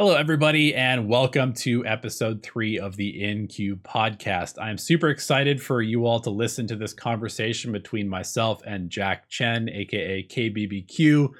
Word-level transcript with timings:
Hello, 0.00 0.14
everybody, 0.14 0.76
and 0.76 1.08
welcome 1.08 1.52
to 1.52 1.84
episode 1.84 2.40
three 2.40 2.78
of 2.78 2.94
the 2.94 3.20
InCube 3.20 3.80
podcast. 3.80 4.54
I'm 4.62 4.78
super 4.78 5.08
excited 5.08 5.60
for 5.60 5.82
you 5.82 6.06
all 6.06 6.20
to 6.20 6.30
listen 6.30 6.68
to 6.68 6.76
this 6.76 6.92
conversation 6.92 7.72
between 7.72 8.08
myself 8.08 8.62
and 8.64 8.90
Jack 8.90 9.28
Chen, 9.28 9.68
aka 9.68 10.22
KBBQ. 10.22 11.30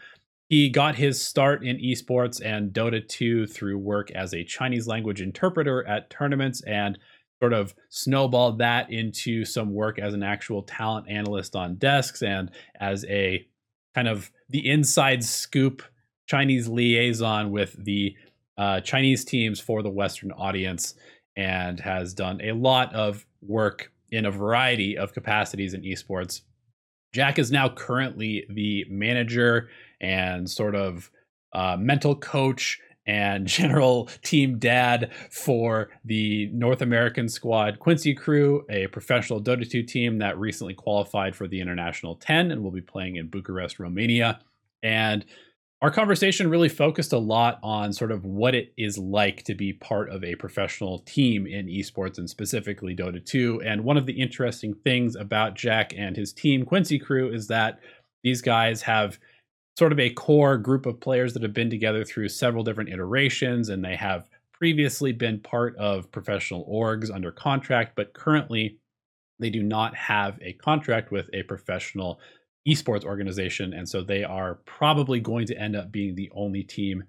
He 0.49 0.71
got 0.71 0.97
his 0.97 1.25
start 1.25 1.65
in 1.65 1.77
esports 1.77 2.45
and 2.45 2.73
Dota 2.73 3.07
2 3.07 3.47
through 3.47 3.79
work 3.79 4.11
as 4.11 4.35
a 4.35 4.43
Chinese 4.43 4.89
language 4.89 5.23
interpreter 5.23 5.87
at 5.87 6.11
tournaments 6.11 6.61
and 6.63 6.99
sort 7.41 7.53
of 7.53 7.77
snowballed 7.91 8.59
that 8.59 8.91
into 8.91 9.45
some 9.45 9.73
work 9.73 10.01
as 10.01 10.15
an 10.15 10.25
actual 10.25 10.65
talent 10.65 11.09
analyst 11.09 11.55
on 11.55 11.77
desks 11.77 12.23
and 12.23 12.51
as 12.81 13.05
a 13.05 13.47
kind 13.95 14.09
of 14.09 14.33
the 14.49 14.69
inside 14.69 15.23
scoop 15.23 15.85
Chinese 16.27 16.67
liaison 16.67 17.53
with 17.53 17.77
the 17.85 18.17
uh, 18.59 18.81
Chinese 18.81 19.25
teams 19.25 19.61
for 19.61 19.83
the 19.83 19.91
Western 19.91 20.33
audience 20.33 20.95
and 21.37 21.79
has 21.81 22.13
done 22.13 22.41
a 22.43 22.53
lot 22.53 22.93
of 22.95 23.25
work 23.41 23.93
in 24.11 24.27
a 24.27 24.31
variety 24.31 24.99
of 24.99 25.13
capacities 25.15 25.73
in 25.73 25.83
esports. 25.83 26.43
Jack 27.13 27.39
is 27.39 27.51
now 27.51 27.69
currently 27.69 28.45
the 28.51 28.85
manager 28.91 29.71
and 30.01 30.51
sort 30.51 30.75
of 30.75 31.11
uh, 31.53 31.77
mental 31.79 32.15
coach 32.17 32.81
and 33.07 33.47
general 33.47 34.09
team 34.23 34.59
dad 34.59 35.11
for 35.31 35.91
the 36.05 36.51
North 36.53 36.83
American 36.83 37.29
squad 37.29 37.79
Quincy 37.79 38.15
Crew, 38.15 38.65
a 38.69 38.89
professional 38.89 39.41
Dota 39.41 39.69
2 39.69 39.83
team 39.85 40.19
that 40.19 40.39
recently 40.39 40.75
qualified 40.75 41.35
for 41.35 41.49
the 41.49 41.61
International 41.61 42.17
10 42.17 42.51
and 42.51 42.63
will 42.63 42.71
be 42.71 42.83
playing 42.83 43.17
in 43.17 43.29
Bucharest, 43.29 43.79
Romania. 43.79 44.41
And 44.83 45.25
our 45.81 45.91
conversation 45.93 46.51
really 46.51 46.69
focused 46.69 47.13
a 47.13 47.19
lot 47.19 47.61
on 47.63 47.93
sort 47.93 48.11
of 48.11 48.25
what 48.25 48.55
it 48.55 48.73
is 48.77 48.99
like 48.99 49.45
to 49.45 49.55
be 49.55 49.73
part 49.73 50.11
of 50.11 50.25
a 50.25 50.35
professional 50.35 50.99
team 51.01 51.47
in 51.47 51.69
esports 51.69 52.19
and 52.19 52.29
specifically 52.29 52.97
Dota 52.97 53.25
2. 53.25 53.63
And 53.65 53.85
one 53.85 53.97
of 53.97 54.07
the 54.07 54.21
interesting 54.21 54.75
things 54.75 55.15
about 55.15 55.55
Jack 55.55 55.93
and 55.97 56.17
his 56.17 56.33
team, 56.33 56.65
Quincy 56.65 56.99
Crew, 56.99 57.33
is 57.33 57.47
that 57.47 57.79
these 58.25 58.43
guys 58.43 58.83
have 58.83 59.21
sort 59.79 59.93
of 59.93 60.01
a 60.01 60.11
core 60.11 60.59
group 60.59 60.85
of 60.85 60.99
players 60.99 61.35
that 61.35 61.45
have 61.45 61.55
been 61.55 61.71
together 61.71 62.05
through 62.05 62.29
several 62.29 62.65
different 62.65 62.91
iterations 62.91 63.69
and 63.69 63.85
they 63.85 63.95
have 63.95 64.29
previously 64.53 65.13
been 65.13 65.39
part 65.39 65.77
of 65.77 66.11
professional 66.11 66.67
orgs 66.69 67.15
under 67.15 67.31
contract, 67.31 67.93
but 67.95 68.13
currently 68.13 68.77
they 69.39 69.51
do 69.51 69.63
not 69.63 69.95
have 69.95 70.37
a 70.43 70.55
contract 70.55 71.13
with 71.13 71.31
a 71.33 71.45
professional 71.45 72.19
esports 72.69 73.05
organization. 73.05 73.73
And 73.73 73.89
so 73.89 74.03
they 74.03 74.25
are 74.25 74.57
probably 74.67 75.21
going 75.21 75.47
to 75.47 75.59
end 75.59 75.75
up 75.75 75.91
being 75.91 76.15
the 76.15 76.31
only 76.35 76.63
team 76.63 77.05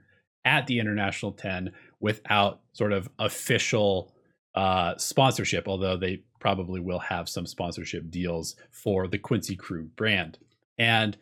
at 0.46 0.68
the 0.68 0.80
International 0.80 1.32
10 1.32 1.72
without 2.00 2.62
sort 2.74 2.94
of 2.94 3.10
official 3.20 4.14
uh, 4.56 4.96
sponsorship, 4.98 5.68
although 5.68 5.98
they 5.98 6.24
probably 6.40 6.80
will 6.80 7.00
have 7.00 7.28
some 7.28 7.46
sponsorship 7.46 8.10
deals 8.10 8.56
for 8.72 9.08
the 9.08 9.18
Quincy 9.18 9.56
Crew 9.56 9.90
brand. 9.96 10.38
And 10.78 11.18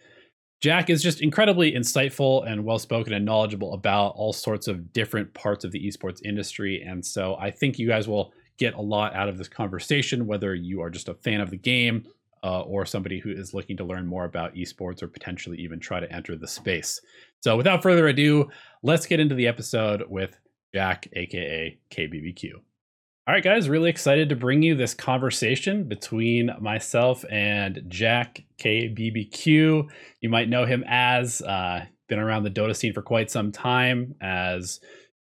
Jack 0.61 0.89
is 0.89 1.03
just 1.03 1.21
incredibly 1.21 1.71
insightful 1.71 2.49
and 2.49 2.63
well 2.63 2.79
spoken 2.79 3.13
and 3.13 3.25
knowledgeable 3.25 3.73
about 3.73 4.13
all 4.15 4.33
sorts 4.33 4.67
of 4.67 4.91
different 4.93 5.33
parts 5.33 5.63
of 5.63 5.71
the 5.71 5.87
esports 5.87 6.19
industry. 6.23 6.81
And 6.81 7.05
so 7.05 7.35
I 7.35 7.51
think 7.51 7.77
you 7.77 7.87
guys 7.87 8.07
will 8.07 8.33
get 8.57 8.73
a 8.73 8.81
lot 8.81 9.13
out 9.13 9.29
of 9.29 9.37
this 9.37 9.47
conversation, 9.47 10.25
whether 10.25 10.55
you 10.55 10.81
are 10.81 10.89
just 10.89 11.09
a 11.09 11.13
fan 11.13 11.41
of 11.41 11.51
the 11.51 11.57
game 11.57 12.07
uh, 12.47 12.61
or 12.61 12.85
somebody 12.85 13.19
who 13.19 13.29
is 13.29 13.53
looking 13.53 13.75
to 13.75 13.83
learn 13.83 14.07
more 14.07 14.23
about 14.23 14.55
esports 14.55 15.03
or 15.03 15.07
potentially 15.09 15.57
even 15.57 15.81
try 15.81 15.99
to 15.99 16.09
enter 16.11 16.37
the 16.37 16.47
space. 16.47 17.01
So, 17.41 17.57
without 17.57 17.83
further 17.83 18.07
ado, 18.07 18.49
let's 18.83 19.05
get 19.05 19.19
into 19.19 19.35
the 19.35 19.47
episode 19.47 20.03
with 20.07 20.39
Jack, 20.73 21.09
aka 21.13 21.77
KBBQ. 21.91 22.53
All 22.53 23.33
right, 23.33 23.43
guys, 23.43 23.67
really 23.67 23.89
excited 23.89 24.29
to 24.29 24.37
bring 24.37 24.63
you 24.63 24.75
this 24.75 24.93
conversation 24.93 25.89
between 25.89 26.49
myself 26.61 27.25
and 27.29 27.83
Jack 27.89 28.43
KBBQ. 28.61 29.89
You 30.21 30.29
might 30.29 30.47
know 30.47 30.65
him 30.65 30.85
as, 30.87 31.41
uh, 31.41 31.85
been 32.07 32.19
around 32.19 32.43
the 32.43 32.49
Dota 32.49 32.73
scene 32.73 32.93
for 32.93 33.01
quite 33.01 33.29
some 33.29 33.51
time 33.51 34.15
as 34.21 34.79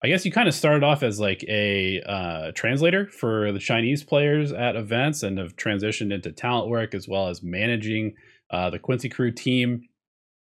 I 0.05 0.09
guess 0.09 0.25
you 0.25 0.33
kind 0.33 0.49
of 0.49 0.55
started 0.55 0.83
off 0.83 1.05
as 1.05 1.21
like 1.21 1.45
a 1.49 2.03
uh, 2.05 2.53
translator 2.55 3.07
for 3.07 3.53
the 3.53 3.61
Chinese 3.61 4.03
players 4.03 4.53
at 4.53 4.75
events 4.75 5.23
and 5.23 5.39
have 5.39 5.55
transitioned 5.55 6.13
into 6.13 6.33
talent 6.33 6.69
work 6.69 6.93
as 6.93 7.07
well 7.07 7.29
as 7.29 7.43
managing 7.43 8.15
uh, 8.51 8.69
the 8.71 8.81
Quincy 8.81 9.09
Crew 9.09 9.31
team, 9.31 9.83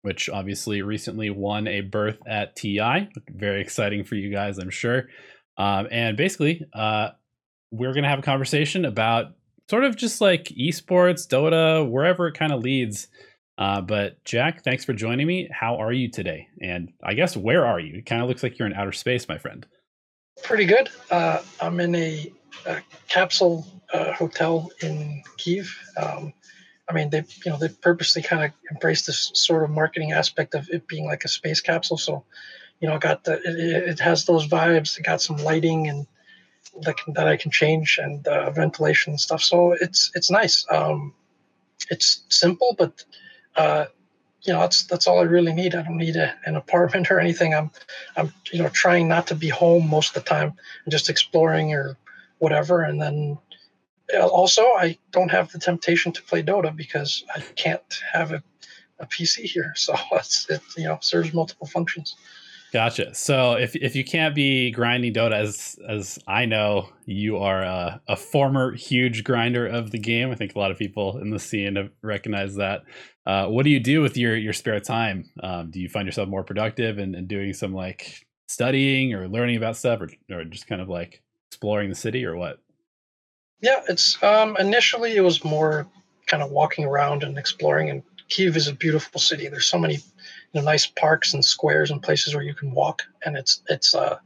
which 0.03 0.29
obviously 0.29 0.83
recently 0.83 1.31
won 1.31 1.67
a 1.67 1.81
berth 1.81 2.19
at 2.27 2.55
TI. 2.55 3.09
Very 3.31 3.63
exciting 3.63 4.05
for 4.05 4.15
you 4.15 4.31
guys, 4.31 4.59
I'm 4.59 4.71
sure. 4.71 5.05
Um, 5.57 5.89
and 5.91 6.19
basically, 6.19 6.63
uh, 6.75 7.11
we're 7.71 7.95
going 7.95 8.05
to 8.05 8.11
have 8.11 8.19
a 8.19 8.23
conversation 8.23 8.85
about 8.85 9.33
sort 9.71 9.85
of 9.85 9.97
just 9.97 10.21
like 10.21 10.45
esports, 10.45 11.27
Dota, 11.27 11.89
wherever 11.91 12.29
it 12.29 12.35
kind 12.35 12.53
of 12.53 12.61
leads. 12.63 13.09
Uh, 13.59 13.81
but 13.81 14.23
Jack, 14.25 14.65
thanks 14.65 14.85
for 14.85 14.93
joining 14.93 15.27
me. 15.27 15.49
How 15.51 15.77
are 15.77 15.93
you 15.93 16.11
today? 16.11 16.49
And 16.61 16.93
I 17.03 17.15
guess 17.15 17.37
where 17.37 17.65
are 17.65 17.81
you? 17.81 17.99
It 17.99 18.07
kind 18.07 18.23
of 18.23 18.29
looks 18.29 18.43
like 18.43 18.59
you're 18.59 18.67
in 18.69 18.75
outer 18.75 18.93
space, 18.93 19.29
my 19.29 19.39
friend. 19.39 19.67
Pretty 20.43 20.67
good. 20.67 20.91
Uh, 21.11 21.41
I'm 21.61 21.81
in 21.81 21.95
a, 21.95 22.31
a 22.67 22.83
capsule 23.09 23.67
uh, 23.93 24.13
hotel 24.13 24.71
in 24.83 25.23
Kiev. 25.39 25.75
Um, 25.97 26.35
I 26.89 26.93
mean, 26.93 27.11
they 27.11 27.25
you 27.45 27.51
know 27.51 27.57
they 27.57 27.69
purposely 27.69 28.23
kind 28.23 28.45
of 28.45 28.53
embraced 28.71 29.07
this 29.07 29.31
sort 29.35 29.65
of 29.65 29.71
marketing 29.71 30.13
aspect 30.13 30.55
of 30.55 30.69
it 30.69 30.87
being 30.87 31.07
like 31.07 31.25
a 31.25 31.29
space 31.29 31.61
capsule. 31.61 31.97
So, 31.97 32.25
you 32.81 32.89
know, 32.89 32.99
got 32.99 33.25
the 33.25 33.41
it, 33.45 33.89
it 33.89 34.01
has 34.01 34.27
those 34.27 34.47
vibes. 34.47 34.99
It 34.99 35.03
got 35.03 35.23
some 35.23 35.37
lighting 35.39 35.89
and 35.89 36.07
that 36.83 36.97
can, 36.99 37.15
that 37.15 37.27
I 37.27 37.37
can 37.37 37.51
change 37.51 37.99
and 38.01 38.27
uh, 38.29 38.51
ventilation 38.51 39.15
and 39.15 39.21
stuff. 39.21 39.43
So 39.43 39.73
it's 39.73 40.13
it's 40.15 40.31
nice. 40.31 40.67
Um, 40.71 41.15
it's 41.91 42.23
simple, 42.29 42.75
but 42.79 43.05
uh, 43.57 43.87
you 44.43 44.53
know 44.53 44.61
that's 44.61 44.85
that's 44.85 45.07
all 45.07 45.19
I 45.19 45.25
really 45.25 45.53
need. 45.53 45.75
I 45.75 45.83
don't 45.83 45.97
need 45.97 46.17
a, 46.17 46.35
an 46.45 46.57
apartment 46.57 47.11
or 47.11 47.19
anything. 47.19 47.55
I'm 47.55 47.71
I'm 48.17 48.33
you 48.53 48.63
know 48.63 48.69
trying 48.69 49.09
not 49.09 49.27
to 49.29 49.35
be 49.35 49.49
home 49.49 49.89
most 49.89 50.17
of 50.17 50.23
the 50.23 50.29
time 50.29 50.55
and 50.85 50.93
just 50.93 51.11
exploring 51.11 51.75
or 51.75 51.97
whatever. 52.39 52.83
And 52.83 53.01
then 53.01 53.39
uh, 54.15 54.27
also 54.27 54.63
I 54.63 54.99
don't 55.11 55.31
have 55.31 55.51
the 55.51 55.59
temptation 55.59 56.13
to 56.13 56.23
play 56.23 56.43
Dota 56.43 56.75
because 56.75 57.25
I 57.35 57.41
can't 57.57 58.03
have 58.13 58.33
a, 58.33 58.43
a 59.01 59.07
PC 59.07 59.45
here. 59.45 59.73
So 59.77 59.95
it's 60.13 60.49
it 60.49 60.63
you 60.77 60.85
know 60.85 60.99
serves 61.01 61.35
multiple 61.35 61.67
functions. 61.67 62.17
Gotcha. 62.77 63.15
So 63.15 63.55
if 63.55 63.75
if 63.75 63.97
you 63.97 64.05
can't 64.05 64.35
be 64.35 64.71
grinding 64.71 65.15
Dota 65.15 65.33
as 65.33 65.79
as 65.89 66.19
I 66.27 66.45
know, 66.45 66.91
you 67.07 67.39
are 67.39 67.63
a, 67.63 68.03
a, 68.07 68.17
former 68.17 68.75
huge 68.75 69.25
grinder 69.25 69.67
of 69.67 69.93
the 69.93 69.99
game. 69.99 70.31
I 70.31 70.35
think 70.35 70.55
a 70.55 70.59
lot 70.59 70.71
of 70.71 70.77
people 70.77 71.17
in 71.17 71.31
the 71.31 71.39
scene 71.39 71.77
have 71.77 71.89
recognized 72.03 72.59
that. 72.59 72.83
Uh, 73.25 73.47
what 73.47 73.63
do 73.63 73.71
you 73.71 73.81
do 73.81 74.03
with 74.03 74.19
your 74.19 74.37
your 74.37 74.53
spare 74.53 74.79
time? 74.79 75.25
Um, 75.43 75.71
do 75.71 75.81
you 75.81 75.89
find 75.89 76.05
yourself 76.05 76.29
more 76.29 76.45
productive 76.45 76.99
and, 76.99 77.15
and 77.15 77.27
doing 77.27 77.55
some 77.55 77.73
like 77.73 78.27
studying 78.47 79.15
or 79.15 79.27
learning 79.27 79.57
about 79.57 79.79
stuff, 79.79 80.03
or 80.03 80.11
or 80.31 80.45
just 80.45 80.67
kind 80.67 80.83
of 80.83 80.91
like 80.91 81.23
exploring 81.49 81.89
the 81.89 81.95
city, 81.95 82.27
or 82.27 82.37
what? 82.37 82.59
Yeah, 83.63 83.81
it's 83.89 84.23
um, 84.23 84.55
initially 84.61 85.17
it 85.17 85.23
was 85.23 85.43
more 85.43 85.87
kind 86.27 86.43
of 86.43 86.51
walking 86.51 86.85
around 86.85 87.23
and 87.23 87.39
exploring. 87.39 87.89
And 87.89 88.03
Kiev 88.29 88.55
is 88.55 88.69
a 88.69 88.75
beautiful 88.75 89.19
city. 89.19 89.49
There's 89.49 89.65
so 89.65 89.79
many 89.79 90.01
nice 90.63 90.87
parks 90.87 91.35
and 91.35 91.45
squares 91.45 91.91
and 91.91 92.03
places 92.03 92.35
where 92.35 92.45
you 92.45 92.55
can 92.55 92.73
walk, 92.73 93.03
and 93.25 93.37
it's 93.37 93.63
it's 93.69 93.95
uh 93.95 94.19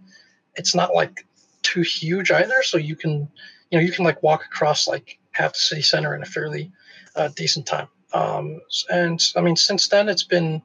it's 0.57 0.75
not 0.75 0.95
like 0.95 1.27
too 1.63 1.83
huge 1.83 2.31
either, 2.31 2.63
so 2.63 2.77
you 2.79 2.97
can 2.97 3.29
you 3.71 3.79
know 3.79 3.81
you 3.81 3.93
can 3.93 4.05
like 4.05 4.23
walk 4.23 4.45
across 4.45 4.89
like 4.89 5.19
half 5.33 5.53
the 5.53 5.59
city 5.59 5.83
center 5.83 6.15
in 6.15 6.23
a 6.23 6.27
fairly 6.27 6.71
uh, 7.17 7.29
decent 7.37 7.67
time. 7.67 7.89
Um, 8.13 8.61
and 8.91 9.23
I 9.37 9.41
mean, 9.41 9.57
since 9.57 9.89
then 9.89 10.09
it's 10.09 10.25
been 10.25 10.63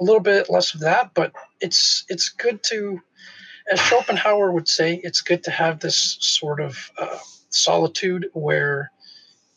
a 0.00 0.04
little 0.04 0.20
bit 0.20 0.50
less 0.50 0.74
of 0.74 0.80
that, 0.80 1.14
but 1.14 1.32
it's 1.60 2.04
it's 2.08 2.28
good 2.28 2.62
to, 2.64 3.00
as 3.70 3.80
Schopenhauer 3.80 4.52
would 4.52 4.68
say, 4.68 5.00
it's 5.04 5.20
good 5.20 5.44
to 5.44 5.50
have 5.50 5.80
this 5.80 6.16
sort 6.20 6.60
of 6.60 6.90
uh, 6.98 7.18
solitude 7.50 8.28
where 8.32 8.90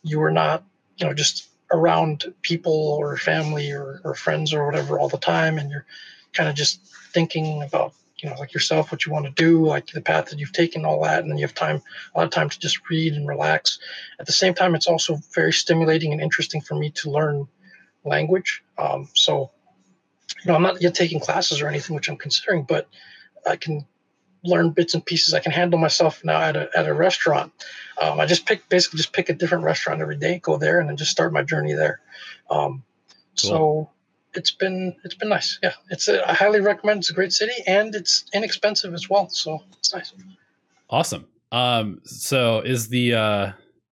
you 0.02 0.22
are 0.22 0.30
not 0.30 0.62
you 0.98 1.06
know 1.06 1.14
just 1.14 1.48
around 1.72 2.32
people 2.42 2.96
or 2.98 3.16
family 3.16 3.72
or, 3.72 4.00
or 4.04 4.14
friends 4.14 4.52
or 4.52 4.66
whatever 4.66 4.98
all 4.98 5.08
the 5.08 5.18
time 5.18 5.58
and 5.58 5.70
you're 5.70 5.86
kind 6.32 6.48
of 6.48 6.54
just 6.54 6.80
thinking 7.12 7.62
about 7.62 7.92
you 8.18 8.28
know 8.28 8.36
like 8.36 8.54
yourself 8.54 8.92
what 8.92 9.04
you 9.04 9.12
want 9.12 9.26
to 9.26 9.32
do 9.32 9.64
like 9.64 9.86
the 9.88 10.00
path 10.00 10.26
that 10.26 10.38
you've 10.38 10.52
taken 10.52 10.84
all 10.84 11.02
that 11.02 11.20
and 11.20 11.30
then 11.30 11.38
you 11.38 11.44
have 11.44 11.54
time 11.54 11.82
a 12.14 12.18
lot 12.18 12.24
of 12.24 12.30
time 12.30 12.48
to 12.48 12.58
just 12.58 12.88
read 12.88 13.12
and 13.14 13.28
relax. 13.28 13.78
At 14.18 14.26
the 14.26 14.32
same 14.32 14.54
time 14.54 14.74
it's 14.74 14.86
also 14.86 15.18
very 15.34 15.52
stimulating 15.52 16.12
and 16.12 16.20
interesting 16.20 16.60
for 16.60 16.76
me 16.76 16.90
to 16.90 17.10
learn 17.10 17.46
language. 18.04 18.62
Um, 18.78 19.08
so 19.14 19.50
you 20.44 20.50
know 20.50 20.56
i'm 20.56 20.62
not 20.62 20.80
yet 20.82 20.94
taking 20.94 21.20
classes 21.20 21.60
or 21.60 21.68
anything 21.68 21.94
which 21.94 22.08
i'm 22.08 22.16
considering 22.16 22.62
but 22.62 22.88
i 23.46 23.56
can 23.56 23.86
learn 24.46 24.70
bits 24.70 24.94
and 24.94 25.04
pieces. 25.04 25.34
I 25.34 25.40
can 25.40 25.52
handle 25.52 25.78
myself 25.78 26.24
now 26.24 26.40
at 26.40 26.56
a, 26.56 26.68
at 26.76 26.86
a 26.86 26.94
restaurant. 26.94 27.52
Um, 28.00 28.20
I 28.20 28.26
just 28.26 28.46
pick 28.46 28.68
basically 28.68 28.98
just 28.98 29.12
pick 29.12 29.28
a 29.28 29.34
different 29.34 29.64
restaurant 29.64 30.00
every 30.00 30.16
day, 30.16 30.38
go 30.38 30.56
there, 30.56 30.80
and 30.80 30.88
then 30.88 30.96
just 30.96 31.10
start 31.10 31.32
my 31.32 31.42
journey 31.42 31.72
there. 31.72 32.00
Um, 32.50 32.82
cool. 33.40 33.50
So 33.50 33.90
it's 34.34 34.50
been 34.50 34.94
it's 35.04 35.14
been 35.14 35.28
nice. 35.28 35.58
Yeah, 35.62 35.72
it's 35.90 36.08
a, 36.08 36.28
I 36.28 36.34
highly 36.34 36.60
recommend. 36.60 36.98
It's 36.98 37.10
a 37.10 37.14
great 37.14 37.32
city 37.32 37.54
and 37.66 37.94
it's 37.94 38.24
inexpensive 38.34 38.94
as 38.94 39.08
well, 39.08 39.28
so 39.28 39.62
it's 39.78 39.94
nice. 39.94 40.12
Awesome. 40.90 41.26
Um, 41.52 42.00
so 42.04 42.60
is 42.60 42.88
the 42.88 43.14
uh, 43.14 43.52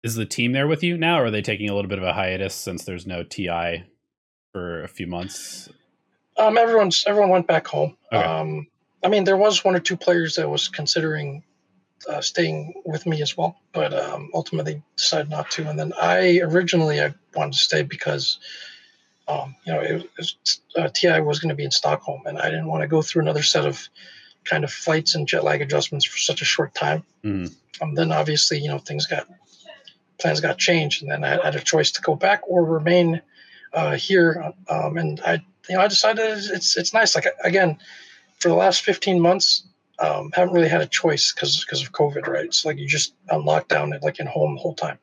is 0.02 0.14
the 0.14 0.26
team 0.26 0.52
there 0.52 0.68
with 0.68 0.82
you 0.82 0.96
now, 0.96 1.20
or 1.20 1.26
are 1.26 1.30
they 1.30 1.42
taking 1.42 1.68
a 1.70 1.74
little 1.74 1.88
bit 1.88 1.98
of 1.98 2.04
a 2.04 2.12
hiatus 2.12 2.54
since 2.54 2.84
there's 2.84 3.06
no 3.06 3.22
TI 3.22 3.84
for 4.52 4.82
a 4.84 4.88
few 4.88 5.06
months? 5.06 5.68
Um, 6.38 6.58
everyone's 6.58 7.04
everyone 7.06 7.30
went 7.30 7.46
back 7.46 7.66
home. 7.66 7.96
Okay. 8.12 8.22
Um, 8.22 8.66
I 9.06 9.08
mean, 9.08 9.22
there 9.22 9.36
was 9.36 9.64
one 9.64 9.76
or 9.76 9.78
two 9.78 9.96
players 9.96 10.34
that 10.34 10.50
was 10.50 10.66
considering 10.66 11.44
uh, 12.10 12.20
staying 12.20 12.74
with 12.84 13.06
me 13.06 13.22
as 13.22 13.36
well, 13.36 13.56
but 13.72 13.94
um, 13.94 14.30
ultimately 14.34 14.82
decided 14.96 15.30
not 15.30 15.48
to. 15.52 15.68
And 15.70 15.78
then 15.78 15.92
I 16.02 16.40
originally 16.40 17.00
I 17.00 17.14
wanted 17.36 17.52
to 17.52 17.58
stay 17.60 17.84
because, 17.84 18.40
um, 19.28 19.54
you 19.64 19.72
know, 19.72 19.78
it, 19.78 20.10
was, 20.18 20.60
uh, 20.76 20.88
TI 20.92 21.20
was 21.20 21.38
going 21.38 21.50
to 21.50 21.54
be 21.54 21.64
in 21.64 21.70
Stockholm, 21.70 22.22
and 22.26 22.36
I 22.36 22.46
didn't 22.46 22.66
want 22.66 22.82
to 22.82 22.88
go 22.88 23.00
through 23.00 23.22
another 23.22 23.44
set 23.44 23.64
of 23.64 23.88
kind 24.42 24.64
of 24.64 24.72
flights 24.72 25.14
and 25.14 25.28
jet 25.28 25.44
lag 25.44 25.62
adjustments 25.62 26.04
for 26.04 26.18
such 26.18 26.42
a 26.42 26.44
short 26.44 26.74
time. 26.74 27.04
Mhm. 27.22 27.54
Um, 27.80 27.94
then 27.94 28.10
obviously, 28.10 28.58
you 28.58 28.68
know, 28.68 28.78
things 28.78 29.06
got 29.06 29.28
plans 30.18 30.40
got 30.40 30.58
changed, 30.58 31.02
and 31.02 31.12
then 31.12 31.22
I 31.22 31.44
had 31.44 31.54
a 31.54 31.60
choice 31.60 31.92
to 31.92 32.02
go 32.02 32.16
back 32.16 32.40
or 32.48 32.64
remain 32.64 33.22
uh, 33.72 33.94
here. 33.94 34.52
Um, 34.68 34.96
and 34.96 35.20
I, 35.24 35.34
you 35.68 35.76
know, 35.76 35.82
I 35.82 35.86
decided 35.86 36.24
it's 36.50 36.76
it's 36.76 36.92
nice. 36.92 37.14
Like 37.14 37.28
again, 37.44 37.78
for 38.40 38.48
the 38.48 38.54
last 38.54 38.82
15 38.82 39.20
months, 39.20 39.66
um, 39.98 40.30
haven't 40.34 40.54
really 40.54 40.68
had 40.68 40.82
a 40.82 40.86
choice 40.86 41.32
because 41.32 41.64
because 41.64 41.82
of 41.82 41.92
COVID, 41.92 42.26
right? 42.26 42.44
It's 42.44 42.64
like 42.64 42.78
you 42.78 42.86
just 42.86 43.14
on 43.30 43.44
lockdown 43.44 43.94
and 43.94 44.02
like 44.02 44.20
in 44.20 44.26
home 44.26 44.54
the 44.54 44.60
whole 44.60 44.74
time. 44.74 44.98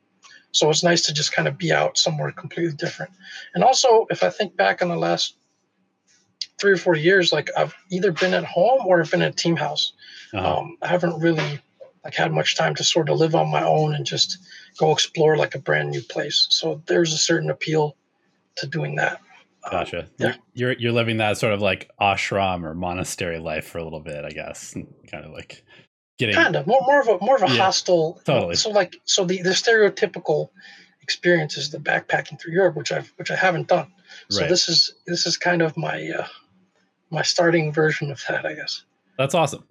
So 0.51 0.69
it's 0.69 0.83
nice 0.83 1.01
to 1.07 1.13
just 1.13 1.33
kind 1.33 1.47
of 1.47 1.57
be 1.57 1.71
out 1.71 1.97
somewhere 1.97 2.31
completely 2.31 2.75
different. 2.75 3.11
And 3.55 3.63
also, 3.63 4.05
if 4.11 4.23
I 4.23 4.29
think 4.29 4.55
back 4.55 4.83
on 4.83 4.89
the 4.89 4.95
last 4.95 5.35
three 6.59 6.73
or 6.73 6.77
four 6.77 6.95
years, 6.95 7.33
like 7.33 7.49
I've 7.57 7.73
either 7.89 8.11
been 8.11 8.35
at 8.35 8.43
home 8.43 8.85
or 8.85 9.01
I've 9.01 9.09
been 9.09 9.23
at 9.23 9.33
a 9.33 9.35
team 9.35 9.55
house. 9.55 9.93
Uh-huh. 10.31 10.59
Um, 10.59 10.77
I 10.81 10.87
haven't 10.87 11.19
really 11.19 11.59
like 12.03 12.13
had 12.13 12.31
much 12.31 12.55
time 12.55 12.75
to 12.75 12.83
sort 12.83 13.09
of 13.09 13.17
live 13.17 13.33
on 13.33 13.49
my 13.49 13.63
own 13.63 13.95
and 13.95 14.05
just 14.05 14.37
go 14.77 14.91
explore 14.91 15.37
like 15.37 15.55
a 15.55 15.59
brand 15.59 15.89
new 15.89 16.01
place. 16.01 16.47
So 16.49 16.81
there's 16.85 17.13
a 17.13 17.17
certain 17.17 17.49
appeal 17.49 17.95
to 18.57 18.67
doing 18.67 18.95
that. 18.95 19.19
Gotcha. 19.71 20.07
yeah. 20.17 20.35
You're 20.53 20.73
you're 20.73 20.91
living 20.91 21.17
that 21.17 21.37
sort 21.37 21.53
of 21.53 21.61
like 21.61 21.89
ashram 22.01 22.63
or 22.63 22.73
monastery 22.73 23.39
life 23.39 23.65
for 23.65 23.77
a 23.77 23.83
little 23.83 24.01
bit, 24.01 24.25
I 24.25 24.29
guess. 24.29 24.73
Kind 25.09 25.25
of 25.25 25.31
like 25.31 25.63
getting 26.19 26.35
kind 26.35 26.55
of 26.55 26.67
more 26.67 26.81
more 26.85 27.01
of 27.01 27.07
a 27.07 27.17
more 27.23 27.35
of 27.35 27.43
a 27.43 27.47
Yeah, 27.53 27.63
hostile 27.63 28.21
totally. 28.25 28.55
so 28.55 28.69
like 28.69 28.97
so 29.05 29.25
the 29.25 29.41
the 29.41 29.49
stereotypical 29.51 30.49
experience 31.01 31.57
is 31.57 31.71
the 31.71 31.79
backpacking 31.79 32.39
through 32.39 32.53
Europe 32.53 32.75
which 32.75 32.91
I've 32.91 33.11
which 33.17 33.31
I 33.31 33.35
haven't 33.35 33.67
done 33.67 33.91
so 34.29 34.41
right. 34.41 34.49
this 34.49 34.69
is 34.69 34.93
this 35.07 35.25
is 35.25 35.37
kind 35.37 35.61
of 35.61 35.75
my 35.75 36.07
uh 36.17 36.27
my 37.09 37.23
starting 37.23 37.73
version 37.73 38.11
of 38.11 38.21
that 38.29 38.45
I 38.45 38.53
guess 38.53 38.83
That's 39.17 39.35
awesome. 39.35 39.63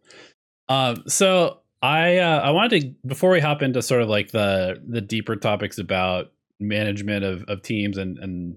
Um, 0.69 1.03
so 1.07 1.61
I 1.83 2.19
uh, 2.19 2.41
I 2.41 2.51
wanted 2.51 2.81
to 2.83 3.09
before 3.09 3.31
we 3.31 3.41
hop 3.41 3.63
into 3.63 3.83
sort 3.83 4.03
of 4.03 4.09
like 4.09 4.31
the 4.31 4.81
the 4.87 5.01
deeper 5.01 5.37
topics 5.37 5.79
about 5.79 6.33
management 6.61 7.25
of, 7.25 7.43
of 7.45 7.63
teams 7.63 7.99
and 7.99 8.19
and 8.19 8.57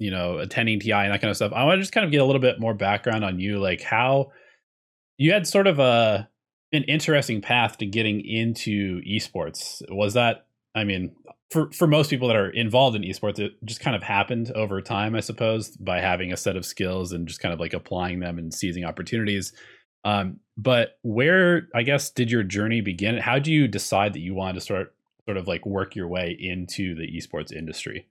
you 0.00 0.10
know 0.10 0.38
attending 0.38 0.80
TI 0.80 0.92
and 0.92 1.12
that 1.12 1.20
kind 1.20 1.30
of 1.30 1.36
stuff. 1.36 1.52
I 1.54 1.64
want 1.64 1.78
to 1.78 1.82
just 1.82 1.92
kind 1.92 2.04
of 2.04 2.10
get 2.10 2.20
a 2.20 2.24
little 2.24 2.40
bit 2.40 2.58
more 2.58 2.74
background 2.74 3.24
on 3.24 3.38
you, 3.38 3.60
like 3.60 3.82
how 3.82 4.32
you 5.18 5.32
had 5.32 5.46
sort 5.46 5.66
of 5.66 5.78
a 5.78 6.28
an 6.72 6.84
interesting 6.84 7.40
path 7.40 7.78
to 7.78 7.86
getting 7.86 8.24
into 8.24 9.00
esports. 9.02 9.82
Was 9.90 10.14
that 10.14 10.46
I 10.74 10.84
mean 10.84 11.14
for 11.50 11.70
for 11.72 11.86
most 11.86 12.08
people 12.10 12.28
that 12.28 12.36
are 12.36 12.48
involved 12.48 12.96
in 12.96 13.02
esports, 13.02 13.38
it 13.38 13.52
just 13.64 13.80
kind 13.80 13.94
of 13.94 14.02
happened 14.02 14.50
over 14.52 14.80
time, 14.80 15.14
I 15.14 15.20
suppose, 15.20 15.76
by 15.76 16.00
having 16.00 16.32
a 16.32 16.36
set 16.36 16.56
of 16.56 16.64
skills 16.64 17.12
and 17.12 17.28
just 17.28 17.40
kind 17.40 17.52
of 17.52 17.60
like 17.60 17.74
applying 17.74 18.20
them 18.20 18.38
and 18.38 18.54
seizing 18.54 18.84
opportunities. 18.84 19.52
Um, 20.04 20.40
but 20.56 20.98
where 21.02 21.68
I 21.74 21.82
guess 21.82 22.10
did 22.10 22.30
your 22.30 22.42
journey 22.42 22.80
begin? 22.80 23.18
How 23.18 23.38
do 23.38 23.52
you 23.52 23.68
decide 23.68 24.14
that 24.14 24.20
you 24.20 24.34
wanted 24.34 24.54
to 24.54 24.60
start 24.62 24.94
sort 25.26 25.36
of 25.36 25.46
like 25.46 25.66
work 25.66 25.94
your 25.94 26.08
way 26.08 26.34
into 26.40 26.94
the 26.94 27.06
esports 27.06 27.52
industry? 27.52 28.06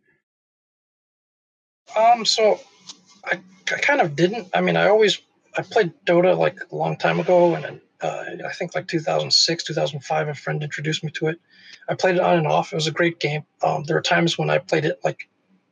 Um 1.95 2.25
so 2.25 2.59
I, 3.25 3.39
I 3.71 3.77
kind 3.79 4.01
of 4.01 4.15
didn't. 4.15 4.49
I 4.53 4.61
mean 4.61 4.77
I 4.77 4.87
always 4.89 5.19
I 5.57 5.61
played 5.61 5.93
Dota 6.05 6.37
like 6.37 6.57
a 6.71 6.75
long 6.75 6.97
time 6.97 7.19
ago 7.19 7.55
and 7.55 7.81
uh, 8.01 8.23
I 8.47 8.53
think 8.53 8.75
like 8.75 8.87
2006 8.87 9.63
2005 9.63 10.27
a 10.27 10.33
friend 10.33 10.63
introduced 10.63 11.03
me 11.03 11.11
to 11.11 11.27
it. 11.27 11.39
I 11.87 11.95
played 11.95 12.15
it 12.15 12.21
on 12.21 12.37
and 12.37 12.47
off. 12.47 12.71
It 12.71 12.75
was 12.75 12.87
a 12.87 12.91
great 12.91 13.19
game. 13.19 13.43
Um, 13.61 13.83
there 13.83 13.95
were 13.95 14.01
times 14.01 14.37
when 14.37 14.49
I 14.49 14.59
played 14.59 14.85
it 14.85 14.99
like 15.03 15.27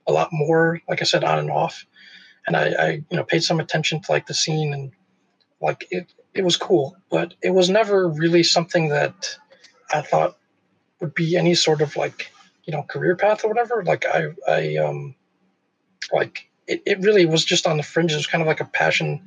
a 0.08 0.12
lot 0.12 0.30
more 0.32 0.82
like 0.90 1.02
I 1.02 1.06
said 1.06 1.24
on 1.24 1.40
and 1.40 1.52
off. 1.52 1.86
And 2.46 2.56
I, 2.56 2.70
I 2.72 2.90
you 3.10 3.18
know 3.18 3.24
paid 3.24 3.44
some 3.44 3.60
attention 3.60 4.02
to 4.02 4.12
like 4.12 4.28
the 4.28 4.34
scene 4.34 4.74
and 4.74 4.92
like 5.62 5.88
it 5.92 6.12
it 6.34 6.44
was 6.44 6.58
cool. 6.58 6.98
But 7.10 7.34
it 7.42 7.52
was 7.52 7.70
never 7.70 8.08
really 8.08 8.44
something 8.44 8.90
that 8.90 9.38
I 9.92 10.02
thought 10.02 10.38
would 11.00 11.14
be 11.14 11.38
any 11.38 11.56
sort 11.56 11.82
of 11.82 11.96
like 11.96 12.32
you 12.66 12.74
know 12.74 12.84
career 12.84 13.16
path 13.16 13.46
or 13.46 13.48
whatever. 13.50 13.84
Like 13.84 14.06
I 14.06 14.30
I 14.48 14.78
um 14.78 15.16
like 16.12 16.50
it, 16.68 16.82
it 16.86 17.00
really 17.00 17.26
was 17.26 17.44
just 17.44 17.66
on 17.66 17.78
the 17.78 17.84
fringes. 17.84 18.16
It 18.16 18.20
was 18.20 18.28
kind 18.28 18.42
of 18.42 18.48
like 18.48 18.60
a 18.60 18.66
passion 18.66 19.22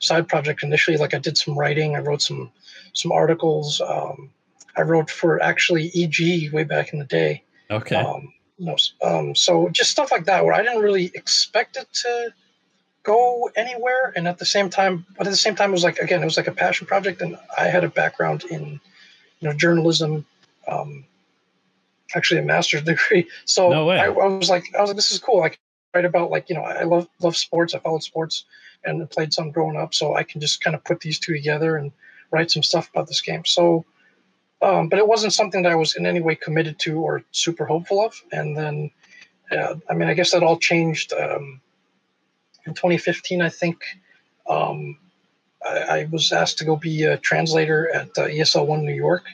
side 0.00 0.28
project 0.28 0.62
initially. 0.62 0.96
Like 0.96 1.14
I 1.14 1.18
did 1.18 1.38
some 1.38 1.58
writing, 1.58 1.96
I 1.96 2.00
wrote 2.00 2.22
some 2.22 2.50
some 2.94 3.12
articles. 3.12 3.80
Um, 3.80 4.30
I 4.76 4.82
wrote 4.82 5.10
for 5.10 5.42
actually 5.42 5.90
EG 5.94 6.52
way 6.52 6.64
back 6.64 6.92
in 6.92 6.98
the 6.98 7.04
day. 7.04 7.42
Okay. 7.70 7.96
Um, 7.96 8.32
know, 8.58 8.76
um, 9.02 9.34
so 9.34 9.68
just 9.70 9.90
stuff 9.90 10.10
like 10.10 10.24
that 10.24 10.44
where 10.44 10.54
I 10.54 10.62
didn't 10.62 10.82
really 10.82 11.10
expect 11.14 11.76
it 11.76 11.92
to 11.92 12.32
go 13.02 13.50
anywhere, 13.54 14.12
and 14.16 14.26
at 14.26 14.38
the 14.38 14.44
same 14.44 14.70
time, 14.70 15.06
but 15.16 15.26
at 15.26 15.30
the 15.30 15.36
same 15.36 15.54
time, 15.54 15.70
it 15.70 15.72
was 15.72 15.84
like 15.84 15.98
again, 15.98 16.22
it 16.22 16.24
was 16.24 16.36
like 16.36 16.48
a 16.48 16.52
passion 16.52 16.86
project, 16.86 17.20
and 17.20 17.36
I 17.56 17.64
had 17.64 17.84
a 17.84 17.88
background 17.88 18.44
in 18.44 18.80
you 19.40 19.48
know 19.48 19.52
journalism. 19.52 20.26
Um, 20.68 21.04
actually, 22.14 22.40
a 22.40 22.44
master's 22.44 22.82
degree. 22.84 23.28
So 23.44 23.70
No 23.70 23.86
way. 23.86 23.98
I, 23.98 24.06
I 24.06 24.26
was 24.26 24.48
like, 24.48 24.64
I 24.76 24.80
was 24.80 24.90
like, 24.90 24.96
this 24.96 25.12
is 25.12 25.18
cool. 25.18 25.42
Can 25.42 25.58
write 25.96 26.04
about 26.04 26.30
like 26.30 26.48
you 26.48 26.54
know, 26.54 26.62
I 26.62 26.84
love 26.84 27.08
love 27.20 27.36
sports. 27.36 27.74
I 27.74 27.78
followed 27.78 28.02
sports 28.02 28.44
and 28.84 29.08
played 29.10 29.32
some 29.32 29.50
growing 29.50 29.76
up, 29.76 29.94
so 29.94 30.14
I 30.14 30.22
can 30.22 30.40
just 30.40 30.62
kind 30.62 30.76
of 30.76 30.84
put 30.84 31.00
these 31.00 31.18
two 31.18 31.32
together 31.32 31.76
and 31.76 31.92
write 32.30 32.50
some 32.50 32.62
stuff 32.62 32.88
about 32.90 33.08
this 33.08 33.20
game. 33.20 33.44
So 33.44 33.84
um, 34.62 34.88
but 34.88 34.98
it 34.98 35.06
wasn't 35.06 35.32
something 35.32 35.62
that 35.62 35.72
I 35.72 35.76
was 35.76 35.96
in 35.96 36.06
any 36.06 36.20
way 36.20 36.34
committed 36.34 36.78
to 36.80 36.98
or 37.00 37.22
super 37.30 37.66
hopeful 37.66 38.04
of. 38.04 38.20
And 38.32 38.56
then, 38.56 38.90
uh, 39.50 39.74
I 39.88 39.94
mean, 39.94 40.08
I 40.08 40.14
guess 40.14 40.32
that 40.32 40.42
all 40.42 40.58
changed 40.58 41.12
um, 41.12 41.60
in 42.66 42.74
2015. 42.74 43.42
I 43.42 43.48
think 43.48 43.84
um, 44.48 44.98
I, 45.64 45.78
I 45.78 46.08
was 46.10 46.32
asked 46.32 46.58
to 46.58 46.64
go 46.64 46.76
be 46.76 47.04
a 47.04 47.18
translator 47.18 47.90
at 47.94 48.08
uh, 48.16 48.26
ESL 48.26 48.66
One 48.66 48.84
New 48.84 48.94
York, 48.94 49.24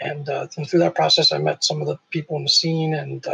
and, 0.00 0.28
uh, 0.28 0.48
and 0.56 0.68
through 0.68 0.80
that 0.80 0.94
process, 0.94 1.32
I 1.32 1.38
met 1.38 1.64
some 1.64 1.80
of 1.80 1.86
the 1.86 1.98
people 2.10 2.36
in 2.36 2.42
the 2.42 2.48
scene, 2.48 2.94
and 2.94 3.26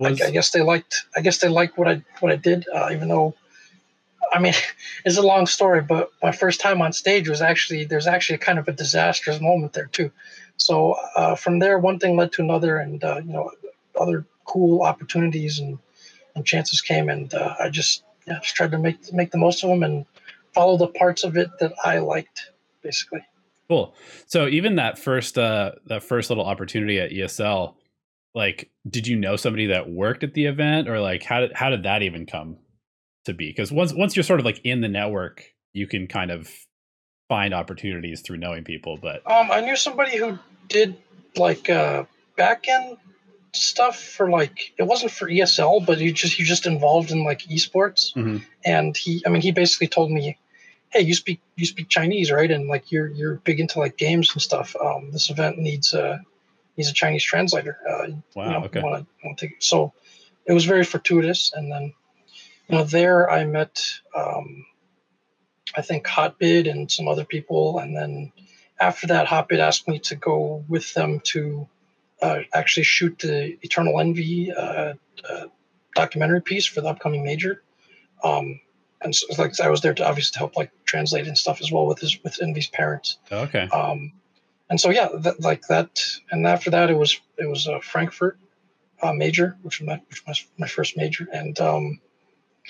uh, 0.00 0.04
I, 0.04 0.08
I 0.26 0.30
guess 0.30 0.50
they 0.50 0.62
liked. 0.62 1.06
I 1.16 1.20
guess 1.20 1.38
they 1.38 1.48
liked 1.48 1.78
what 1.78 1.88
I 1.88 2.02
what 2.20 2.32
I 2.32 2.36
did, 2.36 2.66
uh, 2.74 2.88
even 2.92 3.08
though. 3.08 3.34
I 4.30 4.40
mean, 4.40 4.54
it's 5.04 5.16
a 5.16 5.22
long 5.22 5.46
story, 5.46 5.80
but 5.80 6.10
my 6.22 6.32
first 6.32 6.60
time 6.60 6.82
on 6.82 6.92
stage 6.92 7.28
was 7.28 7.40
actually 7.40 7.84
there's 7.84 8.06
actually 8.06 8.36
a 8.36 8.38
kind 8.38 8.58
of 8.58 8.68
a 8.68 8.72
disastrous 8.72 9.40
moment 9.40 9.72
there 9.72 9.86
too. 9.86 10.10
So 10.56 10.96
uh, 11.14 11.34
from 11.34 11.60
there, 11.60 11.78
one 11.78 11.98
thing 11.98 12.16
led 12.16 12.32
to 12.32 12.42
another, 12.42 12.78
and 12.78 13.02
uh, 13.02 13.20
you 13.24 13.32
know, 13.32 13.50
other 13.98 14.26
cool 14.44 14.82
opportunities 14.82 15.58
and, 15.58 15.78
and 16.34 16.44
chances 16.44 16.80
came, 16.80 17.08
and 17.08 17.32
uh, 17.32 17.54
I 17.60 17.70
just 17.70 18.02
yeah, 18.26 18.40
just 18.40 18.54
tried 18.54 18.72
to 18.72 18.78
make 18.78 19.12
make 19.12 19.30
the 19.30 19.38
most 19.38 19.62
of 19.64 19.70
them 19.70 19.82
and 19.82 20.04
follow 20.52 20.76
the 20.76 20.88
parts 20.88 21.24
of 21.24 21.36
it 21.36 21.50
that 21.60 21.72
I 21.84 21.98
liked, 21.98 22.50
basically. 22.82 23.24
Cool. 23.68 23.94
So 24.26 24.48
even 24.48 24.76
that 24.76 24.98
first 24.98 25.38
uh 25.38 25.72
that 25.86 26.02
first 26.02 26.30
little 26.30 26.44
opportunity 26.44 26.98
at 26.98 27.10
ESL, 27.10 27.74
like 28.34 28.70
did 28.88 29.06
you 29.06 29.16
know 29.16 29.36
somebody 29.36 29.66
that 29.66 29.88
worked 29.90 30.22
at 30.22 30.34
the 30.34 30.46
event 30.46 30.88
or 30.88 31.00
like 31.00 31.22
how 31.22 31.40
did 31.40 31.52
how 31.54 31.70
did 31.70 31.82
that 31.84 32.02
even 32.02 32.26
come 32.26 32.58
to 33.24 33.34
be? 33.34 33.48
Because 33.48 33.72
once 33.72 33.92
once 33.92 34.16
you're 34.16 34.22
sort 34.22 34.40
of 34.40 34.46
like 34.46 34.60
in 34.64 34.80
the 34.80 34.88
network, 34.88 35.44
you 35.72 35.86
can 35.86 36.06
kind 36.06 36.30
of 36.30 36.48
find 37.28 37.52
opportunities 37.52 38.22
through 38.22 38.38
knowing 38.38 38.64
people. 38.64 38.96
But 39.00 39.22
Um, 39.30 39.50
I 39.50 39.60
knew 39.60 39.76
somebody 39.76 40.16
who 40.16 40.38
did 40.68 40.96
like 41.36 41.68
uh, 41.68 42.04
back 42.36 42.66
end 42.68 42.96
stuff 43.54 44.00
for 44.00 44.28
like 44.30 44.72
it 44.78 44.84
wasn't 44.84 45.12
for 45.12 45.28
ESL, 45.28 45.84
but 45.84 45.98
he 45.98 46.12
just 46.12 46.34
he 46.34 46.44
just 46.44 46.66
involved 46.66 47.10
in 47.10 47.24
like 47.24 47.40
esports, 47.42 48.14
Mhm. 48.14 48.42
and 48.64 48.96
he 48.96 49.22
I 49.26 49.30
mean 49.30 49.42
he 49.42 49.52
basically 49.52 49.88
told 49.88 50.10
me, 50.10 50.36
hey, 50.90 51.00
you 51.00 51.14
speak 51.14 51.40
you 51.56 51.66
speak 51.66 51.88
Chinese, 51.88 52.30
right? 52.30 52.50
And 52.50 52.68
like 52.68 52.92
you're 52.92 53.08
you're 53.08 53.36
big 53.36 53.58
into 53.60 53.78
like 53.78 53.96
games 53.96 54.30
and 54.32 54.42
stuff. 54.42 54.76
Um, 54.76 55.10
this 55.12 55.30
event 55.30 55.58
needs 55.58 55.92
a 55.94 56.20
needs 56.78 56.90
a 56.90 56.94
Chinese 56.94 57.24
translator. 57.24 57.78
Uh, 57.86 58.06
wow, 58.34 58.46
you 58.46 58.52
know, 58.52 58.64
okay. 58.64 58.80
to 58.80 59.06
take 59.36 59.56
so 59.58 59.92
it 60.48 60.52
was 60.52 60.64
very 60.64 60.84
fortuitous 60.84 61.52
and 61.54 61.70
then 61.70 61.92
you 62.68 62.76
know 62.76 62.84
there 62.84 63.30
i 63.30 63.44
met 63.44 63.84
um, 64.16 64.64
i 65.76 65.82
think 65.82 66.06
hotbid 66.06 66.68
and 66.68 66.90
some 66.90 67.06
other 67.06 67.24
people 67.24 67.78
and 67.78 67.94
then 67.94 68.32
after 68.80 69.08
that 69.08 69.26
hotbid 69.26 69.60
asked 69.60 69.86
me 69.86 69.98
to 69.98 70.16
go 70.16 70.64
with 70.68 70.92
them 70.94 71.20
to 71.20 71.68
uh, 72.22 72.40
actually 72.52 72.82
shoot 72.82 73.16
the 73.20 73.56
eternal 73.62 74.00
envy 74.00 74.50
uh, 74.52 74.94
uh, 75.28 75.44
documentary 75.94 76.40
piece 76.40 76.66
for 76.66 76.80
the 76.80 76.88
upcoming 76.88 77.22
major 77.22 77.62
Um, 78.24 78.60
and 79.00 79.14
so, 79.14 79.26
like 79.38 79.60
I 79.60 79.70
was 79.70 79.80
there 79.80 79.94
to 79.94 80.08
obviously 80.08 80.38
help 80.38 80.56
like 80.56 80.72
translate 80.84 81.28
and 81.28 81.38
stuff 81.38 81.60
as 81.60 81.70
well 81.70 81.86
with 81.86 82.00
his 82.00 82.18
with 82.24 82.42
Envy's 82.42 82.66
parents. 82.66 83.18
Okay. 83.30 83.68
Um, 83.68 84.12
and 84.70 84.80
so 84.80 84.90
yeah, 84.90 85.08
that, 85.14 85.40
like 85.40 85.62
that, 85.68 86.04
and 86.30 86.46
after 86.46 86.70
that 86.70 86.90
it 86.90 86.96
was 86.96 87.20
it 87.38 87.48
was 87.48 87.66
a 87.66 87.80
Frankfurt 87.80 88.38
uh, 89.02 89.12
major, 89.12 89.56
which 89.62 89.80
was 89.80 89.86
my 89.86 90.00
which 90.08 90.26
was 90.26 90.44
my 90.58 90.66
first 90.66 90.96
major, 90.96 91.26
and 91.32 91.58
um, 91.60 92.00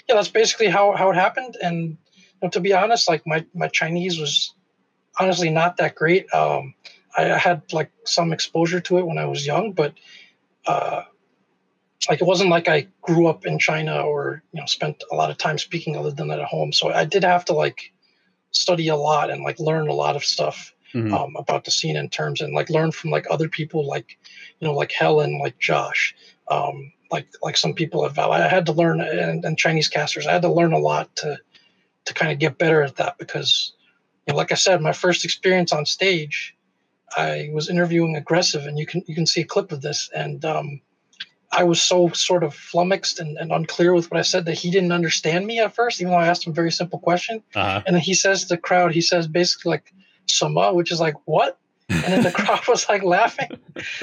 yeah, 0.08 0.14
that's 0.14 0.28
basically 0.28 0.68
how 0.68 0.94
how 0.96 1.10
it 1.10 1.16
happened. 1.16 1.56
And 1.62 1.96
you 2.10 2.38
know, 2.42 2.50
to 2.50 2.60
be 2.60 2.72
honest, 2.72 3.08
like 3.08 3.26
my 3.26 3.44
my 3.54 3.68
Chinese 3.68 4.18
was 4.18 4.54
honestly 5.18 5.50
not 5.50 5.78
that 5.78 5.94
great. 5.94 6.32
Um, 6.32 6.74
I 7.16 7.24
had 7.24 7.72
like 7.72 7.90
some 8.04 8.32
exposure 8.32 8.80
to 8.80 8.98
it 8.98 9.06
when 9.06 9.18
I 9.18 9.26
was 9.26 9.44
young, 9.44 9.72
but 9.72 9.94
uh, 10.66 11.02
like 12.08 12.20
it 12.20 12.26
wasn't 12.26 12.50
like 12.50 12.68
I 12.68 12.86
grew 13.02 13.26
up 13.26 13.44
in 13.44 13.58
China 13.58 14.02
or 14.02 14.42
you 14.52 14.60
know 14.60 14.66
spent 14.66 15.02
a 15.10 15.16
lot 15.16 15.30
of 15.30 15.38
time 15.38 15.58
speaking 15.58 15.96
other 15.96 16.12
than 16.12 16.30
at 16.30 16.40
home. 16.42 16.72
So 16.72 16.92
I 16.92 17.04
did 17.04 17.24
have 17.24 17.44
to 17.46 17.54
like 17.54 17.92
study 18.52 18.88
a 18.88 18.96
lot 18.96 19.30
and 19.30 19.42
like 19.42 19.58
learn 19.58 19.88
a 19.88 19.92
lot 19.92 20.16
of 20.16 20.24
stuff 20.24 20.72
mm-hmm. 20.94 21.12
um, 21.14 21.36
about 21.36 21.64
the 21.64 21.70
scene 21.70 21.96
in 21.96 22.08
terms 22.08 22.40
and 22.40 22.54
like 22.54 22.70
learn 22.70 22.92
from 22.92 23.10
like 23.10 23.26
other 23.30 23.48
people 23.48 23.86
like 23.86 24.18
you 24.60 24.66
know 24.66 24.74
like 24.74 24.92
Helen, 24.92 25.38
like 25.38 25.58
Josh, 25.58 26.14
um, 26.48 26.92
like 27.10 27.28
like 27.42 27.56
some 27.56 27.74
people 27.74 28.02
have. 28.02 28.18
I 28.18 28.48
had 28.48 28.66
to 28.66 28.72
learn 28.72 29.00
and, 29.00 29.44
and 29.44 29.58
Chinese 29.58 29.88
casters. 29.88 30.26
I 30.26 30.32
had 30.32 30.42
to 30.42 30.52
learn 30.52 30.72
a 30.72 30.78
lot 30.78 31.14
to 31.16 31.38
to 32.04 32.14
kind 32.14 32.32
of 32.32 32.38
get 32.38 32.58
better 32.58 32.82
at 32.82 32.96
that 32.96 33.18
because 33.18 33.72
you 34.26 34.32
know, 34.32 34.38
like 34.38 34.52
I 34.52 34.56
said, 34.56 34.80
my 34.80 34.92
first 34.92 35.24
experience 35.24 35.72
on 35.72 35.86
stage, 35.86 36.54
I 37.16 37.50
was 37.52 37.68
interviewing 37.70 38.16
Agressif, 38.16 38.66
and 38.66 38.78
you 38.78 38.86
can 38.86 39.02
you 39.06 39.14
can 39.14 39.26
see 39.26 39.42
a 39.42 39.46
clip 39.46 39.72
of 39.72 39.82
this 39.82 40.10
and. 40.14 40.44
Um, 40.44 40.80
I 41.50 41.64
was 41.64 41.80
so 41.80 42.10
sort 42.10 42.44
of 42.44 42.54
flummoxed 42.54 43.20
and, 43.20 43.38
and, 43.38 43.50
unclear 43.50 43.94
with 43.94 44.10
what 44.10 44.18
I 44.18 44.22
said 44.22 44.44
that 44.44 44.58
he 44.58 44.70
didn't 44.70 44.92
understand 44.92 45.46
me 45.46 45.60
at 45.60 45.74
first, 45.74 45.98
even 45.98 46.10
though 46.10 46.18
I 46.18 46.26
asked 46.26 46.46
him 46.46 46.52
a 46.52 46.54
very 46.54 46.70
simple 46.70 46.98
question. 46.98 47.42
Uh-huh. 47.54 47.82
And 47.86 47.96
then 47.96 48.02
he 48.02 48.12
says 48.12 48.42
to 48.42 48.48
the 48.48 48.58
crowd, 48.58 48.92
he 48.92 49.00
says 49.00 49.26
basically 49.26 49.70
like 49.70 49.94
"sama," 50.30 50.72
which 50.74 50.92
is 50.92 51.00
like 51.00 51.14
what? 51.24 51.58
And 51.88 52.04
then 52.04 52.22
the 52.22 52.30
crowd 52.38 52.66
was 52.68 52.88
like 52.88 53.02
laughing. 53.02 53.50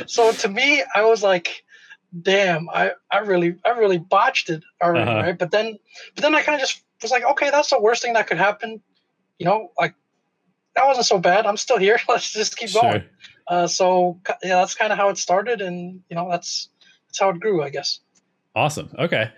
So 0.08 0.32
to 0.32 0.48
me, 0.50 0.84
I 0.96 1.04
was 1.04 1.24
like, 1.24 1.64
"Damn, 2.22 2.70
I, 2.70 2.92
I 3.12 3.20
really 3.20 3.56
I 3.66 3.70
really 3.72 3.98
botched 3.98 4.50
it 4.50 4.64
already, 4.82 5.10
uh-huh. 5.10 5.22
right?" 5.22 5.38
But 5.38 5.52
then 5.52 5.78
but 6.16 6.22
then 6.22 6.36
I 6.36 6.42
kind 6.42 6.56
of 6.56 6.62
just 6.62 6.84
was 7.02 7.12
like, 7.12 7.24
"Okay, 7.24 7.50
that's 7.50 7.70
the 7.70 7.80
worst 7.80 8.02
thing 8.02 8.14
that 8.14 8.28
could 8.28 8.38
happen," 8.38 8.82
you 9.40 9.46
know, 9.46 9.72
like 9.78 9.96
that 10.76 10.86
wasn't 10.86 11.06
so 11.06 11.20
bad. 11.20 11.46
I'm 11.46 11.58
still 11.58 11.78
here. 11.78 12.00
Let's 12.10 12.32
just 12.32 12.58
keep 12.58 12.70
sure. 12.70 12.82
going. 12.82 13.04
Uh, 13.48 13.68
so 13.68 14.20
yeah, 14.44 14.58
that's 14.58 14.76
kind 14.76 14.92
of 14.92 14.98
how 14.98 15.10
it 15.10 15.18
started, 15.18 15.62
and 15.62 16.02
you 16.10 16.16
know 16.16 16.30
that's 16.30 16.70
that's 17.08 17.20
how 17.20 17.30
it 17.30 17.40
grew, 17.40 17.64
I 17.64 17.70
guess. 17.70 18.00
Awesome. 18.56 18.90
Okay. 18.98 19.32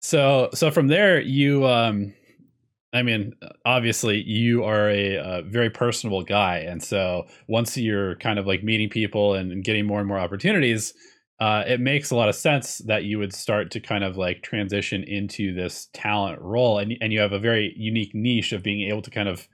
So 0.00 0.50
so 0.54 0.70
from 0.70 0.88
there, 0.88 1.20
you 1.20 1.66
um, 1.66 2.14
I 2.92 3.02
mean, 3.02 3.34
obviously 3.66 4.22
you 4.22 4.64
are 4.64 4.88
a, 4.88 5.16
a, 5.16 5.42
very 5.42 5.68
personable 5.68 6.22
guy, 6.22 6.58
and 6.58 6.82
so 6.82 7.26
once 7.46 7.76
you're 7.76 8.16
kind 8.16 8.38
of 8.38 8.46
like 8.46 8.62
meeting 8.62 8.88
people 8.88 9.34
and, 9.34 9.52
and 9.52 9.62
getting 9.62 9.86
more 9.86 9.98
and 9.98 10.08
more 10.08 10.18
opportunities, 10.18 10.94
uh, 11.38 11.64
it 11.66 11.80
makes 11.80 12.10
a 12.10 12.16
lot 12.16 12.30
of 12.30 12.34
sense 12.34 12.78
that 12.78 13.04
you 13.04 13.18
would 13.18 13.34
start 13.34 13.70
to 13.72 13.80
kind 13.80 14.04
of 14.04 14.16
like 14.16 14.42
transition 14.42 15.04
into 15.04 15.54
this 15.54 15.88
talent 15.92 16.40
role, 16.40 16.78
and 16.78 16.94
and 17.00 17.12
you 17.12 17.20
have 17.20 17.32
a 17.32 17.38
very 17.38 17.74
unique 17.76 18.14
niche 18.14 18.52
of 18.52 18.62
being 18.62 18.88
able 18.88 19.02
to 19.02 19.10
kind 19.10 19.28
of 19.28 19.48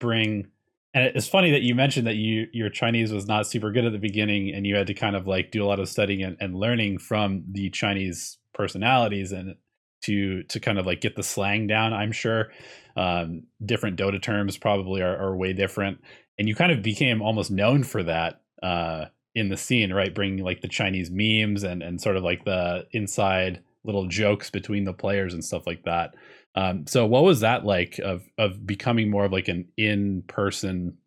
bring 0.00 0.48
and 0.94 1.04
it's 1.14 1.28
funny 1.28 1.50
that 1.50 1.62
you 1.62 1.74
mentioned 1.74 2.06
that 2.06 2.16
you 2.16 2.48
your 2.52 2.70
Chinese 2.70 3.12
was 3.12 3.26
not 3.26 3.46
super 3.46 3.70
good 3.70 3.84
at 3.84 3.92
the 3.92 3.98
beginning, 3.98 4.52
and 4.54 4.66
you 4.66 4.74
had 4.74 4.86
to 4.86 4.94
kind 4.94 5.16
of 5.16 5.26
like 5.26 5.50
do 5.50 5.62
a 5.62 5.66
lot 5.66 5.80
of 5.80 5.88
studying 5.88 6.22
and, 6.22 6.36
and 6.40 6.54
learning 6.54 6.98
from 6.98 7.44
the 7.50 7.70
Chinese 7.70 8.38
personalities 8.54 9.32
and 9.32 9.56
to 10.02 10.42
to 10.44 10.60
kind 10.60 10.78
of 10.78 10.86
like 10.86 11.00
get 11.00 11.16
the 11.16 11.22
slang 11.22 11.66
down. 11.66 11.92
I'm 11.92 12.12
sure 12.12 12.50
um, 12.96 13.44
different 13.64 13.98
Dota 13.98 14.20
terms 14.20 14.56
probably 14.56 15.02
are, 15.02 15.16
are, 15.16 15.36
way 15.36 15.52
different, 15.52 16.00
and 16.38 16.48
you 16.48 16.54
kind 16.54 16.72
of 16.72 16.82
became 16.82 17.22
almost 17.22 17.50
known 17.50 17.84
for 17.84 18.02
that 18.02 18.40
uh, 18.62 19.06
in 19.34 19.48
the 19.48 19.56
scene, 19.56 19.92
right? 19.92 20.14
Bringing 20.14 20.44
like 20.44 20.60
the 20.60 20.68
Chinese 20.68 21.10
memes 21.10 21.62
and 21.62 21.82
and 21.82 22.00
sort 22.00 22.16
of 22.16 22.24
like 22.24 22.44
the 22.44 22.86
inside 22.92 23.62
little 23.84 24.06
jokes 24.06 24.50
between 24.50 24.84
the 24.84 24.92
players 24.92 25.32
and 25.32 25.44
stuff 25.44 25.66
like 25.66 25.84
that. 25.84 26.14
Um, 26.54 26.86
so 26.86 27.06
what 27.06 27.24
was 27.24 27.40
that 27.40 27.64
like 27.64 27.98
of 28.00 28.22
of 28.36 28.66
becoming 28.66 29.10
more 29.10 29.24
of 29.26 29.32
like 29.32 29.48
an 29.48 29.68
in 29.76 30.22
person 30.26 30.98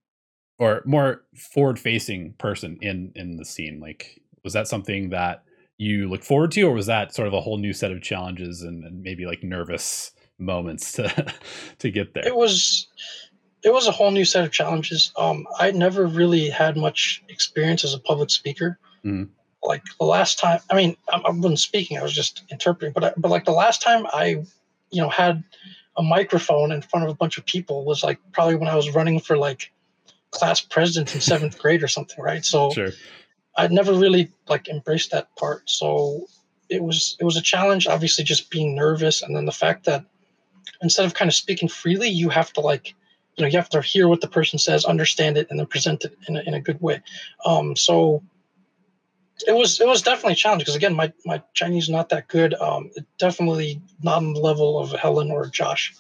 or 0.59 0.81
more 0.85 1.23
forward 1.35 1.79
facing 1.79 2.33
person 2.33 2.77
in 2.81 3.11
in 3.15 3.37
the 3.37 3.45
scene? 3.45 3.79
Like 3.79 4.21
was 4.43 4.53
that 4.53 4.67
something 4.67 5.09
that 5.09 5.43
you 5.81 6.07
look 6.07 6.23
forward 6.23 6.51
to, 6.51 6.61
or 6.61 6.73
was 6.73 6.85
that 6.85 7.13
sort 7.13 7.27
of 7.27 7.33
a 7.33 7.41
whole 7.41 7.57
new 7.57 7.73
set 7.73 7.91
of 7.91 8.03
challenges 8.03 8.61
and, 8.61 8.83
and 8.83 9.01
maybe 9.01 9.25
like 9.25 9.43
nervous 9.43 10.11
moments 10.37 10.91
to 10.93 11.33
to 11.79 11.89
get 11.89 12.13
there? 12.13 12.25
It 12.25 12.35
was 12.35 12.87
it 13.63 13.73
was 13.73 13.87
a 13.87 13.91
whole 13.91 14.11
new 14.11 14.23
set 14.23 14.43
of 14.43 14.51
challenges. 14.51 15.11
Um, 15.17 15.47
I 15.57 15.71
never 15.71 16.05
really 16.05 16.49
had 16.49 16.77
much 16.77 17.23
experience 17.29 17.83
as 17.83 17.95
a 17.95 17.99
public 17.99 18.29
speaker. 18.29 18.77
Mm. 19.03 19.29
Like 19.63 19.81
the 19.99 20.05
last 20.05 20.37
time, 20.37 20.59
I 20.69 20.75
mean, 20.75 20.97
I, 21.11 21.17
I 21.17 21.31
wasn't 21.31 21.59
speaking; 21.59 21.97
I 21.97 22.03
was 22.03 22.13
just 22.13 22.43
interpreting. 22.51 22.93
But 22.93 23.03
I, 23.03 23.13
but 23.17 23.31
like 23.31 23.45
the 23.45 23.51
last 23.51 23.81
time 23.81 24.05
I 24.13 24.43
you 24.91 25.01
know 25.01 25.09
had 25.09 25.43
a 25.97 26.03
microphone 26.03 26.71
in 26.71 26.83
front 26.83 27.05
of 27.05 27.11
a 27.11 27.15
bunch 27.15 27.39
of 27.39 27.45
people 27.45 27.85
was 27.85 28.03
like 28.03 28.19
probably 28.33 28.55
when 28.55 28.69
I 28.69 28.75
was 28.75 28.93
running 28.93 29.19
for 29.19 29.35
like 29.35 29.71
class 30.29 30.61
president 30.61 31.15
in 31.15 31.21
seventh 31.21 31.57
grade 31.63 31.81
or 31.81 31.87
something, 31.87 32.23
right? 32.23 32.45
So 32.45 32.69
sure. 32.69 32.91
I'd 33.57 33.71
never 33.71 33.93
really 33.93 34.31
like 34.47 34.67
embraced 34.67 35.11
that 35.11 35.35
part. 35.35 35.69
So 35.69 36.27
it 36.69 36.83
was 36.83 37.17
it 37.19 37.25
was 37.25 37.37
a 37.37 37.41
challenge, 37.41 37.87
obviously 37.87 38.23
just 38.23 38.49
being 38.49 38.75
nervous 38.75 39.21
and 39.21 39.35
then 39.35 39.45
the 39.45 39.51
fact 39.51 39.85
that 39.85 40.05
instead 40.81 41.05
of 41.05 41.13
kind 41.13 41.29
of 41.29 41.35
speaking 41.35 41.69
freely, 41.69 42.09
you 42.09 42.29
have 42.29 42.51
to 42.53 42.61
like 42.61 42.93
you 43.35 43.43
know 43.43 43.47
you 43.47 43.57
have 43.57 43.69
to 43.69 43.81
hear 43.81 44.07
what 44.07 44.21
the 44.21 44.27
person 44.27 44.59
says, 44.59 44.85
understand 44.85 45.37
it, 45.37 45.47
and 45.49 45.59
then 45.59 45.67
present 45.67 46.03
it 46.05 46.17
in 46.27 46.37
a, 46.37 46.41
in 46.41 46.53
a 46.53 46.61
good 46.61 46.81
way. 46.81 47.01
Um, 47.45 47.75
so 47.75 48.23
it 49.47 49.53
was 49.53 49.79
it 49.79 49.87
was 49.87 50.01
definitely 50.01 50.33
a 50.33 50.35
challenge 50.35 50.61
because 50.61 50.75
again 50.75 50.93
my 50.93 51.11
my 51.25 51.41
Chinese 51.53 51.89
not 51.89 52.09
that 52.09 52.27
good. 52.27 52.53
Um, 52.55 52.91
it 52.95 53.05
definitely 53.17 53.81
not 54.01 54.17
on 54.17 54.33
the 54.33 54.39
level 54.39 54.79
of 54.79 54.91
Helen 54.91 55.31
or 55.31 55.47
Josh, 55.47 55.93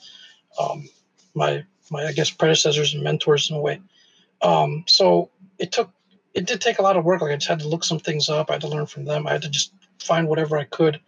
um, 0.59 0.89
my 1.33 1.63
my 1.89 2.05
I 2.05 2.11
guess 2.11 2.29
predecessors 2.29 2.93
and 2.93 3.03
mentors 3.03 3.49
in 3.49 3.57
a 3.57 3.61
way. 3.61 3.81
Um, 4.41 4.83
so 4.87 5.29
it 5.59 5.71
took 5.71 5.91
it 6.33 6.45
did 6.45 6.61
take 6.61 6.79
a 6.79 6.81
lot 6.81 6.97
of 6.97 7.03
work. 7.03 7.21
Like 7.21 7.31
I 7.31 7.35
just 7.35 7.47
had 7.47 7.59
to 7.59 7.67
look 7.67 7.83
some 7.83 7.99
things 7.99 8.29
up. 8.29 8.49
I 8.49 8.53
had 8.53 8.61
to 8.61 8.67
learn 8.67 8.85
from 8.85 9.05
them. 9.05 9.27
I 9.27 9.33
had 9.33 9.41
to 9.43 9.49
just 9.49 9.73
find 9.99 10.27
whatever 10.27 10.57
I 10.57 10.63
could, 10.65 10.99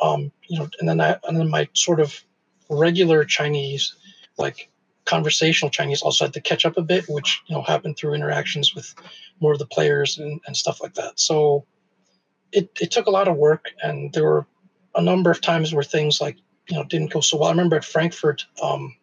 um, 0.00 0.32
you 0.48 0.58
know. 0.58 0.68
And 0.80 0.88
then 0.88 1.00
I 1.00 1.16
and 1.26 1.38
then 1.38 1.50
my 1.50 1.68
sort 1.74 2.00
of 2.00 2.22
regular 2.68 3.24
Chinese, 3.24 3.94
like 4.38 4.70
conversational 5.04 5.70
Chinese, 5.70 6.02
also 6.02 6.24
had 6.24 6.34
to 6.34 6.40
catch 6.40 6.64
up 6.64 6.78
a 6.78 6.82
bit, 6.82 7.04
which 7.08 7.42
you 7.46 7.54
know 7.54 7.62
happened 7.62 7.96
through 7.96 8.14
interactions 8.14 8.74
with 8.74 8.94
more 9.40 9.52
of 9.52 9.58
the 9.58 9.66
players 9.66 10.18
and, 10.18 10.40
and 10.46 10.56
stuff 10.56 10.80
like 10.82 10.94
that. 10.94 11.18
So 11.18 11.66
it, 12.52 12.70
it 12.80 12.90
took 12.90 13.06
a 13.06 13.10
lot 13.10 13.28
of 13.28 13.36
work 13.36 13.70
and 13.82 14.12
there 14.12 14.24
were 14.24 14.46
a 14.94 15.02
number 15.02 15.30
of 15.30 15.40
times 15.40 15.74
where 15.74 15.82
things 15.82 16.20
like 16.20 16.36
you 16.68 16.76
know 16.76 16.84
didn't 16.84 17.12
go 17.12 17.20
so 17.20 17.38
well 17.38 17.48
i 17.48 17.50
remember 17.50 17.76
at 17.76 17.84
frankfurt 17.84 18.46
um, 18.62 18.94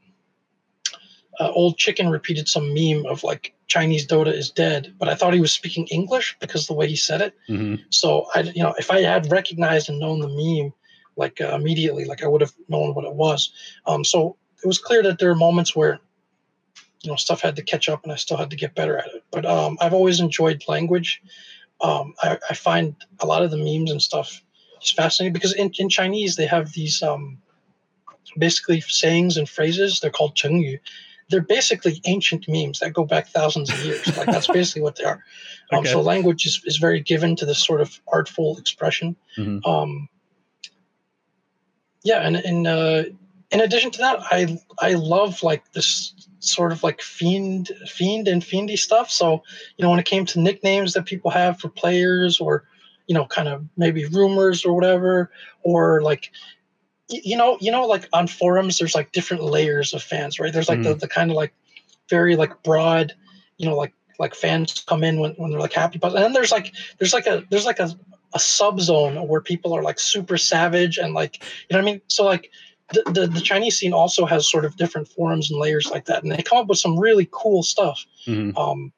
uh, 1.40 1.52
old 1.52 1.78
chicken 1.78 2.10
repeated 2.10 2.48
some 2.48 2.74
meme 2.74 3.06
of 3.06 3.24
like 3.24 3.54
chinese 3.68 4.06
dota 4.06 4.32
is 4.32 4.50
dead 4.50 4.94
but 4.98 5.08
i 5.08 5.16
thought 5.16 5.34
he 5.34 5.42
was 5.42 5.52
speaking 5.52 5.88
english 5.88 6.36
because 6.40 6.68
the 6.68 6.74
way 6.74 6.88
he 6.88 6.96
said 6.96 7.22
it 7.22 7.36
mm-hmm. 7.48 7.76
so 7.90 8.28
i 8.36 8.42
you 8.42 8.64
know 8.64 8.74
if 8.78 8.92
i 8.92 9.02
had 9.02 9.32
recognized 9.32 9.90
and 9.90 10.00
known 10.00 10.20
the 10.20 10.28
meme 10.28 10.74
like 11.16 11.40
uh, 11.42 11.56
immediately 11.56 12.06
like 12.06 12.24
i 12.24 12.28
would 12.28 12.42
have 12.42 12.54
known 12.68 12.94
what 12.94 13.06
it 13.06 13.14
was 13.14 13.52
um, 13.86 14.04
so 14.04 14.36
it 14.64 14.68
was 14.68 14.80
clear 14.80 15.04
that 15.04 15.20
there 15.20 15.32
are 15.32 15.36
moments 15.36 15.76
where 15.76 16.00
you 17.02 17.10
know 17.10 17.16
stuff 17.16 17.42
had 17.42 17.56
to 17.56 17.64
catch 17.64 17.88
up 17.88 18.04
and 18.04 18.12
i 18.12 18.16
still 18.16 18.38
had 18.38 18.50
to 18.50 18.56
get 18.56 18.76
better 18.76 18.98
at 18.98 19.08
it 19.08 19.24
but 19.32 19.46
um, 19.46 19.78
i've 19.82 19.94
always 19.94 20.20
enjoyed 20.20 20.64
language 20.68 21.22
um, 21.82 22.14
I, 22.22 22.38
I, 22.50 22.56
find 22.56 22.94
a 23.22 23.26
lot 23.26 23.42
of 23.42 23.52
the 23.52 23.58
memes 23.58 23.90
and 23.90 24.02
stuff 24.02 24.44
just 24.82 24.96
fascinating 24.96 25.34
because 25.34 25.54
in, 25.54 25.72
in 25.78 25.90
Chinese 25.90 26.36
they 26.36 26.46
have 26.46 26.74
these 26.74 27.02
um, 27.02 27.38
basically 28.38 28.82
sayings 28.82 29.38
and 29.38 29.50
phrases. 29.50 30.00
They're 30.00 30.12
called 30.12 30.36
chengyu. 30.36 30.80
They're 31.30 31.42
basically 31.42 32.02
ancient 32.06 32.48
memes 32.48 32.80
that 32.80 32.94
go 32.94 33.06
back 33.06 33.28
thousands 33.28 33.72
of 33.72 33.84
years. 33.84 34.18
Like 34.18 34.28
that's 34.28 34.48
basically 34.60 34.82
what 34.82 34.96
they 34.96 35.04
are. 35.04 35.24
Um, 35.72 35.80
okay. 35.80 35.92
So 35.92 36.02
language 36.02 36.46
is, 36.46 36.62
is 36.66 36.78
very 36.78 37.00
given 37.00 37.36
to 37.38 37.46
this 37.46 37.64
sort 37.64 37.82
of 37.82 38.00
artful 38.12 38.58
expression. 38.58 39.16
Mm-hmm. 39.38 39.70
Um, 39.70 40.10
yeah, 42.04 42.22
and, 42.22 42.38
and 42.38 42.68
uh, 42.68 43.04
in 43.52 43.62
addition 43.62 43.92
to 43.92 44.00
that, 44.00 44.20
I 44.32 44.60
I 44.80 44.94
love 44.94 45.44
like 45.44 45.72
this 45.74 46.14
sort 46.40 46.72
of 46.72 46.84
like 46.84 47.02
fiend 47.02 47.72
fiend 47.86 48.28
and 48.28 48.42
fiendy 48.42 48.78
stuff 48.78 49.10
so 49.10 49.44
you 49.78 49.84
know 49.84 49.90
when 49.90 50.00
it 50.00 50.06
came 50.06 50.26
to 50.26 50.40
nicknames 50.40 50.94
that 50.94 51.06
people 51.06 51.30
have 51.30 51.60
for 51.60 51.68
players 51.68 52.40
or 52.40 52.64
you 53.08 53.14
know 53.14 53.26
kind 53.26 53.50
of 53.50 53.66
maybe 53.76 54.06
rumors 54.06 54.64
or 54.64 54.74
whatever 54.74 55.32
or 55.64 56.02
like 56.02 56.32
you 57.10 57.36
know 57.36 57.58
you 57.60 57.72
know 57.72 57.86
like 57.86 58.08
on 58.14 58.28
forums 58.28 58.78
there's 58.78 58.96
like 58.96 59.12
different 59.12 59.44
layers 59.44 59.94
of 59.94 60.02
fans 60.02 60.40
right 60.40 60.54
there's 60.54 60.70
like 60.70 60.80
mm. 60.80 60.84
the, 60.84 60.96
the 60.96 61.08
kind 61.08 61.32
of 61.32 61.36
like 61.36 61.54
very 62.10 62.36
like 62.36 62.62
broad 62.64 63.14
you 63.58 63.68
know 63.68 63.76
like 63.76 63.94
like 64.20 64.36
fans 64.36 64.84
come 64.88 65.04
in 65.04 65.20
when, 65.20 65.32
when 65.34 65.50
they're 65.50 65.60
like 65.60 65.74
happy 65.74 65.98
but 65.98 66.14
and 66.14 66.24
then 66.24 66.34
there's 66.34 66.52
like 66.52 66.74
there's 66.98 67.14
like 67.14 67.26
a 67.26 67.44
there's 67.50 67.66
like 67.66 67.80
a, 67.80 67.90
a 68.34 68.40
sub 68.40 68.80
zone 68.80 69.28
where 69.28 69.42
people 69.42 69.74
are 69.74 69.84
like 69.84 70.00
super 70.00 70.38
savage 70.38 70.98
and 70.98 71.14
like 71.14 71.44
you 71.44 71.76
know 71.76 71.80
what 71.80 71.90
i 71.90 71.92
mean 71.92 72.02
so 72.08 72.24
like 72.24 72.52
the, 72.92 73.04
the, 73.12 73.28
the 73.28 73.42
Chinese 73.42 73.78
scene 73.78 73.94
also 73.94 74.26
has 74.26 74.50
sort 74.50 74.66
of 74.66 74.76
different 74.76 75.08
forums 75.08 75.52
and 75.52 75.60
layers 75.60 75.92
like 75.92 76.06
that, 76.06 76.24
and 76.24 76.32
they 76.32 76.42
come 76.42 76.58
up 76.58 76.68
with 76.68 76.80
some 76.80 77.00
really 77.00 77.30
cool 77.32 77.62
stuff. 77.62 78.04
Mhm. 78.26 78.58
Um, 78.58 78.92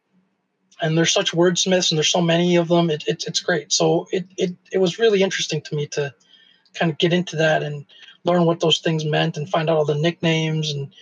and 0.81 0.97
there's 0.97 1.13
such 1.13 1.33
wordsmiths, 1.33 1.91
and 1.91 1.97
there's 1.97 2.09
so 2.09 2.21
many 2.21 2.55
of 2.55 2.69
them. 2.69 2.89
It, 2.89 3.03
it, 3.05 3.25
it's 3.27 3.41
great. 3.41 3.71
So 3.71 4.07
it, 4.11 4.25
it 4.37 4.55
it 4.71 4.77
was 4.79 4.97
really 4.97 5.21
interesting 5.21 5.61
to 5.63 5.75
me 5.75 5.87
to 5.87 6.13
kind 6.73 6.91
of 6.91 6.97
get 6.97 7.13
into 7.13 7.35
that 7.35 7.63
and 7.63 7.85
learn 8.23 8.45
what 8.45 8.59
those 8.59 8.79
things 8.79 9.05
meant 9.05 9.37
and 9.37 9.49
find 9.49 9.69
out 9.69 9.77
all 9.77 9.85
the 9.85 9.95
nicknames 9.95 10.71
and 10.71 10.93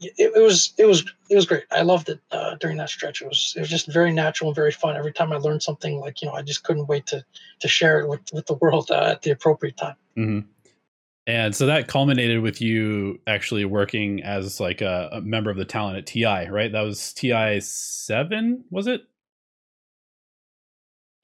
it, 0.00 0.32
it 0.34 0.42
was 0.42 0.72
it 0.78 0.86
was 0.86 1.04
it 1.28 1.36
was 1.36 1.46
great. 1.46 1.64
I 1.70 1.82
loved 1.82 2.08
it 2.08 2.20
uh, 2.32 2.56
during 2.56 2.78
that 2.78 2.88
stretch. 2.88 3.22
It 3.22 3.28
was 3.28 3.52
it 3.56 3.60
was 3.60 3.68
just 3.68 3.86
very 3.86 4.12
natural 4.12 4.50
and 4.50 4.56
very 4.56 4.72
fun. 4.72 4.96
Every 4.96 5.12
time 5.12 5.32
I 5.32 5.36
learned 5.36 5.62
something, 5.62 6.00
like 6.00 6.22
you 6.22 6.28
know, 6.28 6.34
I 6.34 6.42
just 6.42 6.64
couldn't 6.64 6.86
wait 6.86 7.06
to 7.08 7.24
to 7.60 7.68
share 7.68 8.00
it 8.00 8.08
with 8.08 8.20
with 8.32 8.46
the 8.46 8.54
world 8.54 8.90
uh, 8.90 9.10
at 9.12 9.22
the 9.22 9.30
appropriate 9.30 9.76
time. 9.76 9.96
hmm 10.16 10.40
And 11.26 11.54
so 11.54 11.66
that 11.66 11.88
culminated 11.88 12.40
with 12.40 12.60
you 12.60 13.20
actually 13.26 13.64
working 13.64 14.22
as 14.22 14.58
like 14.58 14.80
a, 14.80 15.10
a 15.12 15.20
member 15.20 15.50
of 15.50 15.56
the 15.56 15.66
talent 15.66 15.98
at 15.98 16.06
TI, 16.06 16.48
right? 16.48 16.72
That 16.72 16.82
was 16.82 17.12
TI 17.12 17.60
seven, 17.60 18.64
was 18.70 18.86
it? 18.86 19.02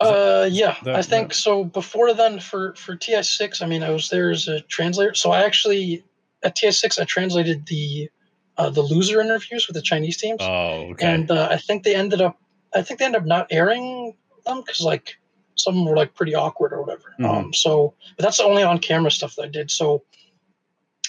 That- 0.00 0.43
Uh, 0.43 0.49
yeah, 0.50 0.76
that- 0.85 0.97
I 0.97 1.03
think 1.03 1.33
so. 1.33 1.65
Before 1.65 2.12
then, 2.12 2.38
for 2.41 2.75
for 2.75 2.95
TI 2.97 3.23
six, 3.23 3.62
I 3.62 3.67
mean, 3.67 3.83
I 3.83 3.91
was 3.91 4.09
there 4.09 4.31
as 4.31 4.47
a 4.49 4.61
translator. 4.62 5.15
So 5.15 5.31
I 5.31 5.43
actually 5.45 6.05
at 6.43 6.55
TI 6.57 6.71
six, 6.73 6.99
I 6.99 7.05
translated 7.05 7.67
the 7.67 8.11
uh, 8.59 8.71
the 8.71 8.83
loser 8.83 9.21
interviews 9.21 9.67
with 9.67 9.75
the 9.75 9.83
Chinese 9.83 10.17
teams, 10.19 10.38
Oh, 10.43 10.91
okay. 10.93 11.07
and 11.07 11.31
uh, 11.31 11.49
I 11.50 11.57
think 11.59 11.83
they 11.83 11.95
ended 11.95 12.21
up, 12.23 12.38
I 12.75 12.81
think 12.83 12.99
they 13.00 13.05
ended 13.07 13.21
up 13.23 13.26
not 13.26 13.47
airing 13.50 14.15
them 14.47 14.61
because 14.62 14.81
like 14.81 15.17
some 15.57 15.85
were 15.85 15.97
like 15.97 16.15
pretty 16.15 16.35
awkward 16.35 16.73
or 16.73 16.81
whatever. 16.83 17.15
Mhm. 17.19 17.29
Um, 17.29 17.53
so 17.55 17.95
but 18.17 18.23
that's 18.23 18.37
the 18.38 18.45
only 18.45 18.62
on 18.62 18.79
camera 18.79 19.11
stuff 19.11 19.35
that 19.37 19.43
I 19.45 19.49
did. 19.49 19.71
So 19.71 20.05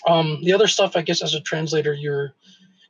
um, 0.08 0.40
the 0.44 0.54
other 0.54 0.68
stuff, 0.68 0.96
I 0.96 1.02
guess, 1.02 1.22
as 1.22 1.34
a 1.34 1.42
translator, 1.42 1.94
you're 1.94 2.34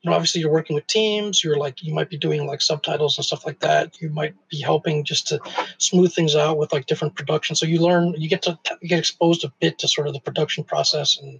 you 0.02 0.10
know 0.10 0.16
obviously 0.16 0.42
you're 0.42 0.52
working 0.52 0.76
with 0.76 0.88
teams 0.88 1.44
you're 1.44 1.58
like 1.58 1.84
you 1.84 1.94
might 1.94 2.10
be 2.10 2.18
doing 2.18 2.46
like 2.46 2.62
subtitles 2.62 3.18
and 3.18 3.26
stuff 3.26 3.46
like 3.46 3.60
that. 3.60 4.02
You 4.02 4.10
might 4.10 4.36
be 4.50 4.60
helping 4.60 5.04
just 5.04 5.28
to 5.28 5.40
smooth 5.78 6.14
things 6.14 6.36
out 6.36 6.58
with 6.58 6.72
like 6.72 6.86
different 6.86 7.16
production. 7.16 7.56
So 7.56 7.66
you 7.66 7.80
learn 7.80 8.14
you 8.18 8.30
get 8.30 8.42
to 8.44 8.58
you 8.82 8.90
get 8.90 9.00
exposed 9.00 9.44
a 9.44 9.52
bit 9.60 9.80
to 9.80 9.88
sort 9.88 10.08
of 10.08 10.14
the 10.14 10.20
production 10.20 10.64
process 10.64 11.18
and 11.20 11.40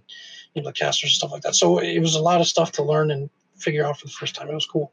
you 0.54 0.62
know 0.62 0.68
the 0.68 0.72
casters 0.72 1.10
and 1.10 1.16
stuff 1.16 1.32
like 1.32 1.42
that. 1.42 1.54
So 1.54 1.78
it 1.78 2.00
was 2.00 2.14
a 2.14 2.22
lot 2.22 2.40
of 2.40 2.46
stuff 2.46 2.72
to 2.72 2.82
learn 2.82 3.10
and 3.10 3.30
figure 3.56 3.86
out 3.86 3.98
for 3.98 4.06
the 4.06 4.12
first 4.12 4.34
time. 4.34 4.48
It 4.48 4.54
was 4.54 4.66
cool. 4.66 4.92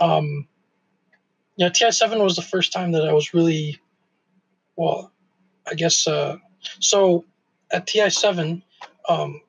Um 0.00 0.48
yeah 1.60 1.68
ti7 1.68 2.22
was 2.24 2.36
the 2.36 2.42
first 2.42 2.72
time 2.72 2.92
that 2.92 3.06
i 3.06 3.12
was 3.12 3.34
really 3.34 3.78
well 4.76 5.12
i 5.70 5.74
guess 5.74 6.06
uh 6.06 6.36
so 6.80 7.24
at 7.70 7.86
ti7 7.86 8.62
um 9.08 9.40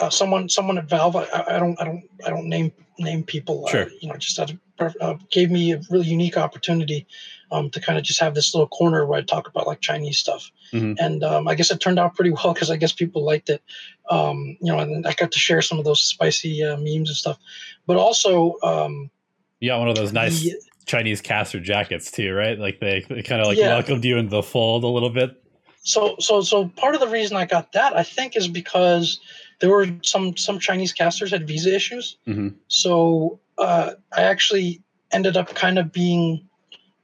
uh, 0.00 0.10
someone 0.10 0.48
someone 0.48 0.78
at 0.78 0.88
Valve. 0.88 1.16
I, 1.16 1.26
I 1.48 1.58
don't 1.58 1.80
I 1.80 1.84
don't 1.84 2.02
I 2.26 2.30
don't 2.30 2.46
name 2.48 2.72
name 2.98 3.22
people. 3.24 3.66
Sure. 3.68 3.84
Uh, 3.84 3.88
you 4.00 4.08
know, 4.08 4.16
just 4.16 4.38
out 4.38 4.50
of, 4.78 4.96
uh, 5.00 5.14
gave 5.30 5.50
me 5.50 5.72
a 5.72 5.80
really 5.90 6.06
unique 6.06 6.36
opportunity 6.36 7.06
um, 7.50 7.68
to 7.70 7.80
kind 7.80 7.98
of 7.98 8.04
just 8.04 8.20
have 8.20 8.34
this 8.34 8.54
little 8.54 8.68
corner 8.68 9.04
where 9.06 9.18
I 9.18 9.22
talk 9.22 9.48
about 9.48 9.66
like 9.66 9.80
Chinese 9.80 10.18
stuff. 10.18 10.50
Mhm. 10.72 10.96
And 11.00 11.24
um, 11.24 11.48
I 11.48 11.54
guess 11.56 11.70
it 11.72 11.80
turned 11.80 11.98
out 11.98 12.14
pretty 12.14 12.30
well 12.30 12.52
because 12.54 12.70
I 12.70 12.76
guess 12.76 12.92
people 12.92 13.24
liked 13.24 13.50
it. 13.50 13.62
Um, 14.10 14.56
you 14.60 14.72
know, 14.72 14.78
and 14.78 15.06
I 15.06 15.12
got 15.14 15.32
to 15.32 15.38
share 15.38 15.60
some 15.62 15.78
of 15.78 15.84
those 15.84 16.02
spicy 16.02 16.62
uh, 16.62 16.76
memes 16.76 17.08
and 17.08 17.16
stuff. 17.16 17.38
But 17.86 17.96
also, 17.96 18.54
um, 18.62 19.10
You 19.60 19.70
got 19.70 19.78
one 19.80 19.88
of 19.88 19.96
those 19.96 20.12
nice 20.12 20.42
the- 20.42 20.54
Chinese 20.86 21.20
caster 21.20 21.58
jackets 21.60 22.10
too, 22.10 22.32
right? 22.32 22.58
Like 22.58 22.78
they, 22.78 23.04
they 23.08 23.22
kind 23.22 23.40
of 23.40 23.46
like 23.48 23.58
Yeah. 23.58 23.68
welcomed 23.74 24.04
you 24.04 24.18
into 24.18 24.30
the 24.30 24.42
fold 24.42 24.84
a 24.84 24.88
little 24.88 25.10
bit. 25.10 25.40
so 25.82 26.16
so 26.18 26.40
so 26.42 26.68
part 26.76 26.94
of 26.94 27.00
the 27.00 27.08
reason 27.08 27.36
I 27.36 27.44
got 27.46 27.72
that 27.72 27.96
I 27.96 28.02
think 28.02 28.36
is 28.36 28.48
because 28.48 29.18
there 29.60 29.70
were 29.70 29.86
some 30.02 30.36
some 30.36 30.58
Chinese 30.58 30.92
casters 30.92 31.30
had 31.30 31.46
visa 31.46 31.74
issues. 31.74 32.16
Mhm. 32.26 32.54
So 32.68 33.40
uh, 33.58 33.94
I 34.16 34.22
actually 34.22 34.82
ended 35.12 35.36
up 35.36 35.54
kind 35.54 35.78
of 35.78 35.92
being 35.92 36.48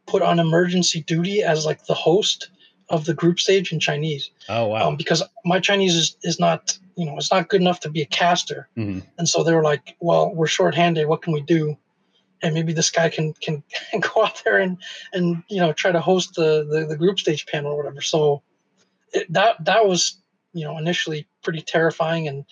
put 0.07 0.23
on 0.23 0.38
emergency 0.40 1.02
duty 1.02 1.42
as 1.42 1.64
like 1.64 1.85
the 1.87 1.95
host 1.95 2.51
of 2.88 3.05
the 3.05 3.14
group 3.14 3.38
stage 3.38 3.72
in 3.72 3.79
Chinese 3.79 4.31
Oh 4.48 4.66
wow. 4.66 4.88
um, 4.88 4.96
because 4.96 5.22
my 5.44 5.61
Chinese 5.61 5.94
is, 5.94 6.16
is 6.25 6.40
not 6.40 6.77
you 6.96 7.07
know 7.07 7.16
it's 7.16 7.31
not 7.31 7.48
good 7.48 7.61
enough 7.61 7.81
to 7.81 7.88
be 7.90 8.03
a 8.03 8.07
caster. 8.07 8.68
Mhm. 8.77 9.03
And 9.18 9.29
so 9.29 9.44
they 9.44 9.55
were 9.55 9.62
like, 9.62 9.96
well, 10.01 10.35
we're 10.35 10.48
shorthanded. 10.48 11.07
What 11.07 11.22
can 11.22 11.33
we 11.33 11.40
do? 11.42 11.77
And 12.42 12.55
maybe 12.55 12.72
this 12.72 12.90
guy 12.90 13.09
can 13.11 13.33
can, 13.35 13.62
can 13.90 14.01
go 14.14 14.25
out 14.25 14.42
there 14.44 14.59
and 14.59 14.77
and 15.12 15.42
you 15.48 15.61
know 15.61 15.72
try 15.72 15.92
to 15.92 16.01
host 16.01 16.35
the 16.35 16.66
the, 16.68 16.87
the 16.87 16.96
group 16.96 17.20
stage 17.20 17.46
panel 17.46 17.72
or 17.72 17.77
whatever. 17.77 18.01
So 18.01 18.42
it, 19.12 19.33
that 19.33 19.64
that 19.64 19.87
was 19.87 20.16
you 20.53 20.64
know 20.64 20.77
initially 20.79 21.29
pretty 21.42 21.62
terrifying, 21.62 22.29
and 22.29 22.44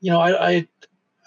you 0.00 0.10
know 0.10 0.20
I 0.20 0.48
I, 0.48 0.68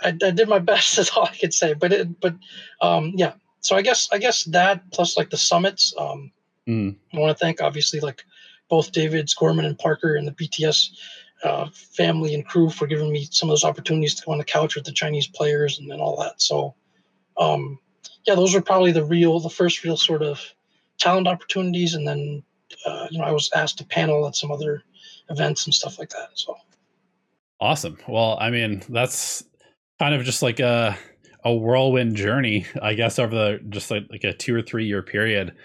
I, 0.02 0.08
I 0.08 0.32
did 0.32 0.50
my 0.50 0.60
best. 0.72 0.96
That's 0.96 1.12
all 1.12 1.26
I 1.26 1.36
could 1.36 1.54
say. 1.54 1.74
But 1.74 1.94
it 1.94 2.20
but 2.20 2.36
um, 2.82 3.14
yeah. 3.16 3.34
So 3.62 3.76
I 3.76 3.82
guess 3.82 4.10
I 4.12 4.20
guess 4.20 4.44
that 4.46 4.92
plus 4.92 5.18
like 5.18 5.30
the 5.30 5.38
summits. 5.38 5.94
Um, 5.98 6.32
Mm. 6.68 6.96
I 7.14 7.20
want 7.20 7.38
to 7.38 7.44
thank 7.44 7.62
obviously 7.62 8.00
like 8.00 8.24
both 8.70 8.92
Davids, 8.92 9.34
Gorman, 9.34 9.66
and 9.66 9.78
Parker, 9.78 10.16
and 10.16 10.28
the 10.28 10.32
BTS 10.32 10.90
uh, 11.44 11.70
family 11.74 12.34
and 12.34 12.46
crew 12.46 12.70
for 12.70 12.88
giving 12.88 13.12
me 13.12 13.28
some 13.30 13.50
of 13.50 13.52
those 13.52 13.64
opportunities 13.64 14.16
to 14.16 14.26
go 14.26 14.32
on 14.32 14.40
the 14.40 14.44
couch 14.44 14.76
with 14.76 14.86
the 14.86 14.92
Chinese 14.92 15.28
players 15.28 15.78
and, 15.80 15.92
and 15.92 16.02
all 16.02 16.18
that. 16.18 16.42
So, 16.42 16.74
um, 17.38 17.78
yeah, 18.26 18.36
those 18.36 18.56
were 18.56 18.62
probably 18.62 18.92
the 18.92 19.06
real, 19.06 19.40
the 19.40 19.50
first 19.50 19.84
real 19.84 19.98
sort 19.98 20.24
of 20.24 20.42
talent 20.98 21.28
opportunities. 21.28 21.94
And 21.94 22.08
then, 22.08 22.44
uh, 22.86 23.08
you 23.12 23.20
know, 23.20 23.26
I 23.26 23.32
was 23.32 23.52
asked 23.54 23.78
to 23.78 23.86
panel 23.86 24.28
at 24.28 24.36
some 24.36 24.52
other 24.52 24.82
events 25.30 25.66
and 25.66 25.74
stuff 25.74 26.00
like 26.00 26.10
that. 26.10 26.30
So, 26.34 26.56
Awesome. 27.60 27.98
Well, 28.08 28.38
I 28.40 28.50
mean, 28.50 28.84
that's 28.90 29.44
kind 30.00 30.14
of 30.14 30.24
just 30.24 30.42
like 30.42 30.60
a 30.60 30.98
a 31.44 31.54
whirlwind 31.54 32.16
journey, 32.16 32.66
I 32.82 32.96
guess, 32.96 33.20
over 33.20 33.34
the 33.34 33.60
just 33.70 33.92
like, 33.92 34.04
like 34.10 34.24
a 34.24 34.34
two 34.34 34.56
or 34.56 34.62
three 34.62 34.86
year 34.86 35.02
period. 35.04 35.56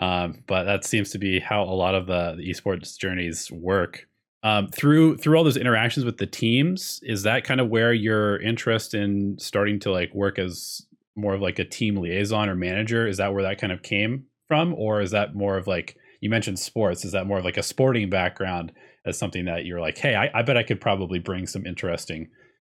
Um, 0.00 0.42
but 0.46 0.64
that 0.64 0.84
seems 0.84 1.10
to 1.10 1.18
be 1.18 1.40
how 1.40 1.62
a 1.64 1.74
lot 1.74 1.94
of 1.94 2.06
the, 2.06 2.34
the 2.38 2.48
esports 2.48 2.96
journeys 2.96 3.50
work. 3.50 4.06
Um, 4.44 4.68
through 4.68 5.16
through 5.18 5.36
all 5.36 5.44
those 5.44 5.56
interactions 5.56 6.04
with 6.06 6.18
the 6.18 6.26
teams, 6.26 7.00
is 7.02 7.24
that 7.24 7.44
kind 7.44 7.60
of 7.60 7.68
where 7.68 7.92
your 7.92 8.40
interest 8.40 8.94
in 8.94 9.36
starting 9.38 9.80
to 9.80 9.90
like 9.90 10.14
work 10.14 10.38
as 10.38 10.82
more 11.16 11.34
of 11.34 11.42
like 11.42 11.58
a 11.58 11.64
team 11.64 11.96
liaison 11.96 12.48
or 12.48 12.54
manager? 12.54 13.06
Is 13.06 13.16
that 13.18 13.32
where 13.34 13.42
that 13.42 13.60
kind 13.60 13.72
of 13.72 13.82
came 13.82 14.24
from, 14.46 14.74
or 14.74 15.00
is 15.00 15.10
that 15.10 15.34
more 15.34 15.56
of 15.58 15.66
like 15.66 15.96
you 16.20 16.30
mentioned 16.30 16.58
sports? 16.58 17.04
Is 17.04 17.12
that 17.12 17.26
more 17.26 17.38
of 17.38 17.44
like 17.44 17.56
a 17.56 17.62
sporting 17.62 18.08
background 18.08 18.72
as 19.06 19.18
something 19.18 19.44
that 19.46 19.64
you're 19.64 19.80
like, 19.80 19.98
hey, 19.98 20.14
I, 20.14 20.30
I 20.38 20.42
bet 20.42 20.56
I 20.56 20.62
could 20.62 20.80
probably 20.80 21.18
bring 21.18 21.46
some 21.46 21.66
interesting 21.66 22.28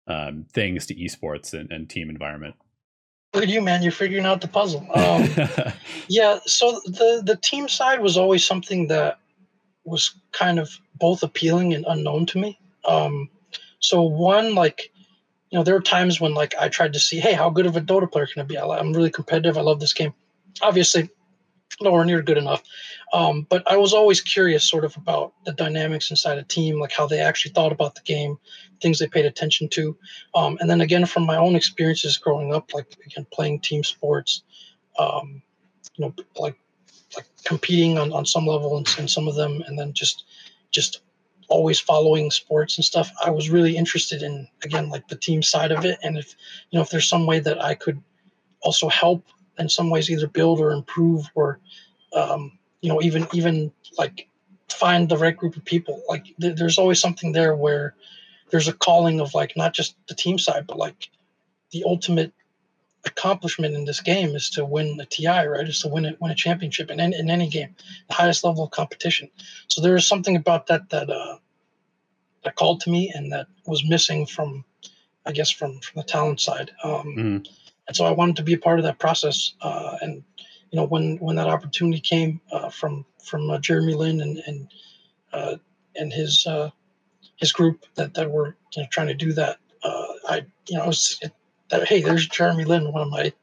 um, 0.08 0.46
things 0.54 0.86
to 0.88 0.96
esports 0.96 1.54
and, 1.54 1.72
and 1.72 1.90
team 1.90 2.10
environment. 2.10 2.56
look 3.34 3.44
at 3.44 3.50
you, 3.50 3.62
man. 3.62 3.82
You're 3.84 3.92
figuring 3.92 4.26
out 4.26 4.42
the 4.42 4.48
puzzle. 4.48 4.88
Um, 4.94 5.30
Yeah, 6.08 6.40
so 6.46 6.82
the 6.86 7.22
the 7.26 7.38
team 7.38 7.70
side 7.70 8.02
was 8.02 8.18
always 8.18 8.46
something 8.46 8.88
that 8.88 9.20
was 9.86 10.14
kind 10.32 10.60
of 10.60 10.70
both 10.96 11.24
appealing 11.24 11.74
and 11.74 11.86
unknown 11.88 12.26
to 12.28 12.38
me. 12.40 12.60
Um, 12.86 13.30
so 13.80 14.02
one, 14.02 14.54
like, 14.54 14.92
you 15.50 15.58
know, 15.58 15.64
there 15.64 15.74
were 15.74 15.82
times 15.82 16.20
when 16.22 16.34
like 16.34 16.54
I 16.60 16.70
tried 16.70 16.94
to 16.94 17.00
see, 17.00 17.20
hey, 17.20 17.34
how 17.34 17.50
good 17.50 17.66
of 17.66 17.76
a 17.76 17.82
Dota 17.82 18.12
player 18.12 18.28
can 18.28 18.42
I 18.42 18.46
be? 18.46 18.58
I'm 18.58 18.94
really 18.94 19.10
competitive. 19.10 19.58
I 19.58 19.62
love 19.62 19.80
this 19.80 19.94
game. 19.94 20.14
Obviously, 20.62 21.10
nowhere 21.80 22.06
near 22.06 22.22
good 22.22 22.38
enough. 22.38 22.64
Um, 23.14 23.46
but 23.50 23.64
I 23.70 23.78
was 23.78 23.94
always 23.94 24.22
curious, 24.22 24.70
sort 24.70 24.86
of, 24.86 24.96
about 24.98 25.34
the 25.46 25.54
dynamics 25.54 26.10
inside 26.10 26.38
a 26.38 26.44
team, 26.44 26.80
like 26.80 26.92
how 26.92 27.08
they 27.08 27.20
actually 27.20 27.54
thought 27.54 27.72
about 27.72 27.96
the 27.96 28.02
game, 28.02 28.38
things 28.82 29.00
they 29.00 29.08
paid 29.08 29.26
attention 29.26 29.70
to, 29.70 29.98
um, 30.36 30.58
and 30.60 30.70
then 30.70 30.82
again 30.82 31.06
from 31.06 31.26
my 31.26 31.38
own 31.38 31.56
experiences 31.56 32.18
growing 32.18 32.54
up, 32.54 32.74
like 32.74 32.98
again 33.06 33.26
playing 33.32 33.60
team 33.60 33.84
sports. 33.84 34.44
Um, 35.00 35.42
you 35.96 36.06
know 36.06 36.14
like 36.36 36.58
like 37.16 37.26
competing 37.44 37.98
on, 37.98 38.12
on 38.14 38.26
some 38.26 38.46
level 38.46 38.78
in, 38.78 38.86
in 38.98 39.08
some 39.08 39.28
of 39.28 39.36
them 39.36 39.64
and 39.68 39.78
then 39.78 39.94
just 39.94 40.26
just 40.72 41.02
always 41.48 41.80
following 41.80 42.32
sports 42.32 42.78
and 42.78 42.86
stuff 42.86 43.12
i 43.24 43.30
was 43.30 43.50
really 43.50 43.76
interested 43.76 44.24
in 44.24 44.48
again 44.64 44.90
like 44.90 45.08
the 45.10 45.16
team 45.16 45.42
side 45.42 45.72
of 45.72 45.84
it 45.86 46.00
and 46.04 46.18
if 46.18 46.36
you 46.70 46.78
know 46.78 46.84
if 46.84 46.90
there's 46.90 47.10
some 47.10 47.26
way 47.26 47.40
that 47.40 47.62
i 47.62 47.74
could 47.74 48.02
also 48.62 48.88
help 48.88 49.26
in 49.62 49.70
some 49.70 49.90
ways 49.90 50.10
either 50.10 50.28
build 50.28 50.60
or 50.60 50.72
improve 50.72 51.30
or 51.36 51.60
um, 52.14 52.58
you 52.82 52.90
know 52.90 53.02
even 53.02 53.28
even 53.34 53.72
like 53.98 54.28
find 54.70 55.10
the 55.10 55.18
right 55.18 55.38
group 55.38 55.56
of 55.56 55.64
people 55.66 56.02
like 56.10 56.34
there, 56.38 56.54
there's 56.54 56.78
always 56.78 57.00
something 57.00 57.32
there 57.32 57.56
where 57.56 57.96
there's 58.50 58.68
a 58.68 58.74
calling 58.74 59.22
of 59.22 59.34
like 59.34 59.56
not 59.56 59.74
just 59.74 59.96
the 60.08 60.16
team 60.16 60.38
side 60.38 60.66
but 60.68 60.78
like 60.78 61.10
the 61.72 61.84
ultimate 61.86 62.34
accomplishment 63.06 63.76
in 63.76 63.86
this 63.86 64.02
game 64.02 64.36
is 64.36 64.50
to 64.52 64.66
win 64.66 65.00
a 65.00 65.06
TI, 65.06 65.48
right? 65.48 65.68
Is 65.68 65.82
to 65.82 65.88
win 65.88 66.06
a, 66.06 66.16
win 66.20 66.32
a 66.32 66.36
championship 66.36 66.92
in 66.92 67.00
any, 67.00 67.18
in 67.18 67.30
any 67.30 67.50
game, 67.50 67.76
the 68.08 68.14
highest 68.14 68.44
level 68.44 68.64
of 68.64 68.72
competition. 68.72 69.30
So 69.68 69.82
there 69.82 69.96
is 69.96 70.08
something 70.08 70.36
about 70.36 70.68
that 70.68 70.90
that 70.90 71.10
uh, 71.10 71.38
that 72.44 72.56
called 72.56 72.82
to 72.82 72.90
me 72.90 73.12
and 73.14 73.32
that 73.32 73.48
was 73.66 73.88
missing 73.88 74.26
from, 74.26 74.64
I 75.26 75.32
guess, 75.32 75.50
from 75.50 75.80
from 75.80 76.02
the 76.02 76.04
talent 76.08 76.42
side. 76.42 76.72
Um, 76.84 77.16
Mhm. 77.18 77.48
And 77.88 77.96
so 77.96 78.06
I 78.06 78.12
wanted 78.12 78.36
to 78.38 78.44
be 78.44 78.54
a 78.54 78.58
part 78.58 78.80
of 78.80 78.86
that 78.86 79.00
process. 79.00 79.54
Uh, 79.62 79.98
and 80.02 80.24
you 80.72 80.78
know, 80.78 80.86
when 80.86 81.18
when 81.18 81.36
that 81.36 81.48
opportunity 81.48 82.00
came 82.00 82.40
uh, 82.52 82.70
from 82.70 83.06
from 83.24 83.50
uh, 83.50 83.60
Jeremy 83.60 83.94
Lin 83.94 84.22
and 84.22 84.38
and 84.48 84.68
uh, 85.34 85.56
and 85.96 86.14
his 86.14 86.46
uh, 86.48 86.70
his 87.38 87.52
group 87.52 87.86
that 87.96 88.14
that 88.14 88.32
were 88.32 88.56
you 88.76 88.84
know 88.84 88.88
trying 88.92 89.08
to 89.08 89.14
do 89.14 89.34
that. 89.34 89.58
Uh, 89.84 90.06
I 90.30 90.46
you 90.68 90.78
know, 90.78 90.86
was 90.86 91.20
it, 91.22 91.34
that 91.70 91.88
hey, 91.88 92.02
there's 92.02 92.28
Jeremy 92.28 92.64
Lin, 92.64 92.92
one 92.94 93.02
of 93.02 93.10
my 93.10 93.34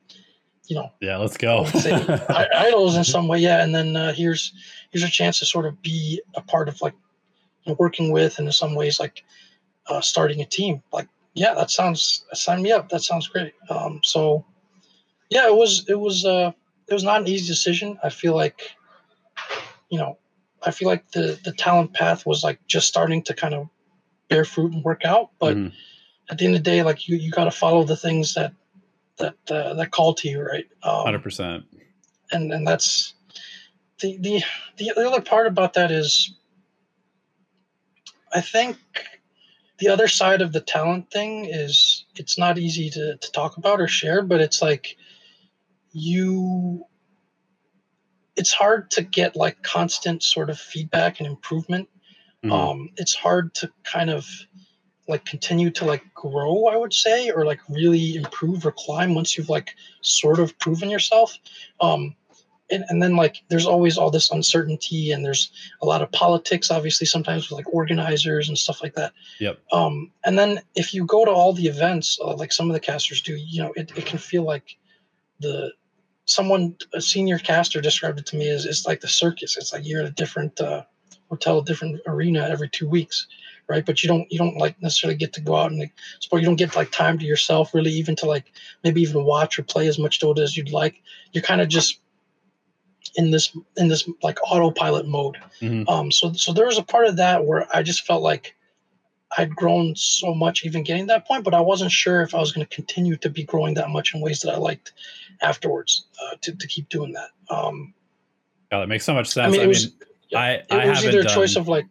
you 0.68 0.76
know 0.76 0.92
yeah 1.00 1.16
let's 1.16 1.36
go 1.36 1.66
idols 2.54 2.94
in 2.94 3.02
some 3.02 3.26
way 3.26 3.38
yeah 3.38 3.62
and 3.62 3.74
then 3.74 3.96
uh, 3.96 4.12
here's 4.12 4.52
here's 4.90 5.02
a 5.02 5.10
chance 5.10 5.38
to 5.38 5.46
sort 5.46 5.66
of 5.66 5.80
be 5.82 6.20
a 6.36 6.42
part 6.42 6.68
of 6.68 6.80
like 6.80 6.94
you 7.64 7.72
know, 7.72 7.76
working 7.78 8.12
with 8.12 8.38
and 8.38 8.46
in 8.46 8.52
some 8.52 8.74
ways 8.74 9.00
like 9.00 9.24
uh, 9.86 10.00
starting 10.00 10.40
a 10.40 10.44
team 10.44 10.82
like 10.92 11.08
yeah 11.38 11.54
that 11.54 11.70
sounds 11.70 12.24
sign 12.32 12.62
me 12.62 12.72
up 12.72 12.88
that 12.88 13.02
sounds 13.02 13.28
great 13.28 13.54
um, 13.70 14.00
so 14.02 14.44
yeah 15.30 15.46
it 15.46 15.54
was 15.54 15.84
it 15.88 15.98
was 15.98 16.24
uh 16.24 16.52
it 16.88 16.94
was 16.94 17.04
not 17.04 17.20
an 17.20 17.28
easy 17.28 17.46
decision 17.46 17.98
i 18.02 18.08
feel 18.08 18.34
like 18.34 18.72
you 19.90 19.98
know 19.98 20.18
i 20.64 20.70
feel 20.70 20.88
like 20.88 21.10
the 21.12 21.38
the 21.44 21.52
talent 21.52 21.92
path 21.94 22.26
was 22.26 22.42
like 22.42 22.58
just 22.66 22.88
starting 22.88 23.22
to 23.22 23.34
kind 23.34 23.54
of 23.54 23.68
bear 24.28 24.44
fruit 24.44 24.72
and 24.72 24.84
work 24.84 25.04
out 25.04 25.30
but 25.38 25.56
mm-hmm. 25.56 25.74
at 26.30 26.38
the 26.38 26.44
end 26.44 26.54
of 26.54 26.62
the 26.62 26.70
day 26.70 26.82
like 26.82 27.08
you 27.08 27.16
you 27.16 27.30
got 27.30 27.44
to 27.44 27.50
follow 27.50 27.84
the 27.84 27.96
things 27.96 28.34
that 28.34 28.52
that 29.18 29.36
uh, 29.50 29.74
that 29.74 29.90
call 29.90 30.14
to 30.14 30.28
you, 30.28 30.42
right? 30.42 30.66
Um, 30.82 31.04
Hundred 31.04 31.18
um, 31.18 31.22
percent. 31.22 31.64
And 32.32 32.52
and 32.52 32.66
that's 32.66 33.14
the, 34.00 34.16
the 34.18 34.42
the 34.76 34.92
the 34.96 35.06
other 35.06 35.20
part 35.20 35.46
about 35.46 35.74
that 35.74 35.90
is, 35.90 36.34
I 38.32 38.40
think 38.40 38.76
the 39.78 39.88
other 39.88 40.08
side 40.08 40.42
of 40.42 40.52
the 40.52 40.60
talent 40.60 41.10
thing 41.10 41.46
is 41.46 42.04
it's 42.16 42.38
not 42.38 42.58
easy 42.58 42.90
to 42.90 43.16
to 43.16 43.32
talk 43.32 43.56
about 43.56 43.80
or 43.80 43.88
share, 43.88 44.22
but 44.22 44.40
it's 44.40 44.60
like 44.60 44.96
you 45.92 46.84
it's 48.36 48.52
hard 48.52 48.90
to 48.92 49.02
get 49.02 49.36
like 49.36 49.62
constant 49.62 50.22
sort 50.22 50.50
of 50.50 50.58
feedback 50.58 51.20
and 51.20 51.26
improvement. 51.26 51.88
Mm-hmm. 52.44 52.52
Um, 52.52 52.90
it's 52.96 53.14
hard 53.14 53.54
to 53.56 53.70
kind 53.82 54.10
of 54.10 54.28
like 55.08 55.24
continue 55.24 55.70
to 55.70 55.84
like 55.86 56.02
grow 56.14 56.66
i 56.66 56.76
would 56.76 56.92
say 56.92 57.30
or 57.30 57.44
like 57.44 57.60
really 57.68 58.14
improve 58.14 58.64
or 58.64 58.72
climb 58.72 59.14
once 59.14 59.36
you've 59.36 59.48
like 59.48 59.74
sort 60.02 60.38
of 60.38 60.56
proven 60.58 60.90
yourself 60.90 61.36
um 61.80 62.14
and, 62.70 62.84
and 62.88 63.02
then 63.02 63.16
like 63.16 63.42
there's 63.48 63.66
always 63.66 63.96
all 63.96 64.10
this 64.10 64.30
uncertainty 64.30 65.12
and 65.12 65.24
there's 65.24 65.50
a 65.82 65.86
lot 65.86 66.02
of 66.02 66.10
politics 66.12 66.70
obviously 66.70 67.06
sometimes 67.06 67.48
with 67.48 67.56
like 67.56 67.72
organizers 67.72 68.48
and 68.48 68.58
stuff 68.58 68.82
like 68.82 68.94
that 68.94 69.12
yep 69.40 69.58
um 69.72 70.10
and 70.24 70.38
then 70.38 70.60
if 70.74 70.92
you 70.92 71.04
go 71.04 71.24
to 71.24 71.30
all 71.30 71.52
the 71.52 71.66
events 71.66 72.18
uh, 72.22 72.34
like 72.34 72.52
some 72.52 72.68
of 72.68 72.74
the 72.74 72.80
casters 72.80 73.20
do 73.20 73.36
you 73.36 73.62
know 73.62 73.72
it, 73.76 73.90
it 73.96 74.06
can 74.06 74.18
feel 74.18 74.42
like 74.42 74.76
the 75.40 75.72
someone 76.24 76.76
a 76.92 77.00
senior 77.00 77.38
caster 77.38 77.80
described 77.80 78.18
it 78.18 78.26
to 78.26 78.36
me 78.36 78.48
as 78.48 78.66
it's 78.66 78.86
like 78.86 79.00
the 79.00 79.08
circus 79.08 79.56
it's 79.56 79.72
like 79.72 79.86
you're 79.86 80.00
at 80.00 80.08
a 80.08 80.12
different 80.12 80.60
uh, 80.60 80.82
hotel 81.30 81.58
a 81.58 81.64
different 81.64 82.00
arena 82.06 82.46
every 82.50 82.68
two 82.68 82.88
weeks 82.88 83.26
right? 83.68 83.84
But 83.84 84.02
you 84.02 84.08
don't 84.08 84.30
you 84.32 84.38
don't 84.38 84.56
like 84.56 84.80
necessarily 84.82 85.16
get 85.16 85.32
to 85.34 85.40
go 85.40 85.54
out 85.54 85.70
and 85.70 85.78
like, 85.78 85.92
sport. 86.20 86.42
You 86.42 86.46
don't 86.46 86.56
get 86.56 86.74
like 86.74 86.90
time 86.90 87.18
to 87.18 87.24
yourself 87.26 87.74
really, 87.74 87.90
even 87.92 88.16
to 88.16 88.26
like 88.26 88.52
maybe 88.82 89.02
even 89.02 89.24
watch 89.24 89.58
or 89.58 89.62
play 89.62 89.86
as 89.86 89.98
much 89.98 90.20
Dota 90.20 90.40
as 90.40 90.56
you'd 90.56 90.72
like. 90.72 91.02
You're 91.32 91.42
kind 91.42 91.60
of 91.60 91.68
just 91.68 92.00
in 93.16 93.30
this 93.30 93.56
in 93.76 93.88
this 93.88 94.08
like 94.22 94.38
autopilot 94.42 95.06
mode. 95.06 95.36
Mm-hmm. 95.60 95.88
Um, 95.88 96.12
so 96.12 96.32
so 96.32 96.52
there 96.52 96.66
was 96.66 96.78
a 96.78 96.82
part 96.82 97.06
of 97.06 97.16
that 97.16 97.44
where 97.44 97.66
I 97.74 97.82
just 97.82 98.06
felt 98.06 98.22
like 98.22 98.54
I'd 99.36 99.54
grown 99.54 99.94
so 99.94 100.34
much 100.34 100.64
even 100.64 100.82
getting 100.82 101.06
that 101.06 101.26
point, 101.26 101.44
but 101.44 101.54
I 101.54 101.60
wasn't 101.60 101.92
sure 101.92 102.22
if 102.22 102.34
I 102.34 102.38
was 102.38 102.52
going 102.52 102.66
to 102.66 102.74
continue 102.74 103.16
to 103.16 103.28
be 103.28 103.44
growing 103.44 103.74
that 103.74 103.90
much 103.90 104.14
in 104.14 104.20
ways 104.20 104.40
that 104.40 104.54
I 104.54 104.56
liked 104.56 104.92
afterwards 105.42 106.06
uh, 106.22 106.36
to, 106.40 106.56
to 106.56 106.66
keep 106.66 106.88
doing 106.88 107.12
that. 107.12 107.28
Um, 107.50 107.92
yeah, 108.72 108.80
that 108.80 108.88
makes 108.88 109.04
so 109.04 109.14
much 109.14 109.28
sense. 109.28 109.48
I 109.48 109.50
mean, 109.50 109.60
it 109.60 109.68
was, 109.68 109.92
yeah, 110.30 110.40
I, 110.40 110.50
it 110.52 110.66
I 110.70 110.88
was 110.88 111.04
either 111.04 111.20
a 111.20 111.24
choice 111.24 111.56
of 111.56 111.68
like 111.68 111.86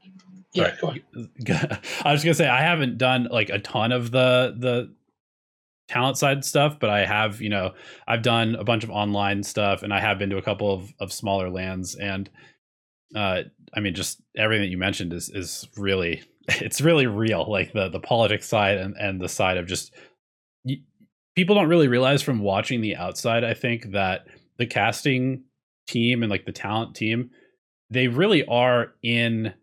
yeah, 0.53 0.75
I 2.03 2.11
was 2.11 2.23
gonna 2.23 2.33
say 2.33 2.47
I 2.47 2.61
haven't 2.61 2.97
done 2.97 3.27
like 3.29 3.49
a 3.49 3.59
ton 3.59 3.91
of 3.91 4.11
the 4.11 4.55
the 4.57 4.93
talent 5.87 6.17
side 6.17 6.43
stuff, 6.43 6.79
but 6.79 6.89
I 6.89 7.05
have, 7.05 7.41
you 7.41 7.49
know, 7.49 7.73
I've 8.07 8.21
done 8.21 8.55
a 8.55 8.63
bunch 8.63 8.83
of 8.83 8.89
online 8.89 9.43
stuff 9.43 9.83
and 9.83 9.93
I 9.93 9.99
have 9.99 10.19
been 10.19 10.29
to 10.31 10.37
a 10.37 10.41
couple 10.41 10.73
of, 10.73 10.93
of 10.99 11.13
smaller 11.13 11.49
lands 11.49 11.95
and 11.95 12.29
uh 13.15 13.43
I 13.73 13.79
mean 13.79 13.95
just 13.95 14.21
everything 14.35 14.63
that 14.63 14.69
you 14.69 14.77
mentioned 14.77 15.13
is 15.13 15.29
is 15.29 15.65
really 15.77 16.23
it's 16.47 16.81
really 16.81 17.07
real. 17.07 17.49
Like 17.49 17.73
the 17.73 17.89
the 17.89 17.99
politics 17.99 18.47
side 18.47 18.77
and, 18.77 18.95
and 18.99 19.21
the 19.21 19.29
side 19.29 19.57
of 19.57 19.67
just 19.67 19.93
people 21.35 21.55
don't 21.55 21.69
really 21.69 21.87
realize 21.87 22.21
from 22.23 22.39
watching 22.39 22.81
the 22.81 22.95
outside, 22.95 23.43
I 23.43 23.53
think, 23.53 23.91
that 23.91 24.27
the 24.57 24.65
casting 24.65 25.43
team 25.87 26.23
and 26.23 26.29
like 26.29 26.45
the 26.45 26.51
talent 26.51 26.95
team, 26.95 27.29
they 27.89 28.07
really 28.07 28.43
are 28.45 28.93
in 29.03 29.53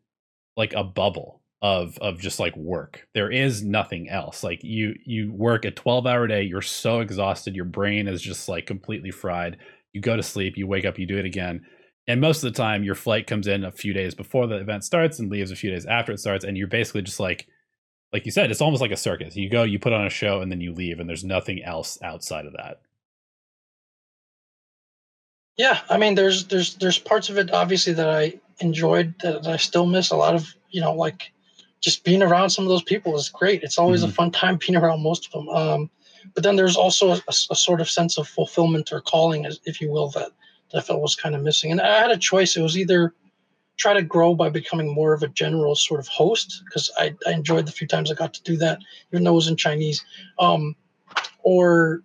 like 0.56 0.72
a 0.72 0.84
bubble 0.84 1.42
of 1.64 1.96
of 2.02 2.20
just 2.20 2.38
like 2.38 2.54
work. 2.58 3.08
There 3.14 3.32
is 3.32 3.64
nothing 3.64 4.10
else. 4.10 4.44
Like 4.44 4.62
you 4.62 4.94
you 5.06 5.32
work 5.32 5.64
a 5.64 5.72
12-hour 5.72 6.26
day, 6.26 6.42
you're 6.42 6.60
so 6.60 7.00
exhausted, 7.00 7.56
your 7.56 7.64
brain 7.64 8.06
is 8.06 8.20
just 8.20 8.50
like 8.50 8.66
completely 8.66 9.10
fried. 9.10 9.56
You 9.94 10.02
go 10.02 10.14
to 10.14 10.22
sleep, 10.22 10.58
you 10.58 10.66
wake 10.66 10.84
up, 10.84 10.98
you 10.98 11.06
do 11.06 11.16
it 11.16 11.24
again. 11.24 11.64
And 12.06 12.20
most 12.20 12.44
of 12.44 12.52
the 12.52 12.56
time 12.56 12.84
your 12.84 12.94
flight 12.94 13.26
comes 13.26 13.46
in 13.46 13.64
a 13.64 13.72
few 13.72 13.94
days 13.94 14.14
before 14.14 14.46
the 14.46 14.56
event 14.56 14.84
starts 14.84 15.18
and 15.18 15.30
leaves 15.30 15.50
a 15.50 15.56
few 15.56 15.70
days 15.70 15.86
after 15.86 16.12
it 16.12 16.20
starts 16.20 16.44
and 16.44 16.58
you're 16.58 16.66
basically 16.66 17.00
just 17.00 17.18
like 17.18 17.46
like 18.12 18.26
you 18.26 18.30
said, 18.30 18.50
it's 18.50 18.60
almost 18.60 18.82
like 18.82 18.92
a 18.92 18.96
circus. 18.96 19.34
You 19.34 19.48
go, 19.48 19.62
you 19.62 19.78
put 19.78 19.94
on 19.94 20.06
a 20.06 20.10
show 20.10 20.42
and 20.42 20.52
then 20.52 20.60
you 20.60 20.74
leave 20.74 21.00
and 21.00 21.08
there's 21.08 21.24
nothing 21.24 21.64
else 21.64 21.98
outside 22.02 22.44
of 22.44 22.52
that. 22.52 22.82
Yeah, 25.56 25.80
I 25.88 25.96
mean, 25.96 26.14
there's 26.14 26.44
there's 26.48 26.74
there's 26.74 26.98
parts 26.98 27.30
of 27.30 27.38
it 27.38 27.50
obviously 27.52 27.94
that 27.94 28.10
I 28.10 28.34
enjoyed 28.60 29.14
that 29.22 29.46
I 29.46 29.56
still 29.56 29.86
miss. 29.86 30.10
A 30.10 30.16
lot 30.16 30.34
of 30.34 30.54
you 30.68 30.82
know, 30.82 30.92
like 30.92 31.32
just 31.84 32.02
being 32.02 32.22
around 32.22 32.48
some 32.48 32.64
of 32.64 32.70
those 32.70 32.82
people 32.82 33.14
is 33.14 33.28
great. 33.28 33.62
It's 33.62 33.76
always 33.76 34.00
mm-hmm. 34.00 34.10
a 34.10 34.14
fun 34.14 34.30
time 34.30 34.56
being 34.56 34.74
around 34.74 35.02
most 35.02 35.26
of 35.26 35.32
them. 35.32 35.48
Um, 35.50 35.90
but 36.32 36.42
then 36.42 36.56
there's 36.56 36.76
also 36.76 37.10
a, 37.12 37.20
a, 37.28 37.54
sort 37.54 37.82
of 37.82 37.90
sense 37.90 38.16
of 38.16 38.26
fulfillment 38.26 38.90
or 38.90 39.02
calling, 39.02 39.46
if 39.66 39.82
you 39.82 39.90
will, 39.90 40.08
that, 40.12 40.30
that 40.72 40.78
I 40.78 40.80
felt 40.80 41.02
was 41.02 41.14
kind 41.14 41.34
of 41.34 41.42
missing. 41.42 41.70
And 41.70 41.82
I 41.82 42.00
had 42.00 42.10
a 42.10 42.16
choice. 42.16 42.56
It 42.56 42.62
was 42.62 42.78
either 42.78 43.12
try 43.76 43.92
to 43.92 44.00
grow 44.00 44.34
by 44.34 44.48
becoming 44.48 44.94
more 44.94 45.12
of 45.12 45.22
a 45.22 45.28
general 45.28 45.76
sort 45.76 46.00
of 46.00 46.08
host, 46.08 46.62
because 46.64 46.90
I, 46.96 47.14
I 47.26 47.32
enjoyed 47.32 47.66
the 47.66 47.72
few 47.72 47.86
times 47.86 48.10
I 48.10 48.14
got 48.14 48.32
to 48.32 48.42
do 48.44 48.56
that, 48.56 48.78
even 49.12 49.24
though 49.24 49.32
it 49.32 49.34
was 49.34 49.48
in 49.48 49.56
Chinese, 49.56 50.02
um, 50.38 50.74
or 51.42 52.02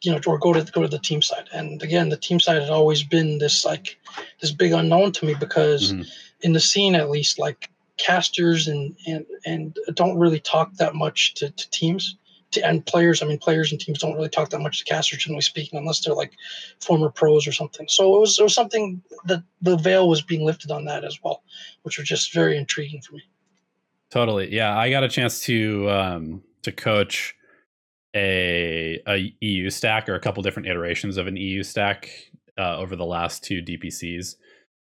you 0.00 0.12
know, 0.12 0.20
or 0.26 0.38
go 0.38 0.54
to 0.54 0.62
go 0.72 0.80
to 0.80 0.88
the 0.88 0.98
team 0.98 1.20
side. 1.20 1.48
And 1.52 1.82
again, 1.82 2.08
the 2.08 2.16
team 2.16 2.40
side 2.40 2.62
had 2.62 2.70
always 2.70 3.02
been 3.02 3.38
this 3.38 3.66
like 3.66 3.98
this 4.40 4.52
big 4.52 4.72
unknown 4.72 5.12
to 5.12 5.26
me 5.26 5.34
because 5.34 5.92
mm-hmm. 5.92 6.02
in 6.40 6.54
the 6.54 6.60
scene, 6.60 6.94
at 6.94 7.10
least, 7.10 7.38
like 7.38 7.70
casters 7.96 8.68
and 8.68 8.96
and 9.06 9.26
and 9.44 9.78
don't 9.94 10.18
really 10.18 10.40
talk 10.40 10.74
that 10.74 10.94
much 10.94 11.34
to, 11.34 11.50
to 11.50 11.70
teams 11.70 12.16
to, 12.52 12.64
and 12.64 12.84
players. 12.84 13.22
I 13.22 13.26
mean, 13.26 13.38
players 13.38 13.72
and 13.72 13.80
teams 13.80 13.98
don't 13.98 14.14
really 14.14 14.28
talk 14.28 14.50
that 14.50 14.60
much 14.60 14.78
to 14.78 14.84
casters, 14.84 15.24
generally 15.24 15.42
speaking, 15.42 15.78
unless 15.78 16.00
they're 16.00 16.14
like 16.14 16.32
former 16.80 17.10
pros 17.10 17.46
or 17.46 17.52
something. 17.52 17.86
So 17.88 18.16
it 18.16 18.20
was 18.20 18.38
it 18.38 18.42
was 18.42 18.54
something 18.54 19.02
that 19.26 19.42
the 19.62 19.76
veil 19.76 20.08
was 20.08 20.22
being 20.22 20.44
lifted 20.44 20.70
on 20.70 20.84
that 20.86 21.04
as 21.04 21.18
well, 21.22 21.42
which 21.82 21.98
was 21.98 22.08
just 22.08 22.32
very 22.32 22.56
intriguing 22.56 23.02
for 23.02 23.14
me. 23.14 23.22
Totally, 24.10 24.54
yeah. 24.54 24.76
I 24.76 24.90
got 24.90 25.04
a 25.04 25.08
chance 25.08 25.40
to 25.42 25.90
um, 25.90 26.42
to 26.62 26.72
coach 26.72 27.34
a, 28.14 29.00
a 29.06 29.34
EU 29.40 29.68
stack 29.70 30.08
or 30.08 30.14
a 30.14 30.20
couple 30.20 30.42
different 30.42 30.68
iterations 30.68 31.16
of 31.16 31.26
an 31.26 31.36
EU 31.36 31.62
stack 31.62 32.10
uh, 32.58 32.78
over 32.78 32.96
the 32.96 33.04
last 33.04 33.44
two 33.44 33.60
DPCs 33.60 34.36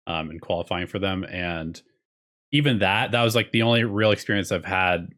um, 0.07 0.31
and 0.31 0.41
qualifying 0.41 0.87
for 0.87 0.99
them. 0.99 1.25
And 1.25 1.81
even 2.53 2.79
that, 2.79 3.13
that 3.13 3.23
was 3.23 3.35
like 3.35 3.53
the 3.53 3.63
only 3.63 3.85
real 3.85 4.11
experience 4.11 4.53
I've 4.53 4.65
had 4.65 5.09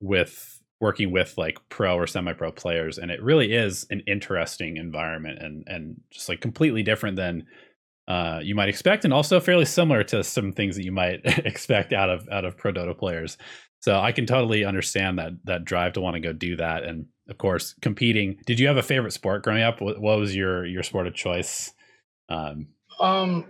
with 0.00 0.60
working 0.80 1.12
with 1.12 1.38
like 1.38 1.58
pro 1.68 1.96
or 1.96 2.06
semi-pro 2.06 2.52
players. 2.52 2.98
And 2.98 3.10
it 3.10 3.22
really 3.22 3.52
is 3.52 3.86
an 3.90 4.02
interesting 4.06 4.76
environment 4.76 5.38
and 5.40 5.64
and 5.66 6.00
just 6.10 6.28
like 6.28 6.40
completely 6.40 6.82
different 6.82 7.16
than 7.16 7.46
uh, 8.08 8.40
you 8.42 8.56
might 8.56 8.68
expect, 8.68 9.04
and 9.04 9.14
also 9.14 9.38
fairly 9.38 9.64
similar 9.64 10.02
to 10.02 10.24
some 10.24 10.52
things 10.52 10.74
that 10.74 10.84
you 10.84 10.90
might 10.90 11.20
expect 11.24 11.92
out 11.92 12.10
of 12.10 12.28
out 12.30 12.44
of 12.44 12.56
pro 12.56 12.72
Dota 12.72 12.98
players. 12.98 13.38
So 13.80 13.98
I 13.98 14.12
can 14.12 14.26
totally 14.26 14.64
understand 14.64 15.18
that 15.18 15.32
that 15.44 15.64
drive 15.64 15.94
to 15.94 16.00
want 16.00 16.14
to 16.14 16.20
go 16.20 16.32
do 16.32 16.56
that. 16.56 16.82
And 16.82 17.06
of 17.28 17.38
course, 17.38 17.74
competing. 17.80 18.38
Did 18.44 18.58
you 18.58 18.66
have 18.66 18.76
a 18.76 18.82
favorite 18.82 19.12
sport 19.12 19.44
growing 19.44 19.62
up? 19.62 19.80
What 19.80 20.00
was 20.00 20.34
your 20.34 20.66
your 20.66 20.82
sport 20.82 21.06
of 21.06 21.14
choice? 21.14 21.72
Um, 22.28 22.68
um 23.00 23.46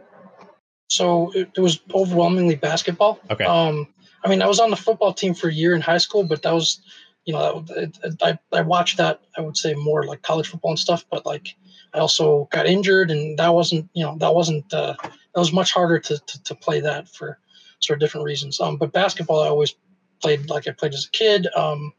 so 0.93 1.33
it, 1.33 1.51
it, 1.57 1.61
was 1.61 1.81
overwhelmingly 1.95 2.55
basketball. 2.55 3.19
Okay. 3.31 3.45
Um, 3.45 3.89
I 4.25 4.29
mean, 4.29 4.43
I 4.43 4.47
was 4.47 4.61
on 4.61 4.69
the 4.69 4.77
football 4.77 5.15
team 5.15 5.33
for 5.33 5.49
a 5.49 5.53
year 5.53 5.75
in 5.75 5.81
high 5.81 5.97
school, 5.97 6.23
but 6.23 6.43
that 6.43 6.53
was, 6.53 6.83
you 7.25 7.33
know, 7.33 7.61
that, 7.69 7.99
it, 8.05 8.23
I 8.23 8.39
I 8.53 8.61
watched 8.61 8.99
that. 8.99 9.23
I 9.39 9.41
would 9.41 9.57
say 9.57 9.73
more 9.73 10.05
like 10.05 10.21
college 10.21 10.49
football 10.49 10.73
and 10.73 10.79
stuff, 10.79 11.07
but 11.11 11.25
like 11.25 11.57
I 11.95 11.99
also 11.99 12.47
got 12.53 12.67
injured, 12.67 13.11
and 13.11 13.39
that 13.39 13.55
wasn't, 13.55 13.89
you 13.95 14.05
know, 14.05 14.19
that 14.19 14.35
wasn't. 14.35 14.73
Uh, 14.73 14.95
that 15.03 15.41
was 15.41 15.51
much 15.51 15.73
harder 15.73 15.99
to, 15.99 16.19
to 16.19 16.43
to 16.43 16.55
play 16.55 16.81
that 16.81 17.09
for 17.09 17.39
sort 17.81 17.97
of 17.97 18.01
different 18.01 18.27
reasons. 18.27 18.61
Um, 18.61 18.77
but 18.77 18.93
basketball, 18.93 19.41
I 19.41 19.49
always 19.49 19.75
played 20.21 20.51
like 20.51 20.69
I 20.69 20.73
played 20.73 20.93
as 20.93 21.07
a 21.07 21.11
kid. 21.11 21.49
Um, 21.57 21.95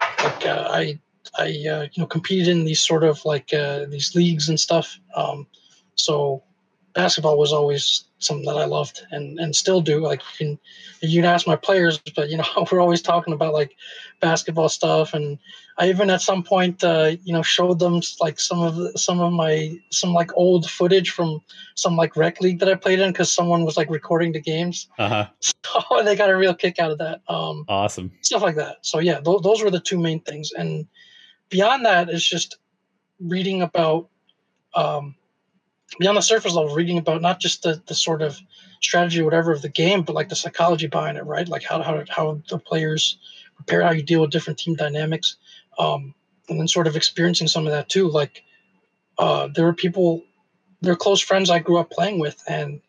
like 0.00 0.46
uh, 0.46 0.68
I 0.70 1.00
I 1.36 1.44
uh, 1.44 1.88
you 1.92 2.02
know 2.02 2.06
competed 2.06 2.46
in 2.46 2.64
these 2.64 2.80
sort 2.80 3.02
of 3.02 3.24
like 3.24 3.52
uh, 3.52 3.86
these 3.86 4.14
leagues 4.14 4.48
and 4.48 4.60
stuff. 4.60 4.96
Um, 5.16 5.48
so 5.96 6.44
basketball 6.96 7.38
was 7.38 7.52
always 7.52 8.04
something 8.18 8.46
that 8.46 8.56
I 8.56 8.64
loved 8.64 9.02
and 9.10 9.38
and 9.38 9.54
still 9.54 9.82
do. 9.82 10.00
Like 10.00 10.20
you 10.20 10.46
can 10.46 10.58
you 11.02 11.20
can 11.20 11.30
ask 11.30 11.46
my 11.46 11.54
players, 11.54 12.00
but 12.16 12.30
you 12.30 12.38
know 12.38 12.44
we're 12.72 12.80
always 12.80 13.02
talking 13.02 13.34
about 13.34 13.52
like 13.52 13.76
basketball 14.20 14.70
stuff, 14.70 15.12
and 15.14 15.38
I 15.78 15.90
even 15.90 16.08
at 16.10 16.22
some 16.22 16.42
point 16.42 16.82
uh, 16.82 17.12
you 17.22 17.32
know 17.32 17.42
showed 17.42 17.78
them 17.78 18.00
like 18.20 18.40
some 18.40 18.62
of 18.62 18.74
the, 18.76 18.98
some 18.98 19.20
of 19.20 19.32
my 19.32 19.76
some 19.92 20.14
like 20.14 20.30
old 20.34 20.68
footage 20.68 21.10
from 21.10 21.40
some 21.74 21.96
like 21.96 22.16
rec 22.16 22.40
league 22.40 22.58
that 22.60 22.68
I 22.70 22.74
played 22.74 22.98
in 22.98 23.12
because 23.12 23.32
someone 23.32 23.64
was 23.64 23.76
like 23.76 23.90
recording 23.90 24.32
the 24.32 24.40
games. 24.40 24.88
Uh 24.98 25.08
huh. 25.08 25.26
So 25.66 26.02
they 26.02 26.16
got 26.16 26.30
a 26.30 26.36
real 26.36 26.54
kick 26.54 26.78
out 26.78 26.90
of 26.90 26.98
that. 26.98 27.20
Um, 27.28 27.66
awesome 27.68 28.10
stuff 28.22 28.40
like 28.40 28.56
that. 28.56 28.78
So 28.80 28.98
yeah, 28.98 29.20
th- 29.20 29.42
those 29.42 29.62
were 29.62 29.70
the 29.70 29.80
two 29.80 29.98
main 29.98 30.20
things, 30.20 30.52
and 30.52 30.86
beyond 31.50 31.84
that, 31.84 32.08
it's 32.08 32.26
just 32.26 32.56
reading 33.20 33.60
about. 33.60 34.08
Um, 34.74 35.16
beyond 35.98 36.16
the 36.16 36.22
surface 36.22 36.54
level, 36.54 36.74
reading 36.74 36.98
about 36.98 37.22
not 37.22 37.40
just 37.40 37.62
the, 37.62 37.82
the 37.86 37.94
sort 37.94 38.22
of 38.22 38.38
strategy 38.80 39.20
or 39.20 39.24
whatever 39.24 39.52
of 39.52 39.62
the 39.62 39.68
game, 39.68 40.02
but 40.02 40.14
like 40.14 40.28
the 40.28 40.36
psychology 40.36 40.86
behind 40.86 41.16
it, 41.16 41.24
right? 41.24 41.48
Like 41.48 41.62
how 41.62 41.82
how 41.82 42.02
how 42.08 42.40
the 42.48 42.58
players 42.58 43.18
prepare, 43.56 43.82
how 43.82 43.92
you 43.92 44.02
deal 44.02 44.20
with 44.20 44.30
different 44.30 44.58
team 44.58 44.74
dynamics, 44.74 45.36
um, 45.78 46.14
and 46.48 46.58
then 46.58 46.68
sort 46.68 46.86
of 46.86 46.96
experiencing 46.96 47.48
some 47.48 47.66
of 47.66 47.72
that 47.72 47.88
too. 47.88 48.08
Like 48.08 48.42
uh, 49.18 49.48
there 49.54 49.64
were 49.64 49.72
people, 49.72 50.22
there 50.80 50.92
are 50.92 50.96
close 50.96 51.20
friends 51.20 51.50
I 51.50 51.60
grew 51.60 51.78
up 51.78 51.90
playing 51.90 52.18
with, 52.18 52.42
and 52.48 52.80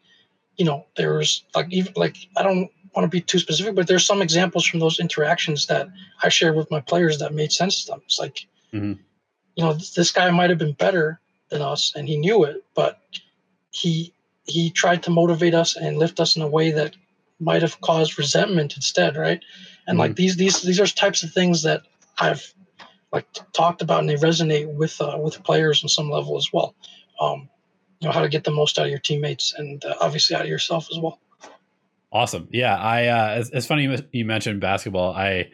you 0.58 0.66
know 0.66 0.86
there's 0.96 1.46
like 1.56 1.68
even 1.72 1.94
like 1.96 2.18
I 2.36 2.44
don't 2.44 2.70
want 2.96 3.06
to 3.06 3.16
be 3.16 3.22
too 3.22 3.40
specific, 3.40 3.76
but 3.76 3.88
there's 3.88 4.06
some 4.06 4.22
examples 4.22 4.66
from 4.66 4.80
those 4.80 5.00
interactions 5.00 5.68
that 5.68 5.88
I 6.24 6.30
shared 6.30 6.56
with 6.56 6.72
my 6.72 6.82
players 6.82 7.20
that 7.20 7.34
made 7.34 7.52
sense 7.52 7.86
to 7.86 7.92
them. 7.92 8.02
It's 8.06 8.18
like, 8.18 8.48
mm-hmm. 8.74 8.94
you 9.56 9.64
know, 9.64 9.74
this 9.74 10.12
guy 10.12 10.30
might 10.32 10.50
have 10.50 10.58
been 10.58 10.74
better 10.74 11.22
than 11.50 11.62
us, 11.62 11.94
and 11.96 12.08
he 12.08 12.18
knew 12.18 12.44
it, 12.44 12.64
but 12.76 13.02
he 13.72 14.14
he 14.46 14.70
tried 14.70 15.04
to 15.04 15.10
motivate 15.10 15.54
us 15.54 15.76
and 15.76 15.98
lift 15.98 16.20
us 16.20 16.36
in 16.36 16.42
a 16.42 16.48
way 16.48 16.72
that 16.72 16.96
might 17.40 17.62
have 17.62 17.80
caused 17.82 18.18
resentment 18.18 18.76
instead, 18.76 19.16
right? 19.16 19.44
And 19.86 19.94
mm-hmm. 19.94 20.00
like 20.00 20.16
these 20.16 20.36
these 20.38 20.62
these 20.62 20.80
are 20.80 20.88
types 20.88 21.24
of 21.24 21.32
things 21.32 21.64
that 21.64 21.84
I've 22.18 22.54
like 23.12 23.28
talked 23.54 23.82
about, 23.82 24.00
and 24.00 24.10
they 24.10 24.16
resonate 24.16 24.74
with 24.74 25.00
uh, 25.02 25.18
with 25.20 25.44
players 25.44 25.84
on 25.84 25.90
some 25.90 26.10
level 26.10 26.38
as 26.38 26.50
well. 26.52 26.76
Um, 27.20 27.50
you 28.00 28.08
know 28.08 28.14
how 28.14 28.22
to 28.22 28.30
get 28.30 28.44
the 28.44 28.52
most 28.52 28.78
out 28.78 28.86
of 28.86 28.92
your 28.92 29.00
teammates 29.00 29.54
and 29.58 29.84
uh, 29.86 29.96
obviously 30.02 30.36
out 30.36 30.44
of 30.44 30.50
yourself 30.50 30.88
as 30.92 31.00
well. 31.00 31.20
Awesome. 32.12 32.48
Yeah, 32.52 32.76
I. 32.76 33.08
Uh, 33.08 33.40
it's, 33.40 33.50
it's 33.52 33.68
funny 33.68 33.98
you 34.12 34.26
mentioned 34.26 34.62
basketball. 34.62 35.14
I 35.14 35.52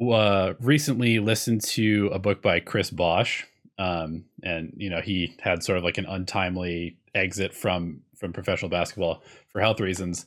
uh, 0.00 0.54
recently 0.60 1.18
listened 1.18 1.62
to 1.62 2.10
a 2.12 2.18
book 2.18 2.42
by 2.42 2.60
Chris 2.60 2.90
Bosh, 2.90 3.46
um, 3.78 4.24
and 4.42 4.72
you 4.76 4.90
know 4.90 5.00
he 5.00 5.36
had 5.40 5.62
sort 5.62 5.78
of 5.78 5.84
like 5.84 5.98
an 5.98 6.06
untimely 6.06 6.96
exit 7.14 7.54
from 7.54 8.02
from 8.16 8.32
professional 8.32 8.70
basketball 8.70 9.22
for 9.50 9.60
health 9.60 9.80
reasons. 9.80 10.26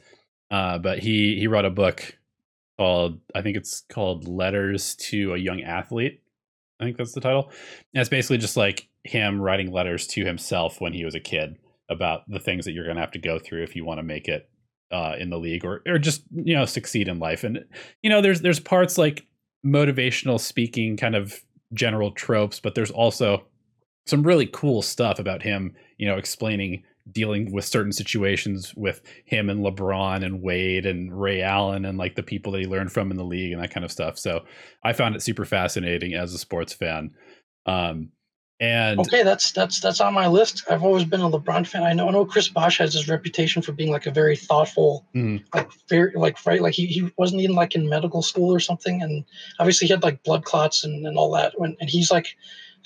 Uh, 0.52 0.78
but 0.78 1.00
he 1.00 1.38
he 1.40 1.48
wrote 1.48 1.66
a 1.66 1.70
book 1.70 2.18
called 2.78 3.20
I 3.34 3.42
think 3.42 3.58
it's 3.58 3.84
called 3.90 4.28
Letters 4.28 4.96
to 4.96 5.34
a 5.34 5.38
Young 5.38 5.62
Athlete. 5.62 6.22
I 6.80 6.84
think 6.84 6.98
that's 6.98 7.14
the 7.14 7.22
title. 7.22 7.50
And 7.94 8.02
it's 8.02 8.10
basically 8.10 8.38
just 8.38 8.58
like 8.58 8.90
him 9.04 9.40
writing 9.40 9.72
letters 9.72 10.08
to 10.08 10.26
himself 10.26 10.82
when 10.82 10.94
he 10.94 11.06
was 11.06 11.16
a 11.16 11.20
kid 11.20 11.58
about 11.90 12.30
the 12.30 12.40
things 12.40 12.66
that 12.66 12.74
you're 12.74 12.84
going 12.84 12.98
to 12.98 13.02
have 13.02 13.12
to 13.12 13.20
go 13.20 13.40
through 13.40 13.64
if 13.64 13.76
you 13.76 13.86
want 13.86 14.00
to 14.00 14.04
make 14.04 14.28
it 14.28 14.50
uh, 14.92 15.16
in 15.18 15.30
the 15.30 15.38
league 15.38 15.64
or 15.64 15.82
or 15.88 15.98
just 15.98 16.24
you 16.32 16.56
know 16.56 16.66
succeed 16.66 17.08
in 17.08 17.20
life. 17.20 17.44
And 17.44 17.66
you 18.02 18.10
know 18.10 18.22
there's 18.22 18.42
there's 18.42 18.60
parts 18.60 18.98
like 18.98 19.26
motivational 19.66 20.40
speaking 20.40 20.98
kind 20.98 21.16
of 21.16 21.42
general 21.76 22.12
tropes, 22.12 22.60
but 22.60 22.76
there's 22.76 22.92
also 22.92 23.46
some 24.06 24.24
really 24.24 24.48
cool 24.48 24.82
stuff 24.82 25.20
about 25.20 25.42
him, 25.42 25.74
you 25.98 26.08
know, 26.08 26.18
explaining 26.18 26.84
dealing 27.12 27.52
with 27.52 27.66
certain 27.66 27.92
situations 27.92 28.74
with 28.76 29.02
him 29.26 29.50
and 29.50 29.64
LeBron 29.64 30.26
and 30.26 30.42
Wade 30.42 30.88
and 30.88 31.20
Ray 31.20 31.42
Allen 31.42 31.86
and 31.86 31.98
like 31.98 32.16
the 32.16 32.24
people 32.24 32.52
that 32.52 32.62
he 32.62 32.68
learned 32.68 32.92
from 32.92 33.12
in 33.12 33.18
the 33.18 33.24
league 33.24 33.52
and 33.54 33.62
that 33.62 33.72
kind 33.72 33.86
of 33.86 33.92
stuff. 33.92 34.18
So 34.18 34.44
I 34.84 34.94
found 34.94 35.16
it 35.16 35.22
super 35.22 35.46
fascinating 35.46 36.16
as 36.16 36.34
a 36.34 36.40
sports 36.40 36.74
fan. 36.74 37.12
Um, 37.68 38.10
and 38.62 39.00
okay, 39.02 39.24
that's 39.24 39.52
that's 39.52 39.82
that's 39.82 40.00
on 40.00 40.14
my 40.14 40.28
list. 40.28 40.64
I've 40.70 40.84
always 40.84 41.04
been 41.04 41.20
a 41.20 41.30
LeBron 41.30 41.68
fan. 41.68 41.84
I 41.84 41.92
know 41.92 42.08
I 42.08 42.12
know 42.12 42.26
Chris 42.26 42.48
Bosh 42.48 42.78
has 42.78 42.94
his 42.94 43.10
reputation 43.10 43.62
for 43.62 43.74
being 43.74 43.92
like 43.92 44.06
a 44.06 44.12
very 44.12 44.38
thoughtful, 44.38 45.06
mm. 45.14 45.44
like 45.54 45.70
very 45.90 46.14
like 46.16 46.44
right 46.46 46.62
like 46.62 46.74
he, 46.74 46.86
he 46.86 47.12
wasn't 47.18 47.42
even 47.42 47.56
like 47.56 47.76
in 47.76 47.90
medical 47.90 48.22
school 48.22 48.54
or 48.54 48.62
something, 48.62 49.02
and 49.02 49.26
obviously 49.60 49.88
he 49.88 49.94
had 49.94 50.04
like 50.04 50.24
blood 50.24 50.46
clots 50.46 50.86
and, 50.86 51.06
and 51.06 51.18
all 51.18 51.32
that. 51.32 51.60
When 51.60 51.76
and 51.82 51.90
he's 51.90 52.12
like 52.12 52.28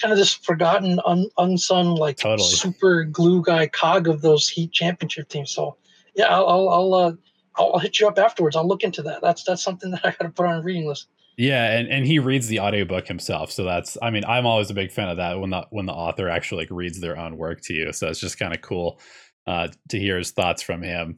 kind 0.01 0.11
of 0.11 0.17
this 0.17 0.33
forgotten, 0.33 0.99
un, 1.05 1.29
unsung, 1.37 1.95
like 1.95 2.17
totally. 2.17 2.49
super 2.49 3.03
glue 3.03 3.43
guy 3.43 3.67
cog 3.67 4.07
of 4.07 4.21
those 4.21 4.49
Heat 4.49 4.71
championship 4.71 5.29
teams. 5.29 5.51
So 5.51 5.77
yeah, 6.15 6.35
I'll 6.35 6.47
I'll 6.47 6.69
I'll, 6.69 6.93
uh, 6.95 7.13
I'll, 7.57 7.73
I'll 7.73 7.79
hit 7.79 7.99
you 7.99 8.07
up 8.07 8.17
afterwards. 8.17 8.55
I'll 8.55 8.67
look 8.67 8.83
into 8.83 9.03
that. 9.03 9.21
That's 9.21 9.43
that's 9.43 9.63
something 9.63 9.91
that 9.91 10.01
I 10.03 10.09
got 10.11 10.23
to 10.23 10.29
put 10.29 10.47
on 10.47 10.57
a 10.57 10.61
reading 10.63 10.87
list. 10.87 11.09
Yeah, 11.39 11.71
and, 11.71 11.87
and 11.87 12.05
he 12.05 12.19
reads 12.19 12.47
the 12.47 12.59
audiobook 12.59 13.07
himself. 13.07 13.49
So 13.49 13.63
that's 13.63 13.97
I 14.01 14.09
mean, 14.09 14.25
I'm 14.25 14.45
always 14.45 14.69
a 14.69 14.73
big 14.73 14.91
fan 14.91 15.07
of 15.07 15.15
that 15.17 15.39
when 15.39 15.51
the 15.51 15.65
when 15.69 15.85
the 15.85 15.93
author 15.93 16.27
actually 16.27 16.63
like 16.63 16.69
reads 16.69 16.99
their 16.99 17.17
own 17.17 17.37
work 17.37 17.61
to 17.61 17.73
you. 17.73 17.93
So 17.93 18.09
it's 18.09 18.19
just 18.19 18.37
kind 18.37 18.53
of 18.53 18.59
cool 18.59 18.99
uh, 19.47 19.69
to 19.87 19.97
hear 19.97 20.17
his 20.17 20.31
thoughts 20.31 20.61
from 20.61 20.83
him. 20.83 21.17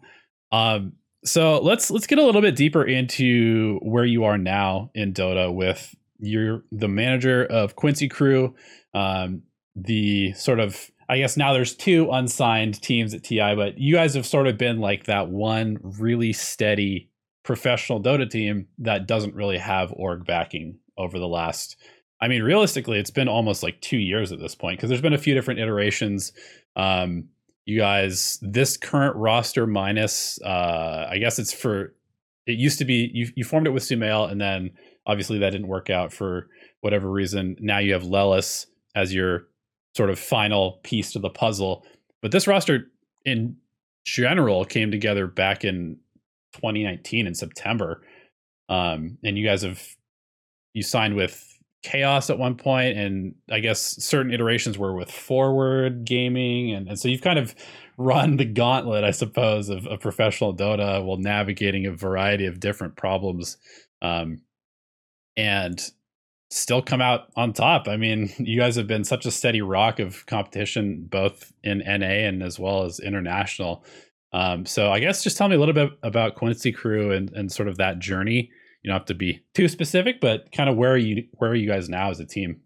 Um, 0.51 0.93
so 1.25 1.59
let's 1.59 1.89
let's 1.89 2.05
get 2.05 2.19
a 2.19 2.23
little 2.23 2.41
bit 2.41 2.55
deeper 2.55 2.83
into 2.83 3.79
where 3.81 4.05
you 4.05 4.25
are 4.25 4.37
now 4.37 4.91
in 4.93 5.11
Dota 5.11 5.51
with 5.51 5.95
you're 6.19 6.65
the 6.71 6.87
manager 6.87 7.43
of 7.43 7.75
Quincy 7.75 8.07
Crew. 8.07 8.53
Um, 8.93 9.41
the 9.75 10.33
sort 10.33 10.59
of 10.59 10.91
I 11.09 11.17
guess 11.17 11.35
now 11.35 11.51
there's 11.51 11.75
two 11.75 12.11
unsigned 12.11 12.79
teams 12.79 13.15
at 13.15 13.23
TI, 13.23 13.55
but 13.55 13.79
you 13.79 13.95
guys 13.95 14.13
have 14.13 14.27
sort 14.27 14.45
of 14.45 14.59
been 14.59 14.79
like 14.81 15.05
that 15.05 15.29
one 15.29 15.79
really 15.81 16.31
steady 16.31 17.10
professional 17.51 18.01
Dota 18.01 18.29
team 18.29 18.67
that 18.79 19.07
doesn't 19.07 19.35
really 19.35 19.57
have 19.57 19.91
org 19.93 20.25
backing 20.25 20.79
over 20.97 21.19
the 21.19 21.27
last. 21.27 21.77
I 22.21 22.27
mean, 22.27 22.43
realistically, 22.43 22.99
it's 22.99 23.11
been 23.11 23.27
almost 23.27 23.63
like 23.63 23.81
two 23.81 23.97
years 23.97 24.31
at 24.31 24.39
this 24.39 24.55
point 24.55 24.77
because 24.77 24.89
there's 24.89 25.01
been 25.01 25.13
a 25.13 25.17
few 25.17 25.33
different 25.33 25.59
iterations. 25.59 26.33
Um, 26.75 27.29
you 27.65 27.77
guys, 27.79 28.39
this 28.41 28.77
current 28.77 29.15
roster 29.15 29.67
minus, 29.67 30.39
uh, 30.41 31.07
I 31.09 31.17
guess 31.17 31.39
it's 31.39 31.53
for. 31.53 31.93
It 32.47 32.57
used 32.57 32.79
to 32.79 32.85
be 32.85 33.09
you. 33.13 33.27
You 33.35 33.43
formed 33.43 33.67
it 33.67 33.71
with 33.71 33.83
Sumail, 33.83 34.31
and 34.31 34.41
then 34.41 34.71
Obviously, 35.05 35.39
that 35.39 35.49
didn't 35.49 35.67
work 35.67 35.89
out 35.89 36.13
for 36.13 36.47
whatever 36.81 37.09
reason. 37.09 37.55
Now 37.59 37.79
you 37.79 37.93
have 37.93 38.03
Lelis 38.03 38.67
as 38.95 39.13
your 39.13 39.47
sort 39.95 40.09
of 40.09 40.19
final 40.19 40.79
piece 40.83 41.11
to 41.13 41.19
the 41.19 41.29
puzzle. 41.29 41.85
But 42.21 42.31
this 42.31 42.47
roster 42.47 42.91
in 43.25 43.57
general 44.05 44.63
came 44.63 44.91
together 44.91 45.25
back 45.27 45.63
in 45.63 45.97
2019 46.53 47.27
in 47.27 47.35
September. 47.35 48.01
Um, 48.69 49.17
and 49.23 49.37
you 49.37 49.45
guys 49.45 49.63
have 49.63 49.81
you 50.73 50.83
signed 50.83 51.15
with 51.15 51.47
Chaos 51.83 52.29
at 52.29 52.37
one 52.37 52.55
point, 52.55 52.97
and 52.97 53.35
I 53.49 53.59
guess 53.59 53.81
certain 53.81 54.31
iterations 54.31 54.77
were 54.77 54.95
with 54.95 55.11
Forward 55.11 56.05
Gaming, 56.05 56.71
and, 56.73 56.87
and 56.87 56.99
so 56.99 57.07
you've 57.07 57.21
kind 57.21 57.39
of 57.39 57.55
run 57.97 58.37
the 58.37 58.45
gauntlet, 58.45 59.03
I 59.03 59.11
suppose, 59.11 59.67
of, 59.69 59.87
of 59.87 59.99
professional 59.99 60.55
Dota 60.55 61.03
while 61.03 61.17
navigating 61.17 61.87
a 61.87 61.91
variety 61.91 62.45
of 62.45 62.59
different 62.59 62.95
problems. 62.95 63.57
Um, 64.01 64.41
and 65.35 65.81
still 66.51 66.81
come 66.81 67.01
out 67.01 67.29
on 67.35 67.53
top. 67.53 67.87
I 67.87 67.97
mean, 67.97 68.31
you 68.37 68.59
guys 68.59 68.75
have 68.75 68.87
been 68.87 69.03
such 69.03 69.25
a 69.25 69.31
steady 69.31 69.61
rock 69.61 69.99
of 69.99 70.25
competition, 70.25 71.07
both 71.09 71.51
in 71.63 71.79
NA 71.79 72.27
and 72.27 72.43
as 72.43 72.59
well 72.59 72.83
as 72.83 72.99
international. 72.99 73.83
Um, 74.33 74.65
so 74.65 74.91
I 74.91 74.99
guess 74.99 75.23
just 75.23 75.37
tell 75.37 75.49
me 75.49 75.55
a 75.55 75.59
little 75.59 75.73
bit 75.73 75.91
about 76.03 76.35
Quincy 76.35 76.71
Crew 76.71 77.11
and, 77.11 77.31
and 77.33 77.51
sort 77.51 77.67
of 77.67 77.77
that 77.77 77.99
journey. 77.99 78.49
You 78.81 78.89
don't 78.89 78.97
have 78.97 79.05
to 79.07 79.13
be 79.13 79.43
too 79.53 79.67
specific, 79.67 80.21
but 80.21 80.51
kind 80.51 80.69
of 80.69 80.75
where 80.75 80.91
are 80.91 80.97
you 80.97 81.27
where 81.33 81.51
are 81.51 81.55
you 81.55 81.67
guys 81.67 81.89
now 81.89 82.09
as 82.09 82.19
a 82.19 82.25
team? 82.25 82.61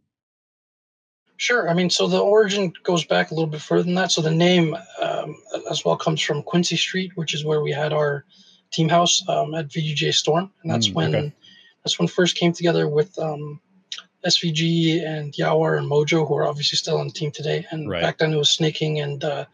Sure. 1.37 1.69
I 1.69 1.73
mean, 1.73 1.89
so 1.89 2.07
the 2.07 2.19
origin 2.19 2.71
goes 2.83 3.03
back 3.03 3.31
a 3.31 3.33
little 3.33 3.49
bit 3.49 3.61
further 3.61 3.83
than 3.83 3.95
that. 3.95 4.11
So 4.11 4.21
the 4.21 4.31
name 4.31 4.77
um, 5.01 5.35
as 5.69 5.83
well 5.83 5.97
comes 5.97 6.21
from 6.21 6.43
Quincy 6.43 6.77
Street, 6.77 7.11
which 7.15 7.33
is 7.33 7.43
where 7.43 7.61
we 7.61 7.71
had 7.71 7.91
our 7.91 8.23
team 8.71 8.87
house 8.87 9.21
um, 9.27 9.53
at 9.53 9.67
VGJ 9.67 10.13
Storm, 10.13 10.49
and 10.61 10.71
that's 10.71 10.89
mm, 10.89 10.93
when 10.93 11.15
okay. 11.15 11.33
This 11.83 11.99
one 11.99 12.07
first 12.07 12.35
came 12.35 12.51
together 12.51 12.89
with 12.89 13.17
um, 13.19 13.61
SVG 14.25 15.05
and 15.05 15.31
Yawar 15.33 15.77
and 15.77 15.89
Mojo, 15.89 16.27
who 16.27 16.35
are 16.35 16.47
obviously 16.47 16.77
still 16.77 16.97
on 16.97 17.07
the 17.07 17.13
team 17.13 17.31
today. 17.31 17.65
And 17.69 17.87
right. 17.87 18.01
back 18.01 18.17
then 18.17 18.33
it 18.33 18.37
was 18.37 18.49
Sneyking 18.49 19.03
and 19.03 19.23
uh, 19.23 19.45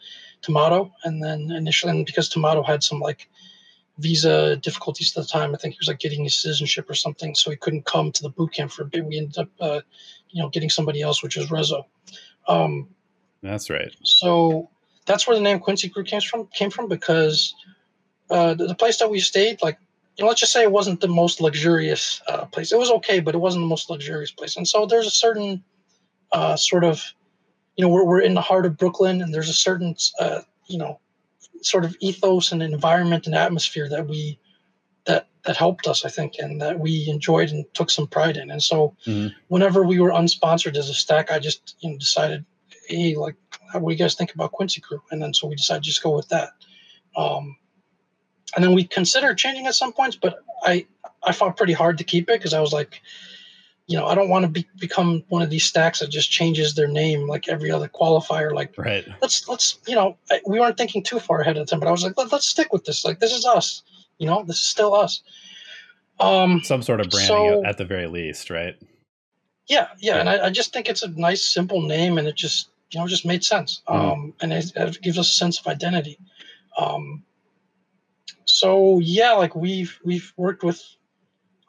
Tomato. 0.42 0.92
And 1.04 1.24
then 1.24 1.52
initially, 1.52 1.92
and 1.92 2.06
because 2.06 2.30
Tomato 2.30 2.64
had 2.64 2.84
some 2.84 3.00
like 3.00 3.30
visa 3.98 4.58
difficulties 4.58 5.16
at 5.16 5.24
the 5.24 5.30
time, 5.30 5.54
I 5.54 5.58
think 5.58 5.74
he 5.74 5.80
was 5.80 5.88
like 5.88 6.00
getting 6.00 6.24
his 6.24 6.36
citizenship 6.36 6.90
or 6.90 6.96
something, 6.96 7.36
so 7.36 7.52
he 7.52 7.58
couldn't 7.58 7.86
come 7.86 8.12
to 8.12 8.24
the 8.24 8.30
boot 8.30 8.54
camp 8.54 8.72
for 8.72 8.84
a 8.84 8.86
bit. 8.86 9.06
We 9.06 9.18
ended 9.18 9.38
up, 9.38 9.50
uh, 9.60 9.82
you 10.30 10.42
know, 10.42 10.50
getting 10.50 10.70
somebody 10.70 11.02
else, 11.02 11.22
which 11.22 11.38
was 11.38 11.48
Rezo. 11.48 11.86
Um, 12.48 12.90
that's 13.44 13.70
right. 13.70 13.96
So 14.04 14.70
that's 15.06 15.28
where 15.28 15.36
the 15.36 15.44
name 15.44 15.60
Quincy 15.60 15.90
Crew 15.90 16.04
came 16.04 16.22
from. 16.22 16.48
Came 16.48 16.70
from 16.70 16.88
because 16.88 17.54
uh, 18.30 18.54
the, 18.54 18.68
the 18.68 18.76
place 18.76 18.98
that 18.98 19.10
we 19.10 19.20
stayed, 19.20 19.62
like 19.62 19.78
you 20.18 20.24
know, 20.24 20.28
let's 20.30 20.42
just 20.42 20.54
say 20.54 20.64
it 20.64 20.72
wasn't 20.72 21.02
the 21.02 21.08
most 21.08 21.42
luxurious 21.42 22.22
uh, 22.28 22.46
place. 22.46 22.72
It 22.72 22.78
was 22.78 22.92
okay, 22.92 23.20
but 23.20 23.34
it 23.34 23.40
wasn't 23.40 23.64
the 23.64 23.68
most 23.68 23.90
luxurious 23.90 24.32
place. 24.32 24.58
And 24.58 24.68
so 24.68 24.86
there's 24.86 25.08
a 25.08 25.12
certain 25.12 25.64
uh, 26.32 26.56
sort 26.56 26.84
of, 26.84 27.04
you 27.76 27.86
know, 27.86 27.90
we're, 27.90 28.06
we're 28.06 28.22
in 28.22 28.34
the 28.34 28.42
heart 28.42 28.66
of 28.66 28.78
Brooklyn, 28.78 29.22
and 29.22 29.34
there's 29.34 29.50
a 29.50 29.54
certain, 29.54 29.96
uh, 30.20 30.42
you 30.68 30.78
know, 30.78 31.00
sort 31.62 31.86
of 31.86 31.96
ethos 32.00 32.52
and 32.52 32.62
environment 32.62 33.26
and 33.26 33.36
atmosphere 33.36 33.88
that 33.90 34.08
we 34.08 34.40
that 35.06 35.28
that 35.44 35.58
helped 35.58 35.88
us, 35.88 36.06
I 36.06 36.10
think, 36.10 36.36
and 36.40 36.62
that 36.62 36.80
we 36.80 37.08
enjoyed 37.10 37.50
and 37.50 37.66
took 37.74 37.90
some 37.90 38.08
pride 38.08 38.38
in. 38.38 38.52
And 38.52 38.62
so, 38.62 38.96
mm-hmm. 39.06 39.28
whenever 39.48 39.84
we 39.84 40.00
were 40.00 40.12
unsponsored 40.12 40.78
as 40.78 40.90
a 40.90 40.94
stack, 40.94 41.32
I 41.32 41.40
just 41.40 41.76
you 41.80 41.92
know 41.92 41.98
decided, 41.98 42.46
hey, 42.88 43.16
like, 43.16 43.36
what 43.74 43.90
do 43.90 43.92
you 43.92 43.98
guys 43.98 44.16
think 44.16 44.34
about 44.34 44.52
Quincy 44.52 44.82
Crew? 44.82 45.02
And 45.12 45.22
then 45.22 45.34
so 45.34 45.48
we 45.48 45.56
decided 45.56 45.84
to 45.84 45.90
just 45.90 46.04
go 46.04 46.16
with 46.16 46.30
that. 46.30 46.52
Um, 47.16 47.56
and 48.56 48.64
then 48.64 48.74
we 48.74 48.84
considered 48.84 49.38
changing 49.38 49.68
at 49.68 49.76
some 49.76 49.94
points, 49.94 50.18
but 50.22 50.40
I 50.64 50.86
I 51.24 51.32
fought 51.32 51.58
pretty 51.58 51.74
hard 51.74 51.98
to 52.00 52.04
keep 52.04 52.30
it 52.30 52.40
because 52.40 52.54
I 52.54 52.60
was 52.60 52.74
like, 52.74 53.02
you 53.88 53.98
know, 53.98 54.06
I 54.06 54.16
don't 54.16 54.30
want 54.30 54.44
to 54.44 54.50
be, 54.50 54.68
become 54.80 55.24
one 55.30 55.42
of 55.42 55.50
these 55.50 55.66
stacks 55.66 56.00
that 56.00 56.10
just 56.10 56.32
changes 56.32 56.76
their 56.76 56.88
name 56.88 57.28
like 57.28 57.50
every 57.50 57.72
other 57.72 57.90
qualifier. 57.90 58.54
Like, 58.54 58.78
right? 58.78 59.06
Let's 59.22 59.48
let's 59.48 59.80
you 59.88 59.96
know, 59.96 60.18
we 60.46 60.60
weren't 60.60 60.78
thinking 60.78 61.04
too 61.04 61.20
far 61.20 61.42
ahead 61.42 61.58
of 61.58 61.68
time, 61.68 61.80
but 61.80 61.88
I 61.88 61.92
was 61.92 62.04
like, 62.04 62.18
Let, 62.18 62.32
us 62.32 62.46
stick 62.46 62.72
with 62.72 62.86
this. 62.86 63.04
Like, 63.04 63.20
this 63.20 63.34
is 63.34 63.46
us. 63.46 63.84
You 64.18 64.28
know, 64.28 64.44
this 64.44 64.58
is 64.58 64.68
still 64.68 64.94
us. 64.94 65.22
Um, 66.20 66.62
Some 66.64 66.84
sort 66.84 67.02
of 67.02 67.10
branding 67.10 67.28
so, 67.28 67.66
at 67.66 67.78
the 67.78 67.86
very 67.86 68.08
least, 68.08 68.50
right? 68.50 68.78
Yeah, 69.68 69.88
yeah, 70.00 70.16
yeah. 70.16 70.20
and 70.20 70.30
I, 70.30 70.46
I, 70.46 70.50
just 70.52 70.72
think 70.72 70.88
it's 70.88 71.02
a 71.02 71.08
nice, 71.10 71.44
simple 71.46 71.82
name, 71.82 72.18
and 72.18 72.28
it 72.28 72.36
just 72.36 72.70
you 72.92 73.00
know 73.00 73.08
just 73.08 73.26
made 73.26 73.44
sense. 73.44 73.82
Mm-hmm. 73.88 74.12
Um, 74.12 74.34
and 74.42 74.54
it, 74.54 74.72
it, 74.76 75.02
gives 75.02 75.18
us 75.18 75.30
a 75.30 75.36
sense 75.36 75.60
of 75.60 75.68
identity. 75.68 76.20
Um, 76.78 77.24
so 78.46 79.00
yeah, 79.00 79.34
like 79.34 79.56
we've 79.56 80.00
we've 80.04 80.32
worked 80.38 80.64
with 80.64 80.84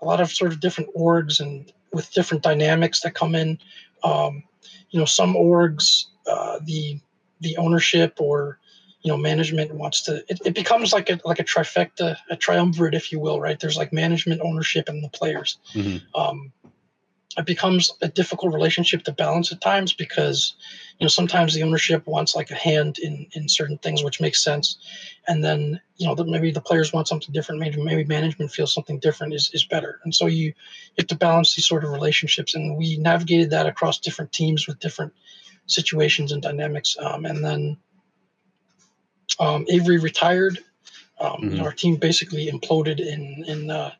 a 0.02 0.04
lot 0.04 0.20
of 0.20 0.30
sort 0.30 0.52
of 0.52 0.60
different 0.60 0.90
orgs 0.94 1.40
and 1.40 1.72
with 1.92 2.12
different 2.12 2.42
dynamics 2.42 3.00
that 3.00 3.14
come 3.14 3.34
in. 3.34 3.58
Um, 4.04 4.42
you 4.90 4.98
know, 4.98 5.04
some 5.04 5.34
orgs, 5.34 6.06
uh, 6.26 6.58
the 6.64 7.00
the 7.40 7.56
ownership 7.56 8.20
or 8.20 8.58
you 9.02 9.10
know 9.10 9.16
management 9.16 9.74
wants 9.74 10.02
to. 10.02 10.24
It, 10.28 10.40
it 10.44 10.54
becomes 10.54 10.92
like 10.92 11.10
a 11.10 11.20
like 11.24 11.38
a 11.38 11.44
trifecta, 11.44 12.16
a 12.30 12.36
triumvirate, 12.36 12.94
if 12.94 13.12
you 13.12 13.20
will. 13.20 13.40
Right? 13.40 13.58
There's 13.58 13.76
like 13.76 13.92
management, 13.92 14.40
ownership, 14.42 14.88
and 14.88 15.02
the 15.02 15.08
players. 15.08 15.58
Mm-hmm. 15.74 16.20
Um, 16.20 16.52
it 17.38 17.46
becomes 17.46 17.90
a 18.02 18.08
difficult 18.08 18.52
relationship 18.52 19.04
to 19.04 19.12
balance 19.12 19.52
at 19.52 19.60
times 19.60 19.92
because 19.92 20.54
you 20.98 21.04
know 21.04 21.08
sometimes 21.08 21.54
the 21.54 21.62
ownership 21.62 22.06
wants 22.06 22.36
like 22.36 22.50
a 22.50 22.54
hand 22.54 22.98
in 22.98 23.26
in 23.32 23.48
certain 23.48 23.78
things 23.78 24.04
which 24.04 24.20
makes 24.20 24.42
sense. 24.42 24.78
And 25.28 25.42
then 25.42 25.80
you 25.96 26.06
know 26.06 26.14
that 26.14 26.28
maybe 26.28 26.50
the 26.50 26.60
players 26.60 26.92
want 26.92 27.08
something 27.08 27.32
different. 27.32 27.60
Maybe 27.60 27.82
maybe 27.82 28.04
management 28.04 28.52
feels 28.52 28.74
something 28.74 28.98
different 28.98 29.34
is, 29.34 29.50
is 29.54 29.64
better. 29.64 30.00
And 30.04 30.14
so 30.14 30.26
you, 30.26 30.46
you 30.46 30.54
have 30.98 31.06
to 31.06 31.16
balance 31.16 31.54
these 31.54 31.66
sort 31.66 31.84
of 31.84 31.90
relationships. 31.90 32.54
And 32.54 32.76
we 32.76 32.98
navigated 32.98 33.50
that 33.50 33.66
across 33.66 33.98
different 33.98 34.32
teams 34.32 34.66
with 34.66 34.78
different 34.80 35.12
situations 35.66 36.32
and 36.32 36.42
dynamics. 36.42 36.96
Um, 37.00 37.24
and 37.24 37.44
then 37.44 37.76
um, 39.38 39.64
avery 39.68 39.98
retired. 39.98 40.58
Um, 41.20 41.42
mm-hmm. 41.42 41.62
our 41.62 41.72
team 41.72 41.96
basically 41.96 42.50
imploded 42.50 42.98
in 42.98 43.44
in 43.46 43.70
uh, 43.70 43.92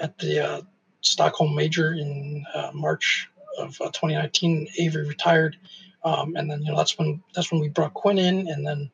at 0.00 0.16
the 0.18 0.46
uh, 0.46 0.60
Stockholm 1.04 1.54
Major 1.54 1.92
in 1.92 2.44
uh, 2.54 2.70
March 2.72 3.28
of 3.58 3.80
uh, 3.80 3.86
2019. 3.86 4.68
Avery 4.78 5.06
retired, 5.06 5.56
um, 6.04 6.34
and 6.36 6.50
then 6.50 6.62
you 6.62 6.70
know 6.70 6.76
that's 6.76 6.98
when 6.98 7.22
that's 7.34 7.52
when 7.52 7.60
we 7.60 7.68
brought 7.68 7.94
Quinn 7.94 8.18
in, 8.18 8.48
and 8.48 8.66
then 8.66 8.90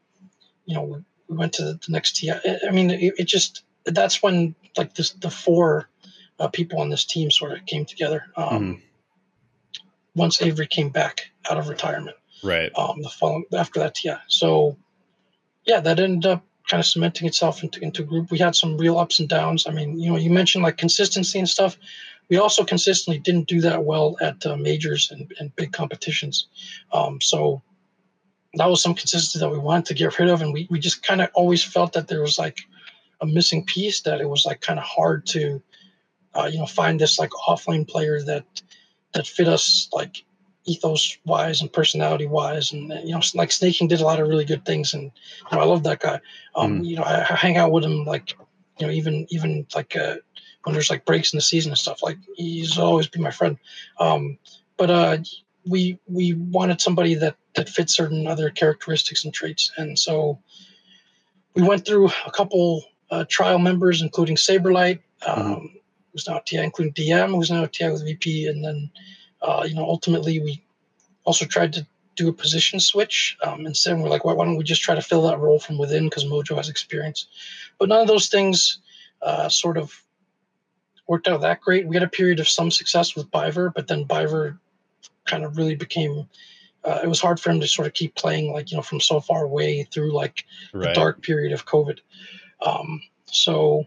you 0.67 0.75
know 0.75 0.83
we, 0.83 0.99
we 1.29 1.37
went 1.37 1.53
to 1.55 1.65
the, 1.65 1.81
next 1.89 2.17
TI. 2.17 2.33
I 2.67 2.71
mean, 2.71 2.91
it, 2.91 3.15
it, 3.19 3.25
just 3.25 3.65
that's 3.85 4.23
when 4.23 4.55
like 4.77 4.95
this 4.95 5.11
the 5.11 5.31
four 5.31 5.89
uh, 6.39 6.49
people 6.49 6.81
on 6.81 6.91
this 6.91 7.05
team 7.05 7.31
sort 7.31 7.53
of 7.53 7.65
came 7.67 7.85
together. 7.85 8.25
Um, 8.37 8.49
mm 8.49 8.81
Once 10.15 10.43
Avery 10.43 10.67
came 10.67 10.91
back 10.91 11.31
out 11.49 11.59
of 11.59 11.69
retirement, 11.69 12.17
right? 12.43 12.71
Um, 12.77 13.01
the 13.03 13.09
following 13.09 13.45
after 13.57 13.81
that 13.81 13.95
TI. 13.95 14.15
So 14.27 14.77
yeah, 15.65 15.81
that 15.81 16.01
ended 16.01 16.31
up 16.31 16.45
kind 16.71 16.81
of 16.81 16.87
cementing 16.87 17.27
itself 17.27 17.63
into 17.63 17.81
into 17.81 18.03
group. 18.05 18.31
We 18.31 18.39
had 18.39 18.55
some 18.55 18.79
real 18.79 18.99
ups 18.99 19.19
and 19.19 19.29
downs. 19.29 19.67
I 19.67 19.73
mean, 19.73 19.99
you 19.99 20.11
know, 20.11 20.17
you 20.17 20.31
mentioned 20.31 20.63
like 20.63 20.77
consistency 20.77 21.39
and 21.39 21.49
stuff. 21.49 21.77
We 22.29 22.39
also 22.39 22.65
consistently 22.65 23.19
didn't 23.19 23.49
do 23.49 23.61
that 23.63 23.85
well 23.85 24.17
at 24.21 24.47
uh, 24.47 24.57
majors 24.57 25.11
and, 25.11 25.33
and 25.41 25.55
big 25.57 25.73
competitions. 25.73 26.47
Um, 26.93 27.21
so 27.21 27.61
that 28.55 28.71
was 28.71 28.81
some 28.81 28.95
consistency 28.95 29.41
that 29.41 29.51
we 29.51 29.59
wanted 29.59 29.87
to 29.87 29.95
get 29.95 30.17
rid 30.19 30.29
of, 30.29 30.41
and 30.43 30.53
we 30.53 30.69
we 30.71 30.79
just 30.79 31.03
kind 31.03 31.21
of 31.21 31.29
always 31.35 31.63
felt 31.63 31.93
that 31.95 32.07
there 32.09 32.23
was 32.23 32.39
like 32.39 32.61
a 33.21 33.27
missing 33.27 33.65
piece 33.65 34.01
that 34.03 34.21
it 34.21 34.29
was 34.29 34.47
like 34.47 34.61
kind 34.61 34.79
of 34.79 34.85
hard 34.85 35.27
to, 35.27 35.61
uh, 36.35 36.49
you 36.51 36.59
know, 36.59 36.67
find 36.67 36.99
this 36.99 37.19
like 37.19 37.31
offlane 37.49 37.87
player 37.87 38.23
that 38.23 38.63
that 39.13 39.27
fit 39.27 39.49
us 39.49 39.89
like 39.93 40.25
ethos 40.71 41.19
wise 41.25 41.61
and 41.61 41.73
personality 41.73 42.27
wise 42.27 42.73
and 42.73 42.93
you 43.05 43.13
know 43.13 43.21
like 43.35 43.51
Sneyking 43.51 43.89
did 43.89 44.01
a 44.01 44.05
lot 44.05 44.21
of 44.21 44.29
really 44.29 44.45
good 44.45 44.65
things 44.65 44.95
and 44.95 45.05
you 45.05 45.57
know 45.57 45.63
i 45.63 45.65
love 45.65 45.83
that 45.83 46.01
guy 46.01 46.21
um 46.55 46.81
mm. 46.81 46.87
you 46.87 46.97
know 46.97 47.03
I, 47.03 47.21
I, 47.29 47.35
hang 47.35 47.57
out 47.57 47.73
with 47.73 47.85
him 47.85 48.05
like 48.05 48.37
you 48.79 48.87
know 48.87 48.93
even 48.93 49.27
even 49.31 49.67
like 49.75 49.97
uh 49.97 50.17
when 50.63 50.75
there's 50.75 50.91
like 50.91 51.05
breaks 51.05 51.33
in 51.33 51.39
the 51.39 51.43
season 51.43 51.73
and 51.73 51.79
stuff 51.79 52.03
like 52.03 52.19
he's 52.37 52.79
always 52.79 53.09
been 53.09 53.23
my 53.23 53.31
friend 53.31 53.59
um 53.99 54.39
but 54.77 54.91
uh 54.91 55.19
we 55.69 55.99
we 56.07 56.35
wanted 56.35 56.81
somebody 56.81 57.15
that 57.15 57.37
that 57.55 57.69
fits 57.69 57.95
certain 57.95 58.27
other 58.27 58.49
characteristics 58.51 59.25
and 59.25 59.35
traits 59.35 59.73
and 59.77 59.99
so 59.99 60.39
we 61.55 61.63
went 61.63 61.85
through 61.85 62.09
a 62.27 62.31
couple 62.31 62.85
uh, 63.11 63.25
trial 63.29 63.59
members 63.59 64.03
including 64.03 64.37
SabeRLight- 64.37 65.01
mm-hmm. 65.23 65.41
um 65.41 65.47
mm-hmm. 65.57 65.67
who's 66.13 66.29
now 66.29 66.41
ti 66.47 66.59
including 66.59 66.95
dm 66.95 67.35
who's 67.35 67.51
now 67.51 67.67
ti 67.67 67.91
with 67.91 68.05
vp 68.05 68.47
and 68.47 68.65
then 68.65 68.91
uh, 69.43 69.65
you 69.67 69.75
know, 69.75 69.85
ultimately 69.85 70.41
we 70.41 70.63
also 71.25 71.45
tried 71.45 71.73
to 71.75 71.87
do 72.17 72.29
a 72.29 72.33
position 72.33 72.81
switch. 72.81 73.37
Um, 73.43 73.67
instead, 73.67 73.99
we're 73.99 74.09
like, 74.09 74.25
why, 74.25 74.33
why, 74.33 74.45
don't 74.45 74.57
we 74.57 74.65
just 74.65 74.83
try 74.83 74.95
to 74.95 75.03
fill 75.03 75.23
that 75.23 75.39
role 75.39 75.59
from 75.59 75.79
within 75.79 76.05
because 76.05 76.25
Mojo 76.25 76.57
has 76.57 76.69
experience? 76.69 77.27
But 77.79 77.89
none 77.89 78.01
of 78.01 78.09
those 78.09 78.29
things 78.29 78.79
uh, 79.23 79.49
sort 79.49 79.79
of 79.79 80.03
worked 81.07 81.29
out 81.29 81.41
that 81.41 81.61
great. 81.61 81.87
We 81.87 81.97
had 81.97 82.03
a 82.03 82.09
period 82.09 82.41
of 82.41 82.49
some 82.49 82.71
success 82.71 83.17
with 83.17 83.31
Biver, 83.31 83.73
but 83.75 83.89
then 83.89 84.05
Biver 84.05 84.59
kind 85.27 85.45
of 85.45 85.57
really 85.57 85.75
became. 85.75 86.29
Uh, 86.85 87.01
it 87.03 87.09
was 87.09 87.21
hard 87.21 87.39
for 87.39 87.51
him 87.51 87.61
to 87.61 87.69
sort 87.69 87.87
of 87.87 87.93
keep 87.93 88.15
playing 88.15 88.53
like 88.53 88.71
you 88.71 88.77
know 88.77 88.83
from 88.83 89.01
so 89.01 89.21
far 89.21 89.45
away 89.45 89.87
through 89.93 90.13
like 90.13 90.45
right. 90.73 90.89
the 90.89 90.93
dark 90.95 91.21
period 91.23 91.53
of 91.53 91.67
COVID. 91.67 91.99
Um, 92.65 93.03
so 93.27 93.85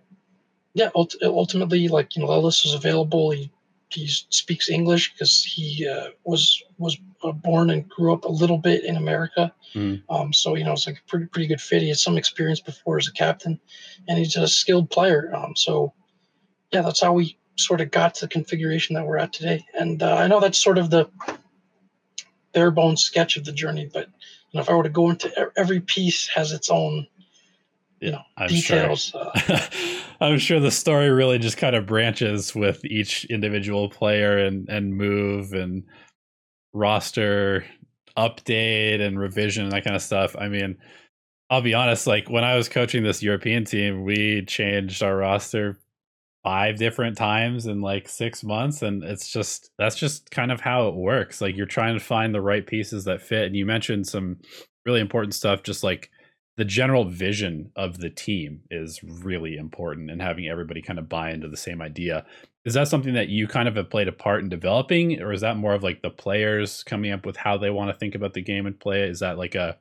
yeah, 0.74 0.90
ultimately, 0.96 1.88
like 1.88 2.16
you 2.16 2.22
know, 2.22 2.30
Lelis 2.30 2.64
was 2.64 2.74
available. 2.74 3.32
He 3.32 3.52
he 3.94 4.08
speaks 4.08 4.70
English 4.70 5.14
because 5.14 5.44
he 5.44 5.88
uh, 5.88 6.10
was 6.24 6.64
was 6.78 6.98
uh, 7.24 7.32
born 7.32 7.70
and 7.70 7.88
grew 7.88 8.14
up 8.14 8.26
a 8.26 8.32
little 8.32 8.58
bit 8.58 8.84
in 8.84 8.98
America. 8.98 9.54
Mm. 9.74 10.04
Um, 10.10 10.34
so 10.34 10.56
you 10.56 10.64
know 10.64 10.74
it's 10.74 10.88
like 10.88 10.98
a 10.98 11.10
pretty 11.10 11.26
pretty 11.26 11.48
good 11.48 11.62
fit. 11.62 11.82
He 11.82 11.90
had 11.90 11.98
some 11.98 12.18
experience 12.18 12.60
before 12.60 12.98
as 12.98 13.08
a 13.08 13.14
captain, 13.14 13.60
and 14.08 14.18
he's 14.18 14.36
a 14.36 14.48
skilled 14.48 14.90
player. 14.90 15.32
Um, 15.36 15.56
so 15.56 15.94
yeah, 16.72 16.82
that's 16.82 17.02
how 17.02 17.14
we 17.14 17.38
sort 17.56 17.82
of 17.82 17.92
got 17.92 18.16
to 18.16 18.26
the 18.26 18.30
configuration 18.30 18.96
that 18.96 19.06
we're 19.06 19.18
at 19.18 19.32
today. 19.32 19.64
And 19.78 20.02
uh, 20.02 20.16
I 20.16 20.28
know 20.28 20.40
that's 20.40 20.58
sort 20.58 20.78
of 20.78 20.90
the 20.90 21.10
bare 22.54 22.72
bones 22.72 23.04
sketch 23.04 23.38
of 23.38 23.46
the 23.46 23.52
journey, 23.52 23.90
but 23.92 24.08
you 24.08 24.58
know 24.58 24.62
if 24.62 24.70
I 24.70 24.74
were 24.74 24.84
to 24.84 24.90
go 24.90 25.10
into 25.10 25.52
every 25.56 25.80
piece 25.80 26.28
has 26.30 26.52
its 26.52 26.70
own 26.70 27.08
know 28.12 28.22
I'm 28.38 28.48
details. 28.48 29.06
Sure. 29.06 29.32
Uh, 29.36 29.60
I'm 30.22 30.38
sure 30.40 30.60
the 30.60 30.72
story 30.72 31.10
really 31.10 31.40
just 31.40 31.58
kind 31.58 31.76
of 31.76 31.86
branches 31.86 32.56
with 32.56 32.84
each 32.86 33.26
individual 33.26 33.90
player 33.90 34.38
and 34.38 34.68
and 34.70 34.96
move 34.96 35.54
and 35.54 35.84
roster 36.74 37.66
update 38.18 39.02
and 39.02 39.20
revision 39.20 39.64
and 39.64 39.72
that 39.72 39.84
kind 39.84 39.96
of 39.96 40.02
stuff. 40.02 40.36
I 40.38 40.48
mean, 40.48 40.78
I'll 41.50 41.62
be 41.62 41.74
honest, 41.74 42.08
like 42.08 42.30
when 42.30 42.44
I 42.44 42.56
was 42.56 42.70
coaching 42.70 43.04
this 43.04 43.24
European 43.24 43.66
team, 43.66 44.04
we 44.04 44.44
changed 44.46 45.04
our 45.04 45.16
roster 45.16 45.78
five 46.44 46.78
different 46.78 47.18
times 47.18 47.66
in 47.66 47.80
like 47.80 48.10
six 48.10 48.44
months 48.44 48.82
and 48.82 49.02
it's 49.02 49.30
just 49.30 49.72
that's 49.78 49.96
just 49.96 50.30
kind 50.30 50.52
of 50.52 50.60
how 50.60 50.90
it 50.90 50.94
works 50.96 51.40
like 51.40 51.56
you're 51.56 51.66
trying 51.66 51.98
to 51.98 52.04
find 52.04 52.36
the 52.36 52.42
right 52.42 52.68
pieces 52.68 53.06
that 53.06 53.22
fit 53.22 53.46
and 53.46 53.56
you 53.56 53.66
mentioned 53.66 54.06
some 54.06 54.38
really 54.86 55.00
important 55.00 55.34
stuff 55.34 55.64
just 55.64 55.86
like 55.86 56.12
the 56.56 56.66
general 56.66 57.06
vision 57.06 57.72
of 57.76 57.98
the 57.98 58.10
team 58.10 58.62
is 58.70 59.02
really 59.04 59.56
important 59.56 60.12
and 60.12 60.22
having 60.22 60.48
everybody 60.48 60.82
kind 60.82 61.00
of 61.00 61.10
buy 61.10 61.32
into 61.32 61.48
the 61.48 61.58
same 61.58 61.82
idea. 61.82 62.26
Is 62.66 62.76
that 62.76 62.88
something 62.88 63.14
that 63.16 63.30
you 63.30 63.48
kind 63.48 63.68
of 63.68 63.76
have 63.76 63.90
played 63.90 64.08
a 64.08 64.14
part 64.14 64.42
in 64.42 64.50
developing, 64.50 65.22
or 65.22 65.34
is 65.34 65.42
that 65.42 65.58
more 65.58 65.74
of 65.74 65.84
like 65.84 66.02
the 66.02 66.10
players 66.10 66.84
coming 66.84 67.12
up 67.12 67.26
with 67.26 67.36
how 67.36 67.58
they 67.58 67.70
want 67.70 67.92
to 67.92 67.98
think 67.98 68.16
about 68.16 68.34
the 68.34 68.42
game 68.42 68.66
and 68.66 68.80
play 68.80 69.04
it? 69.04 69.10
Is 69.10 69.20
that 69.20 69.38
like 69.38 69.56
a 69.56 69.78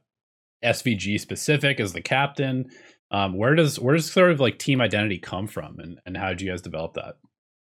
SVG 0.65 1.21
specific 1.21 1.79
as 1.79 1.93
the 1.93 2.01
captain? 2.01 2.71
Um, 3.11 3.37
where 3.37 3.55
does 3.55 3.79
where 3.79 3.95
does 3.95 4.11
sort 4.11 4.31
of 4.31 4.41
like 4.41 4.59
team 4.59 4.81
identity 4.81 5.19
come 5.19 5.47
from, 5.47 5.79
and 5.79 6.01
and 6.07 6.17
how 6.17 6.31
did 6.31 6.41
you 6.41 6.51
guys 6.51 6.63
develop 6.63 6.95
that? 6.95 7.19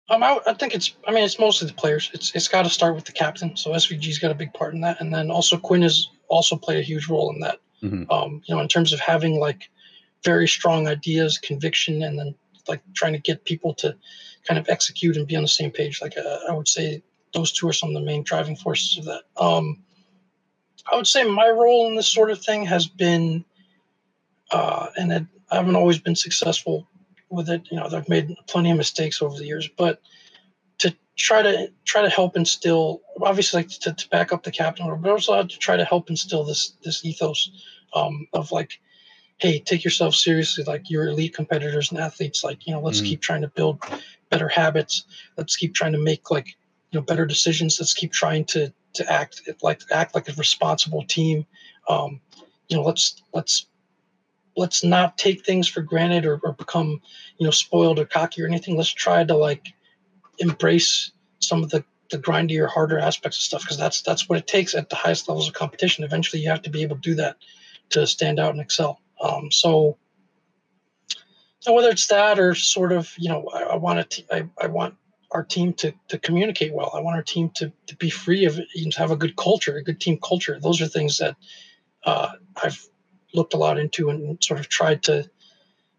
Um, 0.10 0.22
I, 0.22 0.40
I 0.46 0.54
think 0.54 0.76
it's. 0.76 0.96
I 1.08 1.12
mean, 1.12 1.24
it's 1.24 1.40
mostly 1.40 1.68
the 1.68 1.74
players. 1.74 2.12
It's 2.14 2.34
it's 2.36 2.48
got 2.48 2.64
to 2.64 2.70
start 2.70 2.96
with 2.96 3.06
the 3.06 3.12
captain. 3.12 3.58
So 3.58 3.72
SVG's 3.72 4.20
got 4.20 4.32
a 4.32 4.36
big 4.36 4.54
part 4.54 4.74
in 4.76 4.82
that, 4.82 5.02
and 5.02 5.14
then 5.14 5.32
also 5.32 5.58
Quinn 5.58 5.82
has 5.82 6.08
also 6.28 6.56
played 6.56 6.80
a 6.80 6.84
huge 6.84 7.10
role 7.10 7.32
in 7.34 7.40
that. 7.40 7.60
Mm-hmm. 7.84 8.10
Um, 8.12 8.42
you 8.46 8.56
know, 8.56 8.62
in 8.62 8.68
terms 8.68 8.94
of 8.94 9.00
having 9.00 9.40
like 9.40 9.70
very 10.24 10.48
strong 10.48 10.88
ideas, 10.88 11.38
conviction, 11.38 12.02
and 12.02 12.18
then 12.18 12.36
like 12.68 12.82
trying 12.94 13.14
to 13.14 13.20
get 13.20 13.46
people 13.46 13.74
to 13.76 13.96
kind 14.48 14.58
of 14.58 14.70
execute 14.70 15.18
and 15.18 15.28
be 15.28 15.36
on 15.36 15.42
the 15.42 15.50
same 15.50 15.72
page. 15.72 16.02
Like 16.02 16.18
uh, 16.18 16.40
I 16.50 16.54
would 16.54 16.68
say 16.68 17.04
those 17.34 17.52
two 17.52 17.68
are 17.68 17.74
some 17.74 17.90
of 17.90 17.96
the 17.96 18.02
main 18.02 18.24
driving 18.24 18.56
forces 18.56 18.98
of 18.98 19.06
that. 19.06 19.24
Um, 19.38 19.84
I 20.92 20.96
would 20.96 21.08
say 21.08 21.24
my 21.24 21.50
role 21.50 21.88
in 21.88 21.96
this 21.96 22.10
sort 22.10 22.32
of 22.32 22.42
thing 22.42 22.66
has 22.66 22.88
been 22.88 23.46
uh, 24.54 24.90
and 24.98 25.12
it, 25.12 25.26
I 25.52 25.56
haven't 25.56 25.76
always 25.76 26.00
been 26.00 26.16
successful 26.16 26.88
with 27.30 27.50
it. 27.50 27.68
You 27.72 27.78
know, 27.78 27.90
I've 27.92 28.10
made 28.10 28.36
plenty 28.48 28.72
of 28.72 28.78
mistakes 28.78 29.22
over 29.22 29.36
the 29.36 29.46
years, 29.46 29.68
but 29.78 30.02
to 30.80 30.96
try 31.18 31.42
to 31.42 31.72
try 31.86 32.04
to 32.04 32.10
help 32.10 32.38
instill, 32.38 33.02
obviously, 33.22 33.62
like 33.62 33.70
to, 33.70 33.94
to 33.94 34.10
back 34.10 34.32
up 34.32 34.44
the 34.44 34.52
captain, 34.52 34.88
but 35.02 35.12
also 35.12 35.44
to 35.44 35.58
try 35.58 35.76
to 35.76 35.86
help 35.86 36.10
instill 36.10 36.44
this 36.44 36.74
this 36.84 37.04
ethos 37.04 37.52
um, 37.96 38.28
of 38.34 38.52
like, 38.52 38.80
hey, 39.38 39.60
take 39.60 39.84
yourself 39.84 40.16
seriously. 40.16 40.64
Like 40.64 40.90
you're 40.90 41.08
elite 41.08 41.36
competitors 41.36 41.92
and 41.92 42.00
athletes. 42.00 42.44
Like 42.44 42.66
you 42.68 42.74
know, 42.74 42.82
let's 42.82 43.00
mm-hmm. 43.00 43.08
keep 43.08 43.22
trying 43.22 43.42
to 43.42 43.48
build 43.50 43.84
better 44.30 44.48
habits. 44.48 45.06
Let's 45.38 45.56
keep 45.56 45.74
trying 45.74 45.94
to 45.94 46.00
make 46.00 46.32
like 46.32 46.48
you 46.92 47.00
know 47.00 47.06
better 47.06 47.26
decisions. 47.26 47.80
Let's 47.80 47.94
keep 47.94 48.12
trying 48.12 48.46
to 48.46 48.74
to 48.94 49.12
act 49.12 49.42
like 49.62 49.82
act 49.92 50.16
like 50.16 50.30
a 50.30 50.34
responsible 50.34 51.04
team. 51.04 51.46
Um, 51.90 52.22
you 52.68 52.78
know, 52.78 52.84
let's 52.84 53.22
let's 53.34 53.68
let's 54.56 54.84
not 54.84 55.18
take 55.18 55.46
things 55.46 55.68
for 55.68 55.82
granted 55.82 56.26
or, 56.26 56.40
or 56.44 56.54
become 56.54 57.02
you 57.38 57.46
know 57.46 57.52
spoiled 57.52 58.00
or 58.00 58.06
cocky 58.06 58.42
or 58.42 58.48
anything. 58.48 58.78
Let's 58.78 58.90
try 58.90 59.24
to 59.24 59.36
like 59.36 59.74
embrace 60.40 61.12
some 61.40 61.64
of 61.64 61.70
the 61.70 61.84
the 62.12 62.20
grindier, 62.20 62.70
harder 62.70 63.00
aspects 63.00 63.38
of 63.38 63.44
stuff 63.44 63.62
because 63.62 63.78
that's 63.78 64.02
that's 64.02 64.30
what 64.30 64.38
it 64.38 64.48
takes 64.48 64.76
at 64.76 64.90
the 64.90 64.96
highest 64.96 65.28
levels 65.28 65.48
of 65.48 65.54
competition. 65.54 66.04
Eventually, 66.04 66.42
you 66.42 66.50
have 66.50 66.62
to 66.62 66.70
be 66.70 66.84
able 66.84 66.96
to 66.96 67.02
do 67.02 67.16
that 67.16 67.38
to 67.90 68.08
stand 68.08 68.40
out 68.40 68.52
and 68.52 68.62
excel. 68.62 69.00
Um, 69.22 69.52
so, 69.52 69.98
so 71.60 71.74
whether 71.74 71.90
it's 71.90 72.08
that 72.08 72.40
or 72.40 72.56
sort 72.56 72.92
of, 72.92 73.14
you 73.18 73.30
know, 73.30 73.48
I, 73.54 73.64
I 73.64 73.76
want 73.76 74.10
to, 74.10 74.36
I, 74.36 74.50
I 74.62 74.68
want 74.68 74.96
our 75.32 75.44
team 75.44 75.74
to, 75.74 75.94
to 76.10 76.20
communicate 76.20 76.74
well. 76.74 76.92
I 76.94 77.00
want 77.00 77.16
our 77.16 77.24
team 77.24 77.50
to, 77.56 77.72
to 77.88 77.96
be 77.96 78.10
free 78.10 78.46
of 78.46 78.58
you 78.76 78.86
know, 78.86 78.92
to 78.92 79.00
have 79.00 79.12
a 79.12 79.16
good 79.16 79.36
culture, 79.36 79.78
a 79.78 79.84
good 79.84 80.00
team 80.00 80.20
culture. 80.24 80.60
Those 80.60 80.82
are 80.82 80.88
things 80.88 81.18
that 81.18 81.36
uh, 82.06 82.34
I've 82.62 82.88
looked 83.34 83.54
a 83.54 83.58
lot 83.58 83.80
into 83.80 84.10
and 84.10 84.44
sort 84.44 84.60
of 84.60 84.70
tried 84.70 85.02
to, 85.04 85.28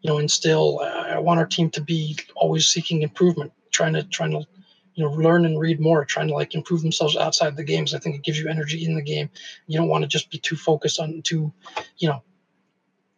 you 0.00 0.10
know, 0.10 0.18
instill. 0.18 0.80
Uh, 0.80 1.14
I 1.14 1.18
want 1.18 1.40
our 1.40 1.46
team 1.46 1.70
to 1.70 1.80
be 1.80 2.16
always 2.36 2.68
seeking 2.68 3.02
improvement, 3.02 3.52
trying 3.70 3.94
to 3.94 4.04
trying 4.04 4.32
to, 4.32 4.46
you 4.94 5.04
know, 5.04 5.10
learn 5.10 5.44
and 5.44 5.58
read 5.58 5.80
more, 5.80 6.04
trying 6.04 6.28
to 6.28 6.34
like 6.34 6.54
improve 6.54 6.82
themselves 6.82 7.16
outside 7.16 7.56
the 7.56 7.64
games. 7.64 7.94
I 7.94 7.98
think 7.98 8.14
it 8.14 8.22
gives 8.22 8.38
you 8.38 8.48
energy 8.48 8.84
in 8.84 8.94
the 8.94 9.02
game. 9.02 9.28
You 9.66 9.78
don't 9.78 9.88
want 9.88 10.02
to 10.02 10.08
just 10.08 10.30
be 10.30 10.38
too 10.38 10.56
focused 10.56 11.00
on 11.00 11.22
too, 11.22 11.52
you 11.98 12.08
know, 12.08 12.22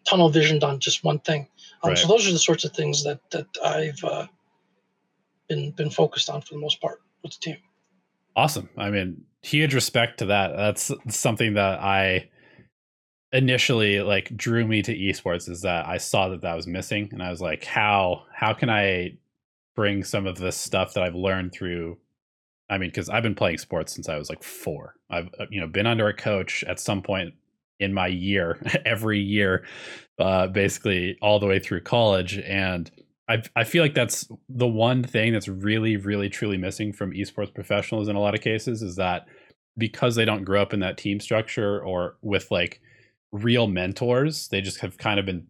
tunnel 0.04 0.30
visioned 0.30 0.64
on 0.64 0.80
just 0.80 1.04
one 1.04 1.18
thing. 1.18 1.48
Um, 1.82 1.90
right. 1.90 1.98
So 1.98 2.08
those 2.08 2.26
are 2.26 2.32
the 2.32 2.38
sorts 2.38 2.64
of 2.64 2.72
things 2.72 3.04
that 3.04 3.20
that 3.30 3.46
I've 3.64 4.02
uh, 4.02 4.26
been 5.48 5.72
been 5.72 5.90
focused 5.90 6.30
on 6.30 6.40
for 6.40 6.54
the 6.54 6.60
most 6.60 6.80
part 6.80 7.02
with 7.22 7.32
the 7.32 7.38
team. 7.40 7.56
Awesome. 8.34 8.68
I 8.76 8.90
mean, 8.90 9.24
huge 9.42 9.74
respect 9.74 10.18
to 10.18 10.26
that. 10.26 10.56
That's 10.56 10.92
something 11.08 11.54
that 11.54 11.80
I 11.80 12.28
initially 13.32 14.00
like 14.00 14.34
drew 14.36 14.66
me 14.66 14.82
to 14.82 14.96
esports 14.96 15.48
is 15.48 15.62
that 15.62 15.86
I 15.86 15.98
saw 15.98 16.28
that 16.28 16.42
that 16.42 16.54
was 16.54 16.66
missing, 16.66 17.10
and 17.12 17.22
I 17.22 17.30
was 17.30 17.40
like, 17.40 17.64
how 17.64 18.24
how 18.32 18.54
can 18.54 18.70
I 18.70 19.18
bring 19.76 20.02
some 20.02 20.26
of 20.26 20.38
this 20.38 20.56
stuff 20.56 20.94
that 20.94 21.04
I've 21.04 21.14
learned 21.14 21.52
through 21.52 21.98
I 22.68 22.78
mean, 22.78 22.90
because 22.90 23.08
I've 23.08 23.22
been 23.22 23.34
playing 23.34 23.58
sports 23.58 23.94
since 23.94 24.08
I 24.08 24.16
was 24.16 24.28
like 24.28 24.42
four. 24.42 24.94
I've 25.10 25.28
uh, 25.38 25.46
you 25.50 25.60
know 25.60 25.66
been 25.66 25.86
under 25.86 26.08
a 26.08 26.14
coach 26.14 26.64
at 26.64 26.80
some 26.80 27.02
point 27.02 27.34
in 27.78 27.94
my 27.94 28.06
year, 28.08 28.60
every 28.84 29.20
year, 29.20 29.64
uh, 30.18 30.48
basically 30.48 31.16
all 31.22 31.38
the 31.38 31.46
way 31.46 31.58
through 31.58 31.82
college, 31.82 32.38
and 32.38 32.90
I 33.28 33.42
I 33.54 33.64
feel 33.64 33.82
like 33.82 33.94
that's 33.94 34.28
the 34.48 34.66
one 34.66 35.04
thing 35.04 35.32
that's 35.32 35.48
really, 35.48 35.96
really, 35.96 36.28
truly 36.28 36.56
missing 36.56 36.92
from 36.92 37.12
esports 37.12 37.54
professionals 37.54 38.08
in 38.08 38.16
a 38.16 38.20
lot 38.20 38.34
of 38.34 38.40
cases 38.40 38.82
is 38.82 38.96
that 38.96 39.26
because 39.78 40.14
they 40.14 40.24
don't 40.24 40.44
grow 40.44 40.62
up 40.62 40.72
in 40.72 40.80
that 40.80 40.96
team 40.96 41.20
structure 41.20 41.80
or 41.84 42.16
with 42.22 42.50
like 42.50 42.80
real 43.30 43.66
mentors, 43.66 44.48
they 44.48 44.60
just 44.60 44.80
have 44.80 44.96
kind 44.98 45.20
of 45.20 45.26
been 45.26 45.46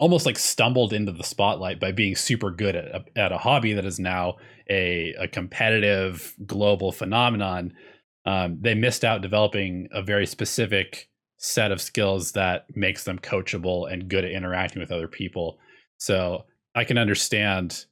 almost 0.00 0.24
like 0.24 0.38
stumbled 0.38 0.94
into 0.94 1.12
the 1.12 1.22
spotlight 1.22 1.78
by 1.78 1.92
being 1.92 2.16
super 2.16 2.50
good 2.50 2.74
at 2.74 2.86
a, 2.86 3.04
at 3.16 3.32
a 3.32 3.38
hobby 3.38 3.74
that 3.74 3.84
is 3.84 4.00
now 4.00 4.34
a, 4.68 5.14
a 5.18 5.28
competitive 5.28 6.34
global 6.46 6.90
phenomenon. 6.90 7.74
Um, 8.24 8.58
they 8.60 8.74
missed 8.74 9.04
out 9.04 9.20
developing 9.20 9.88
a 9.92 10.02
very 10.02 10.26
specific 10.26 11.10
set 11.36 11.70
of 11.70 11.82
skills 11.82 12.32
that 12.32 12.64
makes 12.74 13.04
them 13.04 13.18
coachable 13.18 13.92
and 13.92 14.08
good 14.08 14.24
at 14.24 14.30
interacting 14.30 14.80
with 14.80 14.90
other 14.90 15.06
people. 15.06 15.58
So 15.98 16.46
I 16.74 16.84
can 16.84 16.96
understand 16.96 17.84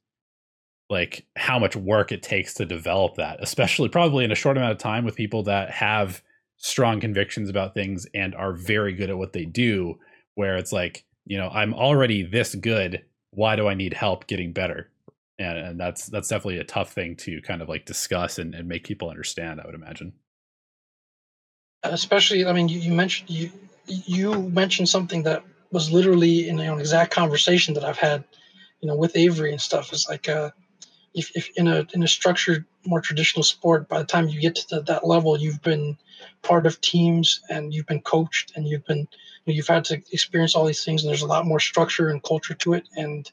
like 0.89 1.27
how 1.37 1.59
much 1.59 1.77
work 1.77 2.11
it 2.11 2.23
takes 2.23 2.55
to 2.55 2.65
develop 2.65 3.17
that, 3.17 3.43
especially 3.43 3.91
probably 3.91 4.25
in 4.25 4.33
a 4.33 4.35
short 4.35 4.57
amount 4.57 4.73
of 4.73 4.79
time 4.79 5.05
with 5.05 5.15
people 5.15 5.43
that 5.43 5.71
have 5.71 6.23
strong 6.57 7.01
convictions 7.01 7.51
about 7.51 7.75
things 7.75 8.07
and 8.15 8.35
are 8.35 8.55
very 8.55 8.95
good 8.95 9.11
at 9.11 9.19
what 9.19 9.35
they 9.35 9.45
do, 9.45 9.99
where 10.37 10.57
it's 10.57 10.73
like, 10.73 11.05
you 11.29 11.39
know, 11.39 11.49
I'm 11.49 11.74
already 11.74 12.22
this 12.22 12.55
good. 12.55 13.05
Why 13.31 13.55
do 13.55 13.68
I 13.68 13.74
need 13.74 13.93
help 13.93 14.26
getting 14.26 14.53
better? 14.53 14.91
And, 15.39 15.59
and 15.59 15.81
that's 15.81 16.07
that's 16.07 16.29
definitely 16.29 16.59
a 16.59 16.64
tough 16.64 16.93
thing 16.93 17.14
to 17.16 17.41
kind 17.43 17.62
of 17.62 17.68
like 17.68 17.87
discuss 17.87 18.39
and, 18.39 18.55
and 18.55 18.66
make 18.66 18.85
people 18.85 19.09
understand, 19.09 19.61
I 19.61 19.66
would 19.66 19.76
imagine. 19.76 20.12
Especially, 21.85 22.45
I 22.45 22.53
mean, 22.53 22.68
you, 22.68 22.81
you 22.81 22.93
mentioned 22.93 23.31
you 23.31 23.53
you 23.87 24.43
mentioned 24.51 24.89
something 24.89 25.22
that 25.22 25.45
was 25.70 25.93
literally 25.93 26.49
in 26.49 26.59
an 26.59 26.81
exact 26.81 27.12
conversation 27.12 27.74
that 27.74 27.85
I've 27.85 27.99
had 27.99 28.24
you 28.81 28.89
know, 28.89 28.97
with 28.97 29.16
Avery 29.16 29.53
and 29.53 29.61
stuff 29.61 29.93
is 29.93 30.09
like, 30.09 30.29
uh, 30.29 30.51
if, 31.14 31.35
if 31.35 31.51
in 31.57 31.68
a 31.68 31.87
in 31.95 32.03
a 32.03 32.09
structured, 32.09 32.64
more 32.89 33.01
traditional 33.01 33.43
sport, 33.43 33.89
by 33.89 33.99
the 33.99 34.05
time 34.05 34.28
you 34.28 34.41
get 34.41 34.55
to 34.57 34.76
the, 34.76 34.82
that 34.82 35.07
level, 35.07 35.39
you've 35.39 35.62
been 35.62 35.97
part 36.43 36.66
of 36.66 36.80
teams 36.80 37.41
and 37.49 37.72
you've 37.72 37.86
been 37.86 38.01
coached 38.01 38.53
and 38.57 38.66
you've 38.66 38.84
been 38.86 38.99
you 38.99 39.07
know, 39.47 39.57
you've 39.57 39.68
had 39.68 39.84
to 39.86 40.03
experience 40.12 40.55
all 40.55 40.66
these 40.66 40.84
things, 40.84 41.03
and 41.03 41.11
there's 41.11 41.22
a 41.22 41.26
lot 41.26 41.47
more 41.47 41.61
structure 41.61 42.09
and 42.09 42.22
culture 42.22 42.55
to 42.55 42.74
it. 42.74 42.89
And 42.97 43.30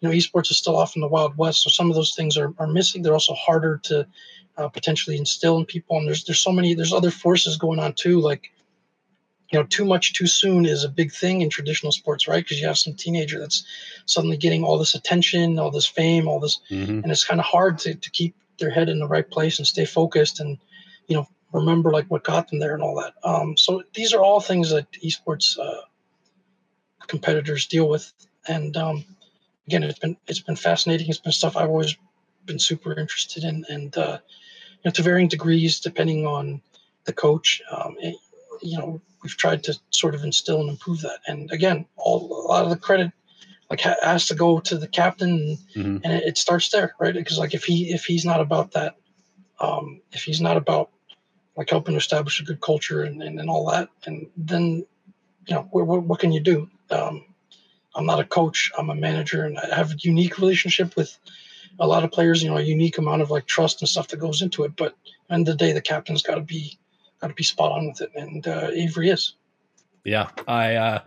you 0.00 0.08
know, 0.08 0.14
esports 0.14 0.50
is 0.50 0.58
still 0.58 0.76
off 0.76 0.96
in 0.96 1.02
the 1.02 1.08
wild 1.08 1.36
west, 1.36 1.62
so 1.62 1.70
some 1.70 1.88
of 1.88 1.94
those 1.94 2.14
things 2.14 2.36
are, 2.36 2.52
are 2.58 2.66
missing. 2.66 3.02
They're 3.02 3.12
also 3.12 3.34
harder 3.34 3.78
to 3.84 4.06
uh, 4.56 4.68
potentially 4.68 5.16
instill 5.16 5.58
in 5.58 5.66
people, 5.66 5.98
and 5.98 6.06
there's 6.06 6.24
there's 6.24 6.40
so 6.40 6.52
many 6.52 6.74
there's 6.74 6.92
other 6.92 7.10
forces 7.10 7.56
going 7.56 7.78
on 7.78 7.92
too, 7.92 8.20
like 8.20 8.50
you 9.52 9.58
know, 9.58 9.66
too 9.66 9.84
much 9.84 10.14
too 10.14 10.26
soon 10.26 10.64
is 10.64 10.82
a 10.82 10.88
big 10.88 11.12
thing 11.12 11.42
in 11.42 11.50
traditional 11.50 11.92
sports, 11.92 12.26
right? 12.26 12.42
Because 12.42 12.58
you 12.60 12.66
have 12.66 12.78
some 12.78 12.94
teenager 12.94 13.38
that's 13.38 13.64
suddenly 14.06 14.36
getting 14.36 14.64
all 14.64 14.78
this 14.78 14.94
attention, 14.94 15.58
all 15.58 15.70
this 15.70 15.86
fame, 15.86 16.26
all 16.26 16.40
this, 16.40 16.60
mm-hmm. 16.70 17.00
and 17.02 17.12
it's 17.12 17.24
kind 17.24 17.38
of 17.38 17.44
hard 17.44 17.78
to, 17.80 17.94
to 17.94 18.10
keep 18.10 18.34
their 18.62 18.70
head 18.70 18.88
in 18.88 18.98
the 18.98 19.06
right 19.06 19.28
place 19.30 19.58
and 19.58 19.66
stay 19.66 19.84
focused 19.84 20.40
and, 20.40 20.56
you 21.08 21.16
know, 21.16 21.26
remember 21.52 21.90
like 21.90 22.06
what 22.06 22.24
got 22.24 22.48
them 22.48 22.58
there 22.58 22.74
and 22.74 22.82
all 22.82 22.96
that. 22.96 23.14
Um, 23.28 23.56
so 23.56 23.82
these 23.92 24.14
are 24.14 24.22
all 24.22 24.40
things 24.40 24.70
that 24.70 24.90
esports 25.04 25.58
uh, 25.58 25.82
competitors 27.06 27.66
deal 27.66 27.88
with. 27.88 28.10
And 28.48 28.76
um, 28.76 29.04
again, 29.66 29.82
it's 29.82 29.98
been 29.98 30.16
it's 30.26 30.40
been 30.40 30.56
fascinating. 30.56 31.08
It's 31.08 31.18
been 31.18 31.32
stuff 31.32 31.56
I've 31.56 31.68
always 31.68 31.96
been 32.46 32.58
super 32.58 32.98
interested 32.98 33.44
in, 33.44 33.64
and 33.68 33.96
uh, 33.96 34.18
you 34.70 34.80
know, 34.86 34.90
to 34.92 35.02
varying 35.02 35.28
degrees 35.28 35.80
depending 35.80 36.26
on 36.26 36.62
the 37.04 37.12
coach. 37.12 37.62
Um, 37.70 37.96
it, 38.00 38.16
you 38.62 38.78
know, 38.78 39.00
we've 39.22 39.36
tried 39.36 39.62
to 39.64 39.78
sort 39.90 40.14
of 40.14 40.24
instill 40.24 40.60
and 40.60 40.70
improve 40.70 41.00
that. 41.02 41.20
And 41.26 41.50
again, 41.52 41.86
all 41.96 42.46
a 42.46 42.48
lot 42.48 42.64
of 42.64 42.70
the 42.70 42.76
credit 42.76 43.12
like 43.72 43.80
has 43.80 44.26
to 44.26 44.34
go 44.34 44.60
to 44.60 44.76
the 44.76 44.86
captain, 44.86 45.56
mm-hmm. 45.74 45.96
and 46.04 46.12
it, 46.12 46.24
it, 46.24 46.36
starts 46.36 46.68
there, 46.68 46.94
right? 47.00 47.14
Because 47.14 47.38
like 47.38 47.54
if 47.54 47.64
he 47.64 47.90
if 47.90 48.04
he's 48.04 48.26
not 48.26 48.42
about 48.42 48.72
that, 48.72 48.96
um, 49.60 50.02
if 50.12 50.24
he's 50.24 50.42
not 50.42 50.58
about 50.58 50.90
like 51.56 51.70
helping 51.70 51.96
establish 51.96 52.38
a 52.38 52.44
good 52.44 52.60
culture 52.60 53.02
and, 53.02 53.22
and, 53.22 53.40
and 53.40 53.48
all 53.48 53.70
that, 53.70 53.88
and 54.04 54.26
then 54.36 54.84
you 55.46 55.54
know 55.54 55.66
what, 55.70 55.86
what, 55.86 56.02
what 56.02 56.20
can 56.20 56.32
you 56.32 56.40
do? 56.40 56.68
Um, 56.90 57.24
I'm 57.94 58.04
not 58.04 58.20
a 58.20 58.24
coach. 58.24 58.70
I'm 58.76 58.90
a 58.90 58.94
manager, 58.94 59.46
and 59.46 59.58
I 59.58 59.74
have 59.74 59.92
a 59.92 59.96
unique 60.00 60.36
relationship 60.36 60.94
with 60.94 61.18
a 61.80 61.86
lot 61.86 62.04
of 62.04 62.12
players. 62.12 62.42
You 62.42 62.50
know, 62.50 62.58
a 62.58 62.62
unique 62.62 62.98
amount 62.98 63.22
of 63.22 63.30
like 63.30 63.46
trust 63.46 63.80
and 63.80 63.88
stuff 63.88 64.08
that 64.08 64.18
goes 64.18 64.42
into 64.42 64.64
it. 64.64 64.76
But 64.76 64.94
end 65.30 65.48
of 65.48 65.56
the 65.56 65.64
day, 65.64 65.72
the 65.72 65.80
captain's 65.80 66.22
got 66.22 66.34
to 66.34 66.42
be 66.42 66.78
got 67.22 67.28
to 67.28 67.34
be 67.34 67.42
spot 67.42 67.72
on 67.72 67.86
with 67.86 68.02
it, 68.02 68.10
and 68.14 68.46
uh, 68.46 68.68
Avery 68.70 69.08
is. 69.08 69.32
Yeah, 70.04 70.28
I 70.46 70.74
uh, 70.74 71.00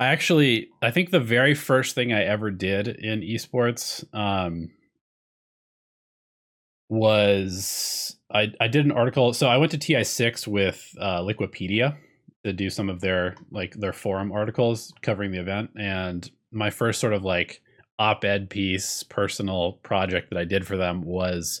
I 0.00 0.06
actually 0.06 0.70
I 0.80 0.90
think 0.90 1.10
the 1.10 1.20
very 1.20 1.54
first 1.54 1.94
thing 1.94 2.10
I 2.12 2.24
ever 2.24 2.50
did 2.50 2.88
in 2.88 3.20
esports 3.20 4.02
um, 4.14 4.70
was 6.88 8.16
I 8.32 8.52
I 8.58 8.68
did 8.68 8.86
an 8.86 8.92
article. 8.92 9.34
So 9.34 9.46
I 9.46 9.58
went 9.58 9.72
to 9.72 9.78
TI 9.78 10.02
six 10.02 10.48
with 10.48 10.94
uh, 10.98 11.20
Liquipedia 11.20 11.98
to 12.44 12.54
do 12.54 12.70
some 12.70 12.88
of 12.88 13.02
their 13.02 13.36
like 13.50 13.74
their 13.74 13.92
forum 13.92 14.32
articles 14.32 14.94
covering 15.02 15.32
the 15.32 15.40
event, 15.40 15.70
and 15.78 16.28
my 16.50 16.70
first 16.70 16.98
sort 16.98 17.12
of 17.12 17.22
like 17.22 17.60
op-ed 17.98 18.48
piece 18.48 19.02
personal 19.02 19.74
project 19.82 20.30
that 20.30 20.38
I 20.38 20.44
did 20.44 20.66
for 20.66 20.78
them 20.78 21.02
was 21.02 21.60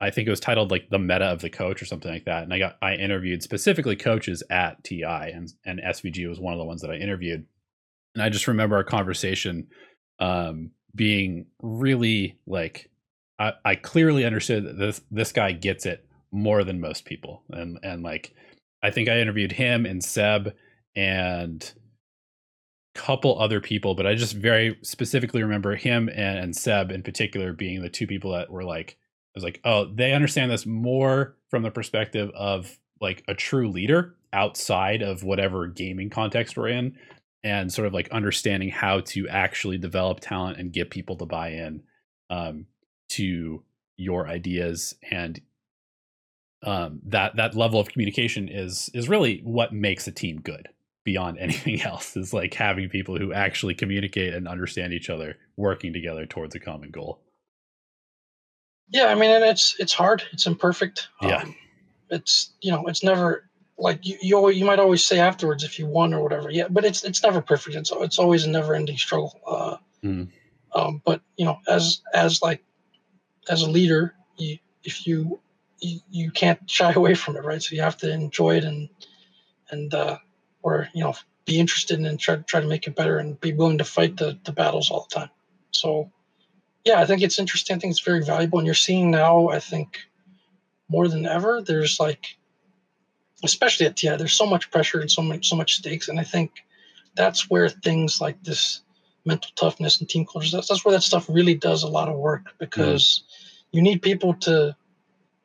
I 0.00 0.10
think 0.10 0.26
it 0.26 0.30
was 0.30 0.40
titled 0.40 0.70
like 0.70 0.88
the 0.88 0.98
meta 0.98 1.26
of 1.26 1.40
the 1.40 1.50
coach 1.50 1.82
or 1.82 1.84
something 1.86 2.10
like 2.10 2.24
that. 2.24 2.42
And 2.42 2.54
I 2.54 2.58
got 2.58 2.76
I 2.80 2.94
interviewed 2.94 3.42
specifically 3.42 3.96
coaches 3.96 4.42
at 4.50 4.82
TI 4.82 5.04
and 5.04 5.52
and 5.64 5.80
SVG 5.80 6.28
was 6.28 6.40
one 6.40 6.54
of 6.54 6.58
the 6.58 6.64
ones 6.64 6.80
that 6.82 6.90
I 6.90 6.96
interviewed. 6.96 7.44
And 8.14 8.22
I 8.22 8.30
just 8.30 8.48
remember 8.48 8.76
our 8.76 8.84
conversation 8.84 9.68
um, 10.18 10.70
being 10.94 11.46
really 11.62 12.38
like 12.46 12.90
I, 13.38 13.52
I 13.64 13.74
clearly 13.74 14.24
understood 14.24 14.64
that 14.64 14.78
this 14.78 15.02
this 15.10 15.32
guy 15.32 15.52
gets 15.52 15.84
it 15.84 16.06
more 16.32 16.64
than 16.64 16.80
most 16.80 17.04
people. 17.04 17.42
And 17.50 17.78
and 17.82 18.02
like 18.02 18.34
I 18.82 18.90
think 18.90 19.08
I 19.08 19.20
interviewed 19.20 19.52
him 19.52 19.84
and 19.84 20.00
Ceb 20.00 20.54
and 20.96 21.72
a 22.96 22.98
couple 22.98 23.38
other 23.38 23.60
people, 23.60 23.94
but 23.94 24.06
I 24.06 24.14
just 24.14 24.34
very 24.34 24.78
specifically 24.82 25.42
remember 25.42 25.76
him 25.76 26.08
and, 26.08 26.38
and 26.38 26.54
Ceb 26.54 26.90
in 26.90 27.02
particular 27.02 27.52
being 27.52 27.82
the 27.82 27.90
two 27.90 28.06
people 28.06 28.32
that 28.32 28.50
were 28.50 28.64
like, 28.64 28.96
was 29.34 29.44
like, 29.44 29.60
oh, 29.64 29.86
they 29.92 30.12
understand 30.12 30.50
this 30.50 30.66
more 30.66 31.36
from 31.48 31.62
the 31.62 31.70
perspective 31.70 32.30
of 32.34 32.78
like 33.00 33.24
a 33.28 33.34
true 33.34 33.68
leader 33.68 34.14
outside 34.32 35.02
of 35.02 35.22
whatever 35.22 35.66
gaming 35.66 36.10
context 36.10 36.56
we're 36.56 36.68
in 36.68 36.96
and 37.42 37.72
sort 37.72 37.86
of 37.86 37.94
like 37.94 38.10
understanding 38.10 38.68
how 38.68 39.00
to 39.00 39.28
actually 39.28 39.78
develop 39.78 40.20
talent 40.20 40.58
and 40.58 40.72
get 40.72 40.90
people 40.90 41.16
to 41.16 41.26
buy 41.26 41.48
in 41.48 41.82
um, 42.28 42.66
to 43.08 43.62
your 43.96 44.28
ideas. 44.28 44.94
And 45.10 45.40
um, 46.62 47.00
that 47.06 47.36
that 47.36 47.54
level 47.54 47.80
of 47.80 47.88
communication 47.88 48.48
is 48.48 48.90
is 48.92 49.08
really 49.08 49.40
what 49.44 49.72
makes 49.72 50.06
a 50.06 50.12
team 50.12 50.40
good 50.40 50.68
beyond 51.04 51.38
anything 51.40 51.80
else 51.80 52.16
is 52.16 52.34
like 52.34 52.52
having 52.54 52.88
people 52.88 53.16
who 53.16 53.32
actually 53.32 53.74
communicate 53.74 54.34
and 54.34 54.46
understand 54.46 54.92
each 54.92 55.08
other 55.08 55.36
working 55.56 55.92
together 55.92 56.26
towards 56.26 56.54
a 56.54 56.60
common 56.60 56.90
goal 56.90 57.22
yeah 58.90 59.06
i 59.06 59.14
mean 59.14 59.30
and 59.30 59.44
it's 59.44 59.76
it's 59.78 59.92
hard. 59.92 60.22
It's 60.32 60.46
imperfect. 60.46 61.08
Yeah. 61.22 61.42
Um, 61.42 61.54
it's 62.10 62.50
you 62.60 62.72
know 62.72 62.86
it's 62.86 63.02
never 63.02 63.48
like 63.78 64.04
you 64.04 64.18
you, 64.20 64.36
always, 64.36 64.58
you 64.58 64.64
might 64.64 64.78
always 64.78 65.04
say 65.04 65.18
afterwards 65.18 65.64
if 65.64 65.78
you 65.78 65.86
won 65.86 66.12
or 66.12 66.22
whatever. 66.22 66.50
Yeah 66.50 66.68
but 66.68 66.84
it's 66.84 67.04
it's 67.04 67.22
never 67.22 67.40
perfect. 67.40 67.76
It's 67.76 67.92
it's 67.92 68.18
always 68.18 68.44
a 68.44 68.50
never 68.50 68.74
ending 68.74 68.96
struggle. 68.96 69.40
Uh, 69.46 69.76
mm. 70.04 70.28
um, 70.74 71.02
but 71.04 71.22
you 71.36 71.44
know 71.44 71.58
as 71.68 72.02
as 72.14 72.42
like 72.42 72.62
as 73.48 73.62
a 73.62 73.70
leader 73.70 74.14
you 74.36 74.58
if 74.84 75.06
you, 75.06 75.40
you 75.80 76.00
you 76.10 76.30
can't 76.30 76.58
shy 76.70 76.92
away 76.92 77.14
from 77.14 77.36
it 77.36 77.44
right? 77.44 77.62
So 77.62 77.74
you 77.74 77.82
have 77.82 77.96
to 77.98 78.10
enjoy 78.10 78.56
it 78.56 78.64
and 78.64 78.88
and 79.70 79.94
uh 79.94 80.18
or 80.62 80.88
you 80.94 81.02
know 81.04 81.14
be 81.46 81.58
interested 81.58 81.98
in 81.98 82.06
and 82.06 82.20
try, 82.20 82.36
try 82.36 82.60
to 82.60 82.66
make 82.66 82.86
it 82.86 82.94
better 82.94 83.18
and 83.18 83.40
be 83.40 83.52
willing 83.52 83.78
to 83.78 83.84
fight 83.84 84.16
the, 84.16 84.38
the 84.44 84.52
battles 84.52 84.90
all 84.90 85.06
the 85.08 85.20
time. 85.20 85.30
So 85.72 86.12
yeah 86.84 87.00
i 87.00 87.06
think 87.06 87.22
it's 87.22 87.38
interesting 87.38 87.76
i 87.76 87.78
think 87.78 87.90
it's 87.90 88.00
very 88.00 88.24
valuable 88.24 88.58
and 88.58 88.66
you're 88.66 88.74
seeing 88.74 89.10
now 89.10 89.48
i 89.48 89.58
think 89.58 89.98
more 90.88 91.08
than 91.08 91.26
ever 91.26 91.62
there's 91.62 91.98
like 92.00 92.36
especially 93.42 93.86
at 93.86 93.96
TI, 93.96 94.16
there's 94.16 94.32
so 94.32 94.46
much 94.46 94.70
pressure 94.70 95.00
and 95.00 95.10
so 95.10 95.22
much 95.22 95.48
so 95.48 95.56
much 95.56 95.74
stakes, 95.74 96.08
and 96.08 96.20
I 96.20 96.24
think 96.24 96.64
that's 97.16 97.50
where 97.50 97.68
things 97.68 98.20
like 98.20 98.42
this 98.42 98.82
mental 99.24 99.50
toughness 99.54 100.00
and 100.00 100.08
team 100.08 100.24
culture 100.24 100.48
that's, 100.56 100.68
that's 100.68 100.82
where 100.82 100.94
that 100.94 101.02
stuff 101.02 101.26
really 101.28 101.54
does 101.54 101.82
a 101.82 101.88
lot 101.88 102.08
of 102.08 102.16
work 102.16 102.54
because 102.58 103.24
mm. 103.26 103.66
you 103.72 103.82
need 103.82 104.00
people 104.00 104.32
to 104.32 104.74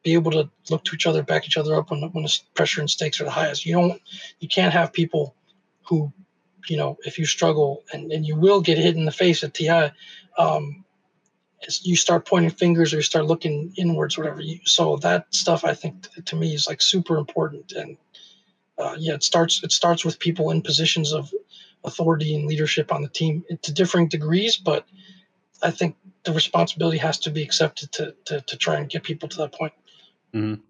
be 0.02 0.14
able 0.14 0.32
to 0.32 0.50
look 0.70 0.84
to 0.86 0.96
each 0.96 1.08
other, 1.08 1.22
back 1.24 1.46
each 1.46 1.58
other 1.58 1.76
up 1.76 1.92
when 1.92 2.02
when 2.12 2.24
the 2.24 2.40
pressure 2.54 2.80
and 2.80 2.90
stakes 2.90 3.20
are 3.20 3.26
the 3.26 3.32
highest. 3.32 3.66
You 3.66 3.74
don't 3.74 4.02
you 4.40 4.48
can't 4.48 4.74
have 4.74 4.94
people 4.94 5.36
who 5.84 6.12
you 6.68 6.78
know 6.78 6.98
if 7.06 7.18
you 7.20 7.26
struggle 7.26 7.84
and, 7.94 8.12
and 8.12 8.26
you 8.26 8.36
will 8.36 8.62
get 8.62 8.78
hit 8.78 8.96
in 8.96 9.06
the 9.06 9.12
face 9.12 9.44
at 9.44 9.54
TI. 9.54 9.92
Um, 10.38 10.85
you 11.82 11.96
start 11.96 12.26
pointing 12.26 12.52
fingers 12.52 12.94
or 12.94 12.98
you 12.98 13.04
start 13.04 13.26
looking 13.26 13.74
inwards, 13.78 14.18
whatever. 14.18 14.42
You, 14.42 14.60
so 14.66 14.98
that 14.98 15.34
stuff, 15.34 15.64
I 15.64 15.74
think, 15.74 16.08
to 16.26 16.36
me, 16.36 16.54
is 16.54 16.68
like 16.68 16.82
super 16.82 17.18
important. 17.18 17.72
And 17.74 17.98
uh, 18.78 18.96
yeah, 18.98 19.14
it 19.14 19.24
starts 19.24 19.64
it 19.64 19.72
starts 19.72 20.04
with 20.04 20.20
people 20.20 20.52
in 20.52 20.62
positions 20.62 21.14
of 21.14 21.32
authority 21.84 22.36
and 22.36 22.46
leadership 22.46 22.92
on 22.92 23.02
the 23.02 23.10
team 23.10 23.44
to 23.62 23.74
differing 23.74 24.08
degrees, 24.08 24.58
but 24.58 24.86
I 25.62 25.72
think 25.72 25.96
the 26.24 26.34
responsibility 26.34 26.98
has 26.98 27.18
to 27.20 27.30
be 27.30 27.44
accepted 27.44 27.92
to 27.94 28.16
to, 28.26 28.42
to 28.42 28.58
try 28.58 28.76
and 28.78 28.90
get 28.90 29.04
people 29.04 29.30
to 29.30 29.38
that 29.38 29.54
point. 29.54 29.74
Mm-hmm. 30.34 30.62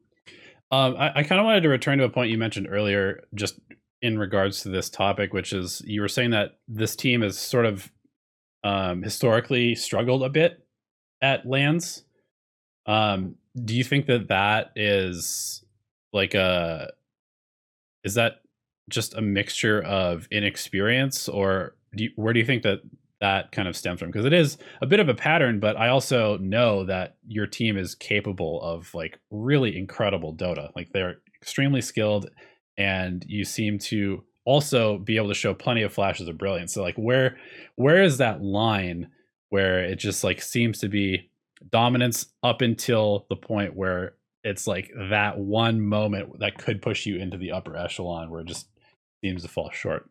Um, 0.72 0.96
I, 0.98 1.20
I 1.20 1.24
kind 1.24 1.40
of 1.40 1.46
wanted 1.46 1.62
to 1.62 1.70
return 1.70 2.00
to 2.00 2.04
a 2.04 2.10
point 2.10 2.32
you 2.32 2.38
mentioned 2.38 2.68
earlier, 2.70 3.24
just 3.34 3.60
in 4.02 4.20
regards 4.20 4.62
to 4.62 4.70
this 4.70 4.90
topic, 4.90 5.34
which 5.34 5.54
is 5.54 5.82
you 5.86 6.02
were 6.02 6.08
saying 6.08 6.32
that 6.32 6.58
this 6.68 6.96
team 6.96 7.22
has 7.22 7.38
sort 7.38 7.66
of 7.66 7.92
um, 8.64 9.04
historically 9.04 9.76
struggled 9.76 10.24
a 10.24 10.30
bit 10.30 10.65
at 11.22 11.46
LANs 11.48 12.04
Um, 12.86 13.36
do 13.64 13.76
you 13.76 13.84
think 13.84 14.06
that 14.08 14.28
that 14.28 14.72
is 14.76 15.64
like 16.14 16.34
a 16.34 16.92
is 18.04 18.16
that 18.16 18.42
just 18.90 19.16
a 19.16 19.22
mixture 19.22 19.82
of 19.82 20.28
inexperience 20.32 21.28
or 21.28 21.76
do 21.96 22.04
you, 22.06 22.12
where 22.16 22.34
do 22.34 22.40
you 22.40 22.46
think 22.46 22.64
that 22.64 22.82
that 23.22 23.52
kind 23.52 23.68
of 23.68 23.76
stems 23.76 24.00
from? 24.00 24.10
Because 24.10 24.26
it 24.26 24.34
is 24.34 24.58
a 24.82 24.86
bit 24.86 25.00
of 25.00 25.10
a 25.10 25.16
pattern 25.16 25.60
but 25.60 25.78
i 25.78 25.88
also 25.88 26.38
know 26.40 26.84
that 26.86 27.16
your 27.28 27.48
team 27.48 27.78
is 27.78 27.96
capable 27.96 28.62
of 28.62 28.94
like 28.94 29.20
really 29.32 29.76
incredible 29.78 30.34
dota. 30.36 30.70
Like 30.76 30.92
they're 30.92 31.18
extremely 31.42 31.82
skilled 31.82 32.30
and 32.78 33.26
you 33.28 33.46
seem 33.46 33.80
to 33.80 34.24
also 34.46 34.98
be 35.00 35.18
able 35.18 35.30
to 35.30 35.34
show 35.34 35.54
plenty 35.54 35.82
of 35.82 35.94
flashes 35.94 36.28
of 36.28 36.38
brilliance. 36.38 36.74
So 36.74 36.82
like 36.82 36.96
where 36.98 37.38
where 37.76 38.04
is 38.04 38.18
that 38.20 38.42
line 38.44 39.10
where 39.56 39.80
it 39.80 39.96
just 39.96 40.22
like 40.22 40.42
seems 40.42 40.80
to 40.80 40.90
be 40.90 41.30
dominance 41.72 42.26
up 42.44 42.60
until 42.62 43.26
the 43.30 43.38
point 43.38 43.74
where 43.74 44.16
it's 44.44 44.68
like 44.68 44.92
that 45.10 45.40
one 45.40 45.80
moment 45.80 46.40
that 46.40 46.58
could 46.58 46.82
push 46.82 47.06
you 47.06 47.16
into 47.16 47.38
the 47.38 47.54
upper 47.54 47.78
echelon 47.78 48.30
where 48.30 48.42
it 48.42 48.48
just 48.48 48.68
seems 49.24 49.44
to 49.44 49.48
fall 49.48 49.70
short. 49.72 50.10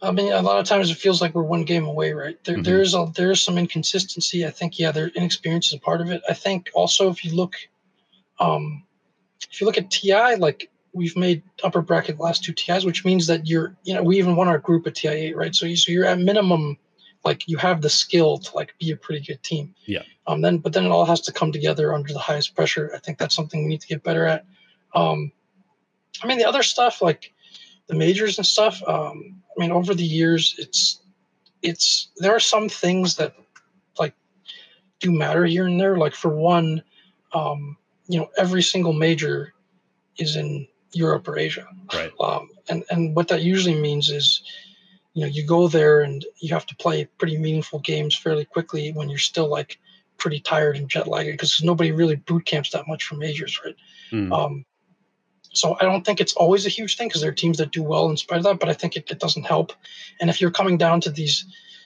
I 0.00 0.12
mean, 0.12 0.32
a 0.32 0.40
lot 0.40 0.60
of 0.60 0.66
times 0.66 0.88
it 0.88 0.98
feels 0.98 1.20
like 1.20 1.34
we're 1.34 1.42
one 1.42 1.64
game 1.64 1.84
away, 1.84 2.12
right? 2.12 2.38
There, 2.44 2.54
mm-hmm. 2.54 2.62
there's 2.62 2.94
a 2.94 3.10
there's 3.16 3.42
some 3.42 3.58
inconsistency. 3.58 4.46
I 4.46 4.50
think, 4.50 4.78
yeah, 4.78 4.92
their 4.92 5.08
inexperience 5.08 5.66
is 5.66 5.72
a 5.72 5.80
part 5.80 6.00
of 6.00 6.12
it. 6.12 6.22
I 6.28 6.34
think 6.34 6.70
also 6.74 7.10
if 7.10 7.24
you 7.24 7.34
look, 7.34 7.56
um, 8.38 8.84
if 9.50 9.60
you 9.60 9.66
look 9.66 9.78
at 9.78 9.90
TI, 9.90 10.36
like 10.36 10.70
we've 10.92 11.16
made 11.16 11.42
upper 11.64 11.82
bracket 11.82 12.20
last 12.20 12.44
two 12.44 12.52
TIs, 12.52 12.84
which 12.84 13.04
means 13.04 13.26
that 13.26 13.48
you're, 13.48 13.74
you 13.82 13.94
know, 13.94 14.04
we 14.04 14.16
even 14.18 14.36
won 14.36 14.46
our 14.46 14.58
group 14.58 14.86
at 14.86 14.94
TI 14.94 15.08
eight, 15.08 15.36
right? 15.36 15.56
So 15.56 15.66
you, 15.66 15.74
so 15.74 15.90
you're 15.90 16.04
at 16.04 16.20
minimum 16.20 16.78
like 17.24 17.48
you 17.48 17.56
have 17.56 17.82
the 17.82 17.90
skill 17.90 18.38
to 18.38 18.56
like 18.56 18.74
be 18.78 18.90
a 18.90 18.96
pretty 18.96 19.24
good 19.24 19.42
team. 19.42 19.74
Yeah. 19.86 20.02
Um. 20.26 20.40
Then, 20.40 20.58
but 20.58 20.72
then 20.72 20.84
it 20.84 20.90
all 20.90 21.04
has 21.04 21.20
to 21.22 21.32
come 21.32 21.52
together 21.52 21.94
under 21.94 22.12
the 22.12 22.18
highest 22.18 22.54
pressure. 22.54 22.90
I 22.94 22.98
think 22.98 23.18
that's 23.18 23.34
something 23.34 23.62
we 23.62 23.68
need 23.68 23.80
to 23.80 23.88
get 23.88 24.02
better 24.02 24.26
at. 24.26 24.44
Um, 24.94 25.32
I 26.22 26.26
mean, 26.26 26.38
the 26.38 26.48
other 26.48 26.62
stuff 26.62 27.02
like 27.02 27.32
the 27.86 27.94
majors 27.94 28.38
and 28.38 28.46
stuff. 28.46 28.82
Um, 28.86 29.42
I 29.56 29.60
mean, 29.60 29.72
over 29.72 29.94
the 29.94 30.04
years, 30.04 30.54
it's 30.58 31.00
it's 31.62 32.08
there 32.16 32.34
are 32.34 32.40
some 32.40 32.68
things 32.68 33.16
that 33.16 33.34
like 33.98 34.14
do 35.00 35.12
matter 35.12 35.44
here 35.44 35.66
and 35.66 35.80
there. 35.80 35.96
Like 35.96 36.14
for 36.14 36.34
one, 36.34 36.82
um, 37.32 37.76
you 38.08 38.18
know, 38.18 38.28
every 38.36 38.62
single 38.62 38.92
major 38.92 39.54
is 40.16 40.36
in 40.36 40.66
Europe 40.92 41.28
or 41.28 41.38
Asia. 41.38 41.66
Right. 41.92 42.12
Um, 42.20 42.50
and 42.68 42.84
and 42.90 43.14
what 43.14 43.28
that 43.28 43.42
usually 43.42 43.80
means 43.80 44.10
is 44.10 44.42
you 45.14 45.22
know 45.22 45.28
you 45.28 45.46
go 45.46 45.68
there 45.68 46.00
and 46.00 46.24
you 46.40 46.52
have 46.52 46.66
to 46.66 46.76
play 46.76 47.04
pretty 47.18 47.38
meaningful 47.38 47.78
games 47.80 48.16
fairly 48.16 48.44
quickly 48.44 48.92
when 48.92 49.08
you're 49.08 49.18
still 49.18 49.48
like 49.48 49.78
pretty 50.18 50.40
tired 50.40 50.76
and 50.76 50.88
jet 50.88 51.08
lagged 51.08 51.32
because 51.32 51.62
nobody 51.62 51.92
really 51.92 52.16
boot 52.16 52.44
camps 52.44 52.70
that 52.70 52.88
much 52.88 53.04
for 53.04 53.16
majors 53.16 53.60
right 53.64 53.76
mm. 54.10 54.32
um, 54.32 54.64
so 55.52 55.76
i 55.80 55.84
don't 55.84 56.04
think 56.04 56.20
it's 56.20 56.34
always 56.34 56.66
a 56.66 56.70
huge 56.70 56.96
thing 56.96 57.08
because 57.08 57.20
there 57.20 57.30
are 57.30 57.34
teams 57.34 57.58
that 57.58 57.72
do 57.72 57.82
well 57.82 58.08
in 58.08 58.16
spite 58.16 58.38
of 58.38 58.44
that 58.44 58.60
but 58.60 58.68
i 58.68 58.72
think 58.72 58.96
it, 58.96 59.10
it 59.10 59.18
doesn't 59.18 59.44
help 59.44 59.72
and 60.20 60.30
if 60.30 60.40
you're 60.40 60.50
coming 60.50 60.78
down 60.78 61.00
to 61.00 61.10
these 61.10 61.44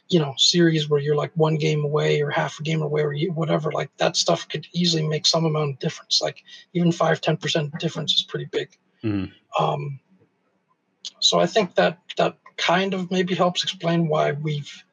you 0.08 0.20
know 0.20 0.34
series 0.36 0.88
where 0.88 1.00
you're 1.00 1.16
like 1.16 1.32
one 1.34 1.56
game 1.56 1.84
away 1.84 2.20
or 2.20 2.30
half 2.30 2.60
a 2.60 2.62
game 2.62 2.82
away 2.82 3.02
or 3.02 3.14
whatever 3.32 3.72
like 3.72 3.90
that 3.96 4.16
stuff 4.16 4.48
could 4.48 4.66
easily 4.72 5.06
make 5.06 5.26
some 5.26 5.44
amount 5.44 5.70
of 5.70 5.78
difference 5.80 6.20
like 6.22 6.44
even 6.74 6.92
5 6.92 7.20
10% 7.20 7.78
difference 7.78 8.14
is 8.14 8.22
pretty 8.22 8.46
big 8.46 8.68
mm. 9.02 9.32
um, 9.58 9.98
so 11.20 11.40
i 11.40 11.46
think 11.46 11.74
that 11.74 11.98
that 12.16 12.38
kind 12.56 12.94
of 12.94 13.10
maybe 13.10 13.34
helps 13.34 13.62
explain 13.62 14.08
why 14.08 14.32
we've 14.32 14.84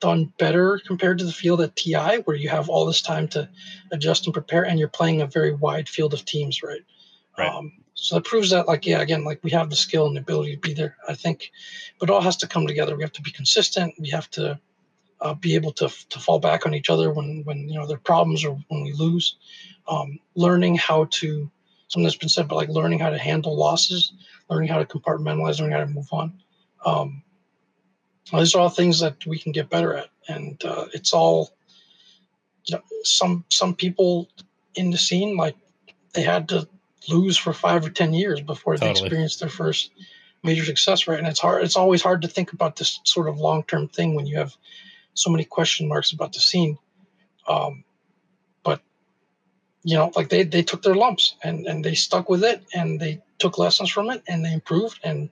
done 0.00 0.32
better 0.38 0.80
compared 0.86 1.18
to 1.18 1.24
the 1.24 1.32
field 1.32 1.60
at 1.60 1.76
TI, 1.76 2.22
where 2.24 2.36
you 2.36 2.48
have 2.48 2.68
all 2.68 2.86
this 2.86 3.02
time 3.02 3.28
to 3.28 3.48
adjust 3.92 4.26
and 4.26 4.32
prepare, 4.32 4.64
and 4.64 4.78
you're 4.78 4.88
playing 4.88 5.20
a 5.20 5.26
very 5.26 5.54
wide 5.54 5.88
field 5.88 6.14
of 6.14 6.24
teams, 6.24 6.62
right? 6.62 6.80
right. 7.38 7.48
Um, 7.48 7.72
so 7.94 8.14
that 8.14 8.24
proves 8.24 8.50
that, 8.50 8.66
like, 8.66 8.86
yeah, 8.86 9.00
again, 9.00 9.24
like 9.24 9.40
we 9.42 9.50
have 9.50 9.68
the 9.68 9.76
skill 9.76 10.06
and 10.06 10.16
the 10.16 10.20
ability 10.20 10.54
to 10.54 10.60
be 10.60 10.72
there. 10.72 10.96
I 11.06 11.14
think, 11.14 11.50
but 11.98 12.08
it 12.08 12.12
all 12.12 12.22
has 12.22 12.36
to 12.38 12.48
come 12.48 12.66
together. 12.66 12.96
We 12.96 13.02
have 13.02 13.12
to 13.12 13.22
be 13.22 13.30
consistent. 13.30 13.94
We 13.98 14.08
have 14.08 14.30
to 14.30 14.58
uh, 15.20 15.34
be 15.34 15.54
able 15.54 15.72
to 15.72 15.88
to 16.08 16.18
fall 16.18 16.38
back 16.38 16.64
on 16.64 16.74
each 16.74 16.88
other 16.88 17.12
when 17.12 17.42
when 17.44 17.68
you 17.68 17.74
know 17.74 17.86
there 17.86 17.96
are 17.96 18.00
problems 18.00 18.44
or 18.44 18.58
when 18.68 18.82
we 18.82 18.92
lose. 18.92 19.36
Um, 19.86 20.18
learning 20.34 20.76
how 20.76 21.06
to 21.10 21.50
something 21.88 22.04
that's 22.04 22.16
been 22.16 22.28
said, 22.28 22.48
but 22.48 22.54
like 22.54 22.68
learning 22.68 23.00
how 23.00 23.10
to 23.10 23.18
handle 23.18 23.54
losses, 23.54 24.12
learning 24.48 24.68
how 24.68 24.78
to 24.78 24.86
compartmentalize, 24.86 25.58
learning 25.58 25.72
how 25.72 25.84
to 25.84 25.86
move 25.86 26.08
on 26.12 26.32
um, 26.84 27.22
these 28.32 28.54
are 28.54 28.60
all 28.60 28.68
things 28.68 29.00
that 29.00 29.26
we 29.26 29.38
can 29.38 29.52
get 29.52 29.70
better 29.70 29.94
at, 29.94 30.08
and 30.28 30.62
uh, 30.64 30.86
it's 30.92 31.12
all 31.12 31.50
you 32.66 32.76
know, 32.76 32.82
some 33.02 33.44
some 33.48 33.74
people 33.74 34.28
in 34.74 34.90
the 34.90 34.98
scene 34.98 35.36
like 35.36 35.56
they 36.14 36.22
had 36.22 36.48
to 36.48 36.68
lose 37.08 37.36
for 37.36 37.52
five 37.52 37.84
or 37.84 37.90
ten 37.90 38.12
years 38.12 38.40
before 38.40 38.74
totally. 38.74 38.92
they 38.92 39.00
experienced 39.00 39.40
their 39.40 39.48
first 39.48 39.90
major 40.42 40.64
success 40.64 41.06
right? 41.06 41.18
And 41.18 41.28
it's 41.28 41.40
hard 41.40 41.64
it's 41.64 41.76
always 41.76 42.02
hard 42.02 42.22
to 42.22 42.28
think 42.28 42.52
about 42.52 42.76
this 42.76 43.00
sort 43.04 43.28
of 43.28 43.38
long-term 43.38 43.88
thing 43.88 44.14
when 44.14 44.26
you 44.26 44.36
have 44.38 44.56
so 45.14 45.30
many 45.30 45.44
question 45.44 45.88
marks 45.88 46.12
about 46.12 46.32
the 46.32 46.40
scene. 46.40 46.78
Um, 47.48 47.84
but 48.62 48.80
you 49.82 49.96
know 49.96 50.12
like 50.14 50.28
they 50.28 50.44
they 50.44 50.62
took 50.62 50.82
their 50.82 50.94
lumps 50.94 51.34
and 51.42 51.66
and 51.66 51.84
they 51.84 51.94
stuck 51.94 52.28
with 52.28 52.44
it 52.44 52.62
and 52.74 53.00
they 53.00 53.20
took 53.38 53.58
lessons 53.58 53.90
from 53.90 54.10
it 54.10 54.22
and 54.28 54.44
they 54.44 54.52
improved 54.52 55.00
and 55.02 55.30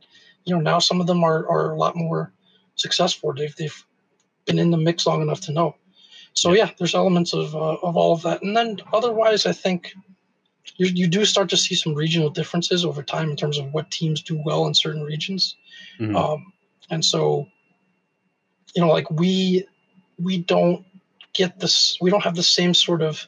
you 0.48 0.54
know 0.54 0.60
now 0.60 0.78
some 0.78 1.00
of 1.00 1.06
them 1.06 1.22
are, 1.22 1.48
are 1.48 1.72
a 1.72 1.76
lot 1.76 1.94
more 1.94 2.32
successful. 2.74 3.32
They've 3.32 3.54
they've 3.56 3.84
been 4.46 4.58
in 4.58 4.70
the 4.70 4.78
mix 4.78 5.06
long 5.06 5.20
enough 5.20 5.40
to 5.42 5.52
know. 5.52 5.76
So 6.32 6.52
yeah, 6.52 6.70
there's 6.78 6.94
elements 6.94 7.34
of 7.34 7.54
uh, 7.54 7.76
of 7.82 7.96
all 7.96 8.12
of 8.12 8.22
that, 8.22 8.42
and 8.42 8.56
then 8.56 8.78
otherwise, 8.92 9.44
I 9.44 9.52
think 9.52 9.92
you 10.76 10.86
you 10.86 11.06
do 11.06 11.24
start 11.24 11.50
to 11.50 11.56
see 11.56 11.74
some 11.74 11.94
regional 11.94 12.30
differences 12.30 12.84
over 12.84 13.02
time 13.02 13.30
in 13.30 13.36
terms 13.36 13.58
of 13.58 13.72
what 13.72 13.90
teams 13.90 14.22
do 14.22 14.40
well 14.44 14.66
in 14.66 14.74
certain 14.74 15.02
regions, 15.02 15.56
mm-hmm. 16.00 16.16
um, 16.16 16.52
and 16.90 17.04
so 17.04 17.46
you 18.74 18.82
know, 18.82 18.88
like 18.88 19.10
we 19.10 19.66
we 20.18 20.38
don't 20.38 20.84
get 21.32 21.60
this, 21.60 21.98
we 22.00 22.10
don't 22.10 22.24
have 22.24 22.36
the 22.36 22.42
same 22.42 22.74
sort 22.74 23.02
of 23.02 23.26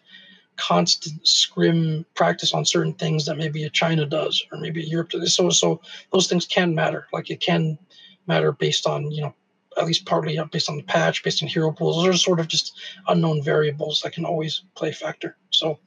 constant 0.57 1.26
scrim 1.26 2.05
practice 2.14 2.53
on 2.53 2.64
certain 2.64 2.92
things 2.94 3.24
that 3.26 3.38
maybe 3.38 3.64
a 3.64 3.70
China 3.70 4.05
does 4.07 4.44
or 4.53 4.59
maybe 4.59 4.82
Europe 4.82 5.11
does. 5.11 5.34
So 5.34 5.51
so 5.51 5.80
those 6.12 6.26
things 6.26 6.46
can 6.46 6.74
matter. 6.74 7.07
Like 7.12 7.30
it 7.30 7.40
can 7.40 7.78
matter 8.26 8.53
based 8.53 8.86
on 8.86 9.11
you 9.11 9.22
know 9.22 9.34
at 9.78 9.86
least 9.86 10.05
partly 10.05 10.38
based 10.53 10.68
on 10.68 10.76
the 10.76 10.82
patch, 10.82 11.22
based 11.22 11.42
on 11.42 11.48
hero 11.48 11.72
pools. 11.72 11.96
Those 11.96 12.14
are 12.14 12.18
sort 12.18 12.40
of 12.40 12.48
just 12.48 12.78
unknown 13.09 13.42
variables 13.42 14.01
that 14.03 14.12
can 14.12 14.24
always 14.24 14.62
play 14.74 14.90
a 14.90 14.92
factor. 14.92 15.36
So 15.51 15.78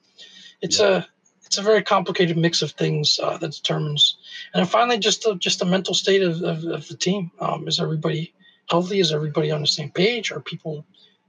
it's 0.61 0.79
yeah. 0.79 0.97
a 0.97 1.05
it's 1.45 1.59
a 1.59 1.61
very 1.61 1.83
complicated 1.83 2.35
mix 2.35 2.63
of 2.63 2.71
things 2.71 3.19
uh, 3.21 3.37
that 3.37 3.51
determines. 3.51 4.17
And 4.53 4.61
then 4.61 4.67
finally, 4.67 4.97
just 4.97 5.25
a, 5.27 5.35
just 5.35 5.59
the 5.59 5.65
mental 5.65 5.93
state 5.93 6.23
of, 6.23 6.41
of, 6.41 6.63
of 6.63 6.87
the 6.87 6.97
team. 6.97 7.29
Um, 7.39 7.67
is 7.67 7.79
everybody 7.79 8.33
healthy? 8.69 8.99
Is 8.99 9.11
everybody 9.11 9.51
on 9.51 9.61
the 9.61 9.67
same 9.67 9.91
page? 9.91 10.31
Are 10.31 10.39
people, 10.39 10.83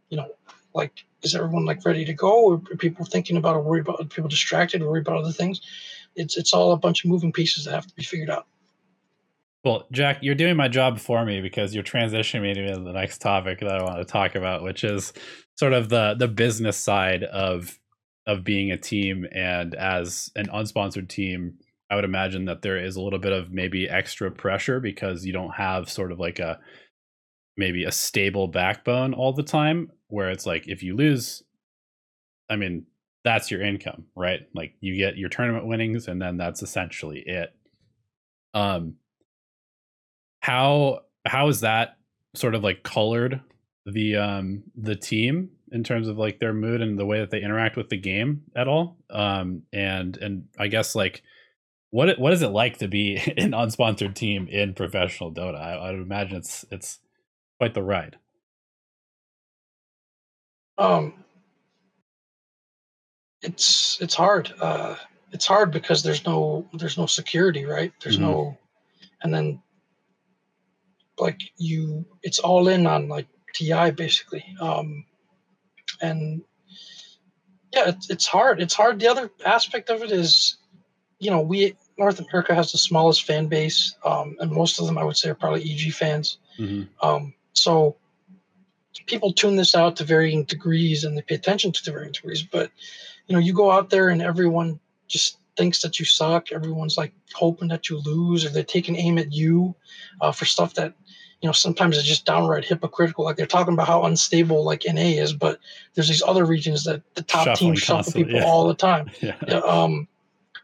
you 0.09 0.17
know, 0.17 0.29
like 0.75 1.05
is 1.23 1.35
everyone 1.35 1.65
like 1.65 1.85
ready 1.85 2.05
to 2.05 2.13
go? 2.13 2.45
Or 2.45 2.55
are 2.55 2.77
people 2.77 3.05
thinking 3.05 3.37
about 3.37 3.57
or 3.57 3.63
worried 3.63 3.87
about? 3.87 4.11
People 4.11 4.29
distracted 4.29 4.83
or 4.83 4.91
worried 4.91 5.07
about 5.07 5.19
other 5.19 5.33
things? 5.33 5.61
It's 6.17 6.37
it's 6.37 6.53
all 6.53 6.73
a 6.73 6.77
bunch 6.77 7.05
of 7.05 7.11
moving 7.11 7.33
pieces 7.33 7.65
that 7.65 7.73
have 7.73 7.87
to 7.87 7.95
be 7.95 8.05
figured 8.05 8.31
out. 8.31 8.47
Well, 9.65 9.87
Jack, 9.93 10.19
you're 10.21 10.35
doing 10.35 10.57
my 10.57 10.69
job 10.69 10.99
for 10.99 11.25
me 11.25 11.41
because 11.41 11.75
you're 11.75 11.83
transitioning 11.83 12.43
me 12.43 12.55
to 12.55 12.81
the 12.81 12.93
next 12.93 13.23
topic 13.23 13.61
that 13.61 13.81
I 13.81 13.83
want 13.83 13.97
to 13.97 14.05
talk 14.05 14.35
about, 14.35 14.63
which 14.63 14.85
is 14.85 15.15
sort 15.57 15.73
of 15.73 15.89
the 15.89 16.15
the 16.19 16.29
business 16.29 16.77
side 16.77 17.25
of 17.25 17.79
of 18.27 18.45
being 18.45 18.71
a 18.71 18.77
team 18.77 19.27
and 19.33 19.75
as 19.75 20.31
an 20.37 20.47
unsponsored 20.47 21.09
team 21.09 21.59
i 21.91 21.95
would 21.95 22.05
imagine 22.05 22.47
that 22.47 22.63
there 22.63 22.83
is 22.83 22.97
a 22.97 23.03
little 23.03 23.19
bit 23.19 23.33
of 23.33 23.53
maybe 23.53 23.89
extra 23.89 24.31
pressure 24.31 24.81
because 24.81 25.25
you 25.25 25.33
don't 25.33 25.55
have 25.55 25.91
sort 25.91 26.11
of 26.11 26.19
like 26.19 26.39
a 26.39 26.59
maybe 27.57 27.85
a 27.85 27.93
stable 27.93 28.49
backbone 28.49 29.15
all 29.15 29.33
the 29.33 29.43
time 29.43 29.91
where 30.15 30.31
it's 30.31 30.47
like 30.47 30.67
if 30.69 30.83
you 30.83 30.97
lose 30.97 31.43
i 32.49 32.57
mean 32.57 32.87
that's 33.25 33.51
your 33.51 33.63
income 33.63 34.05
right? 34.15 34.41
Like 34.55 34.75
you 34.81 34.97
get 34.97 35.17
your 35.17 35.31
tournament 35.31 35.67
winnings 35.67 36.07
and 36.07 36.21
then 36.21 36.37
that's 36.37 36.63
essentially 36.63 37.21
it. 37.21 37.55
Um 38.53 38.97
how 40.41 41.01
how 41.25 41.49
is 41.49 41.61
that 41.61 41.97
sort 42.35 42.55
of 42.55 42.63
like 42.63 42.83
colored 42.83 43.41
the 43.87 44.17
um 44.17 44.63
the 44.77 44.95
team 44.95 45.51
in 45.73 45.83
terms 45.83 46.07
of 46.07 46.19
like 46.19 46.39
their 46.39 46.53
mood 46.53 46.83
and 46.83 46.99
the 46.99 47.07
way 47.07 47.19
that 47.19 47.31
they 47.31 47.43
interact 47.43 47.77
with 47.77 47.89
the 47.89 47.97
game 47.97 48.43
at 48.55 48.69
all? 48.69 48.99
Um 49.11 49.63
and 49.73 50.17
and 50.19 50.45
i 50.59 50.69
guess 50.69 50.95
like 50.95 51.23
what 51.91 52.19
what 52.19 52.33
is 52.35 52.43
it 52.43 52.49
like 52.49 52.79
to 52.79 52.89
be 52.89 53.17
an 53.39 53.53
unsponsored 53.53 54.15
team 54.15 54.49
in 54.49 54.75
professional 54.75 55.33
dota? 55.33 55.61
I, 55.61 55.75
I 55.75 55.91
would 55.93 56.01
imagine 56.01 56.37
it's 56.37 56.65
it's 56.71 57.01
quite 57.59 57.73
the 57.73 57.83
ride 57.83 58.19
um, 60.79 61.25
it's 63.43 63.99
it's 64.01 64.15
hard. 64.15 64.53
Uh, 64.61 64.97
it's 65.33 65.47
hard 65.47 65.71
because 65.71 66.03
there's 66.03 66.25
no 66.25 66.69
there's 66.75 66.99
no 66.99 67.07
security, 67.07 67.65
right? 67.65 67.93
There's 68.03 68.17
mm-hmm. 68.17 68.31
no, 68.31 68.59
and 69.23 69.33
then 69.33 69.63
like 71.19 71.41
you, 71.57 72.05
it's 72.23 72.39
all 72.39 72.69
in 72.69 72.87
on 72.87 73.09
like 73.09 73.27
TI 73.55 73.91
basically, 73.91 74.45
um, 74.61 75.05
and 76.01 76.43
yeah, 77.73 77.89
it's 77.89 78.11
it's 78.11 78.27
hard. 78.27 78.61
It's 78.61 78.75
hard. 78.75 78.99
The 78.99 79.09
other 79.09 79.31
aspect 79.45 79.91
of 79.91 80.03
it 80.03 80.11
is, 80.11 80.57
you 81.19 81.31
know, 81.31 81.41
we 81.41 81.77
North 81.99 82.21
America 82.21 82.55
has 82.55 82.73
the 82.73 82.79
smallest 82.79 83.25
fan 83.25 83.47
base, 83.47 83.97
um, 84.05 84.37
and 84.41 84.51
most 84.51 84.81
of 84.81 84.87
them 84.87 84.99
I 84.99 85.05
would 85.05 85.17
say 85.17 85.31
are 85.31 85.35
probably 85.35 85.63
EG 85.63 85.93
fans. 85.93 86.39
Mm-hmm. 86.59 87.07
Um, 87.07 87.35
so 87.53 87.97
people 89.07 89.33
tune 89.33 89.57
this 89.57 89.75
out 89.75 89.97
to 89.97 90.05
varying 90.05 90.45
degrees 90.45 91.05
and 91.05 91.17
they 91.17 91.23
pay 91.23 91.35
attention 91.35 91.73
to 91.73 91.85
the 91.85 91.91
varying 91.91 92.13
degrees. 92.13 92.43
But 92.43 92.71
you 93.27 93.35
know, 93.35 93.41
you 93.41 93.53
go 93.53 93.71
out 93.71 93.91
there 93.91 94.09
and 94.09 94.23
everyone 94.23 94.79
just 95.09 95.39
thinks 95.57 95.83
that 95.83 95.99
you 95.99 96.05
suck. 96.05 96.53
Everyone's 96.53 96.99
like 96.99 97.13
hoping 97.35 97.69
that 97.69 97.89
you 97.89 97.99
lose, 97.99 98.45
or 98.45 98.49
they're 98.49 98.63
taking 98.63 98.97
aim 98.97 99.19
at 99.19 99.33
you 99.33 99.75
uh, 100.21 100.33
for 100.33 100.45
stuff 100.45 100.75
that 100.75 100.95
you 101.41 101.49
know 101.49 101.53
sometimes 101.53 101.97
it's 101.97 102.07
just 102.07 102.25
downright 102.25 102.65
hypocritical. 102.65 103.25
Like 103.25 103.37
they're 103.37 103.47
talking 103.47 103.75
about 103.75 103.87
how 103.87 104.05
unstable 104.05 104.65
like 104.65 104.85
NA 104.87 105.03
is, 105.03 105.33
but 105.33 105.59
there's 105.95 106.09
these 106.09 106.23
other 106.23 106.45
regions 106.45 106.85
that 106.85 107.03
the 107.15 107.23
top 107.23 107.45
Shuffling 107.45 107.73
teams 107.73 107.81
shuffle 107.81 108.13
people 108.13 108.35
yeah. 108.35 108.45
all 108.45 108.69
the 108.69 108.75
time. 108.75 109.11
Yeah. 109.21 109.37
Um, 109.61 110.09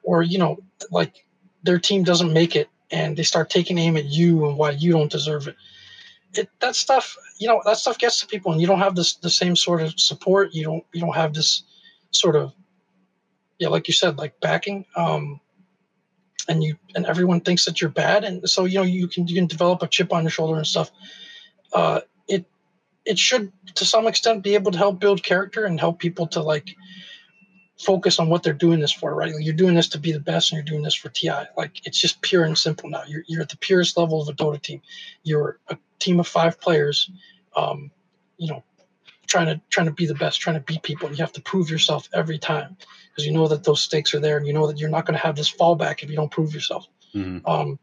or 0.02 0.22
you 0.22 0.38
know, 0.38 0.58
like 0.90 1.24
their 1.62 1.78
team 1.78 2.04
doesn't 2.04 2.32
make 2.32 2.56
it, 2.56 2.68
and 2.90 3.16
they 3.16 3.22
start 3.22 3.50
taking 3.50 3.78
aim 3.78 3.96
at 3.96 4.06
you 4.06 4.46
and 4.48 4.56
why 4.56 4.70
you 4.70 4.92
don't 4.92 5.10
deserve 5.10 5.48
it 5.48 5.56
it, 6.34 6.48
that 6.60 6.76
stuff, 6.76 7.16
you 7.38 7.48
know, 7.48 7.60
that 7.64 7.76
stuff 7.76 7.98
gets 7.98 8.20
to 8.20 8.26
people, 8.26 8.52
and 8.52 8.60
you 8.60 8.66
don't 8.66 8.78
have 8.78 8.94
this 8.94 9.14
the 9.14 9.30
same 9.30 9.56
sort 9.56 9.82
of 9.82 9.98
support. 9.98 10.54
You 10.54 10.64
don't 10.64 10.84
you 10.92 11.00
don't 11.00 11.14
have 11.14 11.34
this 11.34 11.64
sort 12.10 12.36
of 12.36 12.52
yeah, 13.58 13.68
like 13.68 13.86
you 13.86 13.94
said, 13.94 14.18
like 14.18 14.40
backing. 14.40 14.86
Um, 14.96 15.40
and 16.48 16.64
you 16.64 16.76
and 16.96 17.06
everyone 17.06 17.40
thinks 17.40 17.64
that 17.66 17.80
you're 17.80 17.90
bad, 17.90 18.24
and 18.24 18.48
so 18.48 18.64
you 18.64 18.76
know 18.76 18.82
you 18.82 19.06
can 19.06 19.28
you 19.28 19.34
can 19.34 19.46
develop 19.46 19.82
a 19.82 19.86
chip 19.86 20.12
on 20.12 20.22
your 20.22 20.30
shoulder 20.30 20.56
and 20.56 20.66
stuff. 20.66 20.90
Uh, 21.72 22.00
it 22.26 22.44
it 23.04 23.18
should 23.18 23.52
to 23.76 23.84
some 23.84 24.06
extent 24.06 24.42
be 24.42 24.54
able 24.54 24.72
to 24.72 24.78
help 24.78 24.98
build 24.98 25.22
character 25.22 25.64
and 25.66 25.78
help 25.78 25.98
people 25.98 26.26
to 26.28 26.40
like 26.42 26.74
focus 27.78 28.18
on 28.18 28.28
what 28.28 28.42
they're 28.42 28.52
doing 28.52 28.80
this 28.80 28.92
for, 28.92 29.14
right? 29.14 29.32
Like 29.32 29.44
you're 29.44 29.54
doing 29.54 29.74
this 29.74 29.88
to 29.88 29.98
be 29.98 30.12
the 30.12 30.20
best 30.20 30.50
and 30.50 30.56
you're 30.56 30.64
doing 30.64 30.82
this 30.82 30.94
for 30.94 31.08
TI. 31.08 31.46
Like 31.56 31.86
it's 31.86 31.98
just 31.98 32.20
pure 32.20 32.44
and 32.44 32.56
simple 32.56 32.90
now. 32.90 33.04
You're, 33.06 33.24
you're 33.26 33.42
at 33.42 33.48
the 33.48 33.56
purest 33.56 33.96
level 33.96 34.20
of 34.20 34.28
a 34.28 34.32
Dota 34.32 34.60
team. 34.60 34.82
You're 35.22 35.58
a 35.68 35.78
team 36.00 36.20
of 36.20 36.26
five 36.26 36.60
players, 36.60 37.10
um, 37.56 37.90
you 38.36 38.48
know, 38.48 38.64
trying 39.26 39.46
to 39.46 39.60
trying 39.70 39.86
to 39.86 39.92
be 39.92 40.06
the 40.06 40.14
best, 40.14 40.40
trying 40.40 40.56
to 40.56 40.60
beat 40.60 40.82
people. 40.82 41.08
You 41.10 41.16
have 41.16 41.32
to 41.32 41.42
prove 41.42 41.70
yourself 41.70 42.08
every 42.12 42.38
time 42.38 42.76
because 43.10 43.26
you 43.26 43.32
know 43.32 43.48
that 43.48 43.64
those 43.64 43.80
stakes 43.80 44.12
are 44.14 44.20
there 44.20 44.36
and 44.36 44.46
you 44.46 44.52
know 44.52 44.66
that 44.66 44.78
you're 44.78 44.90
not 44.90 45.06
going 45.06 45.18
to 45.18 45.24
have 45.24 45.36
this 45.36 45.52
fallback 45.52 46.02
if 46.02 46.10
you 46.10 46.16
don't 46.16 46.30
prove 46.30 46.52
yourself. 46.52 46.86
Mm-hmm. 47.14 47.46
Um, 47.46 47.78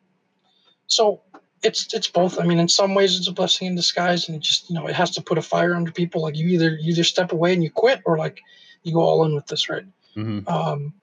so 0.87 1.21
it's 1.63 1.93
it's 1.93 2.07
both. 2.07 2.39
I 2.39 2.45
mean, 2.45 2.59
in 2.59 2.67
some 2.67 2.93
ways 2.93 3.17
it's 3.17 3.27
a 3.27 3.31
blessing 3.31 3.67
in 3.67 3.75
disguise, 3.75 4.27
and 4.27 4.35
it 4.35 4.43
just 4.43 4.69
you 4.69 4.75
know 4.75 4.87
it 4.87 4.95
has 4.95 5.11
to 5.11 5.21
put 5.21 5.37
a 5.37 5.41
fire 5.41 5.75
under 5.75 5.91
people. 5.91 6.21
Like 6.21 6.35
you 6.35 6.47
either 6.49 6.71
you 6.71 6.91
either 6.91 7.03
step 7.03 7.31
away 7.31 7.53
and 7.53 7.63
you 7.63 7.71
quit, 7.71 8.01
or 8.05 8.17
like 8.17 8.41
you 8.83 8.93
go 8.93 9.01
all 9.01 9.25
in 9.25 9.33
with 9.33 9.47
this, 9.47 9.69
right? 9.69 9.85
Mm-hmm. 10.15 10.47
Um, 10.47 10.93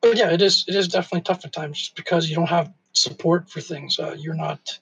but 0.00 0.16
yeah, 0.16 0.30
it 0.30 0.42
is 0.42 0.64
it 0.68 0.74
is 0.74 0.88
definitely 0.88 1.22
tough 1.22 1.44
at 1.44 1.52
times 1.52 1.78
just 1.78 1.96
because 1.96 2.28
you 2.28 2.36
don't 2.36 2.48
have 2.48 2.72
support 2.92 3.48
for 3.50 3.60
things. 3.60 3.98
Uh, 3.98 4.14
you're 4.18 4.34
not 4.34 4.78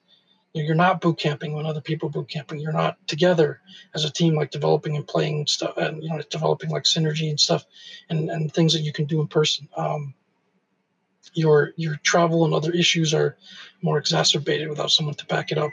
you're 0.53 0.75
not 0.75 1.01
boot 1.01 1.17
camping 1.17 1.53
when 1.53 1.65
other 1.65 1.81
people 1.81 2.09
boot 2.09 2.29
camping. 2.29 2.59
You're 2.59 2.73
not 2.73 2.97
together 3.07 3.59
as 3.95 4.05
a 4.05 4.11
team, 4.11 4.35
like 4.35 4.51
developing 4.51 4.95
and 4.95 5.07
playing 5.07 5.47
stuff, 5.47 5.77
and 5.77 6.03
you 6.03 6.09
know, 6.09 6.21
developing 6.29 6.69
like 6.69 6.83
synergy 6.83 7.29
and 7.29 7.39
stuff, 7.39 7.65
and 8.09 8.29
and 8.29 8.53
things 8.53 8.73
that 8.73 8.81
you 8.81 8.93
can 8.93 9.05
do 9.05 9.19
in 9.19 9.27
person. 9.27 9.67
Um, 9.75 10.13
your 11.33 11.73
your 11.75 11.95
travel 12.03 12.45
and 12.45 12.53
other 12.53 12.71
issues 12.71 13.13
are 13.13 13.37
more 13.81 13.97
exacerbated 13.97 14.69
without 14.69 14.91
someone 14.91 15.15
to 15.15 15.25
back 15.25 15.51
it 15.51 15.57
up. 15.57 15.71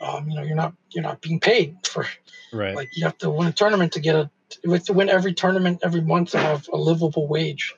Um, 0.00 0.28
you 0.28 0.36
know, 0.36 0.42
you're 0.42 0.56
not 0.56 0.74
you're 0.90 1.02
not 1.02 1.20
being 1.20 1.40
paid 1.40 1.76
for 1.84 2.06
right. 2.52 2.74
Like 2.74 2.96
you 2.96 3.04
have 3.04 3.18
to 3.18 3.30
win 3.30 3.48
a 3.48 3.52
tournament 3.52 3.92
to 3.92 4.00
get 4.00 4.14
a 4.14 4.30
to 4.78 4.92
win 4.92 5.08
every 5.08 5.34
tournament 5.34 5.80
every 5.82 6.00
month 6.00 6.30
to 6.30 6.38
have 6.38 6.68
a 6.72 6.76
livable 6.76 7.26
wage 7.26 7.74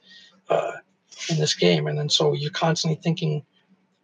uh, 0.50 0.72
in 1.30 1.38
this 1.38 1.54
game, 1.54 1.86
and 1.86 1.98
then 1.98 2.08
so 2.08 2.34
you're 2.34 2.50
constantly 2.50 3.00
thinking, 3.02 3.44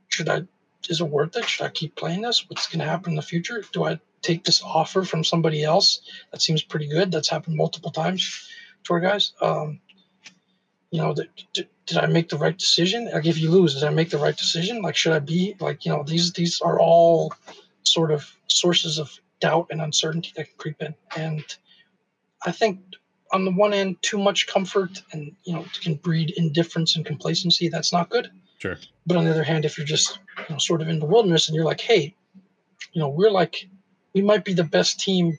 should 0.09 0.29
I? 0.29 0.43
Is 0.89 1.01
it 1.01 1.05
worth 1.05 1.37
it? 1.37 1.49
Should 1.49 1.67
I 1.67 1.71
keep 1.71 1.97
playing 1.97 2.23
this? 2.23 2.49
What's 2.49 2.67
going 2.67 2.81
to 2.81 2.91
happen 2.91 3.13
in 3.13 3.17
the 3.17 3.23
future? 3.23 3.63
Do 3.73 3.85
I 3.85 4.01
take 4.23 4.45
this 4.45 4.63
offer 4.63 5.05
from 5.05 5.25
somebody 5.25 5.63
else? 5.63 6.01
That 6.31 6.43
seems 6.43 6.63
pretty 6.63 6.89
good. 6.89 7.13
That's 7.13 7.29
happened 7.29 7.57
multiple 7.57 7.91
times 7.91 8.49
to 8.85 8.95
our 8.95 9.01
guys. 9.01 9.33
Um, 9.41 9.81
you 10.91 11.01
know, 11.01 11.15
did, 11.15 11.69
did 11.87 11.99
I 11.99 12.07
make 12.07 12.29
the 12.29 12.39
right 12.39 12.57
decision? 12.57 13.11
Like, 13.13 13.27
if 13.27 13.39
you 13.39 13.51
lose, 13.51 13.75
did 13.75 13.85
I 13.85 13.91
make 13.91 14.11
the 14.11 14.19
right 14.19 14.37
decision? 14.37 14.83
Like, 14.83 14.97
should 14.97 15.13
I 15.13 15.21
be 15.21 15.55
like, 15.61 15.85
you 15.85 15.93
know, 15.93 16.03
these 16.03 16.33
these 16.33 16.61
are 16.61 16.81
all 16.81 17.33
sort 17.85 18.11
of 18.11 18.31
sources 18.49 18.99
of 18.99 19.11
doubt 19.41 19.69
and 19.71 19.81
uncertainty 19.81 20.33
that 20.37 20.45
can 20.45 20.55
creep 20.57 20.83
in. 20.83 20.95
And 21.17 21.45
I 22.45 22.53
think 22.53 22.81
on 23.33 23.45
the 23.45 23.51
one 23.51 23.73
end, 23.73 23.97
too 24.03 24.19
much 24.19 24.47
comfort 24.47 25.03
and 25.13 25.35
you 25.45 25.53
know 25.53 25.65
can 25.81 25.95
breed 25.95 26.35
indifference 26.37 26.97
and 26.97 27.05
complacency. 27.05 27.69
That's 27.69 27.93
not 27.93 28.11
good. 28.11 28.31
Sure. 28.61 28.77
But 29.07 29.17
on 29.17 29.25
the 29.25 29.31
other 29.31 29.43
hand, 29.43 29.65
if 29.65 29.79
you're 29.79 29.87
just 29.87 30.19
you 30.39 30.45
know, 30.51 30.59
sort 30.59 30.83
of 30.83 30.89
in 30.89 31.01
the 31.01 31.07
wilderness 31.07 31.49
and 31.49 31.57
you're 31.57 31.65
like, 31.65 31.81
hey, 31.81 32.15
you 32.93 33.01
know, 33.01 33.09
we're 33.09 33.31
like, 33.31 33.69
we 34.15 34.21
might 34.21 34.45
be 34.45 34.53
the 34.53 34.65
best 34.65 35.01
team 35.01 35.39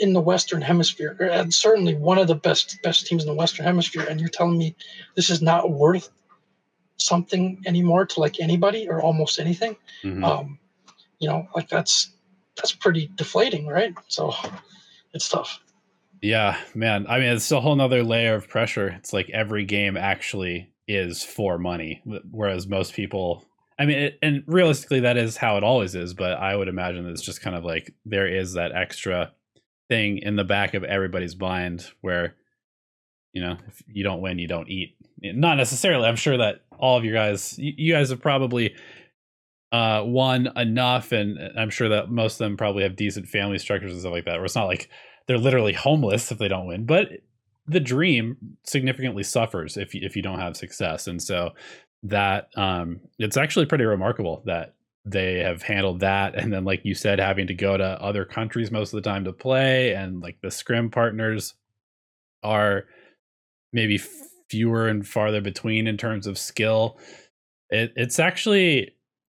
in 0.00 0.12
the 0.12 0.20
Western 0.20 0.62
Hemisphere, 0.62 1.16
and 1.20 1.52
certainly 1.52 1.94
one 1.94 2.18
of 2.18 2.28
the 2.28 2.34
best 2.34 2.78
best 2.82 3.06
teams 3.06 3.24
in 3.24 3.28
the 3.28 3.34
Western 3.34 3.66
Hemisphere, 3.66 4.06
and 4.08 4.20
you're 4.20 4.28
telling 4.28 4.56
me 4.56 4.76
this 5.16 5.28
is 5.28 5.42
not 5.42 5.72
worth 5.72 6.08
something 6.96 7.60
anymore 7.66 8.06
to 8.06 8.20
like 8.20 8.40
anybody 8.40 8.88
or 8.88 9.02
almost 9.02 9.38
anything. 9.38 9.76
Mm-hmm. 10.04 10.24
Um, 10.24 10.58
you 11.18 11.28
know, 11.28 11.48
like 11.54 11.68
that's 11.68 12.12
that's 12.56 12.72
pretty 12.72 13.10
deflating, 13.16 13.66
right? 13.66 13.92
So 14.06 14.32
it's 15.12 15.28
tough. 15.28 15.60
Yeah, 16.22 16.58
man. 16.74 17.06
I 17.08 17.18
mean, 17.18 17.28
it's 17.30 17.50
a 17.50 17.60
whole 17.60 17.76
nother 17.76 18.02
layer 18.04 18.36
of 18.36 18.48
pressure. 18.48 18.88
It's 18.88 19.12
like 19.12 19.28
every 19.30 19.64
game 19.64 19.96
actually 19.96 20.70
is 20.88 21.22
for 21.22 21.58
money, 21.58 22.02
whereas 22.30 22.66
most 22.66 22.94
people. 22.94 23.44
I 23.78 23.86
mean, 23.86 23.98
it, 23.98 24.18
and 24.22 24.42
realistically, 24.46 25.00
that 25.00 25.16
is 25.16 25.36
how 25.36 25.56
it 25.56 25.62
always 25.62 25.94
is. 25.94 26.14
But 26.14 26.32
I 26.32 26.56
would 26.56 26.66
imagine 26.66 27.04
that 27.04 27.10
it's 27.10 27.22
just 27.22 27.42
kind 27.42 27.54
of 27.54 27.64
like 27.64 27.94
there 28.04 28.26
is 28.26 28.54
that 28.54 28.74
extra 28.74 29.32
thing 29.88 30.18
in 30.18 30.36
the 30.36 30.44
back 30.44 30.74
of 30.74 30.82
everybody's 30.82 31.38
mind 31.38 31.90
where, 32.00 32.34
you 33.32 33.42
know, 33.42 33.56
if 33.68 33.82
you 33.86 34.02
don't 34.02 34.20
win, 34.20 34.38
you 34.38 34.48
don't 34.48 34.68
eat. 34.68 34.96
Not 35.22 35.56
necessarily. 35.56 36.08
I'm 36.08 36.16
sure 36.16 36.38
that 36.38 36.62
all 36.78 36.96
of 36.96 37.04
you 37.04 37.12
guys, 37.12 37.54
you, 37.58 37.92
guys 37.92 38.10
have 38.10 38.20
probably 38.20 38.74
uh, 39.72 40.02
won 40.04 40.48
enough, 40.56 41.12
and 41.12 41.38
I'm 41.56 41.70
sure 41.70 41.88
that 41.90 42.10
most 42.10 42.34
of 42.34 42.38
them 42.38 42.56
probably 42.56 42.82
have 42.82 42.96
decent 42.96 43.28
family 43.28 43.58
structures 43.58 43.92
and 43.92 44.00
stuff 44.00 44.12
like 44.12 44.24
that. 44.24 44.36
Where 44.36 44.44
it's 44.44 44.54
not 44.54 44.66
like 44.66 44.88
they're 45.26 45.38
literally 45.38 45.72
homeless 45.72 46.32
if 46.32 46.38
they 46.38 46.48
don't 46.48 46.66
win, 46.66 46.86
but 46.86 47.08
the 47.68 47.80
dream 47.80 48.36
significantly 48.64 49.22
suffers 49.22 49.76
if 49.76 49.94
you, 49.94 50.00
if 50.04 50.16
you 50.16 50.22
don't 50.22 50.40
have 50.40 50.56
success, 50.56 51.06
and 51.06 51.22
so 51.22 51.50
that 52.02 52.48
um, 52.56 53.00
it's 53.18 53.36
actually 53.36 53.66
pretty 53.66 53.84
remarkable 53.84 54.42
that 54.46 54.74
they 55.04 55.38
have 55.38 55.62
handled 55.62 56.00
that. 56.00 56.34
And 56.34 56.52
then 56.52 56.64
like 56.64 56.84
you 56.84 56.94
said 56.94 57.18
having 57.18 57.46
to 57.46 57.54
go 57.54 57.76
to 57.76 58.02
other 58.02 58.24
countries 58.24 58.70
most 58.70 58.92
of 58.92 59.02
the 59.02 59.08
time 59.08 59.24
to 59.24 59.32
play 59.32 59.94
and 59.94 60.20
like 60.20 60.38
the 60.42 60.50
scrim 60.50 60.90
partners 60.90 61.54
are 62.42 62.84
maybe 63.72 64.00
fewer 64.48 64.88
and 64.88 65.06
farther 65.06 65.40
between 65.40 65.86
in 65.86 65.96
terms 65.96 66.26
of 66.26 66.38
skill. 66.38 66.98
It, 67.70 67.92
it's 67.96 68.18
actually 68.18 68.92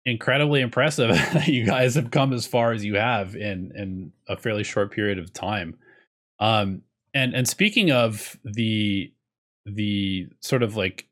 incredibly 0.05 0.61
impressive 0.61 1.09
that 1.33 1.47
you 1.47 1.65
guys 1.65 1.95
have 1.95 2.11
come 2.11 2.33
as 2.33 2.47
far 2.47 2.71
as 2.71 2.83
you 2.83 2.95
have 2.95 3.35
in 3.35 3.71
in 3.75 4.11
a 4.27 4.37
fairly 4.37 4.63
short 4.63 4.91
period 4.91 5.19
of 5.19 5.33
time. 5.33 5.77
Um, 6.39 6.81
and 7.13 7.33
and 7.33 7.47
speaking 7.47 7.91
of 7.91 8.37
the 8.43 9.11
the 9.65 10.27
sort 10.39 10.63
of 10.63 10.75
like 10.75 11.07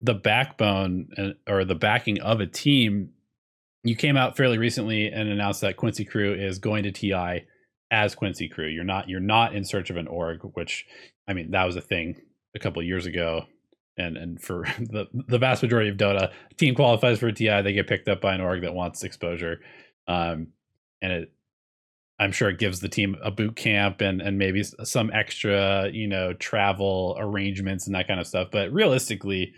the 0.00 0.14
backbone 0.14 1.08
uh, 1.16 1.50
or 1.50 1.64
the 1.64 1.74
backing 1.74 2.20
of 2.20 2.40
a 2.40 2.46
team, 2.46 3.10
you 3.82 3.96
came 3.96 4.16
out 4.16 4.36
fairly 4.36 4.58
recently 4.58 5.08
and 5.08 5.28
announced 5.28 5.60
that 5.60 5.76
Quincy 5.76 6.04
Crew 6.04 6.32
is 6.34 6.58
going 6.58 6.84
to 6.84 6.92
TI 6.92 7.44
as 7.90 8.14
Quincy 8.14 8.48
Crew. 8.48 8.66
You're 8.66 8.84
not 8.84 9.08
you're 9.08 9.20
not 9.20 9.54
in 9.54 9.64
search 9.64 9.90
of 9.90 9.96
an 9.96 10.06
org, 10.06 10.40
which 10.54 10.86
I 11.26 11.32
mean 11.32 11.50
that 11.50 11.64
was 11.64 11.76
a 11.76 11.80
thing 11.80 12.20
a 12.54 12.58
couple 12.58 12.82
years 12.82 13.06
ago 13.06 13.46
and 13.98 14.16
and 14.16 14.40
for 14.40 14.64
the 14.78 15.06
the 15.12 15.38
vast 15.38 15.62
majority 15.62 15.90
of 15.90 15.96
Dota, 15.96 16.32
team 16.56 16.74
qualifies 16.74 17.18
for 17.18 17.28
a 17.28 17.32
TI, 17.32 17.62
they 17.62 17.72
get 17.72 17.88
picked 17.88 18.08
up 18.08 18.20
by 18.20 18.34
an 18.34 18.40
org 18.40 18.62
that 18.62 18.74
wants 18.74 19.04
exposure, 19.04 19.60
um, 20.06 20.48
and 21.02 21.12
it. 21.12 21.32
I'm 22.20 22.32
sure 22.32 22.48
it 22.48 22.58
gives 22.58 22.80
the 22.80 22.88
team 22.88 23.16
a 23.22 23.30
boot 23.30 23.56
camp 23.56 24.00
and 24.00 24.20
and 24.20 24.38
maybe 24.38 24.62
some 24.62 25.10
extra 25.12 25.90
you 25.92 26.08
know 26.08 26.32
travel 26.34 27.16
arrangements 27.18 27.86
and 27.86 27.94
that 27.94 28.08
kind 28.08 28.20
of 28.20 28.26
stuff. 28.26 28.48
But 28.50 28.72
realistically, 28.72 29.54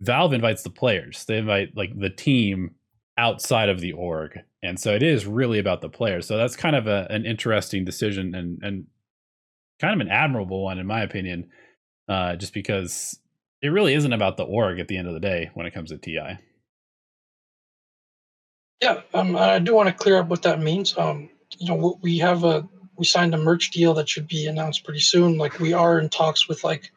Valve 0.00 0.32
invites 0.32 0.62
the 0.62 0.70
players. 0.70 1.24
They 1.24 1.38
invite 1.38 1.76
like 1.76 1.98
the 1.98 2.10
team 2.10 2.74
outside 3.18 3.68
of 3.68 3.80
the 3.80 3.92
org, 3.92 4.38
and 4.62 4.78
so 4.78 4.94
it 4.94 5.02
is 5.02 5.26
really 5.26 5.58
about 5.58 5.80
the 5.80 5.88
players. 5.88 6.26
So 6.26 6.36
that's 6.36 6.56
kind 6.56 6.76
of 6.76 6.86
a, 6.86 7.06
an 7.10 7.24
interesting 7.24 7.84
decision 7.84 8.34
and 8.34 8.58
and 8.62 8.86
kind 9.80 9.94
of 9.94 10.04
an 10.04 10.12
admirable 10.12 10.64
one 10.64 10.78
in 10.78 10.86
my 10.86 11.02
opinion, 11.02 11.50
uh, 12.08 12.34
just 12.36 12.52
because 12.52 13.18
it 13.62 13.68
really 13.68 13.94
isn't 13.94 14.12
about 14.12 14.36
the 14.36 14.44
org 14.44 14.80
at 14.80 14.88
the 14.88 14.96
end 14.96 15.08
of 15.08 15.14
the 15.14 15.20
day 15.20 15.50
when 15.54 15.66
it 15.66 15.74
comes 15.74 15.90
to 15.90 15.98
TI. 15.98 16.38
Yeah, 18.82 19.00
um, 19.14 19.36
I 19.36 19.58
do 19.58 19.74
want 19.74 19.88
to 19.88 19.94
clear 19.94 20.18
up 20.18 20.28
what 20.28 20.42
that 20.42 20.60
means. 20.60 20.96
Um, 20.98 21.30
you 21.58 21.68
know, 21.68 21.98
we 22.02 22.18
have 22.18 22.44
a 22.44 22.68
we 22.96 23.04
signed 23.04 23.34
a 23.34 23.38
merch 23.38 23.70
deal 23.70 23.94
that 23.94 24.08
should 24.08 24.26
be 24.26 24.46
announced 24.46 24.84
pretty 24.84 25.00
soon. 25.00 25.38
Like 25.38 25.58
we 25.58 25.72
are 25.72 25.98
in 25.98 26.08
talks 26.08 26.48
with 26.48 26.64
like 26.64 26.90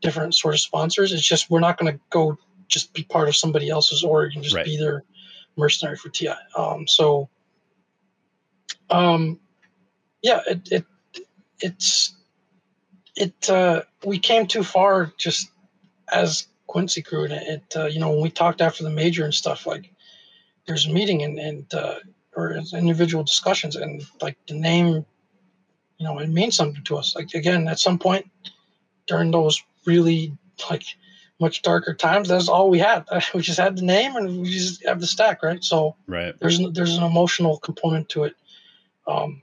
different 0.00 0.34
sort 0.34 0.54
of 0.54 0.60
sponsors. 0.60 1.12
It's 1.12 1.26
just 1.26 1.50
we're 1.50 1.60
not 1.60 1.78
going 1.78 1.92
to 1.92 2.00
go 2.10 2.38
just 2.68 2.92
be 2.94 3.02
part 3.02 3.28
of 3.28 3.36
somebody 3.36 3.68
else's 3.68 4.04
org 4.04 4.34
and 4.34 4.42
just 4.42 4.56
right. 4.56 4.64
be 4.64 4.76
their 4.76 5.04
mercenary 5.56 5.96
for 5.96 6.08
TI. 6.08 6.30
Um, 6.56 6.86
so, 6.86 7.28
um, 8.90 9.38
yeah, 10.22 10.40
it, 10.46 10.68
it 10.70 10.84
it's 11.60 12.14
it 13.16 13.50
uh, 13.50 13.82
we 14.04 14.18
came 14.18 14.46
too 14.46 14.64
far 14.64 15.12
just 15.18 15.50
as 16.12 16.46
Quincy 16.66 17.02
crew. 17.02 17.24
And 17.24 17.32
it, 17.32 17.64
uh, 17.76 17.86
you 17.86 18.00
know, 18.00 18.10
when 18.10 18.22
we 18.22 18.30
talked 18.30 18.60
after 18.60 18.82
the 18.82 18.90
major 18.90 19.24
and 19.24 19.34
stuff, 19.34 19.66
like 19.66 19.92
there's 20.66 20.86
a 20.86 20.92
meeting 20.92 21.22
and, 21.22 21.38
and 21.38 21.74
uh, 21.74 21.96
or 22.34 22.54
as 22.54 22.72
individual 22.72 23.24
discussions 23.24 23.76
and 23.76 24.02
like 24.20 24.36
the 24.46 24.54
name, 24.54 25.04
you 25.98 26.06
know, 26.06 26.18
it 26.18 26.28
means 26.28 26.56
something 26.56 26.82
to 26.84 26.96
us. 26.96 27.14
Like 27.14 27.34
again, 27.34 27.68
at 27.68 27.78
some 27.78 27.98
point 27.98 28.30
during 29.06 29.30
those 29.30 29.62
really 29.86 30.36
like 30.70 30.84
much 31.40 31.62
darker 31.62 31.94
times, 31.94 32.28
that's 32.28 32.48
all 32.48 32.70
we 32.70 32.78
had. 32.78 33.04
We 33.34 33.42
just 33.42 33.58
had 33.58 33.76
the 33.76 33.82
name 33.82 34.16
and 34.16 34.42
we 34.42 34.50
just 34.50 34.84
have 34.86 35.00
the 35.00 35.06
stack, 35.06 35.42
right? 35.42 35.62
So 35.62 35.96
right. 36.06 36.34
there's 36.40 36.60
there's 36.72 36.96
an 36.96 37.04
emotional 37.04 37.58
component 37.58 38.08
to 38.10 38.24
it. 38.24 38.34
Um, 39.06 39.42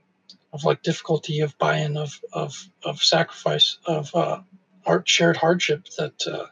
of 0.52 0.64
like 0.64 0.82
difficulty 0.82 1.40
of 1.40 1.56
buy-in 1.58 1.96
of 1.96 2.20
of 2.32 2.68
of 2.84 3.02
sacrifice 3.02 3.78
of 3.86 4.14
uh, 4.14 4.40
art 4.84 5.08
shared 5.08 5.36
hardship 5.36 5.86
that 5.98 6.26
uh, 6.26 6.46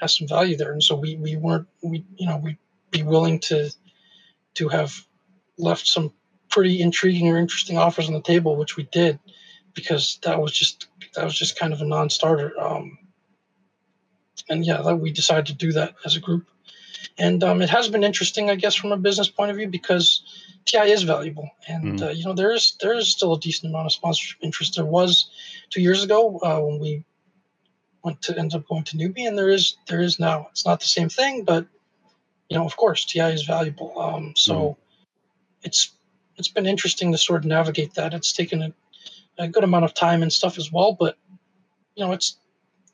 has 0.00 0.16
some 0.16 0.28
value 0.28 0.56
there. 0.56 0.72
And 0.72 0.82
so 0.82 0.94
we 0.96 1.16
we 1.16 1.36
weren't 1.36 1.66
we 1.82 2.04
you 2.16 2.26
know 2.26 2.38
we'd 2.38 2.58
be 2.90 3.02
willing 3.02 3.40
to 3.40 3.70
to 4.54 4.68
have 4.68 4.94
left 5.58 5.86
some 5.86 6.12
pretty 6.50 6.80
intriguing 6.80 7.28
or 7.28 7.38
interesting 7.38 7.78
offers 7.78 8.08
on 8.08 8.14
the 8.14 8.22
table, 8.22 8.56
which 8.56 8.76
we 8.76 8.84
did, 8.84 9.18
because 9.74 10.18
that 10.22 10.40
was 10.40 10.52
just 10.52 10.88
that 11.14 11.24
was 11.24 11.38
just 11.38 11.58
kind 11.58 11.72
of 11.72 11.80
a 11.80 11.84
non-starter. 11.84 12.58
Um, 12.60 12.98
and 14.48 14.64
yeah, 14.64 14.80
that 14.82 14.96
we 14.96 15.12
decided 15.12 15.46
to 15.46 15.54
do 15.54 15.72
that 15.72 15.94
as 16.04 16.16
a 16.16 16.20
group. 16.20 16.46
And 17.18 17.42
um, 17.44 17.62
it 17.62 17.68
has 17.70 17.88
been 17.88 18.04
interesting, 18.04 18.50
I 18.50 18.54
guess, 18.54 18.74
from 18.74 18.92
a 18.92 18.96
business 18.96 19.28
point 19.28 19.50
of 19.50 19.56
view, 19.56 19.68
because 19.68 20.22
TI 20.64 20.90
is 20.90 21.02
valuable, 21.02 21.50
and 21.66 21.98
mm. 21.98 22.02
uh, 22.02 22.10
you 22.10 22.24
know 22.24 22.32
there 22.32 22.52
is 22.52 22.76
there 22.80 22.94
is 22.94 23.08
still 23.08 23.34
a 23.34 23.40
decent 23.40 23.70
amount 23.70 23.86
of 23.86 23.92
sponsorship 23.92 24.38
interest. 24.42 24.76
There 24.76 24.84
was 24.84 25.30
two 25.70 25.82
years 25.82 26.02
ago 26.04 26.38
uh, 26.42 26.60
when 26.60 26.78
we 26.80 27.04
went 28.04 28.22
to 28.22 28.38
end 28.38 28.54
up 28.54 28.66
going 28.68 28.84
to 28.84 28.96
newbie, 28.96 29.26
and 29.26 29.36
there 29.36 29.48
is 29.48 29.76
there 29.88 30.00
is 30.00 30.18
now. 30.18 30.48
It's 30.50 30.66
not 30.66 30.80
the 30.80 30.86
same 30.86 31.08
thing, 31.08 31.44
but 31.44 31.66
you 32.48 32.56
know, 32.56 32.64
of 32.64 32.76
course, 32.76 33.04
TI 33.04 33.20
is 33.20 33.44
valuable. 33.44 33.98
Um, 33.98 34.32
so 34.36 34.54
mm 34.54 34.76
it's 35.68 35.92
it's 36.36 36.48
been 36.48 36.66
interesting 36.66 37.12
to 37.12 37.18
sort 37.18 37.40
of 37.40 37.46
navigate 37.46 37.94
that. 37.94 38.14
It's 38.14 38.32
taken 38.32 38.62
a, 38.62 38.72
a 39.38 39.48
good 39.48 39.64
amount 39.64 39.84
of 39.84 39.92
time 39.94 40.22
and 40.22 40.32
stuff 40.32 40.56
as 40.56 40.72
well, 40.72 40.96
but 40.98 41.16
you 41.94 42.04
know, 42.04 42.12
it's 42.12 42.38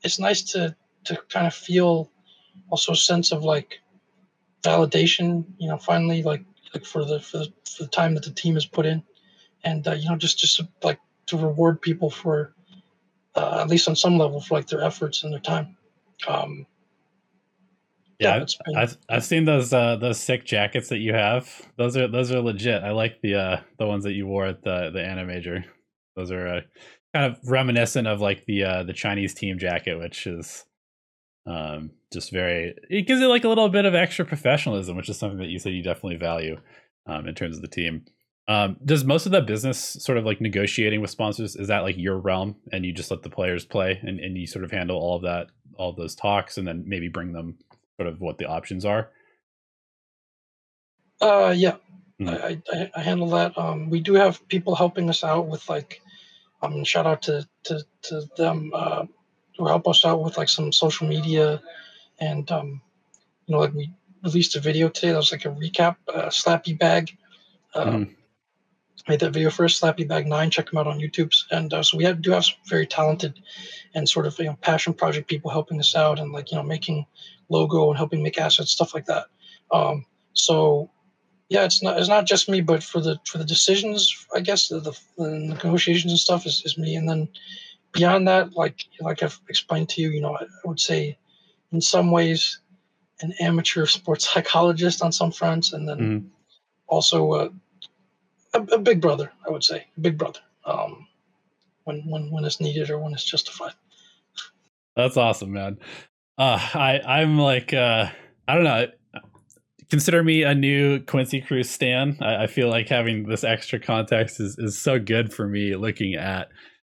it's 0.03 0.19
nice 0.19 0.43
to 0.53 0.75
to 1.05 1.19
kind 1.29 1.47
of 1.47 1.55
feel 1.55 2.11
also 2.71 2.93
a 2.93 2.97
sense 2.97 3.33
of 3.33 3.45
like 3.45 3.81
validation. 4.63 5.45
You 5.59 5.69
know, 5.69 5.79
finally, 5.79 6.23
like 6.23 6.45
like 6.75 6.85
for 6.85 7.05
the 7.05 7.21
for 7.21 7.39
the, 7.39 7.53
for 7.65 7.85
the 7.85 7.91
time 7.91 8.15
that 8.15 8.25
the 8.25 8.33
team 8.43 8.55
has 8.55 8.67
put 8.67 8.87
in, 8.87 9.03
and 9.63 9.87
uh, 9.87 9.93
you 9.93 10.09
know, 10.09 10.17
just 10.17 10.39
just 10.39 10.61
like 10.83 10.99
to 11.27 11.37
reward 11.37 11.81
people 11.81 12.11
for 12.11 12.55
uh, 13.37 13.61
at 13.61 13.69
least 13.69 13.89
on 13.89 13.97
some 13.97 14.19
level, 14.19 14.41
for 14.41 14.55
like 14.55 14.67
their 14.67 14.83
efforts 14.83 15.23
and 15.23 15.33
their 15.33 15.41
time. 15.41 15.77
Um, 16.27 16.67
yeah, 18.19 18.45
I've 18.77 18.97
I've 19.09 19.25
seen 19.25 19.45
those 19.45 19.73
uh, 19.73 19.97
those 19.97 20.21
sick 20.21 20.45
jackets 20.45 20.89
that 20.89 20.99
you 20.99 21.13
have. 21.15 21.49
Those 21.77 21.97
are 21.97 22.09
those 22.09 22.33
are 22.33 22.41
legit. 22.41 22.83
I 22.83 22.93
like 22.93 23.21
the 23.23 23.35
uh, 23.35 23.61
the 23.79 23.87
ones 23.87 24.05
that 24.05 24.13
you 24.13 24.27
wore 24.27 24.47
at 24.47 24.63
the 24.63 24.91
the 24.93 25.01
Animajor. 25.01 25.65
Those 26.17 26.31
are 26.31 26.47
uh, 26.47 26.61
kind 27.15 27.33
of 27.33 27.39
reminiscent 27.49 28.07
of 28.07 28.21
like 28.21 28.45
the 28.47 28.65
uh, 28.65 28.83
the 28.85 28.93
Chinese 28.93 29.35
team 29.35 29.59
jacket, 29.59 29.99
which 29.99 30.27
is 30.27 30.65
um, 31.47 31.91
just 32.13 32.31
very. 32.31 32.75
It 32.89 33.07
gives 33.07 33.21
it 33.21 33.27
like 33.27 33.45
a 33.45 33.49
little 33.49 33.69
bit 33.69 33.85
of 33.85 33.95
extra 33.95 34.25
professionalism, 34.25 34.97
which 34.97 35.09
is 35.09 35.19
something 35.19 35.39
that 35.39 35.49
you 35.49 35.59
said 35.59 35.73
you 35.73 35.83
definitely 35.83 36.17
value 36.17 36.59
um, 37.07 37.27
in 37.27 37.35
terms 37.35 37.57
of 37.57 37.63
the 37.63 37.69
team. 37.69 38.05
Um, 38.47 38.77
does 38.85 39.05
most 39.05 39.25
of 39.25 39.33
that 39.33 39.47
business 39.47 39.79
sort 39.79 40.19
of 40.19 40.27
like 40.27 40.41
negotiating 40.41 41.01
with 41.01 41.11
sponsors 41.11 41.57
is 41.57 41.69
that 41.69 41.83
like 41.83 41.97
your 41.97 42.19
realm 42.19 42.57
and 42.73 42.85
you 42.85 42.93
just 42.93 43.11
let 43.11 43.23
the 43.23 43.31
players 43.31 43.65
play 43.65 43.99
and, 44.03 44.21
and 44.21 44.37
you 44.37 44.47
sort 44.47 44.67
of 44.67 44.71
handle 44.71 44.99
all 44.99 45.17
of 45.17 45.23
that 45.23 45.47
all 45.79 45.91
of 45.91 45.97
those 45.97 46.15
talks 46.15 46.59
and 46.59 46.69
then 46.69 46.85
maybe 46.87 47.09
bring 47.09 47.33
them 47.33 47.57
sort 47.97 48.09
of 48.09 48.21
what 48.21 48.39
the 48.39 48.47
options 48.47 48.85
are? 48.85 49.11
Uh 51.21 51.55
yeah. 51.57 51.77
Mm. 52.21 52.29
I, 52.29 52.63
I, 52.73 52.91
I, 52.95 53.01
handle 53.01 53.29
that. 53.31 53.57
Um 53.59 53.91
we 53.91 54.01
do 54.01 54.15
have 54.15 54.47
people 54.49 54.75
helping 54.75 55.09
us 55.09 55.25
out 55.25 55.47
with 55.47 55.69
like 55.69 56.01
um 56.63 56.85
shout 56.85 57.07
out 57.07 57.23
to 57.23 57.47
to, 57.65 57.81
to 58.03 58.23
them 58.37 58.73
uh 58.75 59.07
who 59.57 59.67
help 59.67 59.87
us 59.89 60.05
out 60.05 60.23
with 60.23 60.37
like 60.37 60.49
some 60.49 60.73
social 60.73 61.07
media 61.07 61.63
and 62.21 62.51
um 62.51 62.81
you 63.47 63.55
know 63.55 63.61
like 63.61 63.75
we 63.75 63.93
released 64.23 64.57
a 64.57 64.61
video 64.61 64.89
today 64.89 65.11
that 65.11 65.19
was 65.19 65.33
like 65.33 65.45
a 65.45 65.51
recap 65.51 65.97
uh, 66.13 66.27
slappy 66.27 66.79
bag. 66.79 67.17
Um, 67.75 68.07
mm 68.07 68.15
made 69.09 69.21
that 69.21 69.33
video 69.33 69.51
for 69.51 69.65
Slappy 69.67 70.07
Bag 70.07 70.27
Nine. 70.27 70.51
Check 70.51 70.71
them 70.71 70.79
out 70.79 70.87
on 70.87 70.99
YouTube. 70.99 71.35
And 71.51 71.73
uh, 71.73 71.83
so 71.83 71.97
we 71.97 72.05
have, 72.05 72.23
do 72.23 72.31
have 72.31 72.45
some 72.45 72.57
very 72.67 72.87
talented 72.87 73.41
and 73.95 74.09
sort 74.09 74.27
of 74.27 74.39
you 74.39 74.47
know 74.47 74.57
passion 74.61 74.95
project 74.95 75.29
people 75.29 75.51
helping 75.51 75.79
us 75.79 75.95
out 75.95 76.19
and 76.19 76.33
like 76.33 76.51
you 76.51 76.57
know 76.57 76.63
making 76.63 77.07
logo 77.49 77.89
and 77.89 77.97
helping 77.97 78.23
make 78.23 78.39
assets 78.39 78.71
stuff 78.71 78.95
like 78.95 79.07
that. 79.07 79.27
Um, 79.71 80.07
so 80.33 80.91
yeah, 81.49 81.65
it's 81.65 81.83
not 81.83 81.99
it's 81.99 82.09
not 82.09 82.27
just 82.27 82.49
me, 82.49 82.61
but 82.61 82.83
for 82.83 83.01
the 83.01 83.19
for 83.27 83.39
the 83.39 83.45
decisions, 83.45 84.27
I 84.35 84.41
guess 84.41 84.69
the, 84.69 84.81
the, 84.81 84.99
the 85.19 85.31
negotiations 85.31 86.13
and 86.13 86.19
stuff 86.19 86.47
is, 86.47 86.63
is 86.65 86.79
me. 86.79 86.97
And 86.97 87.09
then 87.09 87.29
beyond 87.93 88.27
that, 88.29 88.55
like 88.55 88.85
like 89.01 89.23
I've 89.23 89.39
explained 89.49 89.89
to 89.91 90.01
you, 90.01 90.11
you 90.11 90.21
know, 90.21 90.37
I, 90.37 90.45
I 90.45 90.67
would 90.69 90.81
say 90.81 91.19
in 91.73 91.81
some 91.81 92.11
ways 92.11 92.61
an 93.21 93.33
amateur 93.41 93.87
sports 93.87 94.29
psychologist 94.33 95.03
on 95.03 95.13
some 95.13 95.31
fronts, 95.31 95.73
and 95.73 95.89
then 95.89 95.99
mm-hmm. 95.99 96.27
also 96.87 97.33
uh, 97.33 97.49
a, 98.55 98.63
a, 98.75 98.79
big 98.79 99.01
brother, 99.01 99.33
I 99.47 99.51
would 99.51 99.65
say, 99.65 99.87
a 99.97 100.01
big 100.01 100.19
brother, 100.19 100.41
um, 100.65 101.07
when 101.85 102.03
when 102.09 102.31
when 102.31 102.45
it's 102.45 102.61
needed 102.61 102.91
or 102.91 102.99
when 102.99 103.13
it's 103.13 103.25
justified. 103.25 103.75
That's 104.97 105.17
awesome, 105.17 105.53
man. 105.53 105.79
Uh, 106.39 106.59
I 106.75 107.01
I'm 107.05 107.39
like 107.39 107.73
uh, 107.75 108.09
I 108.49 108.55
don't 108.55 108.65
know. 108.65 108.87
Consider 109.91 110.25
me 110.25 110.43
a 110.43 110.55
new 110.55 111.01
Quincy 111.01 111.41
Crew's 111.41 111.71
stan. 111.71 112.19
I, 112.21 112.45
I 112.45 112.47
feel 112.47 112.69
like 112.69 112.89
having 112.89 113.29
this 113.29 113.45
extra 113.45 113.79
context 113.79 114.41
is 114.41 114.57
is 114.59 114.79
so 114.79 114.99
good 114.99 115.33
for 115.33 115.47
me 115.47 115.77
looking 115.77 116.15
at 116.15 116.49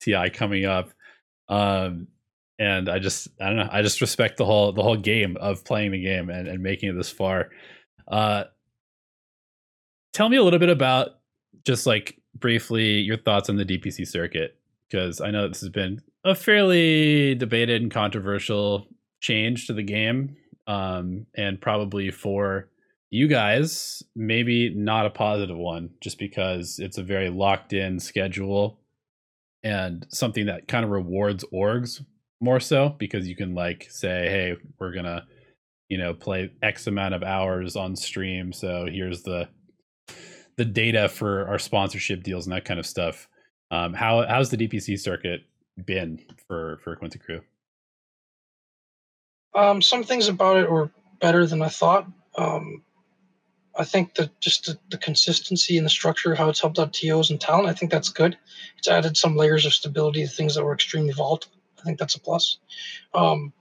Ti 0.01 0.31
coming 0.31 0.65
up. 0.65 0.91
Um, 1.49 2.09
and 2.59 2.89
I 2.89 2.99
just 2.99 3.29
I 3.41 3.47
don't 3.47 3.57
know 3.57 3.69
I 3.71 3.83
just 3.83 4.01
respect 4.01 4.39
the 4.39 4.45
whole 4.45 4.73
the 4.73 4.83
whole 4.83 4.97
game 4.97 5.37
of 5.39 5.65
playing 5.65 5.93
the 5.93 6.03
game 6.03 6.31
and, 6.31 6.49
and 6.49 6.63
making 6.63 6.91
it 6.91 6.97
this 6.97 7.11
far. 7.11 7.51
Uh, 8.09 8.45
tell 10.13 10.29
me 10.29 10.37
a 10.37 10.43
little 10.43 10.59
bit 10.59 10.71
about 10.71 11.16
just 11.67 11.87
like 11.87 12.19
briefly 12.35 13.01
your 13.01 13.17
thoughts 13.17 13.51
on 13.51 13.57
the 13.57 13.65
DPC 13.65 14.07
circuit 14.07 14.57
because 14.89 15.21
I 15.21 15.31
know 15.31 15.49
this 15.49 15.61
has 15.61 15.71
been 15.71 16.01
a 16.25 16.35
fairly 16.35 17.35
debated 17.35 17.83
and 17.83 17.91
controversial 17.91 18.87
change 19.21 19.67
to 19.67 19.73
the 19.73 19.83
game, 19.83 20.37
um, 20.67 21.27
and 21.37 21.61
probably 21.61 22.11
for 22.11 22.69
you 23.11 23.29
guys 23.29 24.03
maybe 24.15 24.73
not 24.75 25.07
a 25.07 25.11
positive 25.11 25.57
one 25.57 25.91
just 26.01 26.19
because 26.19 26.79
it's 26.79 26.99
a 26.99 27.03
very 27.03 27.31
locked 27.31 27.73
in 27.73 28.01
schedule 28.01 28.81
and 29.63 30.07
something 30.11 30.47
that 30.47 30.67
kind 30.67 30.85
of 30.85 30.91
rewards 30.91 31.45
orgs 31.55 32.05
more 32.41 32.59
so 32.61 32.95
because 32.99 33.29
you 33.29 33.37
can 33.37 33.55
like 33.55 33.87
say 33.89 34.29
hey 34.29 34.57
we're 34.81 34.93
gonna 34.93 35.25
you 35.89 35.97
know 35.97 36.13
play 36.13 36.51
x 36.63 36.89
amount 36.89 37.15
of 37.15 37.23
hours 37.23 37.77
on 37.77 37.95
stream 37.95 38.53
so 38.53 38.87
here's 38.91 39.23
the 39.23 39.49
the 40.57 40.65
data 40.65 41.09
for 41.09 41.47
our 41.49 41.59
sponsorship 41.59 42.23
deals 42.23 42.47
and 42.47 42.55
that 42.55 42.65
kind 42.65 42.81
of 42.81 42.87
stuff 42.87 43.29
um 43.71 43.93
how 43.93 44.27
how's 44.27 44.51
the 44.51 44.57
dpc 44.57 44.99
circuit 44.99 45.43
been 45.85 46.21
for 46.47 46.79
for 46.83 46.97
quincy 46.97 47.19
crew 47.19 47.41
um 49.55 49.83
some 49.83 50.03
things 50.03 50.29
about 50.29 50.57
it 50.57 50.71
were 50.71 50.91
better 51.21 51.47
than 51.47 51.63
i 51.63 51.69
thought 51.69 52.07
um 52.37 52.83
I 53.79 53.85
think 53.85 54.15
that 54.15 54.41
just 54.41 54.65
the, 54.65 54.79
the, 54.89 54.97
consistency 54.97 55.77
and 55.77 55.85
the 55.85 55.91
structure, 55.91 56.35
how 56.35 56.49
it's 56.49 56.61
helped 56.61 56.79
out 56.79 56.95
TOs 56.95 57.29
and 57.29 57.39
talent, 57.39 57.69
I 57.69 57.75
think 57.75 57.91
that's 57.91 58.09
good. 58.09 58.39
It's 58.79 58.89
added 58.89 59.19
some 59.19 59.37
layers 59.37 59.67
of 59.67 59.75
stability 59.75 60.23
to 60.23 60.29
things 60.29 60.55
that 60.55 60.65
were 60.65 60.73
extremely 60.73 61.13
volatile 61.13 61.53
I 61.79 61.83
think 61.83 61.99
that's 61.99 62.15
a 62.15 62.21
plus. 62.21 62.59
Um, 63.15 63.53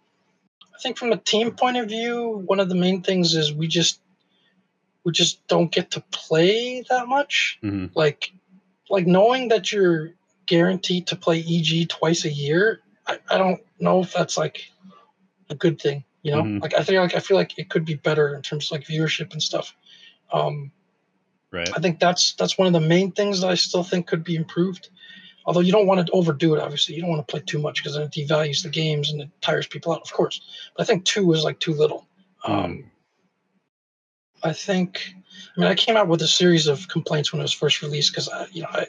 I 0.73 0.77
think 0.81 0.97
from 0.97 1.11
a 1.11 1.17
team 1.17 1.51
point 1.51 1.77
of 1.77 1.87
view, 1.87 2.43
one 2.45 2.59
of 2.59 2.69
the 2.69 2.75
main 2.75 3.01
things 3.01 3.35
is 3.35 3.53
we 3.53 3.67
just 3.67 3.99
we 5.05 5.11
just 5.11 5.47
don't 5.47 5.71
get 5.71 5.91
to 5.91 6.01
play 6.11 6.83
that 6.89 7.07
much. 7.07 7.59
Mm-hmm. 7.63 7.97
Like 7.97 8.33
like 8.89 9.07
knowing 9.07 9.47
that 9.49 9.71
you're 9.71 10.11
guaranteed 10.47 11.07
to 11.07 11.15
play 11.15 11.39
EG 11.39 11.87
twice 11.89 12.25
a 12.25 12.31
year, 12.31 12.81
I, 13.07 13.19
I 13.29 13.37
don't 13.37 13.61
know 13.79 14.01
if 14.01 14.11
that's 14.11 14.37
like 14.37 14.69
a 15.49 15.55
good 15.55 15.79
thing. 15.79 16.03
You 16.23 16.31
know, 16.31 16.41
mm-hmm. 16.41 16.59
like 16.59 16.73
I 16.73 16.83
think 16.83 16.99
like 16.99 17.15
I 17.15 17.19
feel 17.19 17.37
like 17.37 17.57
it 17.57 17.69
could 17.69 17.85
be 17.85 17.93
better 17.93 18.35
in 18.35 18.41
terms 18.41 18.65
of 18.65 18.71
like 18.71 18.87
viewership 18.87 19.31
and 19.31 19.41
stuff. 19.41 19.75
Um, 20.33 20.71
right. 21.51 21.69
I 21.75 21.79
think 21.79 21.99
that's 21.99 22.33
that's 22.33 22.57
one 22.57 22.67
of 22.67 22.73
the 22.73 22.87
main 22.87 23.11
things 23.11 23.41
that 23.41 23.49
I 23.49 23.55
still 23.55 23.83
think 23.83 24.07
could 24.07 24.23
be 24.23 24.35
improved 24.35 24.89
although 25.45 25.59
you 25.59 25.71
don't 25.71 25.85
want 25.85 26.03
to 26.03 26.11
overdo 26.11 26.55
it 26.55 26.59
obviously 26.59 26.95
you 26.95 27.01
don't 27.01 27.09
want 27.11 27.25
to 27.25 27.31
play 27.31 27.39
too 27.45 27.59
much 27.59 27.81
because 27.83 27.93
then 27.93 28.01
it 28.01 28.11
devalues 28.11 28.63
the 28.63 28.69
games 28.69 29.11
and 29.11 29.21
it 29.21 29.29
tires 29.41 29.67
people 29.67 29.93
out 29.93 30.01
of 30.01 30.11
course 30.11 30.41
but 30.75 30.81
i 30.81 30.85
think 30.85 31.05
two 31.05 31.31
is 31.33 31.43
like 31.43 31.59
too 31.59 31.73
little 31.73 32.07
mm. 32.43 32.49
um, 32.49 32.91
i 34.45 34.53
think 34.53 35.13
i 35.55 35.59
mean 35.59 35.69
i 35.69 35.75
came 35.75 35.97
out 35.97 36.07
with 36.07 36.21
a 36.21 36.27
series 36.27 36.67
of 36.67 36.87
complaints 36.87 37.31
when 37.31 37.39
it 37.39 37.43
was 37.43 37.53
first 37.53 37.81
released 37.81 38.11
because 38.11 38.29
i 38.29 38.45
you 38.51 38.61
know 38.61 38.69
i 38.71 38.85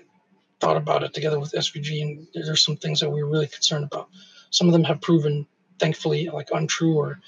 thought 0.61 0.77
about 0.77 1.03
it 1.03 1.13
together 1.13 1.41
with 1.41 1.53
svg 1.53 2.03
and 2.03 2.27
there's 2.35 2.65
some 2.65 2.77
things 2.77 3.01
that 3.01 3.11
we 3.11 3.23
were 3.23 3.31
really 3.31 3.47
concerned 3.47 3.85
about 3.85 4.09
some 4.51 4.67
of 4.67 4.73
them 4.73 4.85
have 4.85 5.01
proven 5.01 5.47
thankfully 5.79 6.29
like 6.33 6.49
untrue 6.53 6.97
or 6.97 7.21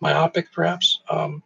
myopic 0.00 0.52
perhaps 0.52 1.00
um, 1.08 1.42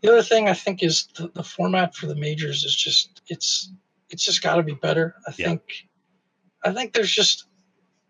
the 0.00 0.10
other 0.10 0.22
thing 0.22 0.48
i 0.48 0.54
think 0.54 0.82
is 0.82 1.08
the, 1.16 1.28
the 1.34 1.44
format 1.44 1.94
for 1.94 2.06
the 2.06 2.16
majors 2.16 2.64
is 2.64 2.74
just 2.74 3.22
it's 3.28 3.70
it's 4.10 4.24
just 4.24 4.42
got 4.42 4.56
to 4.56 4.62
be 4.62 4.74
better 4.74 5.14
i 5.28 5.34
yeah. 5.36 5.48
think 5.48 5.86
I 6.64 6.72
think 6.72 6.94
there's 6.94 7.12
just 7.12 7.44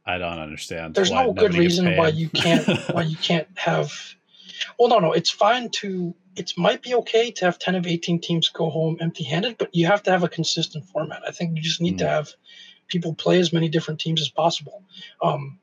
I 0.07 0.19
don't 0.19 0.39
understand. 0.39 0.95
There's 0.95 1.11
no 1.11 1.33
good 1.33 1.55
reason 1.55 1.97
why 1.97 2.09
you 2.09 2.29
can't 2.29 2.67
why 2.93 3.03
you 3.03 3.17
can't 3.17 3.49
have. 3.57 3.93
Well, 4.79 4.89
no, 4.89 4.99
no, 4.99 5.13
it's 5.13 5.31
fine 5.31 5.71
to. 5.81 6.15
It 6.37 6.53
might 6.57 6.83
be 6.83 6.95
okay 6.97 7.31
to 7.31 7.45
have 7.45 7.59
ten 7.59 7.75
of 7.75 7.87
eighteen 7.87 8.21
teams 8.21 8.49
go 8.49 8.71
home 8.71 8.99
empty-handed, 9.01 9.59
but 9.59 9.75
you 9.75 9.87
have 9.87 10.03
to 10.05 10.11
have 10.11 10.25
a 10.25 10.29
consistent 10.29 10.85
format. 10.87 11.23
I 11.27 11.31
think 11.31 11.57
you 11.57 11.63
just 11.63 11.81
need 11.81 11.95
mm. 11.95 11.99
to 11.99 12.09
have 12.09 12.31
people 12.89 13.15
play 13.15 13.39
as 13.39 13.53
many 13.53 13.69
different 13.69 14.01
teams 14.01 14.21
as 14.21 14.29
possible. 14.29 14.83
Um, 15.23 15.59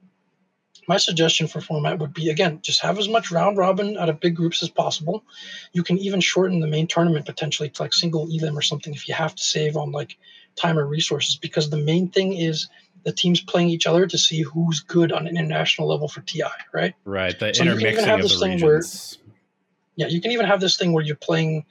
my 0.88 0.98
suggestion 0.98 1.48
for 1.48 1.62
format 1.62 2.00
would 2.00 2.14
be 2.14 2.30
again 2.30 2.60
just 2.62 2.82
have 2.82 2.98
as 2.98 3.08
much 3.08 3.32
round 3.32 3.58
robin 3.58 3.98
out 3.98 4.10
of 4.10 4.20
big 4.20 4.36
groups 4.36 4.64
as 4.64 4.70
possible 4.70 5.24
you 5.74 5.84
can 5.84 5.98
even 5.98 6.20
shorten 6.20 6.60
the 6.60 6.68
main 6.68 6.88
tournament 6.88 7.26
potentially 7.26 7.70
to 7.70 7.82
like 7.82 7.94
single 7.94 8.28
elim 8.30 8.58
or 8.58 8.62
something 8.62 8.94
if 8.94 9.08
you 9.08 9.14
have 9.14 9.36
to 9.36 9.44
save 9.44 9.78
on 9.78 9.92
like 9.92 10.18
time 10.56 10.78
or 10.78 10.86
resources 10.86 11.36
because 11.36 11.70
the 11.70 11.78
main 11.78 12.10
thing 12.10 12.34
is 12.34 12.68
the 13.04 13.12
teams 13.12 13.42
playing 13.42 13.70
each 13.70 13.88
other 13.88 14.06
to 14.06 14.18
see 14.18 14.42
who's 14.42 14.80
good 14.82 15.12
on 15.12 15.28
an 15.28 15.38
international 15.38 15.88
level 15.88 16.08
for 16.08 16.22
TI, 16.22 16.44
right? 16.74 16.94
Right. 17.06 17.38
The 17.38 17.54
so 17.54 17.64
intermixing 17.64 18.10
of 18.10 18.22
the 18.22 18.46
regions. 18.46 19.18
Where, 19.24 19.36
yeah, 19.96 20.08
you 20.08 20.22
can 20.22 20.32
even 20.32 20.46
have 20.46 20.62
this 20.62 20.78
thing 20.78 20.94
where 20.94 21.04
you're 21.04 21.16
playing 21.16 21.66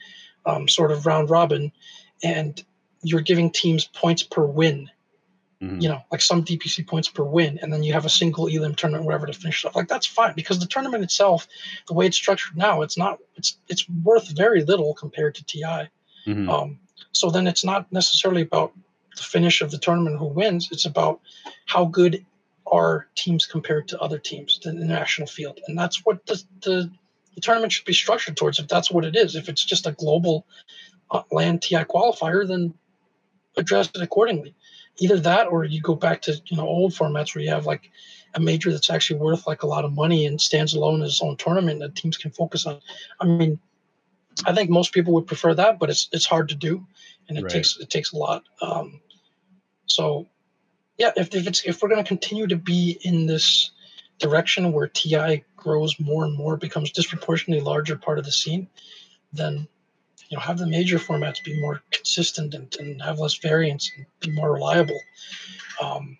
um, 0.46 0.68
sort 0.68 0.92
of 0.92 1.06
round 1.06 1.30
robin, 1.30 1.72
and 2.22 2.62
you're 3.02 3.20
giving 3.20 3.50
teams 3.50 3.86
points 3.86 4.22
per 4.22 4.44
win. 4.44 4.90
Mm-hmm. 5.62 5.80
You 5.80 5.88
know, 5.90 6.02
like 6.10 6.22
some 6.22 6.42
DPC 6.42 6.86
points 6.86 7.08
per 7.08 7.22
win, 7.22 7.58
and 7.60 7.72
then 7.72 7.82
you 7.82 7.92
have 7.92 8.06
a 8.06 8.10
single 8.10 8.46
elim 8.46 8.74
tournament, 8.74 9.04
whatever, 9.04 9.26
to 9.26 9.32
finish 9.32 9.60
stuff. 9.60 9.76
Like 9.76 9.88
that's 9.88 10.06
fine 10.06 10.32
because 10.34 10.58
the 10.58 10.66
tournament 10.66 11.04
itself, 11.04 11.46
the 11.86 11.92
way 11.92 12.06
it's 12.06 12.16
structured 12.16 12.56
now, 12.56 12.80
it's 12.80 12.96
not 12.96 13.18
it's 13.36 13.58
it's 13.68 13.86
worth 14.02 14.34
very 14.34 14.64
little 14.64 14.94
compared 14.94 15.34
to 15.34 15.44
TI. 15.44 15.90
Mm-hmm. 16.26 16.48
Um, 16.48 16.78
so 17.12 17.30
then 17.30 17.46
it's 17.46 17.64
not 17.64 17.90
necessarily 17.92 18.42
about 18.42 18.72
the 19.16 19.22
finish 19.22 19.60
of 19.60 19.70
the 19.70 19.78
tournament 19.78 20.18
who 20.18 20.26
wins. 20.26 20.68
It's 20.70 20.86
about 20.86 21.20
how 21.66 21.84
good 21.84 22.24
are 22.66 23.08
teams 23.16 23.46
compared 23.46 23.88
to 23.88 24.00
other 24.00 24.18
teams 24.18 24.60
in 24.64 24.78
the 24.78 24.86
national 24.86 25.26
field. 25.26 25.60
And 25.66 25.78
that's 25.78 26.04
what 26.04 26.24
the, 26.26 26.42
the, 26.62 26.90
the, 27.34 27.40
tournament 27.40 27.72
should 27.72 27.84
be 27.84 27.92
structured 27.92 28.36
towards. 28.36 28.58
If 28.58 28.68
that's 28.68 28.90
what 28.90 29.04
it 29.04 29.16
is, 29.16 29.34
if 29.34 29.48
it's 29.48 29.64
just 29.64 29.86
a 29.86 29.92
global 29.92 30.46
uh, 31.10 31.22
LAN 31.32 31.58
TI 31.58 31.84
qualifier, 31.84 32.46
then 32.46 32.74
address 33.56 33.90
it 33.94 34.02
accordingly. 34.02 34.54
Either 34.98 35.18
that 35.18 35.48
or 35.48 35.64
you 35.64 35.80
go 35.80 35.94
back 35.94 36.22
to 36.22 36.40
you 36.46 36.56
know 36.56 36.66
old 36.66 36.92
formats 36.92 37.34
where 37.34 37.42
you 37.42 37.50
have 37.50 37.66
like 37.66 37.90
a 38.34 38.40
major 38.40 38.70
that's 38.70 38.90
actually 38.90 39.18
worth 39.18 39.46
like 39.46 39.62
a 39.62 39.66
lot 39.66 39.84
of 39.84 39.92
money 39.92 40.26
and 40.26 40.40
stands 40.40 40.74
alone 40.74 41.02
as 41.02 41.10
its 41.10 41.22
own 41.22 41.36
tournament 41.36 41.80
that 41.80 41.96
teams 41.96 42.16
can 42.16 42.30
focus 42.30 42.66
on. 42.66 42.80
I 43.20 43.24
mean, 43.24 43.58
I 44.44 44.54
think 44.54 44.70
most 44.70 44.92
people 44.92 45.12
would 45.14 45.26
prefer 45.26 45.54
that, 45.54 45.78
but 45.78 45.90
it's 45.90 46.08
it's 46.12 46.26
hard 46.26 46.48
to 46.50 46.54
do, 46.54 46.86
and 47.30 47.38
it 47.38 47.44
right. 47.44 47.50
takes 47.50 47.78
it 47.78 47.88
takes 47.88 48.12
a 48.12 48.16
lot. 48.16 48.42
Um, 48.60 49.00
so, 49.86 50.26
yeah, 50.98 51.12
if, 51.16 51.34
if 51.34 51.46
it's 51.46 51.64
if 51.64 51.80
we're 51.80 51.88
going 51.88 52.02
to 52.02 52.08
continue 52.08 52.46
to 52.48 52.56
be 52.56 52.98
in 53.02 53.26
this 53.26 53.70
direction 54.18 54.72
where 54.72 54.88
TI 54.88 55.44
grows 55.56 55.98
more 55.98 56.24
and 56.24 56.36
more, 56.36 56.56
becomes 56.56 56.90
disproportionately 56.90 57.64
larger 57.64 57.96
part 57.96 58.18
of 58.18 58.24
the 58.24 58.32
scene, 58.32 58.68
then 59.32 59.66
you 60.28 60.36
know 60.36 60.40
have 60.40 60.58
the 60.58 60.66
major 60.66 60.98
formats 60.98 61.42
be 61.42 61.58
more 61.60 61.80
consistent 61.90 62.52
and, 62.52 62.76
and 62.78 63.00
have 63.00 63.18
less 63.18 63.36
variance 63.36 63.90
and 63.96 64.04
be 64.18 64.32
more 64.32 64.52
reliable. 64.52 65.00
Um, 65.80 66.18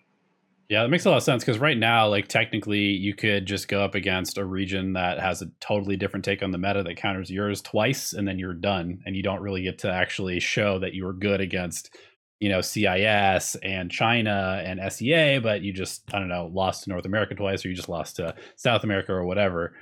yeah, 0.71 0.83
that 0.83 0.89
makes 0.89 1.05
a 1.05 1.09
lot 1.09 1.17
of 1.17 1.23
sense 1.23 1.43
because 1.43 1.59
right 1.59 1.77
now, 1.77 2.07
like 2.07 2.29
technically, 2.29 2.79
you 2.79 3.13
could 3.13 3.45
just 3.45 3.67
go 3.67 3.83
up 3.83 3.93
against 3.93 4.37
a 4.37 4.45
region 4.45 4.93
that 4.93 5.19
has 5.19 5.41
a 5.41 5.47
totally 5.59 5.97
different 5.97 6.23
take 6.23 6.41
on 6.41 6.51
the 6.51 6.57
meta 6.57 6.81
that 6.81 6.95
counters 6.95 7.29
yours 7.29 7.61
twice, 7.61 8.13
and 8.13 8.25
then 8.25 8.39
you're 8.39 8.53
done, 8.53 9.01
and 9.05 9.13
you 9.13 9.21
don't 9.21 9.41
really 9.41 9.63
get 9.63 9.79
to 9.79 9.91
actually 9.91 10.39
show 10.39 10.79
that 10.79 10.93
you 10.93 11.03
were 11.03 11.11
good 11.11 11.41
against, 11.41 11.93
you 12.39 12.47
know, 12.47 12.61
CIS 12.61 13.57
and 13.61 13.91
China 13.91 14.63
and 14.65 14.79
SEA, 14.93 15.39
but 15.39 15.61
you 15.61 15.73
just 15.73 16.03
I 16.13 16.19
don't 16.19 16.29
know 16.29 16.49
lost 16.53 16.85
to 16.85 16.89
North 16.89 17.05
America 17.05 17.35
twice, 17.35 17.65
or 17.65 17.67
you 17.67 17.75
just 17.75 17.89
lost 17.89 18.15
to 18.15 18.33
South 18.55 18.85
America 18.85 19.11
or 19.11 19.25
whatever. 19.25 19.75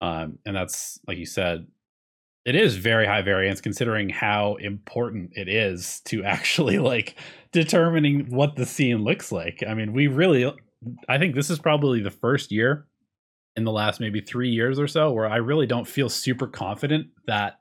Um, 0.00 0.38
and 0.46 0.54
that's 0.54 1.00
like 1.08 1.18
you 1.18 1.26
said, 1.26 1.66
it 2.44 2.54
is 2.54 2.76
very 2.76 3.04
high 3.04 3.22
variance 3.22 3.60
considering 3.60 4.10
how 4.10 4.54
important 4.60 5.32
it 5.34 5.48
is 5.48 6.02
to 6.04 6.22
actually 6.24 6.78
like 6.78 7.16
determining 7.56 8.26
what 8.28 8.56
the 8.56 8.66
scene 8.66 8.98
looks 8.98 9.32
like. 9.32 9.62
I 9.66 9.72
mean, 9.72 9.94
we 9.94 10.08
really 10.08 10.52
I 11.08 11.16
think 11.16 11.34
this 11.34 11.48
is 11.48 11.58
probably 11.58 12.02
the 12.02 12.10
first 12.10 12.52
year 12.52 12.86
in 13.56 13.64
the 13.64 13.72
last 13.72 13.98
maybe 13.98 14.20
3 14.20 14.50
years 14.50 14.78
or 14.78 14.86
so 14.86 15.10
where 15.10 15.26
I 15.26 15.36
really 15.36 15.66
don't 15.66 15.88
feel 15.88 16.10
super 16.10 16.46
confident 16.46 17.06
that 17.26 17.54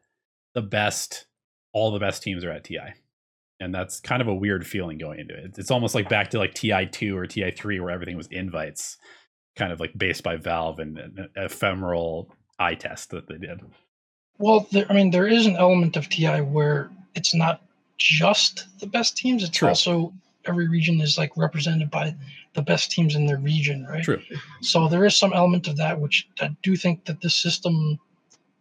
the 0.54 0.62
best 0.62 1.28
all 1.72 1.92
the 1.92 2.00
best 2.00 2.24
teams 2.24 2.44
are 2.44 2.52
at 2.52 2.66
TI. 2.66 2.94
And 3.62 3.74
that's 3.74 4.02
kind 4.02 4.22
of 4.22 4.28
a 4.28 4.36
weird 4.36 4.68
feeling 4.68 4.98
going 4.98 5.20
into 5.20 5.34
it. 5.34 5.58
It's 5.58 5.72
almost 5.72 5.96
like 5.96 6.10
back 6.10 6.30
to 6.32 6.40
like 6.40 6.54
TI2 6.54 7.16
or 7.16 7.26
TI3 7.26 7.82
where 7.82 7.92
everything 7.92 8.18
was 8.18 8.28
invites, 8.28 8.98
kind 9.56 9.72
of 9.72 9.80
like 9.80 9.98
based 9.98 10.24
by 10.24 10.36
Valve 10.36 10.80
and 10.80 10.98
an 10.98 11.30
ephemeral 11.38 12.34
eye 12.60 12.76
test 12.76 13.12
that 13.12 13.30
they 13.30 13.38
did. 13.38 13.62
Well, 14.40 14.68
there, 14.74 14.86
I 14.90 14.94
mean, 14.94 15.12
there 15.12 15.28
is 15.28 15.46
an 15.46 15.56
element 15.56 15.96
of 15.96 16.10
TI 16.10 16.42
where 16.42 16.92
it's 17.14 17.34
not 17.34 17.62
just 17.98 18.66
the 18.80 18.88
best 18.88 19.18
teams. 19.18 19.44
It's 19.44 19.58
True. 19.58 19.70
also 19.70 20.14
every 20.46 20.68
region 20.68 21.02
is 21.02 21.18
like 21.18 21.36
represented 21.36 21.90
by 21.90 22.16
the 22.54 22.62
best 22.62 22.92
teams 22.92 23.16
in 23.16 23.26
their 23.26 23.38
region, 23.38 23.86
right? 23.86 24.04
True. 24.04 24.22
So 24.62 24.88
there 24.88 25.06
is 25.06 25.18
some 25.18 25.34
element 25.34 25.68
of 25.68 25.78
that, 25.78 26.00
which 26.00 26.28
I 26.40 26.56
do 26.62 26.76
think 26.76 27.06
that 27.06 27.22
this 27.22 27.36
system 27.36 28.00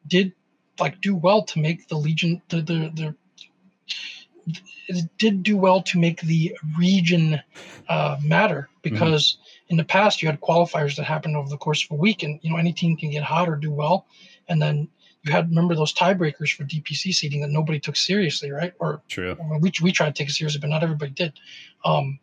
did 0.09 0.33
like 0.81 1.01
do 1.01 1.15
well 1.15 1.43
to 1.43 1.61
make 1.61 1.89
the 1.89 1.97
legion 1.97 2.43
the 2.49 2.57
the, 2.57 2.91
the 2.95 3.15
it 4.89 5.09
did 5.19 5.43
do 5.43 5.57
well 5.57 5.83
to 5.83 5.99
make 5.99 6.21
the 6.23 6.57
region 6.79 7.41
uh, 7.89 8.19
matter 8.23 8.69
because 8.83 9.33
mm-hmm. 9.33 9.71
in 9.71 9.77
the 9.79 9.85
past 9.85 10.23
you 10.23 10.29
had 10.29 10.41
qualifiers 10.41 10.97
that 10.97 11.05
happened 11.05 11.37
over 11.37 11.49
the 11.49 11.57
course 11.57 11.85
of 11.85 11.97
a 11.97 12.01
week 12.01 12.23
and 12.23 12.39
you 12.43 12.51
know 12.51 12.57
any 12.57 12.73
team 12.73 12.97
can 12.97 13.11
get 13.11 13.23
hot 13.23 13.49
or 13.49 13.57
do 13.57 13.71
well 13.71 14.07
and 14.49 14.61
then 14.61 14.89
you 15.25 15.33
had 15.33 15.49
remember 15.49 15.75
those 15.75 15.95
tiebreakers 15.95 16.55
for 16.55 16.65
DPC 16.65 17.15
seeding 17.15 17.41
that 17.41 17.51
nobody 17.51 17.81
took 17.81 17.97
seriously, 17.97 18.51
right? 18.51 18.75
Or 18.79 19.03
true. 19.09 19.37
we 19.61 19.73
we 19.83 19.91
tried 19.91 20.15
to 20.15 20.23
take 20.23 20.29
it 20.29 20.33
seriously, 20.33 20.61
but 20.61 20.71
not 20.71 20.83
everybody 20.83 21.13
did. 21.13 21.33
Um, 21.85 22.19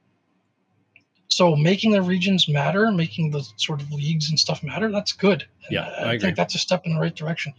so 1.27 1.55
making 1.55 1.91
the 1.91 2.01
regions 2.01 2.47
matter, 2.47 2.91
making 2.91 3.31
the 3.31 3.41
sort 3.55 3.81
of 3.81 3.91
leagues 3.91 4.29
and 4.29 4.39
stuff 4.39 4.63
matter, 4.63 4.91
that's 4.91 5.13
good. 5.13 5.47
And 5.65 5.71
yeah, 5.71 5.87
I, 5.97 6.11
I 6.11 6.19
think 6.19 6.35
that's 6.35 6.55
a 6.55 6.59
step 6.59 6.85
in 6.85 6.93
the 6.93 6.99
right 6.99 7.15
direction. 7.15 7.53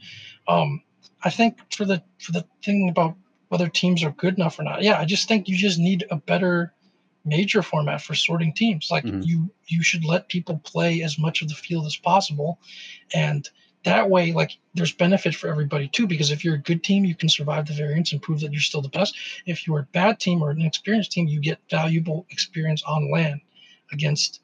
Um, 0.46 0.82
I 1.24 1.30
think 1.30 1.58
for 1.72 1.84
the 1.84 2.02
for 2.18 2.32
the 2.32 2.44
thing 2.62 2.88
about 2.88 3.16
whether 3.48 3.68
teams 3.68 4.04
are 4.04 4.12
good 4.12 4.36
enough 4.36 4.58
or 4.58 4.62
not, 4.62 4.82
yeah, 4.82 4.98
I 4.98 5.04
just 5.04 5.26
think 5.26 5.48
you 5.48 5.56
just 5.56 5.78
need 5.78 6.04
a 6.10 6.16
better 6.16 6.72
major 7.24 7.62
format 7.62 8.02
for 8.02 8.14
sorting 8.14 8.52
teams. 8.52 8.90
Like 8.90 9.04
mm-hmm. 9.04 9.22
you 9.22 9.50
you 9.66 9.82
should 9.82 10.04
let 10.04 10.28
people 10.28 10.58
play 10.58 11.02
as 11.02 11.18
much 11.18 11.42
of 11.42 11.48
the 11.48 11.54
field 11.54 11.86
as 11.86 11.96
possible, 11.96 12.60
and 13.14 13.48
that 13.84 14.08
way, 14.08 14.32
like 14.32 14.58
there's 14.74 14.92
benefit 14.92 15.34
for 15.34 15.48
everybody 15.48 15.88
too. 15.88 16.06
Because 16.06 16.30
if 16.30 16.44
you're 16.44 16.54
a 16.54 16.58
good 16.58 16.84
team, 16.84 17.04
you 17.04 17.14
can 17.14 17.28
survive 17.28 17.66
the 17.66 17.74
variance 17.74 18.12
and 18.12 18.22
prove 18.22 18.40
that 18.40 18.52
you're 18.52 18.60
still 18.60 18.82
the 18.82 18.88
best. 18.88 19.16
If 19.46 19.66
you're 19.66 19.80
a 19.80 19.88
bad 19.92 20.20
team 20.20 20.42
or 20.42 20.50
an 20.50 20.62
experienced 20.62 21.12
team, 21.12 21.26
you 21.26 21.40
get 21.40 21.58
valuable 21.70 22.26
experience 22.30 22.82
on 22.84 23.10
LAN 23.10 23.40
against, 23.92 24.40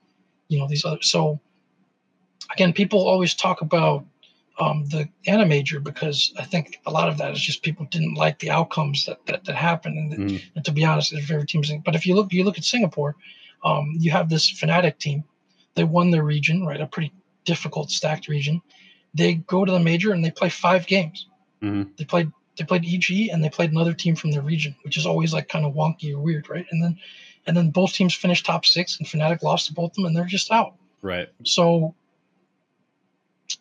you 0.48 0.58
know, 0.58 0.68
these 0.68 0.84
other. 0.84 1.02
So 1.02 1.40
again, 2.52 2.72
people 2.72 3.06
always 3.06 3.34
talk 3.34 3.60
about 3.60 4.04
um, 4.58 4.84
the 4.86 5.08
Animajor 5.28 5.84
because 5.84 6.32
I 6.36 6.44
think 6.44 6.80
a 6.86 6.90
lot 6.90 7.08
of 7.08 7.16
that 7.18 7.32
is 7.32 7.40
just 7.40 7.62
people 7.62 7.86
didn't 7.90 8.14
like 8.14 8.40
the 8.40 8.50
outcomes 8.50 9.06
that 9.06 9.24
that, 9.26 9.44
that 9.44 9.54
happened. 9.54 10.12
And, 10.12 10.30
mm. 10.30 10.42
and 10.56 10.64
to 10.64 10.72
be 10.72 10.84
honest, 10.84 11.12
their 11.12 11.22
favorite 11.22 11.48
teams. 11.48 11.70
But 11.84 11.94
if 11.94 12.06
you 12.06 12.16
look, 12.16 12.32
you 12.32 12.42
look 12.42 12.58
at 12.58 12.64
Singapore, 12.64 13.14
um, 13.64 13.94
you 13.98 14.10
have 14.10 14.28
this 14.28 14.50
Fnatic 14.52 14.98
team. 14.98 15.22
They 15.76 15.84
won 15.84 16.10
their 16.10 16.24
region, 16.24 16.66
right? 16.66 16.80
A 16.80 16.86
pretty 16.86 17.12
difficult 17.44 17.90
stacked 17.90 18.26
region 18.26 18.60
they 19.18 19.34
go 19.34 19.64
to 19.64 19.72
the 19.72 19.80
major 19.80 20.12
and 20.12 20.24
they 20.24 20.30
play 20.30 20.48
five 20.48 20.86
games. 20.86 21.26
Mm-hmm. 21.62 21.90
They 21.98 22.04
played 22.04 22.32
they 22.56 22.64
played 22.64 22.84
EG 22.84 23.28
and 23.30 23.42
they 23.42 23.50
played 23.50 23.70
another 23.70 23.94
team 23.94 24.16
from 24.16 24.30
their 24.32 24.42
region, 24.42 24.74
which 24.82 24.96
is 24.96 25.06
always 25.06 25.32
like 25.32 25.48
kind 25.48 25.64
of 25.64 25.74
wonky 25.74 26.12
or 26.12 26.18
weird, 26.18 26.48
right? 26.48 26.66
And 26.70 26.82
then 26.82 26.98
and 27.46 27.56
then 27.56 27.70
both 27.70 27.92
teams 27.92 28.14
finished 28.14 28.46
top 28.46 28.64
six 28.64 28.98
and 28.98 29.06
Fnatic 29.06 29.42
lost 29.42 29.66
to 29.66 29.74
both 29.74 29.90
of 29.90 29.96
them 29.96 30.06
and 30.06 30.16
they're 30.16 30.24
just 30.24 30.50
out. 30.50 30.74
Right. 31.02 31.28
So 31.44 31.94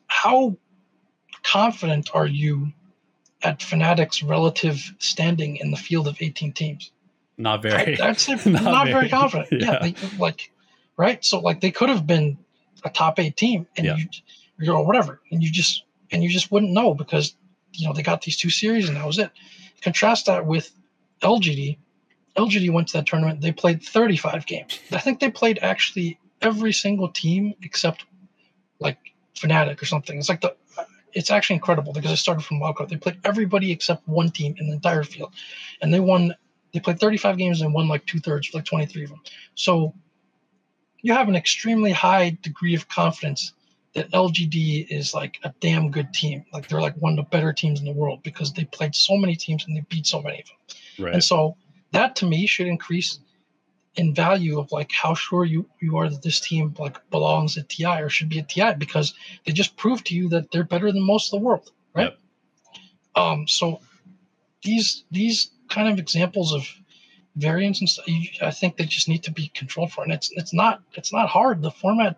how 0.07 0.57
confident 1.43 2.09
are 2.13 2.25
you 2.27 2.71
at 3.43 3.59
Fnatic's 3.59 4.23
relative 4.23 4.93
standing 4.99 5.57
in 5.57 5.71
the 5.71 5.77
field 5.77 6.07
of 6.07 6.17
18 6.19 6.53
teams? 6.53 6.91
Not 7.37 7.61
very. 7.61 7.99
I, 7.99 8.07
would 8.07 8.19
say 8.19 8.33
not, 8.49 8.63
not 8.63 8.87
very, 8.87 9.01
very, 9.01 9.09
confident. 9.09 9.49
Yeah, 9.51 9.79
yeah 9.83 9.91
they, 9.91 10.17
like 10.17 10.51
right. 10.97 11.23
So 11.23 11.39
like 11.39 11.61
they 11.61 11.71
could 11.71 11.89
have 11.89 12.07
been 12.07 12.37
a 12.83 12.89
top 12.89 13.19
eight 13.19 13.37
team, 13.37 13.67
and 13.77 13.85
yeah. 13.85 13.95
you 13.95 14.07
you 14.59 14.67
know, 14.67 14.81
whatever. 14.81 15.21
And 15.31 15.41
you 15.43 15.51
just 15.51 15.83
and 16.11 16.23
you 16.23 16.29
just 16.29 16.51
wouldn't 16.51 16.71
know 16.71 16.93
because 16.93 17.35
you 17.73 17.87
know 17.87 17.93
they 17.93 18.03
got 18.03 18.21
these 18.21 18.37
two 18.37 18.49
series 18.49 18.87
and 18.87 18.97
that 18.97 19.05
was 19.05 19.19
it. 19.19 19.31
Contrast 19.81 20.25
that 20.25 20.45
with 20.45 20.71
LGD. 21.21 21.77
LGD 22.35 22.71
went 22.71 22.87
to 22.89 22.97
that 22.97 23.07
tournament. 23.07 23.41
They 23.41 23.51
played 23.51 23.83
35 23.83 24.45
games. 24.45 24.79
I 24.91 24.99
think 24.99 25.19
they 25.19 25.31
played 25.31 25.59
actually 25.61 26.19
every 26.41 26.73
single 26.73 27.09
team 27.09 27.53
except 27.61 28.05
like 28.79 28.97
Fnatic 29.35 29.81
or 29.81 29.85
something. 29.85 30.17
It's 30.17 30.29
like 30.29 30.41
the 30.41 30.55
it's 31.13 31.31
actually 31.31 31.55
incredible 31.55 31.93
because 31.93 32.11
it 32.11 32.17
started 32.17 32.43
from 32.43 32.59
wildcard. 32.59 32.89
They 32.89 32.97
played 32.97 33.19
everybody 33.23 33.71
except 33.71 34.07
one 34.07 34.29
team 34.29 34.55
in 34.59 34.67
the 34.67 34.73
entire 34.73 35.03
field, 35.03 35.33
and 35.81 35.93
they 35.93 35.99
won. 35.99 36.35
They 36.73 36.79
played 36.79 36.99
35 36.99 37.37
games 37.37 37.61
and 37.61 37.73
won 37.73 37.87
like 37.87 38.05
two 38.05 38.19
thirds, 38.19 38.53
like 38.53 38.65
23 38.65 39.05
of 39.05 39.09
them. 39.09 39.21
So 39.55 39.95
you 41.01 41.13
have 41.13 41.29
an 41.29 41.35
extremely 41.35 41.91
high 41.91 42.37
degree 42.41 42.75
of 42.75 42.87
confidence 42.89 43.53
that 43.97 44.11
LGD 44.11 44.87
is 44.91 45.15
like 45.15 45.39
a 45.43 45.51
damn 45.59 45.89
good 45.89 46.13
team. 46.13 46.45
Like 46.53 46.67
they're 46.67 46.79
like 46.79 46.95
one 46.97 47.13
of 47.13 47.17
the 47.17 47.29
better 47.31 47.51
teams 47.51 47.79
in 47.79 47.85
the 47.85 47.91
world 47.91 48.21
because 48.21 48.53
they 48.53 48.63
played 48.65 48.93
so 48.93 49.17
many 49.17 49.35
teams 49.35 49.65
and 49.65 49.75
they 49.75 49.83
beat 49.89 50.05
so 50.05 50.21
many 50.21 50.41
of 50.41 50.45
them. 50.45 51.05
Right. 51.05 51.13
And 51.15 51.23
so 51.23 51.57
that 51.93 52.15
to 52.17 52.27
me 52.27 52.45
should 52.45 52.67
increase 52.67 53.19
in 53.95 54.13
value 54.13 54.59
of 54.59 54.71
like 54.71 54.91
how 54.91 55.15
sure 55.15 55.45
you 55.45 55.67
you 55.81 55.97
are 55.97 56.07
that 56.07 56.21
this 56.21 56.39
team 56.39 56.75
like 56.77 56.97
belongs 57.09 57.57
at 57.57 57.69
TI 57.69 57.99
or 58.03 58.09
should 58.09 58.29
be 58.29 58.37
at 58.37 58.49
TI 58.49 58.75
because 58.77 59.15
they 59.45 59.51
just 59.51 59.75
proved 59.77 60.05
to 60.05 60.15
you 60.15 60.29
that 60.29 60.51
they're 60.51 60.63
better 60.63 60.91
than 60.91 61.03
most 61.03 61.33
of 61.33 61.39
the 61.39 61.43
world, 61.43 61.71
right? 61.95 62.11
Yep. 62.11 62.19
Um, 63.15 63.47
so 63.47 63.79
these 64.61 65.05
these 65.09 65.49
kind 65.69 65.89
of 65.89 65.97
examples 65.97 66.53
of 66.53 66.67
variance 67.35 67.79
and 67.79 67.89
stuff, 67.89 68.05
I 68.43 68.51
think 68.51 68.77
they 68.77 68.85
just 68.85 69.09
need 69.09 69.23
to 69.23 69.31
be 69.31 69.51
controlled 69.55 69.91
for, 69.91 70.03
and 70.03 70.13
it's 70.13 70.29
it's 70.33 70.53
not 70.53 70.83
it's 70.93 71.11
not 71.11 71.29
hard. 71.29 71.63
The 71.63 71.71
format 71.71 72.17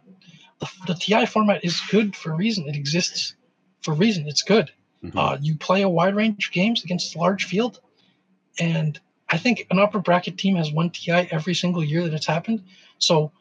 the, 0.59 0.69
the 0.87 0.93
TI 0.93 1.25
format 1.25 1.63
is 1.63 1.81
good 1.89 2.15
for 2.15 2.31
a 2.31 2.35
reason. 2.35 2.67
It 2.67 2.75
exists 2.75 3.35
for 3.81 3.93
a 3.93 3.95
reason. 3.95 4.27
It's 4.27 4.43
good. 4.43 4.71
Mm-hmm. 5.03 5.17
Uh, 5.17 5.37
you 5.41 5.55
play 5.55 5.81
a 5.81 5.89
wide 5.89 6.15
range 6.15 6.47
of 6.47 6.53
games 6.53 6.83
against 6.83 7.15
a 7.15 7.19
large 7.19 7.45
field, 7.45 7.79
and 8.59 8.99
I 9.29 9.37
think 9.37 9.67
an 9.71 9.79
upper 9.79 9.99
bracket 9.99 10.37
team 10.37 10.55
has 10.55 10.71
won 10.71 10.89
TI 10.89 11.27
every 11.31 11.53
single 11.53 11.83
year 11.83 12.03
that 12.03 12.13
it's 12.13 12.25
happened. 12.25 12.63
So, 12.97 13.31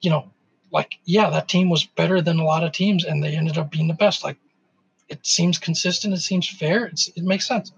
you 0.00 0.10
know, 0.10 0.30
like 0.70 0.98
yeah, 1.04 1.28
that 1.30 1.48
team 1.48 1.68
was 1.68 1.84
better 1.84 2.22
than 2.22 2.38
a 2.38 2.44
lot 2.44 2.64
of 2.64 2.72
teams, 2.72 3.04
and 3.04 3.22
they 3.22 3.36
ended 3.36 3.58
up 3.58 3.70
being 3.70 3.88
the 3.88 3.94
best. 3.94 4.24
Like, 4.24 4.38
it 5.08 5.26
seems 5.26 5.58
consistent. 5.58 6.14
It 6.14 6.20
seems 6.20 6.48
fair. 6.48 6.86
It's, 6.86 7.08
it 7.08 7.24
makes 7.24 7.46
sense. 7.46 7.72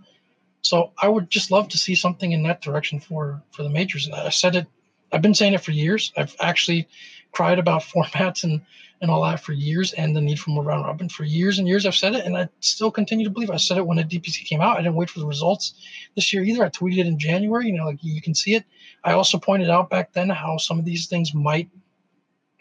So 0.62 0.92
I 0.96 1.08
would 1.08 1.28
just 1.28 1.50
love 1.50 1.68
to 1.68 1.78
see 1.78 1.94
something 1.94 2.32
in 2.32 2.44
that 2.44 2.62
direction 2.62 3.00
for 3.00 3.42
for 3.50 3.64
the 3.64 3.68
majors. 3.68 4.06
And 4.06 4.14
I 4.14 4.28
said 4.28 4.54
it. 4.54 4.66
I've 5.14 5.22
been 5.22 5.34
saying 5.34 5.54
it 5.54 5.62
for 5.62 5.70
years. 5.70 6.12
I've 6.16 6.34
actually 6.40 6.88
cried 7.32 7.58
about 7.58 7.82
formats 7.94 8.44
and 8.44 8.60
and 9.00 9.10
all 9.10 9.22
that 9.22 9.40
for 9.40 9.52
years 9.52 9.92
and 9.92 10.16
the 10.16 10.20
need 10.20 10.38
for 10.38 10.50
more 10.50 10.64
round 10.64 10.86
robin 10.86 11.08
for 11.10 11.24
years 11.24 11.58
and 11.58 11.68
years. 11.68 11.84
I've 11.84 11.94
said 11.94 12.14
it 12.14 12.24
and 12.24 12.38
I 12.38 12.48
still 12.60 12.90
continue 12.90 13.24
to 13.24 13.30
believe. 13.30 13.50
I 13.50 13.56
said 13.58 13.76
it 13.76 13.86
when 13.86 13.98
the 13.98 14.04
DPC 14.04 14.44
came 14.46 14.62
out. 14.62 14.78
I 14.78 14.82
didn't 14.82 14.94
wait 14.94 15.10
for 15.10 15.18
the 15.18 15.26
results 15.26 15.74
this 16.14 16.32
year 16.32 16.42
either. 16.42 16.64
I 16.64 16.70
tweeted 16.70 16.98
it 16.98 17.06
in 17.06 17.18
January. 17.18 17.66
You 17.66 17.74
know, 17.74 17.86
like 17.86 18.02
you 18.02 18.22
can 18.22 18.34
see 18.34 18.54
it. 18.54 18.64
I 19.02 19.12
also 19.12 19.38
pointed 19.38 19.68
out 19.68 19.90
back 19.90 20.12
then 20.14 20.30
how 20.30 20.56
some 20.56 20.78
of 20.78 20.86
these 20.86 21.06
things 21.06 21.34
might 21.34 21.68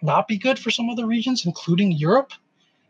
not 0.01 0.28
be 0.28 0.38
good 0.38 0.60
for 0.60 0.70
some 0.70 0.89
other 0.89 1.06
regions, 1.06 1.45
including 1.45 1.93
Europe. 1.93 2.34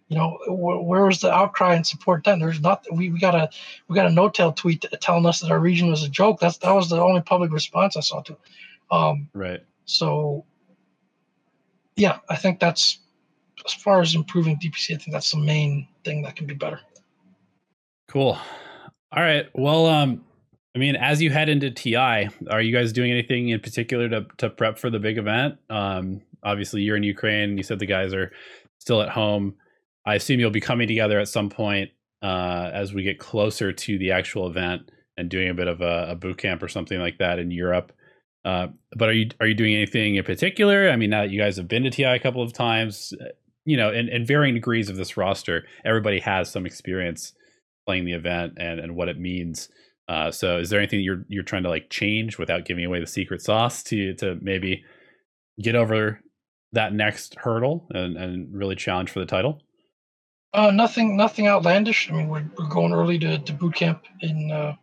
You 0.08 0.18
know, 0.18 0.40
where 0.48 1.06
was 1.06 1.22
the 1.22 1.32
outcry 1.32 1.76
and 1.76 1.86
support 1.86 2.24
then? 2.24 2.40
There's 2.40 2.60
not. 2.60 2.86
We, 2.92 3.10
we 3.10 3.20
got 3.20 3.36
a 3.36 3.50
we 3.88 3.96
got 3.96 4.08
a 4.08 4.10
N0tail 4.10 4.56
tweet 4.56 4.86
telling 5.00 5.26
us 5.26 5.42
that 5.42 5.52
our 5.52 5.60
region 5.60 5.90
was 5.90 6.04
a 6.04 6.10
joke. 6.10 6.40
That's 6.40 6.58
that 6.58 6.72
was 6.72 6.90
the 6.90 7.02
only 7.02 7.22
public 7.22 7.52
response 7.52 7.98
I 7.98 8.02
saw 8.02 8.22
to. 8.22 8.38
Um, 8.92 9.30
right. 9.34 9.62
So 9.86 10.46
yeah, 11.96 12.20
I 12.30 12.36
think 12.36 12.60
that's 12.60 13.00
as 13.66 13.74
far 13.74 14.02
as 14.02 14.16
improving 14.16 14.58
DPC. 14.58 14.96
I 14.96 14.98
think 14.98 15.12
that's 15.12 15.32
the 15.32 15.38
main 15.38 15.88
thing 16.04 16.24
that 16.24 16.36
can 16.36 16.48
be 16.48 16.54
better. 16.54 16.80
Cool. 18.08 18.38
All 19.12 19.24
right. 19.24 19.48
Well, 19.54 19.86
um, 19.86 20.24
I 20.76 20.80
mean, 20.80 20.96
as 20.96 21.22
you 21.22 21.30
head 21.30 21.50
into 21.50 21.70
TI, 21.70 22.30
are 22.50 22.62
you 22.62 22.76
guys 22.76 22.92
doing 22.94 23.12
anything 23.12 23.50
in 23.50 23.60
particular 23.60 24.10
to 24.10 24.26
to 24.38 24.50
prep 24.50 24.78
for 24.78 24.90
the 24.90 25.00
big 25.00 25.18
event? 25.18 25.58
Um, 25.70 26.22
obviously, 26.44 26.82
you're 26.82 26.98
in 26.98 27.04
Ukraine. 27.04 27.58
You 27.58 27.64
said 27.64 27.80
the 27.80 27.86
guys 27.86 28.14
are 28.14 28.32
still 28.80 29.02
at 29.02 29.10
home. 29.10 29.56
I 30.06 30.16
assume 30.16 30.40
you'll 30.40 30.50
be 30.52 30.60
coming 30.60 30.88
together 30.88 31.20
at 31.20 31.30
some 31.30 31.50
point 31.50 31.92
uh, 32.22 32.72
as 32.74 32.94
we 32.94 33.04
get 33.04 33.20
closer 33.20 33.72
to 33.72 33.98
the 33.98 34.12
actual 34.12 34.48
event 34.48 34.90
and 35.16 35.30
doing 35.30 35.50
a 35.50 35.54
bit 35.54 35.68
of 35.68 35.82
a, 35.82 36.08
a 36.10 36.16
boot 36.16 36.38
camp 36.38 36.64
or 36.64 36.68
something 36.68 37.00
like 37.00 37.20
that 37.20 37.40
in 37.40 37.52
Europe. 37.52 37.94
Uh, 38.46 38.68
but 38.98 39.10
are 39.10 39.14
you 39.14 39.30
are 39.40 39.48
you 39.48 39.54
doing 39.54 39.74
anything 39.74 40.16
in 40.16 40.24
particular? 40.24 40.90
I 40.90 40.96
mean, 40.96 41.10
now 41.10 41.22
that 41.22 41.32
you 41.32 41.40
guys 41.40 41.58
have 41.58 41.68
been 41.68 41.84
to 41.84 41.90
TI 41.90 42.04
a 42.04 42.20
couple 42.20 42.42
of 42.42 42.54
times, 42.54 43.14
uh, 43.22 43.26
you 43.66 43.78
know, 43.78 43.92
in, 43.92 44.10
in 44.10 44.26
varying 44.26 44.54
degrees 44.54 44.90
of 44.90 44.98
this 44.98 45.16
roster, 45.16 45.66
everybody 45.86 46.20
has 46.20 46.52
some 46.52 46.66
experience 46.66 47.34
playing 47.86 48.06
the 48.06 48.14
event 48.14 48.54
and, 48.58 48.80
and 48.80 48.96
what 48.96 49.08
it 49.08 49.18
means. 49.18 49.70
Uh, 50.10 50.30
so, 50.30 50.58
is 50.58 50.70
there 50.70 50.80
anything 50.80 51.00
you're 51.00 51.24
you're 51.30 51.44
trying 51.44 51.64
to 51.64 51.70
like 51.70 51.90
change 51.90 52.38
without 52.38 52.66
giving 52.66 52.84
away 52.84 53.00
the 53.00 53.08
secret 53.08 53.42
sauce 53.42 53.82
to 53.84 54.14
to 54.16 54.38
maybe 54.42 54.84
get 55.62 55.76
over 55.76 56.20
that 56.74 56.94
next 56.94 57.36
hurdle 57.36 57.88
and, 57.92 58.18
and 58.18 58.54
really 58.54 58.76
challenge 58.76 59.10
for 59.10 59.20
the 59.20 59.26
title? 59.26 59.62
Uh, 60.54 60.72
nothing, 60.72 61.16
nothing 61.18 61.48
outlandish. 61.48 62.12
I 62.12 62.14
mean, 62.14 62.30
we're, 62.30 62.46
we're 62.58 62.68
going 62.68 62.94
early 62.94 63.18
to, 63.20 63.40
to 63.40 63.54
boot 63.54 63.76
camp 63.76 64.04
in 64.22 64.52
uh, 64.52 64.76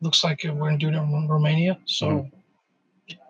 looks 0.00 0.24
like 0.24 0.42
we're 0.44 0.54
going 0.54 0.78
to 0.78 0.88
it 0.88 0.94
in 0.94 1.28
Romania. 1.28 1.78
So 1.86 2.08
mm-hmm. 2.08 2.33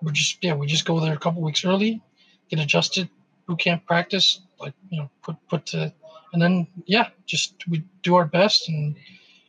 We're 0.05 0.13
just 0.13 0.43
yeah, 0.43 0.55
we 0.55 0.67
just 0.67 0.85
go 0.85 1.01
there 1.01 1.15
a 1.15 1.19
couple 1.19 1.43
weeks 1.43 1.65
early, 1.65 2.03
get 2.51 2.61
adjusted, 2.61 3.09
boot 3.47 3.59
camp 3.59 3.87
practice, 3.87 4.41
like 4.61 4.75
you 4.91 5.01
know, 5.01 5.11
put 5.23 5.37
put 5.49 5.67
to, 5.67 5.93
and 6.33 6.43
then 6.43 6.67
yeah, 6.87 7.09
just 7.27 7.55
we 7.69 7.85
do 8.03 8.17
our 8.17 8.25
best, 8.25 8.69
and 8.69 8.97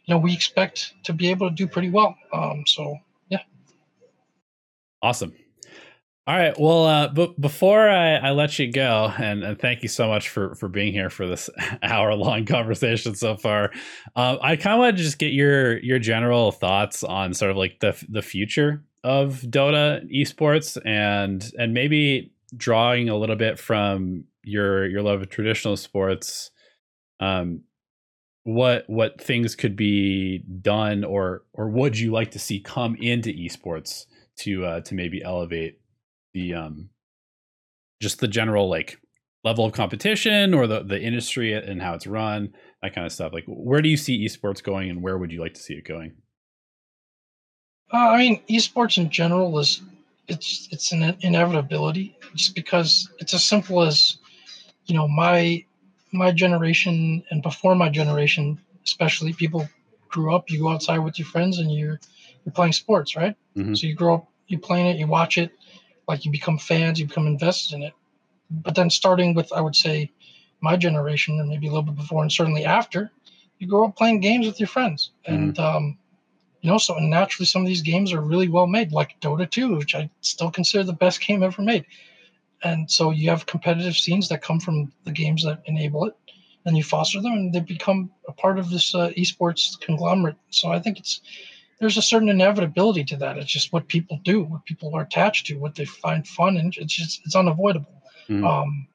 you 0.06 0.14
know, 0.14 0.18
we 0.18 0.34
expect 0.34 0.94
to 1.04 1.14
be 1.14 1.30
able 1.30 1.50
to 1.50 1.56
do 1.56 1.68
pretty 1.68 1.90
well. 1.90 2.16
Um, 2.34 2.64
so 2.66 2.98
yeah, 3.30 3.42
awesome. 5.02 5.34
All 6.28 6.36
right. 6.36 6.60
Well, 6.60 6.86
uh, 6.86 7.08
but 7.10 7.40
before 7.40 7.88
I, 7.88 8.16
I 8.16 8.32
let 8.32 8.58
you 8.58 8.72
go, 8.72 9.14
and, 9.16 9.44
and, 9.44 9.60
thank 9.60 9.84
you 9.84 9.90
so 9.90 10.08
much 10.08 10.30
for 10.30 10.56
for 10.56 10.68
being 10.68 10.92
here 10.92 11.12
for 11.12 11.28
this 11.28 11.52
hour 11.84 12.16
long 12.16 12.46
conversation 12.46 13.14
so 13.14 13.38
far. 13.38 13.72
Uh, 14.16 14.38
I 14.42 14.56
kind 14.56 14.74
of 14.74 14.80
want 14.80 14.98
to 14.98 15.04
just 15.04 15.20
get 15.20 15.34
your 15.34 15.78
your 15.84 16.00
general 16.00 16.52
thoughts 16.52 17.04
on 17.04 17.36
sort 17.36 17.52
of 17.52 17.58
like 17.58 17.80
the 17.80 18.04
the 18.10 18.24
future 18.24 18.84
of 19.06 19.42
Dota 19.42 20.04
esports, 20.12 20.78
and 20.84 21.52
and 21.60 21.74
maybe 21.74 22.34
drawing 22.58 23.08
a 23.08 23.16
little 23.16 23.36
bit 23.36 23.60
from 23.60 24.26
your 24.44 24.88
your 24.88 25.04
love 25.04 25.22
of 25.22 25.30
traditional 25.30 25.78
sports. 25.78 26.50
Um, 27.20 27.62
what 28.44 28.86
what 28.88 29.22
things 29.22 29.56
could 29.56 29.76
be 29.76 30.40
done, 30.40 31.04
or 31.04 31.44
or 31.54 31.70
would 31.70 32.00
you 32.00 32.12
like 32.12 32.32
to 32.32 32.40
see 32.40 32.60
come 32.60 32.96
into 32.96 33.30
esports 33.30 34.08
to 34.40 34.66
uh, 34.66 34.82
to 34.82 34.96
maybe 34.96 35.24
elevate 35.24 35.80
the 36.34 36.56
um 36.56 36.90
just 38.02 38.20
the 38.20 38.28
general 38.28 38.68
like 38.68 39.00
level 39.44 39.66
of 39.66 39.74
competition 39.74 40.56
or 40.56 40.66
the 40.66 40.84
the 40.84 41.00
industry 41.00 41.54
and 41.54 41.82
how 41.82 41.94
it's 41.94 42.08
run 42.08 42.52
that 42.82 42.94
kind 42.94 43.06
of 43.06 43.14
stuff 43.14 43.32
like 43.32 43.46
where 43.48 43.82
do 43.82 43.88
you 43.88 43.96
see 43.96 44.26
esports 44.26 44.62
going 44.62 44.90
and 44.90 45.02
where 45.02 45.18
would 45.18 45.32
you 45.32 45.40
like 45.40 45.54
to 45.54 45.62
see 45.62 45.76
it 45.76 45.86
going 45.86 46.14
uh, 47.96 48.10
i 48.10 48.18
mean 48.18 48.42
esports 48.50 48.98
in 48.98 49.10
general 49.10 49.58
is 49.60 49.82
it's 50.28 50.68
it's 50.72 50.92
an 50.92 51.16
inevitability 51.22 52.18
just 52.34 52.56
because 52.56 53.10
it's 53.20 53.34
as 53.34 53.44
simple 53.44 53.82
as 53.82 54.18
you 54.86 54.96
know 54.96 55.08
my 55.08 55.64
my 56.12 56.32
generation 56.32 57.24
and 57.30 57.42
before 57.42 57.76
my 57.76 57.90
generation 57.90 58.60
especially 58.84 59.34
people 59.34 59.68
grew 60.10 60.34
up 60.36 60.50
you 60.50 60.60
go 60.60 60.70
outside 60.70 61.00
with 61.00 61.18
your 61.20 61.28
friends 61.28 61.60
and 61.60 61.72
you're 61.72 62.00
you're 62.44 62.54
playing 62.54 62.74
sports 62.74 63.16
right 63.16 63.36
mm-hmm. 63.56 63.74
so 63.74 63.88
you 63.88 63.96
grow 63.96 64.16
up 64.16 64.28
you 64.48 64.58
playing 64.60 64.88
it 64.88 64.98
you 64.98 65.08
watch 65.08 65.38
it 65.38 65.52
like 66.08 66.26
you 66.26 66.32
become 66.32 66.58
fans, 66.58 67.00
you 67.00 67.08
become 67.08 67.28
invested 67.28 67.76
in 67.76 67.84
it. 67.84 67.94
But 68.50 68.76
then 68.76 68.90
starting 68.90 69.34
with, 69.34 69.52
I 69.52 69.62
would 69.62 69.76
say, 69.76 70.12
my 70.62 70.76
generation, 70.76 71.40
and 71.40 71.50
maybe 71.50 71.68
a 71.68 71.70
little 71.70 71.84
bit 71.84 71.96
before, 71.96 72.22
and 72.22 72.32
certainly 72.32 72.66
after, 72.66 73.12
you 73.60 73.68
grow 73.68 73.86
up 73.86 73.96
playing 73.96 74.20
games 74.20 74.46
with 74.46 74.60
your 74.60 74.68
friends, 74.68 75.12
mm-hmm. 75.28 75.34
and 75.36 75.60
um, 75.60 75.98
you 76.66 76.72
know, 76.72 76.80
so 76.80 76.98
naturally, 76.98 77.46
some 77.46 77.62
of 77.62 77.68
these 77.68 77.84
games 77.84 78.12
are 78.12 78.20
really 78.20 78.48
well 78.48 78.66
made, 78.66 78.92
like 78.92 79.20
Dota 79.22 79.48
2, 79.48 79.76
which 79.76 79.94
I 79.94 80.10
still 80.22 80.50
consider 80.50 80.84
the 80.84 80.94
best 80.94 81.22
game 81.22 81.44
ever 81.44 81.62
made. 81.62 81.86
And 82.64 82.90
so 82.90 83.12
you 83.12 83.30
have 83.30 83.46
competitive 83.46 83.96
scenes 83.96 84.30
that 84.30 84.42
come 84.42 84.60
from 84.60 84.92
the 85.04 85.12
games 85.12 85.44
that 85.44 85.62
enable 85.66 86.06
it, 86.06 86.16
and 86.66 86.76
you 86.76 86.84
foster 86.84 87.22
them, 87.22 87.34
and 87.34 87.54
they 87.54 87.60
become 87.60 88.10
a 88.28 88.32
part 88.32 88.58
of 88.58 88.72
this 88.72 88.96
uh, 88.96 89.10
esports 89.16 89.80
conglomerate. 89.80 90.38
So 90.50 90.72
I 90.72 90.80
think 90.80 90.98
it's 90.98 91.22
there's 91.80 91.98
a 91.98 92.02
certain 92.02 92.30
inevitability 92.30 93.04
to 93.04 93.18
that. 93.18 93.38
It's 93.38 93.52
just 93.52 93.72
what 93.72 93.88
people 93.88 94.20
do, 94.24 94.42
what 94.42 94.66
people 94.66 94.96
are 94.96 95.04
attached 95.04 95.46
to, 95.46 95.60
what 95.60 95.76
they 95.76 95.86
find 95.86 96.28
fun, 96.28 96.58
and 96.58 96.76
it's 96.78 96.96
just 96.96 97.22
it's 97.26 97.36
unavoidable. 97.36 98.02
Mm-hmm. 98.28 98.44
Um, 98.44 98.88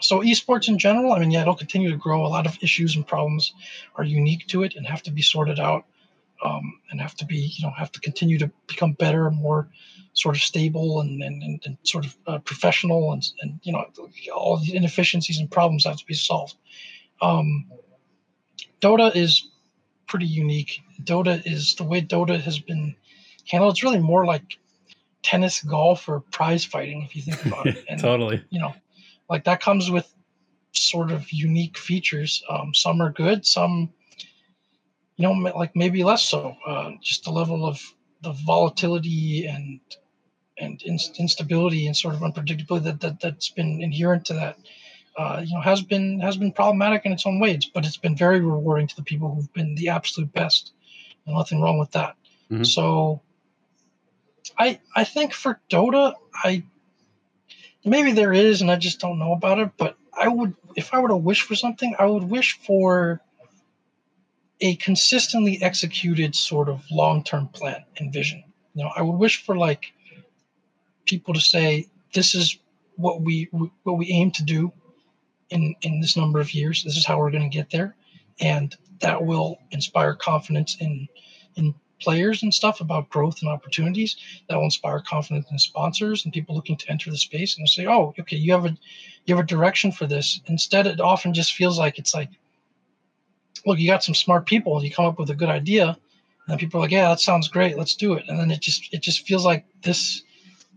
so 0.00 0.20
esports 0.20 0.68
in 0.68 0.78
general, 0.78 1.12
I 1.12 1.18
mean, 1.18 1.30
yeah, 1.30 1.42
it'll 1.42 1.54
continue 1.54 1.90
to 1.90 1.98
grow. 1.98 2.24
A 2.24 2.28
lot 2.28 2.46
of 2.46 2.56
issues 2.62 2.96
and 2.96 3.06
problems 3.06 3.52
are 3.96 4.04
unique 4.04 4.46
to 4.46 4.62
it 4.62 4.76
and 4.76 4.86
have 4.86 5.02
to 5.02 5.10
be 5.10 5.20
sorted 5.20 5.60
out, 5.60 5.84
um, 6.44 6.80
and 6.90 7.00
have 7.00 7.14
to 7.16 7.26
be, 7.26 7.52
you 7.56 7.66
know, 7.66 7.72
have 7.76 7.92
to 7.92 8.00
continue 8.00 8.38
to 8.38 8.50
become 8.66 8.92
better, 8.92 9.30
more 9.30 9.68
sort 10.12 10.36
of 10.36 10.42
stable 10.42 11.00
and 11.00 11.22
and, 11.22 11.42
and, 11.64 11.76
sort 11.84 12.06
of 12.06 12.16
uh, 12.26 12.38
professional, 12.38 13.12
and 13.12 13.24
and 13.42 13.60
you 13.62 13.72
know, 13.72 13.84
all 14.34 14.58
the 14.58 14.74
inefficiencies 14.74 15.38
and 15.38 15.50
problems 15.50 15.84
have 15.84 15.96
to 15.96 16.06
be 16.06 16.14
solved. 16.14 16.54
Um, 17.22 17.66
Dota 18.80 19.14
is 19.14 19.48
pretty 20.06 20.26
unique. 20.26 20.80
Dota 21.02 21.42
is 21.46 21.74
the 21.74 21.84
way 21.84 22.00
Dota 22.00 22.40
has 22.40 22.58
been 22.58 22.94
handled. 23.46 23.74
It's 23.74 23.82
really 23.82 23.98
more 23.98 24.24
like 24.24 24.42
tennis, 25.22 25.62
golf, 25.62 26.08
or 26.08 26.20
prize 26.20 26.64
fighting 26.64 27.02
if 27.02 27.14
you 27.14 27.22
think 27.22 27.44
about 27.44 27.66
it. 27.66 27.84
And, 27.88 28.00
totally. 28.00 28.42
You 28.50 28.60
know, 28.60 28.74
like 29.28 29.44
that 29.44 29.60
comes 29.60 29.90
with 29.90 30.12
sort 30.72 31.10
of 31.10 31.30
unique 31.30 31.76
features. 31.78 32.42
Um, 32.48 32.72
some 32.74 33.00
are 33.00 33.10
good, 33.10 33.46
some, 33.46 33.90
you 35.20 35.28
know, 35.28 35.32
like 35.54 35.76
maybe 35.76 36.02
less 36.02 36.24
so. 36.24 36.56
Uh, 36.66 36.92
just 37.02 37.24
the 37.24 37.30
level 37.30 37.66
of 37.66 37.78
the 38.22 38.32
volatility 38.32 39.46
and 39.46 39.80
and 40.58 40.82
instability 40.82 41.86
and 41.86 41.96
sort 41.96 42.14
of 42.14 42.20
unpredictability 42.20 42.84
that, 42.84 43.00
that 43.00 43.20
that's 43.20 43.50
been 43.50 43.82
inherent 43.82 44.26
to 44.26 44.34
that 44.34 44.58
uh, 45.18 45.42
you 45.44 45.54
know 45.54 45.60
has 45.60 45.82
been 45.82 46.20
has 46.20 46.38
been 46.38 46.52
problematic 46.52 47.04
in 47.04 47.12
its 47.12 47.26
own 47.26 47.38
ways, 47.38 47.66
but 47.66 47.84
it's 47.84 47.98
been 47.98 48.16
very 48.16 48.40
rewarding 48.40 48.86
to 48.86 48.96
the 48.96 49.02
people 49.02 49.34
who've 49.34 49.52
been 49.52 49.74
the 49.74 49.90
absolute 49.90 50.32
best, 50.32 50.72
and 51.26 51.36
nothing 51.36 51.60
wrong 51.60 51.78
with 51.78 51.90
that. 51.90 52.16
Mm-hmm. 52.50 52.64
So, 52.64 53.20
I 54.58 54.80
I 54.96 55.04
think 55.04 55.34
for 55.34 55.60
Dota, 55.68 56.14
I 56.32 56.62
maybe 57.84 58.12
there 58.12 58.32
is, 58.32 58.62
and 58.62 58.70
I 58.70 58.76
just 58.76 59.00
don't 59.00 59.18
know 59.18 59.32
about 59.32 59.58
it. 59.58 59.72
But 59.76 59.98
I 60.18 60.28
would, 60.28 60.54
if 60.76 60.94
I 60.94 61.00
were 61.00 61.08
to 61.08 61.16
wish 61.16 61.42
for 61.42 61.56
something, 61.56 61.94
I 61.98 62.06
would 62.06 62.24
wish 62.24 62.58
for 62.58 63.20
a 64.60 64.76
consistently 64.76 65.62
executed 65.62 66.34
sort 66.34 66.68
of 66.68 66.84
long-term 66.90 67.48
plan 67.48 67.84
and 67.98 68.12
vision. 68.12 68.44
You 68.74 68.84
know, 68.84 68.90
I 68.96 69.02
would 69.02 69.16
wish 69.16 69.44
for 69.44 69.56
like 69.56 69.92
people 71.06 71.34
to 71.34 71.40
say, 71.40 71.86
"This 72.12 72.34
is 72.34 72.58
what 72.96 73.22
we 73.22 73.48
what 73.84 73.98
we 73.98 74.10
aim 74.10 74.30
to 74.32 74.44
do 74.44 74.72
in 75.50 75.74
in 75.82 76.00
this 76.00 76.16
number 76.16 76.40
of 76.40 76.54
years. 76.54 76.82
This 76.82 76.96
is 76.96 77.06
how 77.06 77.18
we're 77.18 77.30
going 77.30 77.50
to 77.50 77.56
get 77.56 77.70
there, 77.70 77.96
and 78.40 78.76
that 79.00 79.24
will 79.24 79.58
inspire 79.70 80.14
confidence 80.14 80.76
in 80.80 81.08
in 81.56 81.74
players 82.00 82.42
and 82.42 82.52
stuff 82.52 82.80
about 82.80 83.10
growth 83.10 83.42
and 83.42 83.50
opportunities. 83.50 84.16
That 84.48 84.56
will 84.56 84.64
inspire 84.64 85.00
confidence 85.00 85.50
in 85.50 85.58
sponsors 85.58 86.24
and 86.24 86.32
people 86.32 86.54
looking 86.54 86.76
to 86.76 86.90
enter 86.90 87.10
the 87.10 87.18
space 87.18 87.58
and 87.58 87.68
say, 87.68 87.86
"Oh, 87.86 88.14
okay, 88.18 88.36
you 88.36 88.52
have 88.52 88.64
a 88.64 88.76
you 89.26 89.34
have 89.34 89.44
a 89.44 89.48
direction 89.48 89.92
for 89.92 90.06
this." 90.06 90.40
Instead, 90.46 90.86
it 90.86 91.00
often 91.00 91.34
just 91.34 91.54
feels 91.54 91.78
like 91.78 91.98
it's 91.98 92.14
like, 92.14 92.30
look, 93.66 93.78
you 93.78 93.86
got 93.86 94.04
some 94.04 94.14
smart 94.14 94.46
people, 94.46 94.76
and 94.76 94.84
you 94.84 94.92
come 94.92 95.06
up 95.06 95.18
with 95.18 95.30
a 95.30 95.34
good 95.34 95.48
idea, 95.48 95.96
and 96.48 96.58
people 96.58 96.78
are 96.78 96.84
like, 96.84 96.90
"Yeah, 96.90 97.08
that 97.08 97.20
sounds 97.20 97.48
great, 97.48 97.76
let's 97.76 97.94
do 97.94 98.14
it." 98.14 98.24
And 98.28 98.38
then 98.38 98.50
it 98.50 98.60
just 98.60 98.92
it 98.92 99.02
just 99.02 99.26
feels 99.26 99.44
like 99.44 99.64
this 99.82 100.22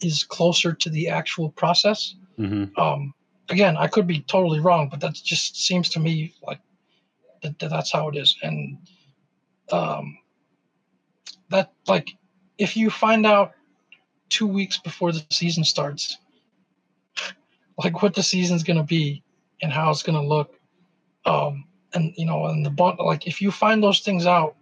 is 0.02 0.24
closer 0.24 0.74
to 0.74 0.90
the 0.90 1.10
actual 1.10 1.50
process. 1.52 2.16
Mm-hmm. 2.38 2.80
Um, 2.80 3.14
again, 3.50 3.78
I 3.78 3.88
could 3.88 4.08
be 4.08 4.22
totally 4.22 4.60
wrong, 4.60 4.90
but 4.90 5.00
that 5.02 5.14
just 5.14 5.58
seems 5.66 5.90
to 5.90 6.00
me 6.00 6.34
like 6.46 6.60
that, 7.42 7.60
that 7.60 7.70
that's 7.70 7.92
how 7.92 8.10
it 8.10 8.18
is. 8.18 8.38
And 8.42 8.78
um, 9.72 10.18
that 11.50 11.72
like 11.88 12.10
if 12.58 12.76
you 12.76 12.90
find 12.90 13.26
out 13.26 13.54
two 14.30 14.48
weeks 14.48 14.78
before 14.78 15.12
the 15.12 15.26
season 15.30 15.64
starts, 15.64 16.18
like 17.78 18.02
what 18.02 18.14
the 18.14 18.24
season's 18.24 18.64
going 18.64 18.78
to 18.78 18.84
be 18.84 19.24
and 19.62 19.72
how 19.72 19.90
it's 19.92 20.04
going 20.04 20.20
to 20.20 20.28
look, 20.28 20.56
um, 21.26 21.66
and 21.94 22.14
you 22.18 22.26
know, 22.26 22.46
and 22.46 22.66
the 22.66 22.70
bot 22.70 23.00
like 23.00 23.28
if 23.28 23.42
you 23.42 23.52
find 23.52 23.84
those 23.84 24.02
things 24.02 24.26
out, 24.26 24.56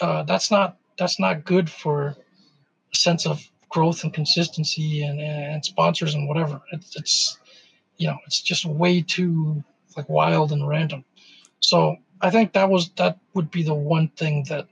uh, 0.00 0.22
that's 0.24 0.50
not 0.50 0.78
that's 0.98 1.18
not 1.18 1.44
good 1.44 1.70
for 1.70 2.16
a 2.92 2.96
sense 2.96 3.26
of 3.26 3.42
growth 3.68 4.04
and 4.04 4.12
consistency 4.12 5.02
and, 5.02 5.20
and 5.20 5.64
sponsors 5.64 6.14
and 6.14 6.28
whatever. 6.28 6.60
It's, 6.72 6.96
it's 6.96 7.38
you 7.96 8.06
know, 8.06 8.18
it's 8.26 8.40
just 8.40 8.64
way 8.64 9.02
too 9.02 9.62
like 9.96 10.08
wild 10.08 10.52
and 10.52 10.66
random. 10.66 11.04
So 11.60 11.96
I 12.20 12.30
think 12.30 12.52
that 12.52 12.68
was 12.68 12.90
that 12.96 13.18
would 13.34 13.50
be 13.50 13.62
the 13.62 13.74
one 13.74 14.08
thing 14.08 14.44
that 14.48 14.68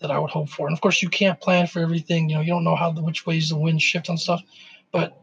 that 0.00 0.10
I 0.10 0.18
would 0.18 0.30
hope 0.30 0.48
for. 0.48 0.66
And 0.66 0.76
of 0.76 0.80
course, 0.80 1.02
you 1.02 1.08
can't 1.08 1.40
plan 1.40 1.66
for 1.66 1.80
everything. 1.80 2.28
You 2.28 2.36
know, 2.36 2.40
you 2.42 2.52
don't 2.52 2.64
know 2.64 2.76
how 2.76 2.92
the 2.92 3.02
which 3.02 3.26
ways 3.26 3.48
the 3.48 3.58
wind 3.58 3.82
shift 3.82 4.08
and 4.08 4.18
stuff. 4.18 4.42
But 4.92 5.20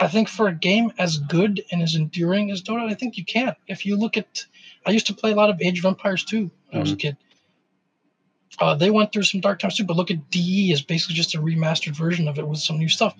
I 0.00 0.08
think 0.08 0.28
for 0.28 0.48
a 0.48 0.54
game 0.54 0.92
as 0.98 1.18
good 1.18 1.62
and 1.72 1.82
as 1.82 1.94
enduring 1.94 2.50
as 2.50 2.62
Dota, 2.62 2.88
I 2.88 2.94
think 2.94 3.16
you 3.16 3.24
can. 3.24 3.56
If 3.66 3.84
you 3.84 3.96
look 3.96 4.16
at, 4.16 4.44
I 4.86 4.90
used 4.90 5.06
to 5.08 5.14
play 5.14 5.32
a 5.32 5.34
lot 5.34 5.50
of 5.50 5.60
Age 5.60 5.80
of 5.80 5.84
Empires 5.84 6.24
2 6.24 6.38
when 6.38 6.46
mm-hmm. 6.48 6.76
I 6.76 6.80
was 6.80 6.90
a 6.90 6.94
mm-hmm. 6.94 7.00
kid. 7.00 7.16
Uh, 8.60 8.74
they 8.74 8.90
went 8.90 9.12
through 9.12 9.22
some 9.22 9.40
dark 9.40 9.58
times 9.60 9.76
too, 9.76 9.84
but 9.84 9.96
look 9.96 10.10
at 10.10 10.30
DE 10.30 10.72
is 10.72 10.82
basically 10.82 11.14
just 11.14 11.34
a 11.34 11.38
remastered 11.38 11.96
version 11.96 12.26
of 12.26 12.38
it 12.38 12.46
with 12.46 12.58
some 12.58 12.78
new 12.78 12.88
stuff. 12.88 13.14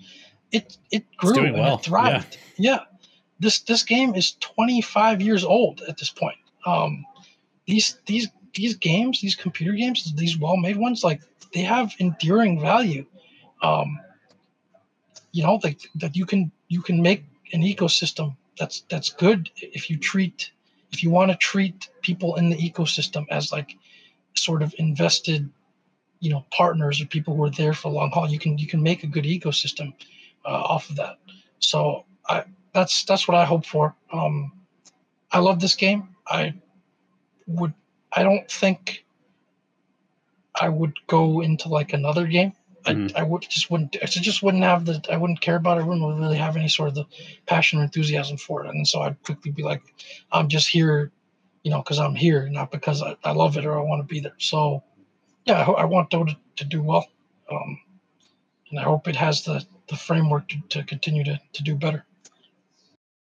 It 0.51 0.77
it 0.91 1.05
grew 1.17 1.45
and 1.45 1.53
well. 1.53 1.75
it 1.75 1.83
thrived. 1.83 2.37
Yeah. 2.57 2.71
yeah 2.71 2.79
this 3.39 3.59
this 3.61 3.83
game 3.83 4.15
is 4.15 4.33
25 4.39 5.21
years 5.21 5.43
old 5.43 5.81
at 5.87 5.97
this 5.97 6.09
point. 6.09 6.37
Um, 6.65 7.05
these 7.65 7.99
these 8.05 8.27
these 8.53 8.75
games, 8.75 9.21
these 9.21 9.35
computer 9.35 9.73
games, 9.73 10.13
these 10.15 10.37
well-made 10.37 10.77
ones, 10.77 11.03
like 11.03 11.21
they 11.53 11.61
have 11.61 11.93
enduring 11.99 12.59
value. 12.59 13.05
Um, 13.61 13.99
you 15.31 15.43
know, 15.43 15.59
like 15.63 15.79
that 15.95 16.15
you 16.15 16.25
can 16.25 16.51
you 16.69 16.81
can 16.81 17.01
make 17.01 17.25
an 17.53 17.61
ecosystem 17.61 18.35
that's 18.57 18.81
that's 18.89 19.09
good 19.09 19.49
if 19.57 19.89
you 19.89 19.97
treat 19.97 20.51
if 20.91 21.03
you 21.03 21.09
want 21.09 21.31
to 21.31 21.37
treat 21.37 21.89
people 22.01 22.35
in 22.35 22.49
the 22.49 22.57
ecosystem 22.57 23.25
as 23.29 23.51
like 23.51 23.75
sort 24.35 24.61
of 24.61 24.73
invested 24.77 25.49
you 26.19 26.29
know 26.29 26.45
partners 26.51 27.01
or 27.01 27.05
people 27.05 27.35
who 27.35 27.43
are 27.43 27.49
there 27.49 27.73
for 27.73 27.87
a 27.89 27.91
long 27.91 28.11
haul. 28.11 28.29
You 28.29 28.39
can 28.39 28.57
you 28.57 28.67
can 28.67 28.81
make 28.81 29.03
a 29.03 29.07
good 29.07 29.23
ecosystem 29.23 29.93
uh, 30.45 30.49
off 30.49 30.89
of 30.89 30.95
that. 30.97 31.17
So 31.59 32.05
I 32.27 32.43
that's 32.73 33.03
that's 33.05 33.27
what 33.27 33.37
I 33.37 33.45
hope 33.45 33.65
for. 33.65 33.95
Um, 34.11 34.51
I 35.31 35.39
love 35.39 35.59
this 35.59 35.75
game. 35.75 36.15
I 36.27 36.53
would 37.47 37.73
I 38.13 38.23
don't 38.23 38.49
think 38.49 39.05
I 40.59 40.69
would 40.69 40.93
go 41.07 41.41
into 41.41 41.69
like 41.69 41.93
another 41.93 42.27
game. 42.27 42.53
Mm-hmm. 42.85 43.15
I, 43.15 43.21
I 43.21 43.23
would 43.23 43.41
just 43.41 43.69
wouldn't 43.69 43.97
I 44.01 44.05
just 44.05 44.41
wouldn't 44.41 44.63
have 44.63 44.85
the 44.85 45.03
I 45.11 45.17
wouldn't 45.17 45.41
care 45.41 45.57
about 45.57 45.77
it. 45.77 45.81
I 45.81 45.83
wouldn't 45.83 46.19
really 46.19 46.37
have 46.37 46.55
any 46.55 46.69
sort 46.69 46.89
of 46.89 46.95
the 46.95 47.05
passion 47.45 47.79
or 47.79 47.83
enthusiasm 47.83 48.37
for 48.37 48.65
it. 48.65 48.69
And 48.69 48.87
so 48.87 49.01
I'd 49.01 49.21
quickly 49.23 49.51
be 49.51 49.63
like, 49.63 49.81
I'm 50.31 50.47
just 50.47 50.67
here, 50.67 51.11
you 51.63 51.71
know, 51.71 51.81
because 51.81 51.99
I'm 51.99 52.15
here, 52.15 52.47
not 52.49 52.71
because 52.71 53.01
I, 53.01 53.15
I 53.23 53.31
love 53.31 53.57
it 53.57 53.65
or 53.65 53.77
I 53.77 53.81
want 53.81 54.01
to 54.01 54.13
be 54.13 54.19
there. 54.19 54.35
So 54.37 54.83
yeah, 55.45 55.61
I, 55.61 55.81
I 55.81 55.85
want 55.85 56.09
Dota 56.09 56.35
to 56.57 56.65
do 56.65 56.81
well. 56.81 57.07
Um, 57.51 57.79
and 58.69 58.79
I 58.79 58.83
hope 58.83 59.07
it 59.07 59.15
has 59.15 59.43
the, 59.43 59.65
the 59.87 59.95
framework 59.95 60.47
to, 60.49 60.57
to 60.69 60.83
continue 60.83 61.23
to, 61.23 61.39
to 61.53 61.63
do 61.63 61.75
better. 61.75 62.05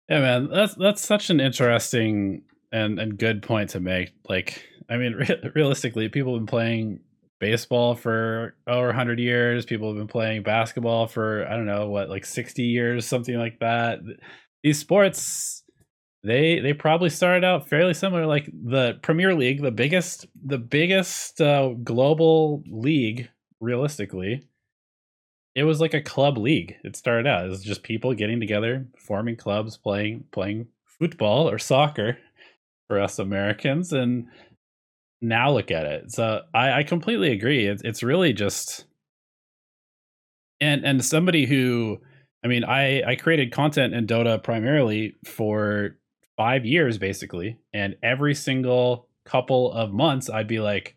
Yeah, 0.09 0.21
man, 0.21 0.49
that's 0.49 0.75
that's 0.77 1.05
such 1.05 1.31
an 1.31 1.41
interesting 1.41 2.43
and 2.71 2.99
and 3.01 3.19
good 3.19 3.43
point 3.43 3.71
to 3.71 3.81
make. 3.81 4.13
Like, 4.29 4.63
I 4.89 4.97
mean, 4.97 5.15
re- 5.29 5.51
realistically, 5.55 6.09
people 6.09 6.35
have 6.35 6.43
been 6.43 6.47
playing 6.47 7.01
baseball 7.39 7.95
for 7.95 8.55
over 8.67 8.87
100 8.87 9.19
years. 9.19 9.67
People 9.67 9.89
have 9.89 9.97
been 9.97 10.07
playing 10.07 10.43
basketball 10.43 11.07
for 11.07 11.47
I 11.47 11.57
don't 11.57 11.67
know 11.67 11.89
what, 11.89 12.09
like 12.09 12.25
60 12.25 12.63
years, 12.63 13.07
something 13.07 13.37
like 13.37 13.59
that. 13.61 14.01
These 14.63 14.79
sports, 14.79 15.65
they 16.23 16.61
they 16.61 16.73
probably 16.73 17.11
started 17.11 17.45
out 17.45 17.69
fairly 17.69 17.95
similar. 17.95 18.27
Like 18.27 18.47
the 18.47 18.99
Premier 19.03 19.35
League, 19.35 19.63
the 19.63 19.71
biggest 19.71 20.27
the 20.45 20.59
biggest 20.59 21.41
uh, 21.41 21.71
global 21.83 22.63
league, 22.69 23.29
realistically 23.61 24.43
it 25.57 25.65
was 25.65 25.81
like 25.81 25.95
a 25.95 26.03
club 26.03 26.37
league. 26.37 26.77
It 26.85 26.97
started 26.97 27.27
out 27.27 27.49
as 27.49 27.63
just 27.63 27.83
people 27.83 28.13
getting 28.13 28.39
together, 28.39 28.87
forming 28.99 29.37
clubs, 29.37 29.79
playing 29.79 30.25
playing 30.31 30.69
football 30.85 31.49
or 31.49 31.59
soccer 31.59 32.19
for 32.87 33.01
us 33.01 33.19
Americans, 33.19 33.93
and 33.93 34.27
now 35.21 35.51
look 35.51 35.71
at 35.71 35.87
it. 35.87 36.13
So 36.13 36.43
I, 36.55 36.81
I 36.81 36.83
completely 36.83 37.33
agree. 37.33 37.67
It's 37.67 37.83
it's 37.83 38.03
really 38.03 38.33
just 38.33 38.85
and 40.61 40.85
and 40.85 41.05
somebody 41.05 41.47
who 41.47 41.99
I 42.45 42.49
mean 42.49 42.65
I 42.65 43.03
I 43.03 43.17
created 43.17 43.53
content 43.53 43.95
in 43.95 44.07
Dota 44.07 44.43
primarily 44.43 45.17
for 45.25 45.97
five 46.37 46.65
years 46.65 46.99
basically, 46.99 47.59
and 47.73 47.97
every 48.03 48.35
single 48.35 49.09
couple 49.25 49.73
of 49.73 49.93
months 49.93 50.31
I'd 50.31 50.49
be 50.49 50.61
like 50.61 50.96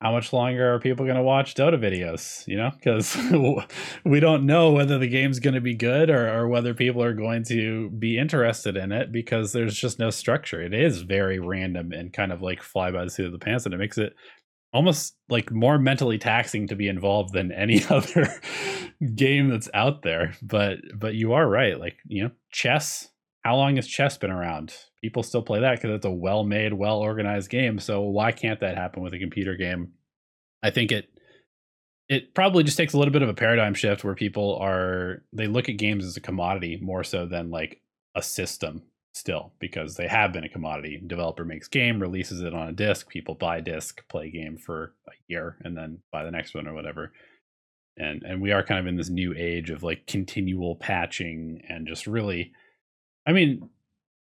how 0.00 0.12
much 0.12 0.32
longer 0.32 0.74
are 0.74 0.78
people 0.78 1.04
going 1.04 1.16
to 1.16 1.22
watch 1.22 1.54
Dota 1.54 1.78
videos? 1.78 2.46
You 2.46 2.56
know, 2.56 2.70
because 2.70 3.16
we 4.04 4.20
don't 4.20 4.46
know 4.46 4.70
whether 4.70 4.98
the 4.98 5.08
game's 5.08 5.40
going 5.40 5.54
to 5.54 5.60
be 5.60 5.74
good 5.74 6.08
or, 6.08 6.28
or 6.28 6.48
whether 6.48 6.72
people 6.72 7.02
are 7.02 7.14
going 7.14 7.42
to 7.44 7.90
be 7.90 8.16
interested 8.16 8.76
in 8.76 8.92
it 8.92 9.10
because 9.10 9.52
there's 9.52 9.76
just 9.76 9.98
no 9.98 10.10
structure. 10.10 10.62
It 10.62 10.72
is 10.72 11.02
very 11.02 11.40
random 11.40 11.92
and 11.92 12.12
kind 12.12 12.32
of 12.32 12.42
like 12.42 12.62
fly 12.62 12.92
by 12.92 13.04
the 13.04 13.10
seat 13.10 13.26
of 13.26 13.32
the 13.32 13.38
pants, 13.38 13.64
and 13.64 13.74
it 13.74 13.78
makes 13.78 13.98
it 13.98 14.14
almost 14.72 15.16
like 15.28 15.50
more 15.50 15.78
mentally 15.78 16.18
taxing 16.18 16.68
to 16.68 16.76
be 16.76 16.88
involved 16.88 17.32
than 17.32 17.50
any 17.50 17.84
other 17.90 18.28
game 19.14 19.48
that's 19.48 19.70
out 19.74 20.02
there. 20.02 20.34
But 20.42 20.78
but 20.94 21.14
you 21.14 21.32
are 21.32 21.48
right. 21.48 21.78
Like 21.78 21.96
you 22.06 22.24
know, 22.24 22.30
chess. 22.52 23.08
How 23.44 23.56
long 23.56 23.76
has 23.76 23.86
chess 23.86 24.18
been 24.18 24.30
around? 24.30 24.74
people 25.00 25.22
still 25.22 25.42
play 25.42 25.60
that 25.60 25.76
because 25.76 25.94
it's 25.94 26.06
a 26.06 26.10
well 26.10 26.44
made, 26.44 26.72
well 26.72 26.98
organized 26.98 27.50
game. 27.50 27.78
So 27.78 28.02
why 28.02 28.32
can't 28.32 28.60
that 28.60 28.76
happen 28.76 29.02
with 29.02 29.14
a 29.14 29.18
computer 29.18 29.56
game? 29.56 29.92
I 30.62 30.70
think 30.70 30.92
it 30.92 31.08
it 32.08 32.34
probably 32.34 32.64
just 32.64 32.76
takes 32.76 32.94
a 32.94 32.98
little 32.98 33.12
bit 33.12 33.22
of 33.22 33.28
a 33.28 33.34
paradigm 33.34 33.74
shift 33.74 34.02
where 34.02 34.14
people 34.14 34.56
are 34.56 35.22
they 35.32 35.46
look 35.46 35.68
at 35.68 35.76
games 35.76 36.04
as 36.04 36.16
a 36.16 36.22
commodity 36.22 36.78
more 36.80 37.04
so 37.04 37.26
than 37.26 37.50
like 37.50 37.80
a 38.14 38.22
system 38.22 38.82
still 39.14 39.52
because 39.58 39.94
they 39.94 40.08
have 40.08 40.32
been 40.32 40.44
a 40.44 40.48
commodity. 40.48 41.02
Developer 41.06 41.44
makes 41.44 41.68
game, 41.68 42.00
releases 42.00 42.40
it 42.40 42.54
on 42.54 42.68
a 42.68 42.72
disc, 42.72 43.08
people 43.08 43.34
buy 43.34 43.60
disc, 43.60 44.06
play 44.08 44.30
game 44.30 44.56
for 44.56 44.94
a 45.08 45.12
year 45.28 45.56
and 45.62 45.76
then 45.76 45.98
buy 46.12 46.24
the 46.24 46.30
next 46.30 46.54
one 46.54 46.66
or 46.66 46.74
whatever. 46.74 47.12
And 47.96 48.22
and 48.22 48.40
we 48.40 48.52
are 48.52 48.64
kind 48.64 48.80
of 48.80 48.86
in 48.86 48.96
this 48.96 49.10
new 49.10 49.34
age 49.36 49.70
of 49.70 49.82
like 49.82 50.06
continual 50.06 50.76
patching 50.76 51.62
and 51.68 51.86
just 51.86 52.06
really 52.06 52.52
I 53.28 53.32
mean, 53.32 53.68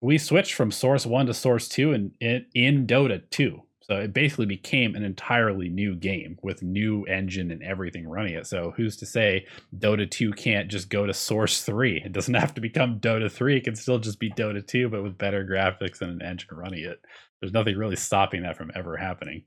we 0.00 0.16
switched 0.16 0.54
from 0.54 0.70
source 0.70 1.04
one 1.04 1.26
to 1.26 1.34
source 1.34 1.68
two 1.68 1.92
in, 1.92 2.12
in, 2.20 2.46
in 2.54 2.86
Dota 2.86 3.20
2. 3.30 3.60
So 3.80 3.96
it 3.96 4.12
basically 4.12 4.46
became 4.46 4.94
an 4.94 5.02
entirely 5.02 5.68
new 5.68 5.96
game 5.96 6.38
with 6.40 6.62
new 6.62 7.02
engine 7.04 7.50
and 7.50 7.64
everything 7.64 8.08
running 8.08 8.34
it. 8.34 8.46
So 8.46 8.72
who's 8.76 8.96
to 8.98 9.06
say 9.06 9.46
Dota 9.76 10.08
2 10.08 10.32
can't 10.32 10.70
just 10.70 10.88
go 10.88 11.04
to 11.04 11.12
Source 11.12 11.64
3? 11.64 12.02
It 12.04 12.12
doesn't 12.12 12.34
have 12.34 12.54
to 12.54 12.60
become 12.60 13.00
Dota 13.00 13.30
3. 13.30 13.56
It 13.56 13.64
can 13.64 13.74
still 13.74 13.98
just 13.98 14.20
be 14.20 14.30
Dota 14.30 14.64
2, 14.64 14.88
but 14.88 15.02
with 15.02 15.18
better 15.18 15.44
graphics 15.44 16.00
and 16.00 16.12
an 16.12 16.22
engine 16.22 16.56
running 16.56 16.84
it. 16.84 17.00
There's 17.40 17.52
nothing 17.52 17.76
really 17.76 17.96
stopping 17.96 18.42
that 18.42 18.56
from 18.56 18.70
ever 18.76 18.96
happening. 18.96 19.42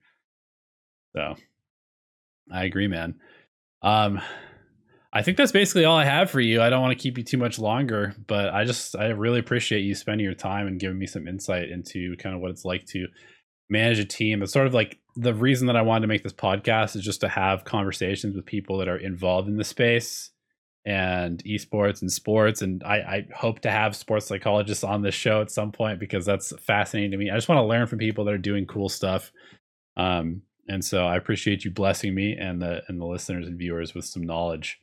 So 1.15 1.36
I 2.52 2.65
agree, 2.65 2.88
man. 2.88 3.15
Um, 3.82 4.19
I 5.15 5.21
think 5.21 5.37
that's 5.37 5.53
basically 5.53 5.85
all 5.85 5.95
I 5.95 6.03
have 6.03 6.29
for 6.29 6.41
you. 6.41 6.61
I 6.61 6.69
don't 6.69 6.81
want 6.81 6.91
to 6.91 7.01
keep 7.01 7.17
you 7.17 7.23
too 7.23 7.37
much 7.37 7.57
longer, 7.57 8.13
but 8.27 8.53
I 8.53 8.65
just 8.65 8.97
I 8.97 9.07
really 9.07 9.39
appreciate 9.39 9.79
you 9.79 9.95
spending 9.95 10.25
your 10.25 10.33
time 10.33 10.67
and 10.67 10.77
giving 10.77 10.99
me 10.99 11.07
some 11.07 11.25
insight 11.25 11.69
into 11.69 12.17
kind 12.17 12.35
of 12.35 12.41
what 12.41 12.51
it's 12.51 12.65
like 12.65 12.85
to 12.87 13.07
manage 13.69 13.97
a 13.97 14.03
team. 14.03 14.43
It's 14.43 14.51
sort 14.51 14.67
of 14.67 14.73
like 14.73 14.99
the 15.15 15.33
reason 15.33 15.67
that 15.67 15.77
I 15.77 15.83
wanted 15.83 16.01
to 16.01 16.07
make 16.07 16.23
this 16.23 16.33
podcast 16.33 16.97
is 16.97 17.01
just 17.01 17.21
to 17.21 17.29
have 17.29 17.63
conversations 17.63 18.35
with 18.35 18.45
people 18.45 18.77
that 18.79 18.89
are 18.89 18.97
involved 18.97 19.47
in 19.47 19.55
the 19.55 19.63
space 19.63 20.31
and 20.85 21.41
esports 21.45 22.01
and 22.01 22.11
sports. 22.11 22.61
And 22.61 22.83
I, 22.83 22.95
I 22.97 23.27
hope 23.33 23.61
to 23.61 23.71
have 23.71 23.95
sports 23.95 24.27
psychologists 24.27 24.83
on 24.83 25.01
this 25.01 25.15
show 25.15 25.39
at 25.39 25.49
some 25.49 25.71
point 25.71 25.97
because 25.97 26.25
that's 26.25 26.51
fascinating 26.59 27.11
to 27.11 27.17
me. 27.17 27.31
I 27.31 27.35
just 27.35 27.47
want 27.47 27.59
to 27.59 27.65
learn 27.65 27.87
from 27.87 27.99
people 27.99 28.25
that 28.25 28.33
are 28.33 28.37
doing 28.37 28.65
cool 28.65 28.89
stuff. 28.89 29.31
Um, 29.95 30.41
and 30.67 30.83
so 30.83 31.05
I 31.05 31.15
appreciate 31.15 31.63
you 31.63 31.71
blessing 31.71 32.13
me 32.13 32.35
and 32.37 32.61
the 32.61 32.81
and 32.89 32.99
the 32.99 33.05
listeners 33.05 33.47
and 33.47 33.57
viewers 33.57 33.95
with 33.95 34.03
some 34.03 34.23
knowledge 34.23 34.77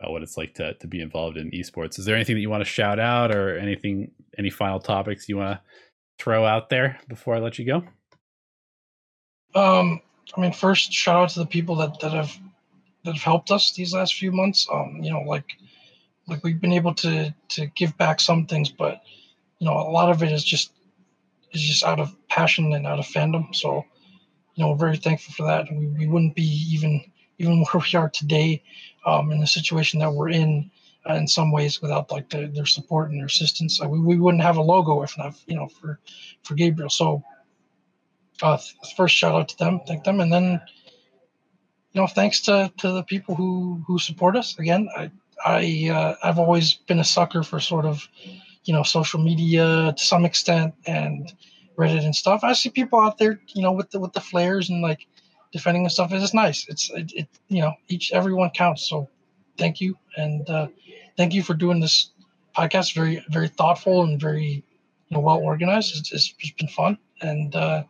about 0.00 0.12
what 0.12 0.22
it's 0.22 0.36
like 0.36 0.54
to 0.54 0.74
to 0.74 0.86
be 0.86 1.00
involved 1.00 1.36
in 1.36 1.50
esports. 1.50 1.98
Is 1.98 2.04
there 2.04 2.14
anything 2.14 2.36
that 2.36 2.40
you 2.40 2.50
want 2.50 2.60
to 2.60 2.70
shout 2.70 2.98
out 2.98 3.34
or 3.34 3.58
anything 3.58 4.10
any 4.38 4.50
final 4.50 4.78
topics 4.78 5.28
you 5.28 5.36
want 5.36 5.58
to 5.58 5.60
throw 6.18 6.44
out 6.44 6.68
there 6.68 6.98
before 7.08 7.34
I 7.34 7.40
let 7.40 7.58
you 7.58 7.64
go? 7.64 7.82
Um, 9.54 10.00
I 10.36 10.40
mean, 10.40 10.52
first 10.52 10.92
shout 10.92 11.16
out 11.16 11.30
to 11.30 11.40
the 11.40 11.46
people 11.46 11.76
that 11.76 12.00
that 12.00 12.12
have 12.12 12.36
that 13.04 13.14
have 13.14 13.22
helped 13.22 13.50
us 13.50 13.72
these 13.72 13.94
last 13.94 14.14
few 14.14 14.32
months. 14.32 14.66
Um, 14.72 14.98
you 15.02 15.10
know, 15.10 15.22
like 15.22 15.46
like 16.26 16.44
we've 16.44 16.60
been 16.60 16.72
able 16.72 16.94
to 16.94 17.34
to 17.50 17.66
give 17.76 17.96
back 17.96 18.20
some 18.20 18.46
things, 18.46 18.70
but 18.70 19.00
you 19.58 19.66
know, 19.66 19.74
a 19.74 19.90
lot 19.90 20.10
of 20.10 20.22
it 20.22 20.30
is 20.30 20.44
just 20.44 20.72
is 21.52 21.62
just 21.62 21.84
out 21.84 21.98
of 21.98 22.14
passion 22.28 22.72
and 22.72 22.86
out 22.86 22.98
of 22.98 23.06
fandom. 23.06 23.54
So, 23.54 23.84
you 24.54 24.62
know, 24.62 24.70
we're 24.70 24.76
very 24.76 24.96
thankful 24.96 25.34
for 25.34 25.46
that. 25.46 25.66
We, 25.70 25.86
we 25.86 26.06
wouldn't 26.06 26.34
be 26.34 26.66
even 26.70 27.02
even 27.38 27.64
where 27.64 27.82
we 27.82 27.98
are 27.98 28.10
today 28.10 28.62
um, 29.06 29.30
in 29.32 29.40
the 29.40 29.46
situation 29.46 30.00
that 30.00 30.12
we're 30.12 30.28
in 30.28 30.70
uh, 31.08 31.14
in 31.14 31.26
some 31.26 31.50
ways 31.50 31.80
without 31.80 32.10
like 32.10 32.28
the, 32.30 32.50
their 32.54 32.66
support 32.66 33.10
and 33.10 33.18
their 33.18 33.26
assistance. 33.26 33.80
Uh, 33.82 33.88
we, 33.88 34.00
we 34.00 34.18
wouldn't 34.18 34.42
have 34.42 34.56
a 34.56 34.62
logo 34.62 35.02
if 35.02 35.16
not, 35.16 35.34
you 35.46 35.56
know, 35.56 35.68
for, 35.68 35.98
for 36.42 36.54
Gabriel. 36.54 36.90
So 36.90 37.22
uh, 38.42 38.58
first 38.96 39.14
shout 39.14 39.34
out 39.34 39.48
to 39.48 39.58
them, 39.58 39.80
thank 39.86 40.04
them. 40.04 40.20
And 40.20 40.32
then, 40.32 40.60
you 41.92 42.00
know, 42.00 42.06
thanks 42.06 42.40
to, 42.42 42.72
to 42.78 42.92
the 42.92 43.02
people 43.02 43.34
who, 43.34 43.82
who 43.86 43.98
support 43.98 44.36
us 44.36 44.58
again. 44.58 44.88
I, 44.96 45.10
I, 45.44 45.90
uh, 45.92 46.14
I've 46.22 46.38
always 46.38 46.74
been 46.74 46.98
a 46.98 47.04
sucker 47.04 47.42
for 47.42 47.60
sort 47.60 47.86
of, 47.86 48.06
you 48.64 48.74
know, 48.74 48.82
social 48.82 49.20
media 49.20 49.94
to 49.96 50.04
some 50.04 50.24
extent 50.24 50.74
and 50.86 51.32
Reddit 51.78 52.04
and 52.04 52.14
stuff. 52.14 52.40
I 52.42 52.52
see 52.52 52.70
people 52.70 53.00
out 53.00 53.18
there, 53.18 53.40
you 53.54 53.62
know, 53.62 53.72
with 53.72 53.90
the, 53.92 54.00
with 54.00 54.12
the 54.12 54.20
flares 54.20 54.68
and 54.68 54.82
like, 54.82 55.06
defending 55.52 55.84
and 55.84 55.92
stuff. 55.92 56.12
It's 56.12 56.34
nice. 56.34 56.66
It's 56.68 56.90
it, 56.90 57.12
it, 57.14 57.28
you 57.48 57.62
know 57.62 57.74
each 57.88 58.12
everyone 58.12 58.50
counts. 58.50 58.88
So 58.88 59.08
thank 59.56 59.80
you 59.80 59.96
and 60.16 60.48
uh, 60.48 60.68
thank 61.16 61.34
you 61.34 61.42
for 61.42 61.54
doing 61.54 61.80
this 61.80 62.10
podcast. 62.56 62.94
Very 62.94 63.24
very 63.30 63.48
thoughtful 63.48 64.02
and 64.02 64.20
very 64.20 64.64
you 65.08 65.16
know 65.16 65.20
well 65.20 65.38
organized. 65.38 65.96
It's, 65.96 66.12
it's, 66.12 66.34
it's 66.38 66.52
been 66.52 66.68
fun 66.68 66.98
and 67.20 67.54
uh, 67.54 67.84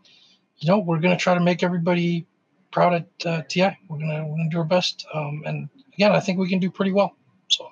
you 0.59 0.69
know 0.69 0.79
we're 0.79 1.01
gonna 1.01 1.17
try 1.17 1.35
to 1.35 1.41
make 1.41 1.63
everybody 1.63 2.27
proud 2.71 2.95
at 2.95 3.27
uh, 3.27 3.43
TI. 3.49 3.77
We're 3.89 3.99
gonna 3.99 4.27
we're 4.27 4.37
gonna 4.37 4.51
do 4.51 4.59
our 4.59 4.65
best. 4.65 5.07
Um, 5.13 5.43
and 5.47 5.69
again, 5.95 6.13
I 6.13 6.21
think 6.21 6.39
we 6.39 6.49
can 6.49 6.59
do 6.59 6.71
pretty 6.71 6.93
well. 6.93 7.17
So 7.49 7.69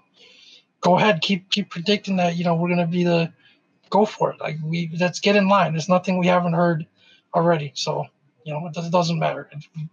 go 0.81 0.97
ahead, 0.97 1.21
keep 1.21 1.51
keep 1.51 1.71
predicting 1.71 2.17
that. 2.17 2.37
You 2.37 2.45
know 2.45 2.55
we're 2.55 2.69
gonna 2.69 2.87
be 2.87 3.05
the 3.05 3.33
go 3.91 4.05
for 4.05 4.33
it. 4.33 4.41
Like 4.41 4.57
we 4.65 4.91
let's 4.99 5.21
get 5.21 5.37
in 5.37 5.49
line. 5.49 5.73
There's 5.73 5.89
nothing 5.89 6.19
we 6.19 6.27
haven't 6.27 6.55
heard 6.55 6.87
already. 7.35 7.73
So 7.75 8.07
you 8.47 8.53
know, 8.53 8.65
it, 8.69 8.93
doesn't 8.93 9.19
matter. 9.19 9.51
It, 9.53 9.89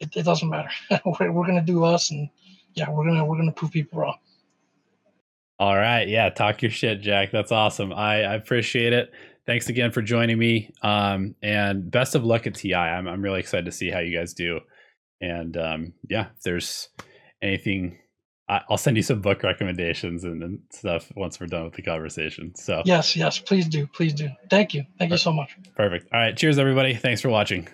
it, 0.00 0.16
it 0.16 0.22
doesn't 0.24 0.50
matter. 0.50 0.70
we're, 1.04 1.30
we're 1.30 1.46
gonna 1.46 1.62
do 1.62 1.84
us, 1.84 2.10
and 2.10 2.28
yeah, 2.74 2.90
we're 2.90 3.06
gonna 3.06 3.24
we're 3.24 3.36
gonna 3.36 3.52
prove 3.52 3.70
people 3.70 4.00
wrong. 4.00 4.18
All 5.60 5.76
right, 5.76 6.06
yeah, 6.08 6.28
talk 6.30 6.62
your 6.62 6.72
shit, 6.72 7.00
Jack. 7.00 7.30
That's 7.30 7.52
awesome. 7.52 7.92
I, 7.92 8.24
I 8.24 8.34
appreciate 8.34 8.92
it. 8.92 9.12
Thanks 9.46 9.68
again 9.68 9.92
for 9.92 10.02
joining 10.02 10.36
me. 10.36 10.72
Um, 10.82 11.36
and 11.40 11.88
best 11.88 12.16
of 12.16 12.24
luck 12.24 12.48
at 12.48 12.56
TI. 12.56 12.74
I'm 12.74 13.06
I'm 13.06 13.22
really 13.22 13.38
excited 13.38 13.66
to 13.66 13.72
see 13.72 13.88
how 13.88 14.00
you 14.00 14.18
guys 14.18 14.34
do. 14.34 14.58
And 15.20 15.56
um, 15.56 15.92
yeah, 16.10 16.26
if 16.36 16.42
there's 16.42 16.88
anything, 17.40 17.98
I, 18.48 18.62
will 18.68 18.78
send 18.78 18.96
you 18.96 19.02
some 19.02 19.20
book 19.20 19.42
recommendations 19.42 20.24
and, 20.24 20.42
and, 20.42 20.60
stuff 20.70 21.10
once 21.16 21.40
we're 21.40 21.46
done 21.46 21.64
with 21.64 21.74
the 21.74 21.82
conversation. 21.82 22.54
So 22.54 22.82
yes, 22.84 23.16
yes, 23.16 23.38
please 23.38 23.66
do, 23.66 23.86
please 23.86 24.12
do. 24.12 24.28
Thank 24.50 24.74
you, 24.74 24.84
thank 24.98 25.10
you 25.10 25.16
uh, 25.16 25.18
so 25.18 25.32
much. 25.32 25.56
Perfect. 25.74 26.12
All 26.12 26.20
right, 26.20 26.36
cheers, 26.36 26.58
everybody. 26.58 26.94
Thanks 26.94 27.20
for 27.20 27.28
watching. 27.28 27.68